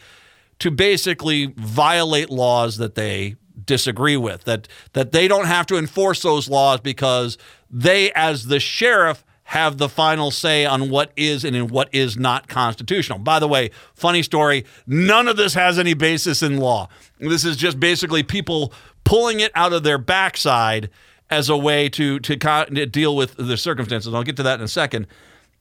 to 0.58 0.70
basically 0.70 1.52
violate 1.56 2.30
laws 2.30 2.78
that 2.78 2.94
they 2.94 3.36
disagree 3.64 4.16
with 4.16 4.44
that 4.44 4.68
that 4.92 5.12
they 5.12 5.28
don't 5.28 5.46
have 5.46 5.66
to 5.66 5.76
enforce 5.76 6.22
those 6.22 6.48
laws 6.48 6.80
because 6.80 7.38
they 7.70 8.12
as 8.12 8.46
the 8.46 8.60
sheriff 8.60 9.24
have 9.44 9.78
the 9.78 9.88
final 9.88 10.32
say 10.32 10.66
on 10.66 10.90
what 10.90 11.12
is 11.14 11.44
and 11.44 11.54
in 11.54 11.68
what 11.68 11.88
is 11.92 12.16
not 12.16 12.48
constitutional. 12.48 13.16
By 13.16 13.38
the 13.38 13.46
way, 13.46 13.70
funny 13.94 14.24
story, 14.24 14.64
none 14.88 15.28
of 15.28 15.36
this 15.36 15.54
has 15.54 15.78
any 15.78 15.94
basis 15.94 16.42
in 16.42 16.58
law. 16.58 16.88
This 17.20 17.44
is 17.44 17.56
just 17.56 17.78
basically 17.78 18.24
people 18.24 18.72
pulling 19.04 19.38
it 19.38 19.52
out 19.54 19.72
of 19.72 19.84
their 19.84 19.98
backside 19.98 20.90
as 21.30 21.48
a 21.48 21.56
way 21.56 21.88
to 21.90 22.18
to, 22.20 22.86
deal 22.86 23.16
with 23.16 23.36
the 23.36 23.56
circumstances. 23.56 24.14
I'll 24.14 24.22
get 24.22 24.36
to 24.36 24.42
that 24.44 24.58
in 24.58 24.64
a 24.64 24.68
second. 24.68 25.06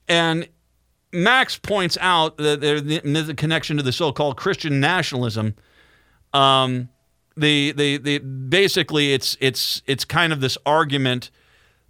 And 0.08 0.48
Max 1.12 1.58
points 1.58 1.98
out 2.02 2.38
that 2.38 2.62
there's 2.62 2.84
the 2.84 3.34
connection 3.36 3.78
to 3.78 3.84
the 3.84 3.92
so-called 3.92 4.38
Christian 4.38 4.80
nationalism. 4.80 5.56
Um, 6.34 6.90
the, 7.38 7.72
the, 7.72 7.98
the 7.98 8.18
basically 8.20 9.14
it's 9.14 9.38
it's 9.42 9.82
it's 9.86 10.06
kind 10.06 10.32
of 10.32 10.42
this 10.42 10.58
argument 10.66 11.32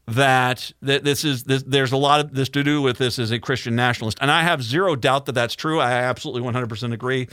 that 0.07 0.72
that 0.81 1.03
this 1.03 1.23
is 1.23 1.43
this, 1.43 1.64
there's 1.64 1.91
a 1.91 1.97
lot 1.97 2.19
of 2.19 2.34
this 2.34 2.49
to 2.49 2.64
do 2.64 2.81
with 2.81 2.97
this 2.97 3.19
as 3.19 3.31
a 3.31 3.39
Christian 3.39 3.76
nationalist, 3.76 4.18
and 4.22 4.31
I 4.31 4.43
have 4.43 4.64
zero 4.64 4.95
doubt 4.95 5.26
that 5.26 5.34
that's 5.34 5.56
true. 5.56 5.80
I 5.80 5.91
absolutely 5.91 6.49
100% 6.49 6.93
agree. 6.93 7.27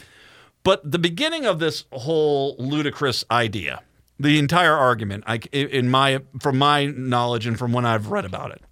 But 0.63 0.89
the 0.89 0.99
beginning 0.99 1.45
of 1.45 1.59
this 1.59 1.85
whole 1.93 2.57
ludicrous 2.59 3.25
idea, 3.31 3.83
the 4.23 4.39
entire 4.39 4.75
argument, 4.75 5.25
I, 5.27 5.37
in 5.53 5.91
my 5.91 6.21
from 6.41 6.59
my 6.59 6.87
knowledge 6.87 7.47
and 7.47 7.59
from 7.59 7.73
when 7.73 7.85
I've 7.85 8.09
read 8.09 8.25
about 8.25 8.53
it, 8.53 8.63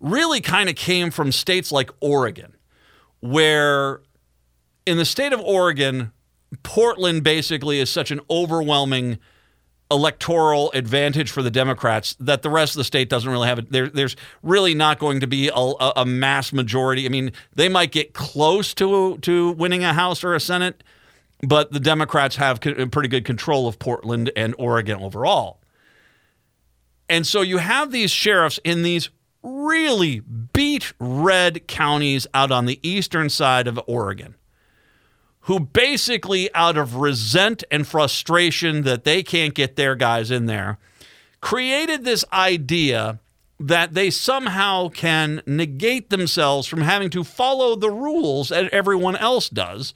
really 0.00 0.40
kind 0.40 0.68
of 0.68 0.76
came 0.76 1.10
from 1.10 1.32
states 1.32 1.72
like 1.72 1.90
Oregon, 2.00 2.54
where 3.20 4.00
in 4.84 4.98
the 4.98 5.04
state 5.04 5.32
of 5.32 5.40
Oregon, 5.40 6.12
Portland 6.62 7.24
basically 7.24 7.80
is 7.80 7.88
such 7.88 8.10
an 8.10 8.20
overwhelming 8.28 9.18
electoral 9.90 10.72
advantage 10.72 11.30
for 11.30 11.42
the 11.42 11.50
Democrats 11.50 12.16
that 12.18 12.42
the 12.42 12.50
rest 12.50 12.74
of 12.74 12.78
the 12.78 12.84
state 12.84 13.08
doesn't 13.10 13.30
really 13.30 13.46
have 13.46 13.58
it. 13.58 13.70
There, 13.70 13.88
there's 13.88 14.16
really 14.42 14.74
not 14.74 14.98
going 14.98 15.20
to 15.20 15.26
be 15.26 15.50
a, 15.54 15.74
a, 15.96 16.06
mass 16.06 16.52
majority. 16.52 17.04
I 17.04 17.10
mean, 17.10 17.32
they 17.54 17.68
might 17.68 17.92
get 17.92 18.14
close 18.14 18.72
to 18.74 19.18
to 19.18 19.52
winning 19.52 19.84
a 19.84 19.92
House 19.92 20.24
or 20.24 20.34
a 20.34 20.40
Senate, 20.40 20.82
but 21.42 21.72
the 21.72 21.80
Democrats 21.80 22.36
have 22.36 22.64
uh, 22.66 22.86
pretty 22.86 23.08
good 23.08 23.24
control 23.24 23.68
of 23.68 23.78
Portland 23.78 24.30
and 24.36 24.54
Oregon 24.58 25.00
overall. 25.00 25.60
And 27.08 27.26
so 27.26 27.42
you 27.42 27.58
have 27.58 27.92
these 27.92 28.10
sheriffs 28.10 28.58
in 28.64 28.82
these 28.82 29.10
really 29.42 30.20
beat 30.20 30.92
red 30.98 31.66
counties 31.66 32.26
out 32.32 32.52
on 32.52 32.66
the 32.66 32.78
eastern 32.88 33.28
side 33.28 33.66
of 33.66 33.80
Oregon 33.86 34.36
who 35.46 35.58
basically, 35.58 36.52
out 36.54 36.76
of 36.76 36.96
resent 36.96 37.64
and 37.70 37.86
frustration 37.86 38.82
that 38.82 39.04
they 39.04 39.22
can't 39.22 39.54
get 39.54 39.74
their 39.76 39.96
guys 39.96 40.30
in 40.30 40.46
there, 40.46 40.78
created 41.40 42.04
this 42.04 42.24
idea 42.32 43.18
that 43.58 43.94
they 43.94 44.08
somehow 44.08 44.88
can 44.88 45.42
negate 45.44 46.10
themselves 46.10 46.68
from 46.68 46.82
having 46.82 47.10
to 47.10 47.24
follow 47.24 47.74
the 47.74 47.90
rules 47.90 48.50
that 48.50 48.72
everyone 48.72 49.16
else 49.16 49.48
does, 49.48 49.94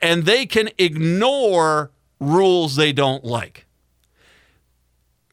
and 0.00 0.24
they 0.24 0.46
can 0.46 0.70
ignore 0.78 1.90
rules 2.20 2.76
they 2.76 2.92
don't 2.92 3.24
like. 3.24 3.66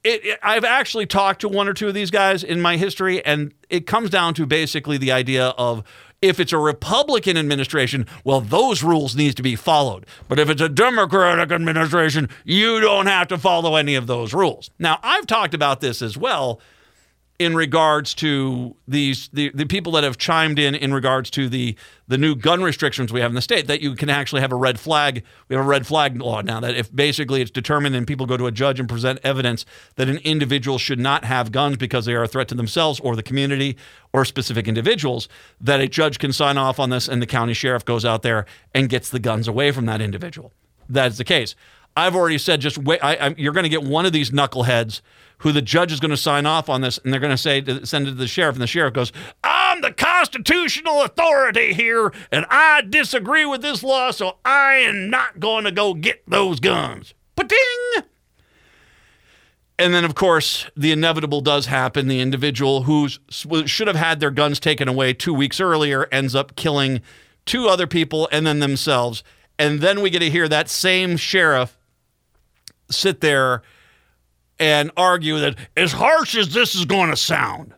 It, 0.04 0.26
it, 0.26 0.40
I've 0.44 0.66
actually 0.66 1.06
talked 1.06 1.42
to 1.42 1.50
one 1.50 1.68
or 1.68 1.74
two 1.74 1.88
of 1.88 1.94
these 1.94 2.12
guys 2.12 2.44
in 2.44 2.62
my 2.62 2.76
history, 2.78 3.24
and 3.26 3.54
it 3.70 3.88
comes 3.88 4.10
down 4.10 4.34
to 4.36 4.46
basically 4.46 4.98
the 4.98 5.12
idea 5.12 5.48
of 5.50 5.84
if 6.22 6.40
it's 6.40 6.54
a 6.54 6.58
Republican 6.58 7.38
administration, 7.38 8.08
well, 8.24 8.40
those 8.40 8.82
rules 8.82 9.16
need 9.16 9.36
to 9.36 9.44
be 9.44 9.58
followed. 9.58 10.06
But 10.30 10.40
if 10.40 10.50
it's 10.50 10.62
a 10.62 10.70
Democratic 10.70 11.52
administration, 11.52 12.30
you 12.46 12.80
don't 12.80 13.08
have 13.08 13.28
to 13.30 13.38
follow 13.38 13.76
any 13.76 13.96
of 13.96 14.08
those 14.08 14.34
rules. 14.34 14.70
Now, 14.80 15.00
I've 15.04 15.28
talked 15.28 15.54
about 15.54 15.82
this 15.82 16.02
as 16.02 16.18
well 16.18 16.62
in 17.44 17.56
regards 17.56 18.14
to 18.14 18.76
these 18.88 19.28
the, 19.34 19.50
the 19.54 19.66
people 19.66 19.92
that 19.92 20.04
have 20.04 20.18
chimed 20.18 20.58
in 20.58 20.76
in 20.76 20.94
regards 20.94 21.30
to 21.32 21.50
the 21.50 21.76
the 22.08 22.18
new 22.18 22.36
gun 22.36 22.64
restrictions 22.64 23.12
we 23.12 23.20
have 23.22 23.32
in 23.32 23.36
the 23.36 23.42
state 23.42 23.68
that 23.68 23.82
you 23.82 23.96
can 23.96 24.10
actually 24.10 24.42
have 24.42 24.52
a 24.52 24.56
red 24.56 24.80
flag. 24.80 25.24
We 25.48 25.56
have 25.56 25.66
a 25.66 25.68
red 25.68 25.86
flag 25.86 26.20
law 26.22 26.42
now 26.42 26.60
that 26.60 26.76
if 26.76 26.94
basically 26.94 27.42
it's 27.42 27.52
determined 27.52 27.96
and 27.96 28.08
people 28.08 28.26
go 28.26 28.38
to 28.38 28.48
a 28.48 28.52
judge 28.52 28.80
and 28.80 28.88
present 28.88 29.20
evidence 29.24 29.66
that 29.96 30.10
an 30.10 30.18
individual 30.18 30.78
should 30.78 31.00
not 31.00 31.26
have 31.26 31.52
guns 31.52 31.78
because 31.78 32.06
they 32.06 32.14
are 32.14 32.24
a 32.24 32.28
threat 32.28 32.48
to 32.50 32.56
themselves 32.56 33.00
or 33.00 33.16
the 33.16 33.24
community 33.24 33.78
or 34.14 34.26
specific 34.26 34.68
individuals 34.68 35.28
that 35.60 35.80
a 35.80 35.88
judge 35.88 36.20
can 36.20 36.32
sign 36.34 36.58
off 36.58 36.80
on 36.80 36.90
this 36.90 37.08
and 37.08 37.22
the 37.22 37.28
county 37.28 37.54
sheriff 37.54 37.84
goes 37.84 38.06
out 38.06 38.22
there 38.22 38.46
and 38.74 38.90
gets 38.90 39.10
the 39.10 39.20
guns 39.20 39.48
away 39.48 39.72
from 39.72 39.86
that 39.86 40.02
individual. 40.02 40.54
That 40.90 41.12
is 41.12 41.18
the 41.18 41.24
case 41.24 41.56
I've 41.96 42.16
already 42.16 42.38
said 42.38 42.62
just 42.62 42.78
wait 42.78 43.00
I, 43.04 43.16
I, 43.16 43.36
you're 43.38 43.54
going 43.54 43.64
to 43.64 43.70
get 43.70 43.84
one 43.84 44.06
of 44.06 44.12
these 44.12 44.32
knuckleheads 44.32 45.02
who 45.40 45.52
the 45.52 45.62
judge 45.62 45.92
is 45.92 46.00
going 46.00 46.12
to 46.12 46.18
sign 46.18 46.46
off 46.46 46.70
on 46.70 46.82
this, 46.82 46.98
and 47.00 47.12
they're 47.12 47.20
going 47.20 47.30
to 47.30 47.38
say 47.38 47.64
send 47.84 48.08
it 48.08 48.12
to 48.12 48.16
the 48.16 48.28
sheriff, 48.28 48.56
and 48.56 48.62
the 48.62 48.68
sheriff 48.68 48.94
goes, 48.94 49.12
"I'm 49.44 49.82
the 49.82 49.92
constitutional 49.92 51.02
authority 51.04 51.74
here, 51.74 52.14
and 52.32 52.46
I 52.50 52.82
disagree 52.82 53.46
with 53.46 53.62
this 53.62 53.84
law, 53.84 54.12
so 54.12 54.38
I 54.46 54.76
am 54.76 55.10
not 55.10 55.40
going 55.40 55.66
to 55.66 55.72
go 55.72 55.94
get 55.94 56.24
those 56.28 56.60
guns." 56.60 57.14
Pa-ding! 57.36 58.04
And 59.80 59.94
then, 59.94 60.06
of 60.06 60.16
course, 60.16 60.70
the 60.78 60.92
inevitable 60.92 61.42
does 61.42 61.66
happen. 61.66 62.08
The 62.08 62.22
individual 62.22 62.84
who 62.84 63.10
should 63.10 63.88
have 63.88 63.96
had 63.96 64.20
their 64.20 64.32
guns 64.32 64.60
taken 64.60 64.88
away 64.88 65.14
two 65.14 65.34
weeks 65.34 65.60
earlier 65.60 66.08
ends 66.12 66.36
up 66.36 66.56
killing 66.56 67.02
two 67.46 67.68
other 67.68 67.88
people 67.88 68.30
and 68.32 68.46
then 68.46 68.60
themselves. 68.60 69.24
And 69.58 69.82
then 69.82 70.02
we 70.02 70.10
get 70.10 70.20
to 70.20 70.30
hear 70.30 70.48
that 70.48 70.70
same 70.70 71.18
sheriff 71.18 71.78
sit 72.90 73.22
there 73.22 73.62
and 74.60 74.92
argue 74.96 75.40
that 75.40 75.56
as 75.76 75.92
harsh 75.92 76.36
as 76.36 76.54
this 76.54 76.76
is 76.76 76.86
going 76.86 77.10
to 77.10 77.18
sound, 77.18 77.74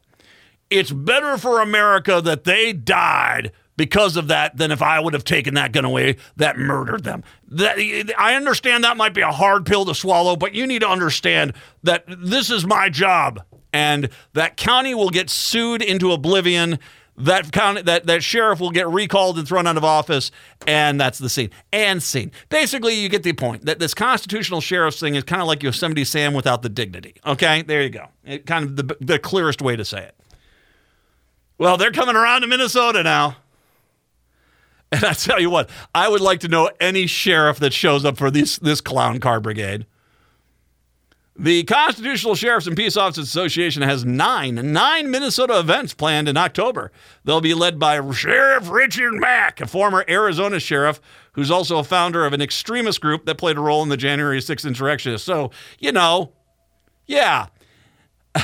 it's 0.69 0.91
better 0.91 1.37
for 1.37 1.61
America 1.61 2.21
that 2.21 2.43
they 2.43 2.73
died 2.73 3.51
because 3.77 4.15
of 4.17 4.27
that 4.29 4.57
than 4.57 4.71
if 4.71 4.81
I 4.81 4.99
would 4.99 5.13
have 5.13 5.23
taken 5.23 5.53
that 5.55 5.71
gun 5.71 5.85
away 5.85 6.17
that 6.37 6.57
murdered 6.57 7.03
them. 7.03 7.23
That, 7.49 7.77
I 8.17 8.35
understand 8.35 8.83
that 8.83 8.97
might 8.97 9.13
be 9.13 9.21
a 9.21 9.31
hard 9.31 9.65
pill 9.65 9.85
to 9.85 9.95
swallow, 9.95 10.35
but 10.35 10.53
you 10.53 10.65
need 10.65 10.79
to 10.79 10.89
understand 10.89 11.53
that 11.83 12.05
this 12.07 12.49
is 12.49 12.65
my 12.65 12.89
job 12.89 13.43
and 13.73 14.09
that 14.33 14.55
county 14.55 14.95
will 14.95 15.09
get 15.09 15.29
sued 15.29 15.81
into 15.81 16.13
oblivion 16.13 16.79
that 17.17 17.51
county, 17.51 17.81
that 17.83 18.07
that 18.07 18.23
sheriff 18.23 18.59
will 18.59 18.71
get 18.71 18.87
recalled 18.87 19.37
and 19.37 19.47
thrown 19.47 19.67
out 19.67 19.77
of 19.77 19.83
office, 19.83 20.31
and 20.67 20.99
that's 20.99 21.17
the 21.19 21.29
scene. 21.29 21.49
And 21.71 22.03
scene. 22.03 22.31
Basically, 22.49 22.93
you 22.93 23.09
get 23.09 23.23
the 23.23 23.33
point 23.33 23.65
that 23.65 23.79
this 23.79 23.93
constitutional 23.93 24.61
sheriff's 24.61 24.99
thing 24.99 25.15
is 25.15 25.23
kind 25.23 25.41
of 25.41 25.47
like 25.47 25.63
Yosemite 25.63 26.03
Sam 26.03 26.33
without 26.33 26.61
the 26.61 26.69
dignity. 26.69 27.15
Okay, 27.25 27.61
there 27.61 27.81
you 27.81 27.89
go. 27.89 28.07
It, 28.25 28.45
kind 28.45 28.65
of 28.65 28.75
the 28.75 28.97
the 28.99 29.19
clearest 29.19 29.61
way 29.61 29.75
to 29.75 29.85
say 29.85 30.03
it. 30.03 30.15
Well, 31.57 31.77
they're 31.77 31.91
coming 31.91 32.15
around 32.15 32.41
to 32.41 32.47
Minnesota 32.47 33.03
now. 33.03 33.37
And 34.91 35.03
I 35.03 35.13
tell 35.13 35.41
you 35.41 35.49
what, 35.49 35.69
I 35.93 36.07
would 36.07 36.21
like 36.21 36.41
to 36.41 36.47
know 36.47 36.69
any 36.79 37.07
sheriff 37.07 37.59
that 37.59 37.73
shows 37.73 38.05
up 38.05 38.17
for 38.17 38.29
this 38.29 38.57
this 38.59 38.81
clown 38.81 39.19
car 39.19 39.39
brigade. 39.39 39.87
The 41.37 41.63
Constitutional 41.63 42.35
Sheriffs 42.35 42.65
and 42.65 42.77
Peace 42.77 42.95
Officers 42.95 43.27
Association 43.27 43.83
has 43.83 44.05
nine, 44.05 44.71
nine 44.71 45.11
Minnesota 45.11 45.59
events 45.59 45.93
planned 45.93 46.29
in 46.29 46.37
October. 46.37 46.93
They'll 47.25 47.41
be 47.41 47.53
led 47.53 47.77
by 47.77 47.99
Sheriff 48.11 48.69
Richard 48.69 49.15
Mack, 49.15 49.59
a 49.59 49.67
former 49.67 50.05
Arizona 50.07 50.61
sheriff 50.61 51.01
who's 51.33 51.51
also 51.51 51.77
a 51.77 51.83
founder 51.83 52.25
of 52.25 52.31
an 52.31 52.41
extremist 52.41 53.01
group 53.01 53.25
that 53.25 53.37
played 53.37 53.57
a 53.57 53.59
role 53.59 53.83
in 53.83 53.89
the 53.89 53.97
January 53.97 54.39
6th 54.39 54.65
insurrection. 54.65 55.17
So, 55.17 55.51
you 55.77 55.91
know, 55.91 56.31
yeah. 57.05 57.47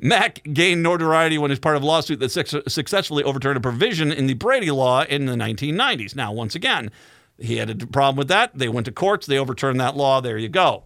Mack 0.00 0.42
gained 0.52 0.82
notoriety 0.82 1.38
when 1.38 1.52
he's 1.52 1.60
part 1.60 1.76
of 1.76 1.84
a 1.84 1.86
lawsuit 1.86 2.18
that 2.18 2.30
successfully 2.68 3.22
overturned 3.22 3.58
a 3.58 3.60
provision 3.60 4.10
in 4.10 4.26
the 4.26 4.34
Brady 4.34 4.72
Law 4.72 5.04
in 5.04 5.26
the 5.26 5.34
1990s. 5.34 6.16
Now, 6.16 6.32
once 6.32 6.56
again, 6.56 6.90
he 7.38 7.58
had 7.58 7.70
a 7.70 7.86
problem 7.86 8.16
with 8.16 8.28
that. 8.28 8.58
They 8.58 8.68
went 8.68 8.86
to 8.86 8.92
courts, 8.92 9.24
they 9.24 9.38
overturned 9.38 9.78
that 9.78 9.96
law. 9.96 10.20
There 10.20 10.36
you 10.36 10.48
go. 10.48 10.82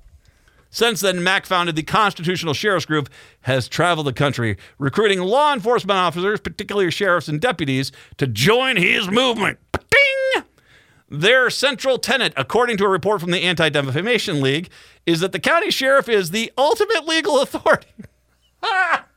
Since 0.71 1.01
then, 1.01 1.23
Mack 1.25 1.47
founded 1.47 1.75
the 1.75 1.83
Constitutional 1.83 2.55
Sheriffs 2.55 2.87
Group, 2.87 3.11
has 3.43 3.69
traveled 3.69 4.07
the 4.07 4.13
country 4.13 4.57
recruiting 4.79 5.21
law 5.21 5.53
enforcement 5.53 5.99
officers, 5.99 6.41
particularly 6.41 6.91
sheriffs 6.93 7.27
and 7.27 7.41
deputies, 7.41 7.91
to 8.19 8.29
join 8.29 8.77
his 8.77 9.11
movement. 9.11 9.59
Ding! 9.73 10.45
Their 11.09 11.51
central 11.51 11.99
tenet, 11.99 12.33
according 12.37 12.77
to 12.77 12.85
a 12.85 12.89
report 12.89 13.21
from 13.21 13.33
the 13.33 13.43
Anti 13.43 13.69
Defamation 13.69 14.41
League, 14.41 14.71
is 15.07 15.19
that 15.21 15.33
the 15.33 15.41
county 15.41 15.73
sheriff 15.73 16.09
is 16.09 16.31
the 16.31 16.53
ultimate 16.57 17.05
legal 17.05 17.43
authority. 17.43 17.89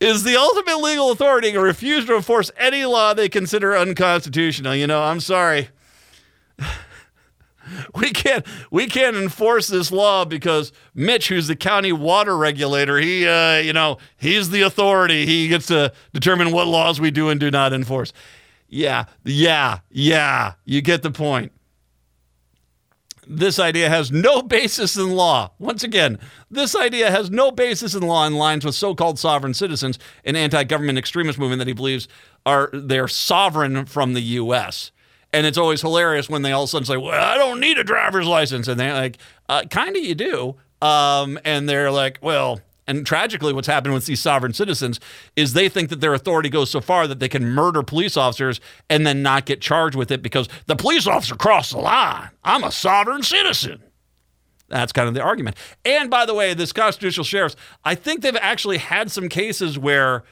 is 0.00 0.24
the 0.24 0.36
ultimate 0.36 0.78
legal 0.78 1.10
authority 1.10 1.50
and 1.50 1.62
refuse 1.62 2.06
to 2.06 2.16
enforce 2.16 2.50
any 2.56 2.84
law 2.84 3.14
they 3.14 3.28
consider 3.28 3.76
unconstitutional. 3.76 4.74
You 4.74 4.86
know, 4.86 5.02
I'm 5.02 5.20
sorry. 5.20 5.68
we 7.94 8.10
can't 8.10 8.46
we 8.70 8.86
can't 8.86 9.16
enforce 9.16 9.66
this 9.68 9.90
law 9.90 10.24
because 10.24 10.72
Mitch, 10.94 11.28
who's 11.28 11.48
the 11.48 11.56
county 11.56 11.92
water 11.92 12.36
regulator, 12.36 12.98
he 12.98 13.26
uh, 13.26 13.58
you 13.58 13.72
know 13.72 13.98
he's 14.16 14.50
the 14.50 14.62
authority. 14.62 15.26
He 15.26 15.48
gets 15.48 15.66
to 15.66 15.92
determine 16.12 16.52
what 16.52 16.66
laws 16.66 17.00
we 17.00 17.10
do 17.10 17.28
and 17.28 17.40
do 17.40 17.50
not 17.50 17.72
enforce. 17.72 18.12
Yeah, 18.68 19.06
yeah, 19.24 19.78
yeah. 19.90 20.54
You 20.64 20.82
get 20.82 21.02
the 21.02 21.10
point. 21.10 21.52
This 23.30 23.58
idea 23.58 23.90
has 23.90 24.10
no 24.10 24.40
basis 24.40 24.96
in 24.96 25.10
law. 25.10 25.50
Once 25.58 25.84
again, 25.84 26.18
this 26.50 26.74
idea 26.74 27.10
has 27.10 27.30
no 27.30 27.50
basis 27.50 27.94
in 27.94 28.02
law 28.02 28.26
in 28.26 28.34
lines 28.34 28.64
with 28.64 28.74
so-called 28.74 29.18
sovereign 29.18 29.52
citizens, 29.52 29.98
an 30.24 30.34
anti-government 30.34 30.96
extremist 30.96 31.38
movement 31.38 31.58
that 31.58 31.68
he 31.68 31.74
believes 31.74 32.08
are 32.46 32.70
they're 32.72 33.06
sovereign 33.06 33.84
from 33.84 34.14
the 34.14 34.22
U.S. 34.22 34.92
And 35.30 35.46
it's 35.46 35.58
always 35.58 35.82
hilarious 35.82 36.30
when 36.30 36.40
they 36.40 36.52
all 36.52 36.62
of 36.62 36.68
a 36.68 36.70
sudden 36.70 36.86
say, 36.86 36.96
"Well, 36.96 37.12
I 37.12 37.36
don't 37.36 37.60
need 37.60 37.76
a 37.78 37.84
driver's 37.84 38.26
license," 38.26 38.66
and 38.66 38.80
they're 38.80 38.94
like, 38.94 39.18
uh, 39.50 39.64
"Kind 39.70 39.94
of, 39.94 40.02
you 40.02 40.14
do." 40.14 40.56
Um, 40.80 41.38
and 41.44 41.68
they're 41.68 41.90
like, 41.90 42.18
"Well." 42.22 42.60
And 42.88 43.06
tragically, 43.06 43.52
what's 43.52 43.68
happened 43.68 43.92
with 43.92 44.06
these 44.06 44.18
sovereign 44.20 44.54
citizens 44.54 44.98
is 45.36 45.52
they 45.52 45.68
think 45.68 45.90
that 45.90 46.00
their 46.00 46.14
authority 46.14 46.48
goes 46.48 46.70
so 46.70 46.80
far 46.80 47.06
that 47.06 47.20
they 47.20 47.28
can 47.28 47.44
murder 47.44 47.82
police 47.82 48.16
officers 48.16 48.60
and 48.88 49.06
then 49.06 49.22
not 49.22 49.44
get 49.44 49.60
charged 49.60 49.94
with 49.94 50.10
it 50.10 50.22
because 50.22 50.48
the 50.66 50.74
police 50.74 51.06
officer 51.06 51.36
crossed 51.36 51.72
the 51.72 51.78
line. 51.78 52.30
I'm 52.42 52.64
a 52.64 52.72
sovereign 52.72 53.22
citizen. 53.22 53.82
That's 54.68 54.92
kind 54.92 55.06
of 55.06 55.14
the 55.14 55.22
argument. 55.22 55.56
And 55.84 56.10
by 56.10 56.24
the 56.24 56.34
way, 56.34 56.54
this 56.54 56.72
constitutional 56.72 57.24
sheriffs, 57.24 57.56
I 57.84 57.94
think 57.94 58.22
they've 58.22 58.36
actually 58.36 58.78
had 58.78 59.10
some 59.10 59.28
cases 59.28 59.78
where 59.78 60.24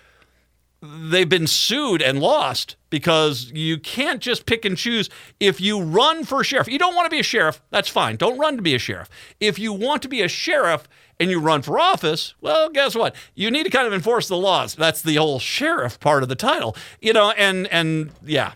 they've 0.83 1.29
been 1.29 1.47
sued 1.47 2.03
and 2.03 2.21
lost 2.21 2.77
because 2.91 3.51
you 3.53 3.79
can't 3.79 4.21
just 4.21 4.47
pick 4.47 4.65
and 4.65 4.77
choose. 4.77 5.09
If 5.41 5.61
you 5.61 5.81
run 5.81 6.25
for 6.25 6.45
sheriff, 6.45 6.69
you 6.69 6.79
don't 6.79 6.95
want 6.95 7.07
to 7.07 7.15
be 7.15 7.21
a 7.21 7.25
sheriff, 7.25 7.63
that's 7.71 7.89
fine. 7.89 8.17
Don't 8.17 8.39
run 8.39 8.57
to 8.57 8.63
be 8.63 8.75
a 8.75 8.79
sheriff. 8.79 9.09
If 9.41 9.59
you 9.59 9.73
want 9.73 10.03
to 10.03 10.09
be 10.09 10.23
a 10.23 10.29
sheriff 10.29 10.89
and 11.19 11.31
you 11.31 11.41
run 11.41 11.63
for 11.63 11.79
office, 11.81 12.35
well, 12.41 12.69
guess 12.69 12.95
what? 12.95 13.15
You 13.35 13.51
need 13.51 13.65
to 13.65 13.71
kind 13.71 13.87
of 13.87 13.93
enforce 13.93 14.29
the 14.29 14.37
laws. 14.37 14.75
That's 14.75 15.03
the 15.03 15.17
whole 15.17 15.39
sheriff 15.39 15.99
part 15.99 16.23
of 16.23 16.29
the 16.29 16.37
title, 16.37 16.77
you 17.01 17.13
know, 17.13 17.31
and 17.33 17.67
and 17.69 18.11
yeah. 18.25 18.53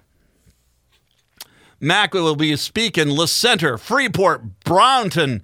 Mack 1.83 2.13
will 2.13 2.37
be 2.37 2.55
speaking 2.57 3.09
La 3.09 3.25
Center, 3.25 3.79
Freeport, 3.79 4.61
Brownton, 4.65 5.43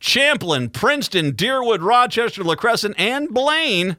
Champlin, 0.00 0.68
Princeton, 0.68 1.32
Deerwood, 1.32 1.80
Rochester, 1.80 2.42
La 2.42 2.56
Crescent, 2.56 2.96
and 2.98 3.32
Blaine 3.32 3.96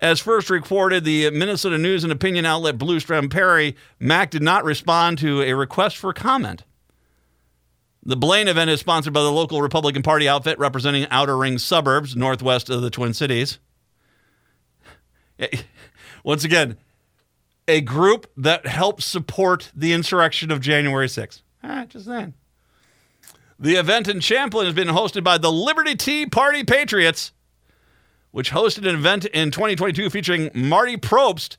as 0.00 0.18
first 0.20 0.48
reported, 0.48 1.04
the 1.04 1.30
Minnesota 1.30 1.76
news 1.76 2.04
and 2.04 2.12
opinion 2.12 2.46
outlet 2.46 2.78
Bluestem 2.78 3.30
Prairie, 3.30 3.76
Mack 3.98 4.30
did 4.30 4.42
not 4.42 4.64
respond 4.64 5.18
to 5.18 5.42
a 5.42 5.54
request 5.54 5.98
for 5.98 6.12
comment. 6.12 6.64
The 8.02 8.16
Blaine 8.16 8.48
event 8.48 8.70
is 8.70 8.80
sponsored 8.80 9.12
by 9.12 9.22
the 9.22 9.30
local 9.30 9.60
Republican 9.60 10.02
Party 10.02 10.26
outfit 10.26 10.58
representing 10.58 11.06
outer 11.10 11.36
ring 11.36 11.58
suburbs 11.58 12.16
northwest 12.16 12.70
of 12.70 12.80
the 12.80 12.88
Twin 12.88 13.12
Cities. 13.12 13.58
Once 16.24 16.44
again, 16.44 16.78
a 17.68 17.82
group 17.82 18.30
that 18.38 18.66
helped 18.66 19.02
support 19.02 19.70
the 19.74 19.92
insurrection 19.92 20.50
of 20.50 20.60
January 20.60 21.08
6th. 21.08 21.42
All 21.62 21.70
right, 21.70 21.88
just 21.88 22.06
then. 22.06 22.32
The 23.58 23.74
event 23.74 24.08
in 24.08 24.20
Champlin 24.20 24.64
has 24.64 24.74
been 24.74 24.88
hosted 24.88 25.22
by 25.22 25.36
the 25.36 25.52
Liberty 25.52 25.94
Tea 25.94 26.24
Party 26.24 26.64
Patriots 26.64 27.32
which 28.30 28.52
hosted 28.52 28.88
an 28.88 28.94
event 28.94 29.24
in 29.26 29.50
2022 29.50 30.10
featuring 30.10 30.50
Marty 30.54 30.96
Probst, 30.96 31.56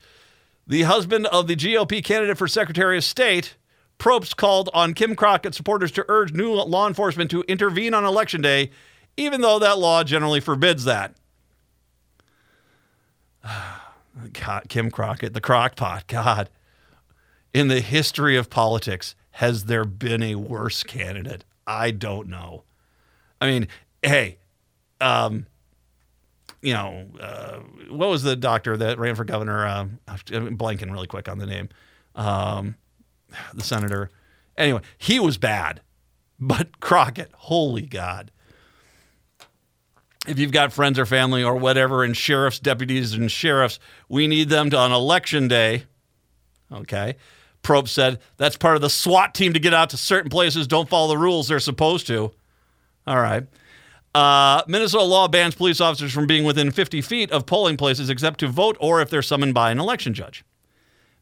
the 0.65 0.83
husband 0.83 1.27
of 1.27 1.47
the 1.47 1.55
GOP 1.55 2.03
candidate 2.03 2.37
for 2.37 2.47
Secretary 2.47 2.97
of 2.97 3.03
State. 3.03 3.55
Probst 3.99 4.35
called 4.35 4.69
on 4.73 4.93
Kim 4.93 5.15
Crockett 5.15 5.53
supporters 5.53 5.91
to 5.91 6.05
urge 6.07 6.33
new 6.33 6.53
law 6.53 6.87
enforcement 6.87 7.29
to 7.31 7.43
intervene 7.43 7.93
on 7.93 8.03
Election 8.03 8.41
Day, 8.41 8.71
even 9.15 9.41
though 9.41 9.59
that 9.59 9.77
law 9.77 10.03
generally 10.03 10.39
forbids 10.39 10.85
that. 10.85 11.13
God, 14.33 14.65
Kim 14.69 14.89
Crockett, 14.89 15.33
the 15.33 15.41
crockpot. 15.41 16.07
God, 16.07 16.49
in 17.53 17.67
the 17.67 17.81
history 17.81 18.35
of 18.37 18.49
politics, 18.49 19.15
has 19.31 19.65
there 19.65 19.85
been 19.85 20.23
a 20.23 20.35
worse 20.35 20.83
candidate? 20.83 21.43
I 21.67 21.91
don't 21.91 22.27
know. 22.27 22.63
I 23.39 23.47
mean, 23.47 23.67
hey, 24.01 24.37
um, 24.99 25.45
you 26.61 26.73
know, 26.73 27.07
uh, 27.19 27.59
what 27.89 28.09
was 28.09 28.23
the 28.23 28.35
doctor 28.35 28.77
that 28.77 28.99
ran 28.99 29.15
for 29.15 29.23
governor? 29.23 29.65
Uh, 29.65 29.85
I'm 30.07 30.57
blanking 30.57 30.91
really 30.91 31.07
quick 31.07 31.27
on 31.27 31.39
the 31.39 31.45
name. 31.45 31.69
Um, 32.15 32.75
the 33.53 33.63
senator. 33.63 34.09
Anyway, 34.57 34.81
he 34.97 35.19
was 35.19 35.37
bad, 35.37 35.81
but 36.39 36.79
Crockett, 36.79 37.31
holy 37.33 37.85
God. 37.85 38.31
If 40.27 40.37
you've 40.37 40.51
got 40.51 40.71
friends 40.71 40.99
or 40.99 41.05
family 41.07 41.43
or 41.43 41.55
whatever 41.55 42.05
in 42.05 42.13
sheriffs, 42.13 42.59
deputies, 42.59 43.13
and 43.13 43.31
sheriffs, 43.31 43.79
we 44.07 44.27
need 44.27 44.49
them 44.49 44.69
to 44.69 44.77
on 44.77 44.91
election 44.91 45.47
day. 45.47 45.85
Okay. 46.71 47.15
Probst 47.63 47.89
said 47.89 48.19
that's 48.37 48.57
part 48.57 48.75
of 48.75 48.81
the 48.81 48.89
SWAT 48.89 49.33
team 49.33 49.53
to 49.53 49.59
get 49.59 49.73
out 49.73 49.89
to 49.91 49.97
certain 49.97 50.29
places, 50.29 50.67
don't 50.67 50.89
follow 50.89 51.09
the 51.09 51.17
rules 51.17 51.47
they're 51.47 51.59
supposed 51.59 52.07
to. 52.07 52.31
All 53.07 53.19
right. 53.19 53.45
Uh, 54.13 54.61
Minnesota 54.67 55.03
law 55.05 55.27
bans 55.27 55.55
police 55.55 55.79
officers 55.79 56.11
from 56.11 56.27
being 56.27 56.43
within 56.43 56.71
50 56.71 57.01
feet 57.01 57.31
of 57.31 57.45
polling 57.45 57.77
places 57.77 58.09
except 58.09 58.39
to 58.41 58.47
vote 58.47 58.75
or 58.79 59.01
if 59.01 59.09
they're 59.09 59.21
summoned 59.21 59.53
by 59.53 59.71
an 59.71 59.79
election 59.79 60.13
judge. 60.13 60.43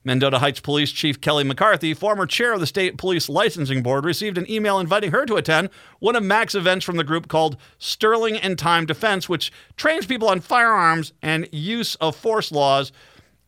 Mendota 0.03 0.39
Heights 0.39 0.61
Police 0.61 0.91
Chief 0.91 1.19
Kelly 1.19 1.43
McCarthy, 1.43 1.93
former 1.93 2.25
chair 2.25 2.53
of 2.53 2.61
the 2.61 2.65
State 2.65 2.97
Police 2.97 3.27
Licensing 3.27 3.83
Board, 3.83 4.05
received 4.05 4.37
an 4.37 4.49
email 4.49 4.79
inviting 4.79 5.11
her 5.11 5.25
to 5.25 5.35
attend 5.35 5.69
one 5.99 6.15
of 6.15 6.23
Mack's 6.23 6.55
events 6.55 6.85
from 6.85 6.95
the 6.95 7.03
group 7.03 7.27
called 7.27 7.57
Sterling 7.77 8.37
and 8.37 8.57
Time 8.57 8.85
Defense, 8.85 9.27
which 9.27 9.51
trains 9.75 10.05
people 10.05 10.29
on 10.29 10.39
firearms 10.39 11.11
and 11.21 11.49
use 11.51 11.95
of 11.95 12.15
force 12.15 12.51
laws 12.51 12.93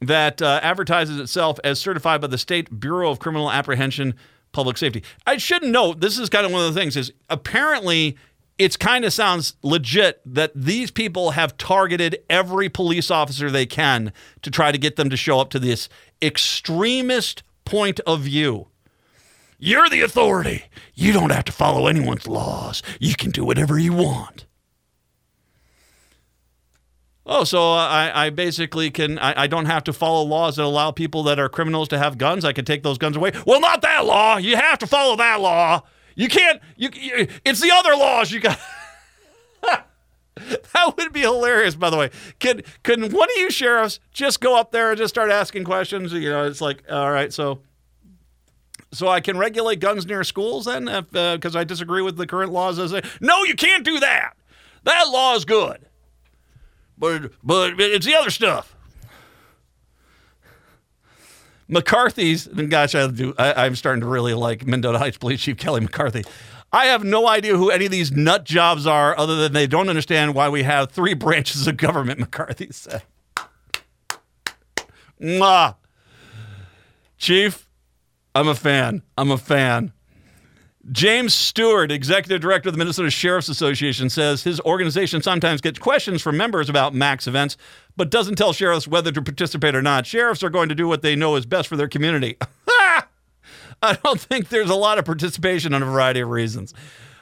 that 0.01 0.41
uh, 0.41 0.59
advertises 0.61 1.19
itself 1.19 1.57
as 1.63 1.79
certified 1.79 2.19
by 2.19 2.27
the 2.27 2.37
State 2.37 2.79
Bureau 2.79 3.09
of 3.09 3.19
Criminal 3.19 3.49
Apprehension 3.49 4.13
Public 4.51 4.77
Safety. 4.77 5.03
I 5.25 5.37
should 5.37 5.63
note 5.63 6.01
this 6.01 6.19
is 6.19 6.27
kind 6.27 6.45
of 6.45 6.51
one 6.51 6.65
of 6.65 6.73
the 6.73 6.79
things 6.79 6.97
is 6.97 7.13
apparently 7.29 8.17
it 8.61 8.77
kind 8.77 9.05
of 9.05 9.11
sounds 9.11 9.55
legit 9.63 10.21
that 10.23 10.51
these 10.53 10.91
people 10.91 11.31
have 11.31 11.57
targeted 11.57 12.19
every 12.29 12.69
police 12.69 13.09
officer 13.09 13.49
they 13.49 13.65
can 13.65 14.13
to 14.43 14.51
try 14.51 14.71
to 14.71 14.77
get 14.77 14.97
them 14.97 15.09
to 15.09 15.17
show 15.17 15.39
up 15.39 15.49
to 15.49 15.59
this 15.59 15.89
extremist 16.21 17.41
point 17.65 17.99
of 18.01 18.21
view. 18.21 18.67
You're 19.57 19.89
the 19.89 20.01
authority. 20.01 20.65
You 20.93 21.11
don't 21.11 21.31
have 21.31 21.45
to 21.45 21.51
follow 21.51 21.87
anyone's 21.87 22.27
laws. 22.27 22.83
You 22.99 23.15
can 23.15 23.31
do 23.31 23.43
whatever 23.43 23.79
you 23.79 23.93
want. 23.93 24.45
Oh, 27.25 27.43
so 27.43 27.73
I, 27.73 28.27
I 28.27 28.29
basically 28.29 28.91
can, 28.91 29.17
I, 29.17 29.43
I 29.43 29.47
don't 29.47 29.67
have 29.67 29.83
to 29.85 29.93
follow 29.93 30.23
laws 30.23 30.57
that 30.57 30.65
allow 30.65 30.91
people 30.91 31.23
that 31.23 31.39
are 31.39 31.49
criminals 31.49 31.87
to 31.89 31.97
have 31.97 32.17
guns. 32.19 32.45
I 32.45 32.53
can 32.53 32.65
take 32.65 32.83
those 32.83 32.97
guns 32.99 33.15
away. 33.15 33.31
Well, 33.45 33.59
not 33.59 33.81
that 33.81 34.05
law. 34.05 34.37
You 34.37 34.55
have 34.55 34.77
to 34.79 34.87
follow 34.87 35.15
that 35.15 35.39
law. 35.41 35.81
You 36.21 36.27
can't. 36.27 36.61
You, 36.77 36.89
you 36.93 37.27
it's 37.43 37.59
the 37.61 37.71
other 37.71 37.95
laws 37.95 38.31
you 38.31 38.41
got. 38.41 38.59
that 39.63 40.93
would 40.95 41.11
be 41.11 41.21
hilarious. 41.21 41.73
By 41.73 41.89
the 41.89 41.97
way, 41.97 42.11
can 42.37 42.61
can 42.83 43.11
one 43.11 43.27
of 43.27 43.37
you 43.37 43.49
sheriffs 43.49 43.99
just 44.13 44.39
go 44.39 44.55
up 44.55 44.71
there 44.71 44.91
and 44.91 44.99
just 44.99 45.11
start 45.11 45.31
asking 45.31 45.63
questions? 45.63 46.13
You 46.13 46.29
know, 46.29 46.45
it's 46.45 46.61
like, 46.61 46.83
all 46.91 47.09
right, 47.11 47.33
so 47.33 47.61
so 48.93 49.07
I 49.07 49.19
can 49.19 49.35
regulate 49.35 49.79
guns 49.79 50.05
near 50.05 50.23
schools 50.23 50.65
then, 50.65 50.85
because 50.85 51.55
uh, 51.55 51.59
I 51.59 51.63
disagree 51.63 52.03
with 52.03 52.17
the 52.17 52.27
current 52.27 52.51
laws. 52.51 52.77
As 52.77 52.91
they, 52.91 53.01
no, 53.19 53.43
you 53.43 53.55
can't 53.55 53.83
do 53.83 53.99
that. 53.99 54.33
That 54.83 55.05
law 55.09 55.33
is 55.33 55.43
good, 55.43 55.87
but 56.99 57.31
but 57.41 57.79
it's 57.79 58.05
the 58.05 58.13
other 58.13 58.29
stuff. 58.29 58.75
McCarthy's, 61.71 62.47
and 62.47 62.69
gosh, 62.69 62.93
I 62.93 63.07
do, 63.07 63.33
I, 63.39 63.65
am 63.65 63.77
starting 63.77 64.01
to 64.01 64.07
really 64.07 64.33
like 64.33 64.67
Mendota 64.67 64.99
Heights 64.99 65.17
Police 65.17 65.41
Chief 65.41 65.55
Kelly 65.55 65.79
McCarthy. 65.79 66.25
I 66.73 66.87
have 66.87 67.03
no 67.03 67.27
idea 67.27 67.55
who 67.55 67.71
any 67.71 67.85
of 67.85 67.91
these 67.91 68.11
nut 68.11 68.43
jobs 68.43 68.85
are, 68.85 69.17
other 69.17 69.37
than 69.37 69.53
they 69.53 69.67
don't 69.67 69.87
understand 69.87 70.35
why 70.35 70.49
we 70.49 70.63
have 70.63 70.91
three 70.91 71.13
branches 71.13 71.67
of 71.67 71.77
government. 71.77 72.19
McCarthy 72.19 72.67
said. 72.71 73.03
Mwah. 75.21 75.75
Chief, 77.17 77.67
I'm 78.35 78.49
a 78.49 78.55
fan. 78.55 79.01
I'm 79.17 79.31
a 79.31 79.37
fan. 79.37 79.93
James 80.91 81.33
Stuart, 81.35 81.91
executive 81.91 82.41
director 82.41 82.69
of 82.69 82.73
the 82.73 82.79
Minnesota 82.79 83.11
Sheriff's 83.11 83.49
Association, 83.49 84.09
says 84.09 84.43
his 84.43 84.59
organization 84.61 85.21
sometimes 85.21 85.61
gets 85.61 85.77
questions 85.77 86.21
from 86.23 86.37
members 86.37 86.69
about 86.69 86.95
Mack's 86.95 87.27
events, 87.27 87.55
but 87.95 88.09
doesn't 88.09 88.35
tell 88.35 88.51
sheriffs 88.51 88.87
whether 88.87 89.11
to 89.11 89.21
participate 89.21 89.75
or 89.75 89.83
not. 89.83 90.07
Sheriffs 90.07 90.43
are 90.43 90.49
going 90.49 90.69
to 90.69 90.75
do 90.75 90.87
what 90.87 91.03
they 91.03 91.15
know 91.15 91.35
is 91.35 91.45
best 91.45 91.67
for 91.67 91.77
their 91.77 91.87
community. 91.87 92.37
I 93.83 93.97
don't 94.03 94.19
think 94.19 94.49
there's 94.49 94.69
a 94.69 94.75
lot 94.75 94.97
of 94.97 95.05
participation 95.05 95.73
on 95.73 95.83
a 95.83 95.85
variety 95.85 96.19
of 96.21 96.29
reasons. 96.29 96.73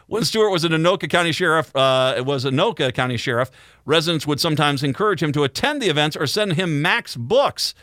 When 0.07 0.23
Stuart 0.23 0.49
was 0.49 0.63
an 0.63 0.71
Anoka 0.71 1.09
County 1.09 1.31
Sheriff, 1.31 1.75
uh, 1.75 2.15
it 2.17 2.25
was 2.25 2.45
Anoka 2.45 2.93
County 2.93 3.17
Sheriff, 3.17 3.51
residents 3.85 4.25
would 4.25 4.39
sometimes 4.39 4.83
encourage 4.83 5.21
him 5.21 5.31
to 5.33 5.43
attend 5.43 5.81
the 5.81 5.89
events 5.89 6.15
or 6.15 6.27
send 6.27 6.53
him 6.53 6.81
Mack's 6.81 7.15
books 7.15 7.75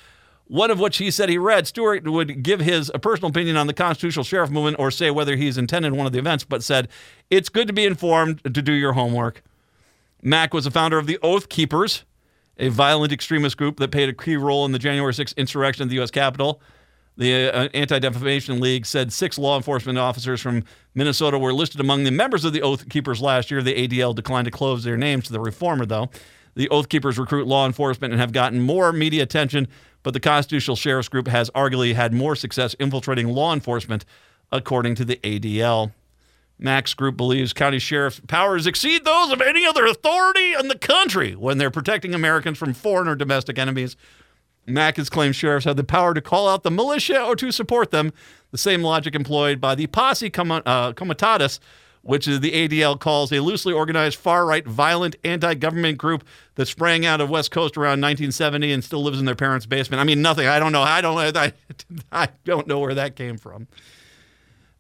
one 0.49 0.71
of 0.71 0.79
which 0.79 0.99
he 0.99 1.11
said 1.11 1.29
he 1.29 1.39
read. 1.39 1.67
Stuart 1.67 2.09
would 2.09 2.43
give 2.43 2.61
his 2.61 2.91
personal 3.03 3.31
opinion 3.31 3.57
on 3.57 3.67
the 3.67 3.75
constitutional 3.75 4.25
sheriff 4.25 4.51
movement 4.51 4.77
or 4.79 4.91
say 4.91 5.11
whether 5.11 5.37
he's 5.37 5.59
intended 5.59 5.93
one 5.93 6.07
of 6.07 6.13
the 6.13 6.19
events, 6.19 6.45
but 6.45 6.63
said, 6.63 6.89
It's 7.31 7.49
good 7.49 7.67
to 7.67 7.73
be 7.73 7.85
informed 7.85 8.43
to 8.45 8.63
do 8.63 8.73
your 8.73 8.93
homework. 8.93 9.43
Mack 10.23 10.55
was 10.55 10.67
a 10.67 10.71
founder 10.71 10.99
of 10.99 11.07
the 11.07 11.19
Oath 11.23 11.49
Keepers, 11.49 12.05
a 12.59 12.69
violent 12.69 13.13
extremist 13.13 13.57
group 13.57 13.79
that 13.79 13.91
played 13.91 14.09
a 14.09 14.13
key 14.13 14.37
role 14.37 14.65
in 14.65 14.73
the 14.73 14.79
January 14.79 15.13
6th 15.13 15.37
insurrection 15.37 15.83
of 15.83 15.89
the 15.89 15.97
U.S. 15.97 16.11
Capitol. 16.11 16.61
The 17.19 17.51
uh, 17.51 17.69
Anti 17.73 17.99
Defamation 17.99 18.61
League 18.61 18.85
said 18.85 19.13
six 19.13 19.39
law 19.39 19.57
enforcement 19.57 19.99
officers 19.99 20.41
from 20.41 20.65
Minnesota 20.95 21.39
were 21.39 21.53
listed 21.53 21.81
among 21.81 22.05
the 22.05 22.11
members 22.11 22.45
of 22.45 22.53
the 22.53 22.61
Oath 22.61 22.89
Keepers 22.89 23.23
last 23.23 23.51
year. 23.51 23.63
The 23.63 23.89
ADL 23.89 24.15
declined 24.15 24.45
to 24.45 24.51
close 24.51 24.85
their 24.85 24.99
names 24.99 25.25
to 25.27 25.33
the 25.33 25.41
reformer, 25.41 25.87
though. 25.87 26.11
The 26.57 26.69
Oath 26.69 26.89
Keepers 26.89 27.19
recruit 27.19 27.47
law 27.47 27.67
enforcement 27.67 28.13
and 28.13 28.21
have 28.21 28.33
gotten 28.33 28.61
more 28.61 28.93
media 28.93 29.23
attention, 29.23 29.69
but 30.07 30.13
the 30.13 30.21
Constitutional 30.21 30.77
Sheriff's 30.77 31.09
Group 31.09 31.27
has 31.27 31.51
arguably 31.51 31.93
had 31.93 32.15
more 32.15 32.37
success 32.37 32.75
infiltrating 32.75 33.27
law 33.27 33.53
enforcement, 33.53 34.05
according 34.53 34.95
to 34.95 35.05
the 35.05 35.17
ADL. 35.17 35.91
Mack's 36.61 36.95
Group 36.95 37.17
believes 37.17 37.53
county 37.53 37.81
sheriff's 37.81 38.21
powers 38.29 38.69
exceed 38.69 39.05
those 39.05 39.33
of 39.33 39.41
any 39.41 39.67
other 39.67 39.85
authority 39.85 40.53
in 40.53 40.69
the 40.69 40.79
country 40.79 41.35
when 41.35 41.59
they're 41.59 41.73
protecting 41.73 42.15
Americans 42.15 42.57
from 42.57 42.73
foreign 42.73 43.09
or 43.09 43.17
domestic 43.17 43.59
enemies. 43.59 43.97
Mack 44.65 44.97
has 44.97 45.11
claimed 45.11 45.35
sheriffs 45.35 45.65
have 45.65 45.77
the 45.77 45.83
power 45.83 46.15
to 46.15 46.21
call 46.21 46.49
out 46.49 46.63
the 46.63 46.71
militia 46.71 47.21
or 47.25 47.35
to 47.35 47.51
support 47.51 47.91
them, 47.91 48.13
the 48.53 48.59
same 48.59 48.85
logic 48.85 49.17
employed 49.17 49.61
by 49.61 49.75
the 49.75 49.89
Posse 49.89 50.29
uh, 50.29 50.93
Comitatus, 50.93 51.59
which 52.07 52.29
is 52.29 52.41
the 52.41 52.53
ADL 52.53 52.99
calls 52.99 53.33
a 53.33 53.41
loosely 53.41 53.73
organized 53.73 54.17
far-right 54.17 54.67
violent 54.67 55.17
anti-government 55.25 55.99
group 55.99 56.25
that 56.55 56.67
sprang 56.67 57.05
out 57.05 57.21
of 57.21 57.29
West 57.29 57.51
Coast 57.51 57.77
around 57.77 58.01
1970 58.01 58.73
and 58.73 58.85
still 58.85 59.03
lives 59.03 59.19
in 59.19 59.25
their 59.25 59.35
parents' 59.35 59.67
basement. 59.67 60.01
I 60.01 60.05
mean, 60.05 60.23
nothing. 60.23 60.47
I 60.47 60.59
don't 60.59 60.73
know. 60.73 60.83
I 60.83 61.01
don't. 61.01 61.37
I, 61.37 61.53
I 62.13 62.29
don't 62.45 62.67
know 62.67 62.79
where 62.79 62.95
that 62.95 63.17
came 63.17 63.37
from. 63.37 63.67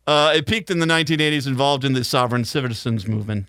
Uh, 0.06 0.34
it 0.36 0.46
peaked 0.46 0.70
in 0.70 0.78
the 0.78 0.86
1980s, 0.86 1.48
involved 1.48 1.84
in 1.84 1.92
the 1.92 2.04
sovereign 2.04 2.44
citizens 2.44 3.08
movement. 3.08 3.46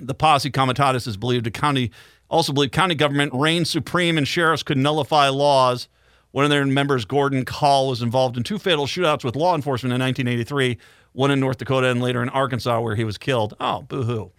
The 0.00 0.14
Posse 0.14 0.50
Comitatus 0.50 1.06
is 1.06 1.16
believed 1.16 1.44
to 1.44 1.50
county 1.52 1.92
also 2.30 2.52
believed 2.52 2.72
county 2.72 2.94
government 2.94 3.32
reigned 3.34 3.66
supreme 3.66 4.18
and 4.18 4.28
sheriffs 4.28 4.62
could 4.62 4.76
nullify 4.76 5.28
laws. 5.28 5.88
One 6.32 6.44
of 6.44 6.50
their 6.50 6.64
members, 6.66 7.06
Gordon 7.06 7.44
Kahl, 7.46 7.88
was 7.88 8.02
involved 8.02 8.36
in 8.36 8.42
two 8.42 8.58
fatal 8.58 8.86
shootouts 8.86 9.24
with 9.24 9.34
law 9.34 9.54
enforcement 9.54 9.94
in 9.94 10.00
1983, 10.00 10.76
one 11.18 11.32
in 11.32 11.40
North 11.40 11.58
Dakota 11.58 11.88
and 11.88 12.00
later 12.00 12.22
in 12.22 12.28
Arkansas, 12.28 12.80
where 12.80 12.94
he 12.94 13.02
was 13.02 13.18
killed. 13.18 13.56
Oh, 13.58 13.82
boo 13.82 14.04
hoo. 14.04 14.30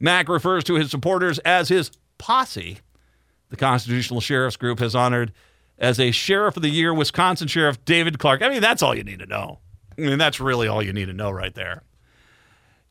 Mack 0.00 0.30
refers 0.30 0.64
to 0.64 0.76
his 0.76 0.90
supporters 0.90 1.38
as 1.40 1.68
his 1.68 1.90
posse. 2.16 2.78
The 3.50 3.56
Constitutional 3.56 4.22
Sheriff's 4.22 4.56
Group 4.56 4.78
has 4.78 4.94
honored 4.94 5.32
as 5.76 6.00
a 6.00 6.10
Sheriff 6.10 6.56
of 6.56 6.62
the 6.62 6.70
Year 6.70 6.94
Wisconsin 6.94 7.48
Sheriff 7.48 7.84
David 7.84 8.18
Clarke. 8.18 8.40
I 8.40 8.48
mean, 8.48 8.62
that's 8.62 8.82
all 8.82 8.94
you 8.94 9.04
need 9.04 9.18
to 9.18 9.26
know. 9.26 9.58
I 9.98 10.00
mean, 10.00 10.16
that's 10.16 10.40
really 10.40 10.68
all 10.68 10.82
you 10.82 10.94
need 10.94 11.04
to 11.04 11.12
know 11.12 11.30
right 11.30 11.54
there. 11.54 11.82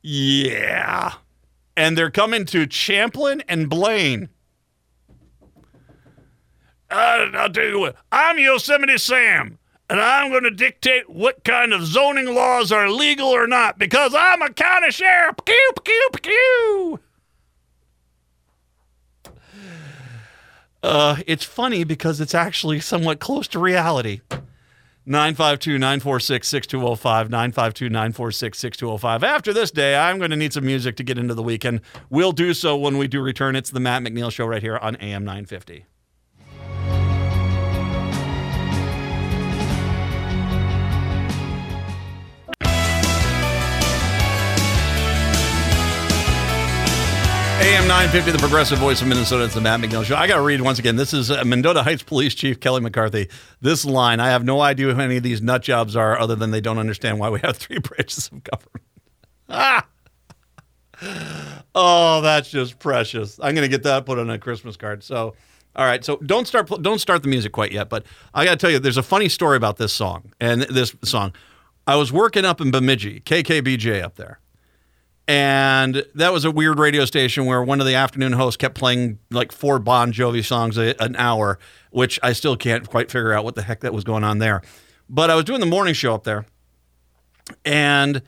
Yeah. 0.04 1.14
And 1.76 1.98
they're 1.98 2.12
coming 2.12 2.46
to 2.46 2.68
Champlin 2.68 3.42
and 3.50 3.68
Blaine. 3.68 4.30
Uh, 6.92 7.26
I'll 7.34 7.50
tell 7.50 7.66
you 7.66 7.80
what, 7.80 7.96
I'm 8.12 8.38
Yosemite 8.38 9.00
Sam, 9.00 9.58
and 9.92 10.00
I'm 10.00 10.32
going 10.32 10.44
to 10.44 10.52
dictate 10.52 11.10
what 11.10 11.44
kind 11.44 11.74
of 11.74 11.86
zoning 11.86 12.34
laws 12.34 12.72
are 12.72 12.90
legal 12.90 13.28
or 13.28 13.46
not 13.46 13.78
because 13.78 14.16
I'm 14.18 14.42
a 14.42 14.50
county 14.50 14.90
sheriff. 14.90 15.36
Pew, 15.44 15.72
pew, 15.84 16.10
pew. 16.22 17.00
Uh, 20.82 21.18
it's 21.28 21.44
funny 21.44 21.84
because 21.84 22.22
it's 22.22 22.34
actually 22.34 22.80
somewhat 22.80 23.20
close 23.20 23.50
to 23.50 23.60
reality. 23.60 24.22
952 25.06 25.78
946 25.78 26.48
6205. 26.48 27.30
952 27.30 27.90
946 27.90 28.60
6205. 28.60 29.24
After 29.26 29.52
this 29.52 29.72
day, 29.72 29.98
I'm 29.98 30.20
going 30.20 30.32
to 30.32 30.38
need 30.38 30.54
some 30.54 30.66
music 30.66 30.96
to 30.96 31.04
get 31.04 31.18
into 31.18 31.34
the 31.34 31.44
weekend. 31.44 31.82
We'll 32.10 32.32
do 32.32 32.54
so 32.54 32.78
when 32.78 32.98
we 32.98 33.10
do 33.10 33.22
return. 33.22 33.58
It's 33.58 33.72
the 33.72 33.82
Matt 33.82 34.04
McNeil 34.04 34.32
Show 34.32 34.46
right 34.46 34.62
here 34.62 34.78
on 34.78 34.96
AM 35.02 35.26
950. 35.26 35.86
AM 47.82 47.88
950, 47.88 48.32
the 48.34 48.38
progressive 48.38 48.78
voice 48.78 49.02
of 49.02 49.08
Minnesota. 49.08 49.44
It's 49.44 49.56
the 49.56 49.62
Matt 49.62 49.80
McNeil 49.80 50.04
Show. 50.04 50.16
I 50.16 50.28
got 50.28 50.36
to 50.36 50.44
read 50.44 50.62
once 50.62 50.78
again. 50.78 50.98
This 50.98 51.16
is 51.16 51.32
uh, 51.32 51.44
Mendota 51.44 51.82
Heights 51.82 52.04
Police 52.04 52.36
Chief 52.36 52.60
Kelly 52.60 52.80
McCarthy. 52.80 53.28
This 53.60 53.84
line, 53.86 54.20
I 54.20 54.30
have 54.30 54.44
no 54.44 54.62
idea 54.62 54.94
who 54.94 55.02
any 55.02 55.18
of 55.18 55.24
these 55.24 55.42
nut 55.42 55.64
jobs 55.64 55.96
are 55.96 56.20
other 56.20 56.36
than 56.36 56.52
they 56.52 56.62
don't 56.62 56.78
understand 56.78 57.18
why 57.18 57.32
we 57.32 57.40
have 57.40 57.58
three 57.58 57.80
branches 57.84 58.28
of 58.32 58.44
government. 58.44 58.86
Ah! 59.50 59.88
Oh, 61.74 62.22
that's 62.22 62.52
just 62.52 62.78
precious. 62.78 63.40
I'm 63.42 63.56
going 63.56 63.64
to 63.64 63.70
get 63.70 63.82
that 63.84 64.06
put 64.06 64.20
on 64.20 64.30
a 64.30 64.38
Christmas 64.38 64.78
card. 64.78 65.04
So, 65.04 65.34
all 65.76 65.86
right. 65.86 66.06
So 66.06 66.18
don't 66.18 66.46
start 66.46 66.68
don't 66.84 67.00
start 67.00 67.24
the 67.24 67.30
music 67.30 67.54
quite 67.54 67.72
yet, 67.72 67.90
but 67.90 68.06
I 68.36 68.46
got 68.46 68.52
to 68.52 68.58
tell 68.58 68.70
you, 68.70 68.78
there's 68.78 68.98
a 68.98 69.04
funny 69.04 69.30
story 69.30 69.58
about 69.58 69.78
this 69.78 69.94
song 69.94 70.34
and 70.40 70.62
this 70.64 70.94
song. 71.04 71.34
I 71.88 71.96
was 71.96 72.12
working 72.12 72.46
up 72.46 72.62
in 72.62 72.70
Bemidji, 72.70 73.22
KKBJ 73.22 74.04
up 74.04 74.16
there. 74.18 74.40
And 75.32 76.04
that 76.16 76.34
was 76.34 76.44
a 76.44 76.52
weird 76.52 76.78
radio 76.78 77.06
station 77.06 77.46
where 77.46 77.64
one 77.64 77.80
of 77.80 77.88
the 77.88 77.96
afternoon 77.96 78.34
hosts 78.34 78.58
kept 78.58 78.76
playing 78.76 79.18
like 79.30 79.54
four 79.54 79.80
Bon 79.80 80.12
Jovi 80.12 80.44
songs 80.44 80.78
a, 80.78 80.94
an 81.02 81.16
hour, 81.16 81.58
which 81.92 82.20
I 82.22 82.34
still 82.34 82.58
can't 82.58 82.90
quite 82.90 83.10
figure 83.10 83.32
out 83.32 83.46
what 83.46 83.56
the 83.56 83.62
heck 83.62 83.80
that 83.80 83.94
was 83.94 84.04
going 84.04 84.26
on 84.26 84.40
there. 84.40 84.62
But 85.10 85.30
I 85.30 85.36
was 85.36 85.46
doing 85.46 85.62
the 85.62 85.66
morning 85.66 85.94
show 85.94 86.14
up 86.14 86.26
there, 86.26 86.46
and 87.64 88.22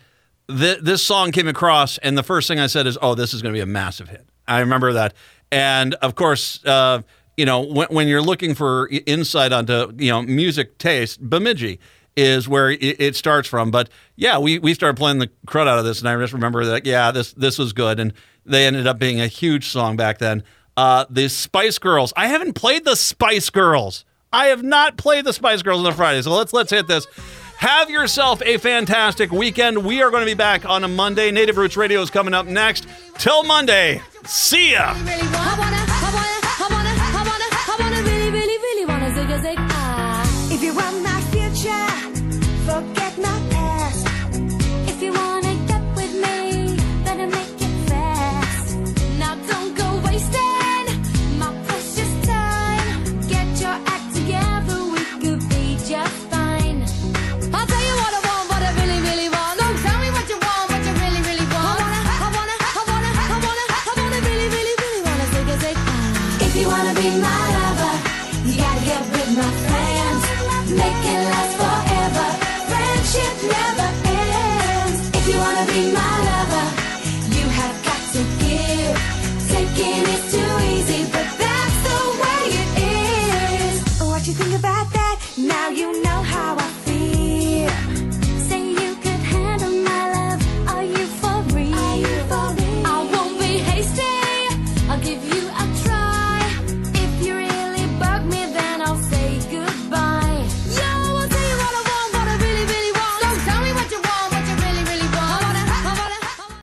th- 0.48 0.80
this 0.80 1.04
song 1.04 1.34
came 1.34 1.50
across, 1.50 1.98
and 1.98 2.18
the 2.18 2.24
first 2.24 2.48
thing 2.48 2.58
I 2.58 2.68
said 2.68 2.88
is, 2.88 2.98
"Oh, 3.02 3.16
this 3.16 3.34
is 3.34 3.42
going 3.42 3.54
to 3.54 3.58
be 3.58 3.62
a 3.62 3.66
massive 3.66 4.08
hit." 4.08 4.26
I 4.48 4.62
remember 4.62 4.94
that, 4.94 5.14
and 5.52 5.96
of 5.96 6.16
course, 6.16 6.64
uh, 6.64 7.02
you 7.36 7.46
know, 7.46 7.60
when, 7.60 7.90
when 7.90 8.08
you're 8.08 8.22
looking 8.22 8.56
for 8.56 8.88
insight 9.06 9.52
onto 9.52 9.92
you 9.98 10.10
know 10.10 10.22
music 10.22 10.78
taste, 10.78 11.20
Bemidji 11.22 11.82
is 12.16 12.48
where 12.48 12.72
it, 12.72 13.02
it, 13.02 13.16
starts 13.16 13.48
from. 13.48 13.72
But 13.72 13.90
yeah, 14.16 14.38
we, 14.38 14.60
we 14.60 14.74
started 14.74 14.98
playing 14.98 15.20
the 15.20 15.30
crud 15.48 15.68
out 15.68 15.80
of 15.80 15.86
this, 15.86 16.00
and 16.00 16.10
I 16.10 16.18
just 16.18 16.34
remember 16.34 16.66
that 16.66 16.86
yeah, 16.86 17.12
this 17.12 17.34
this 17.34 17.58
was 17.58 17.74
good, 17.74 18.00
and 18.00 18.14
they 18.46 18.66
ended 18.66 18.88
up 18.88 19.00
being 19.00 19.22
a 19.22 19.28
huge 19.28 19.68
song 19.68 19.96
back 19.96 20.20
then. 20.20 20.44
Uh, 20.76 21.06
the 21.10 21.30
Spice 21.30 21.78
Girls. 21.78 22.14
I 22.16 22.28
haven't 22.28 22.54
played 22.54 22.86
the 22.86 22.96
Spice 22.96 23.50
Girls. 23.50 24.06
I 24.32 24.48
have 24.48 24.64
not 24.64 24.98
played 24.98 25.26
the 25.26 25.34
Spice 25.34 25.62
Girls 25.62 25.82
on 25.82 25.88
a 25.88 25.94
Friday, 25.94 26.22
so 26.22 26.32
let's 26.32 26.54
let's 26.54 26.72
hit 26.72 26.88
this. 26.88 27.06
Have 27.58 27.90
yourself 27.90 28.42
a 28.42 28.58
fantastic 28.58 29.32
weekend. 29.32 29.86
We 29.86 30.02
are 30.02 30.10
going 30.10 30.22
to 30.22 30.30
be 30.30 30.34
back 30.34 30.66
on 30.66 30.84
a 30.84 30.88
Monday. 30.88 31.32
Native 31.32 31.58
Roots 31.58 31.78
Radio 31.78 32.02
is 32.02 32.10
coming 32.10 32.34
up 32.34 32.46
next. 32.46 32.88
Till 33.18 33.44
Monday. 33.44 34.02
See 34.26 34.74
ya. 34.74 34.94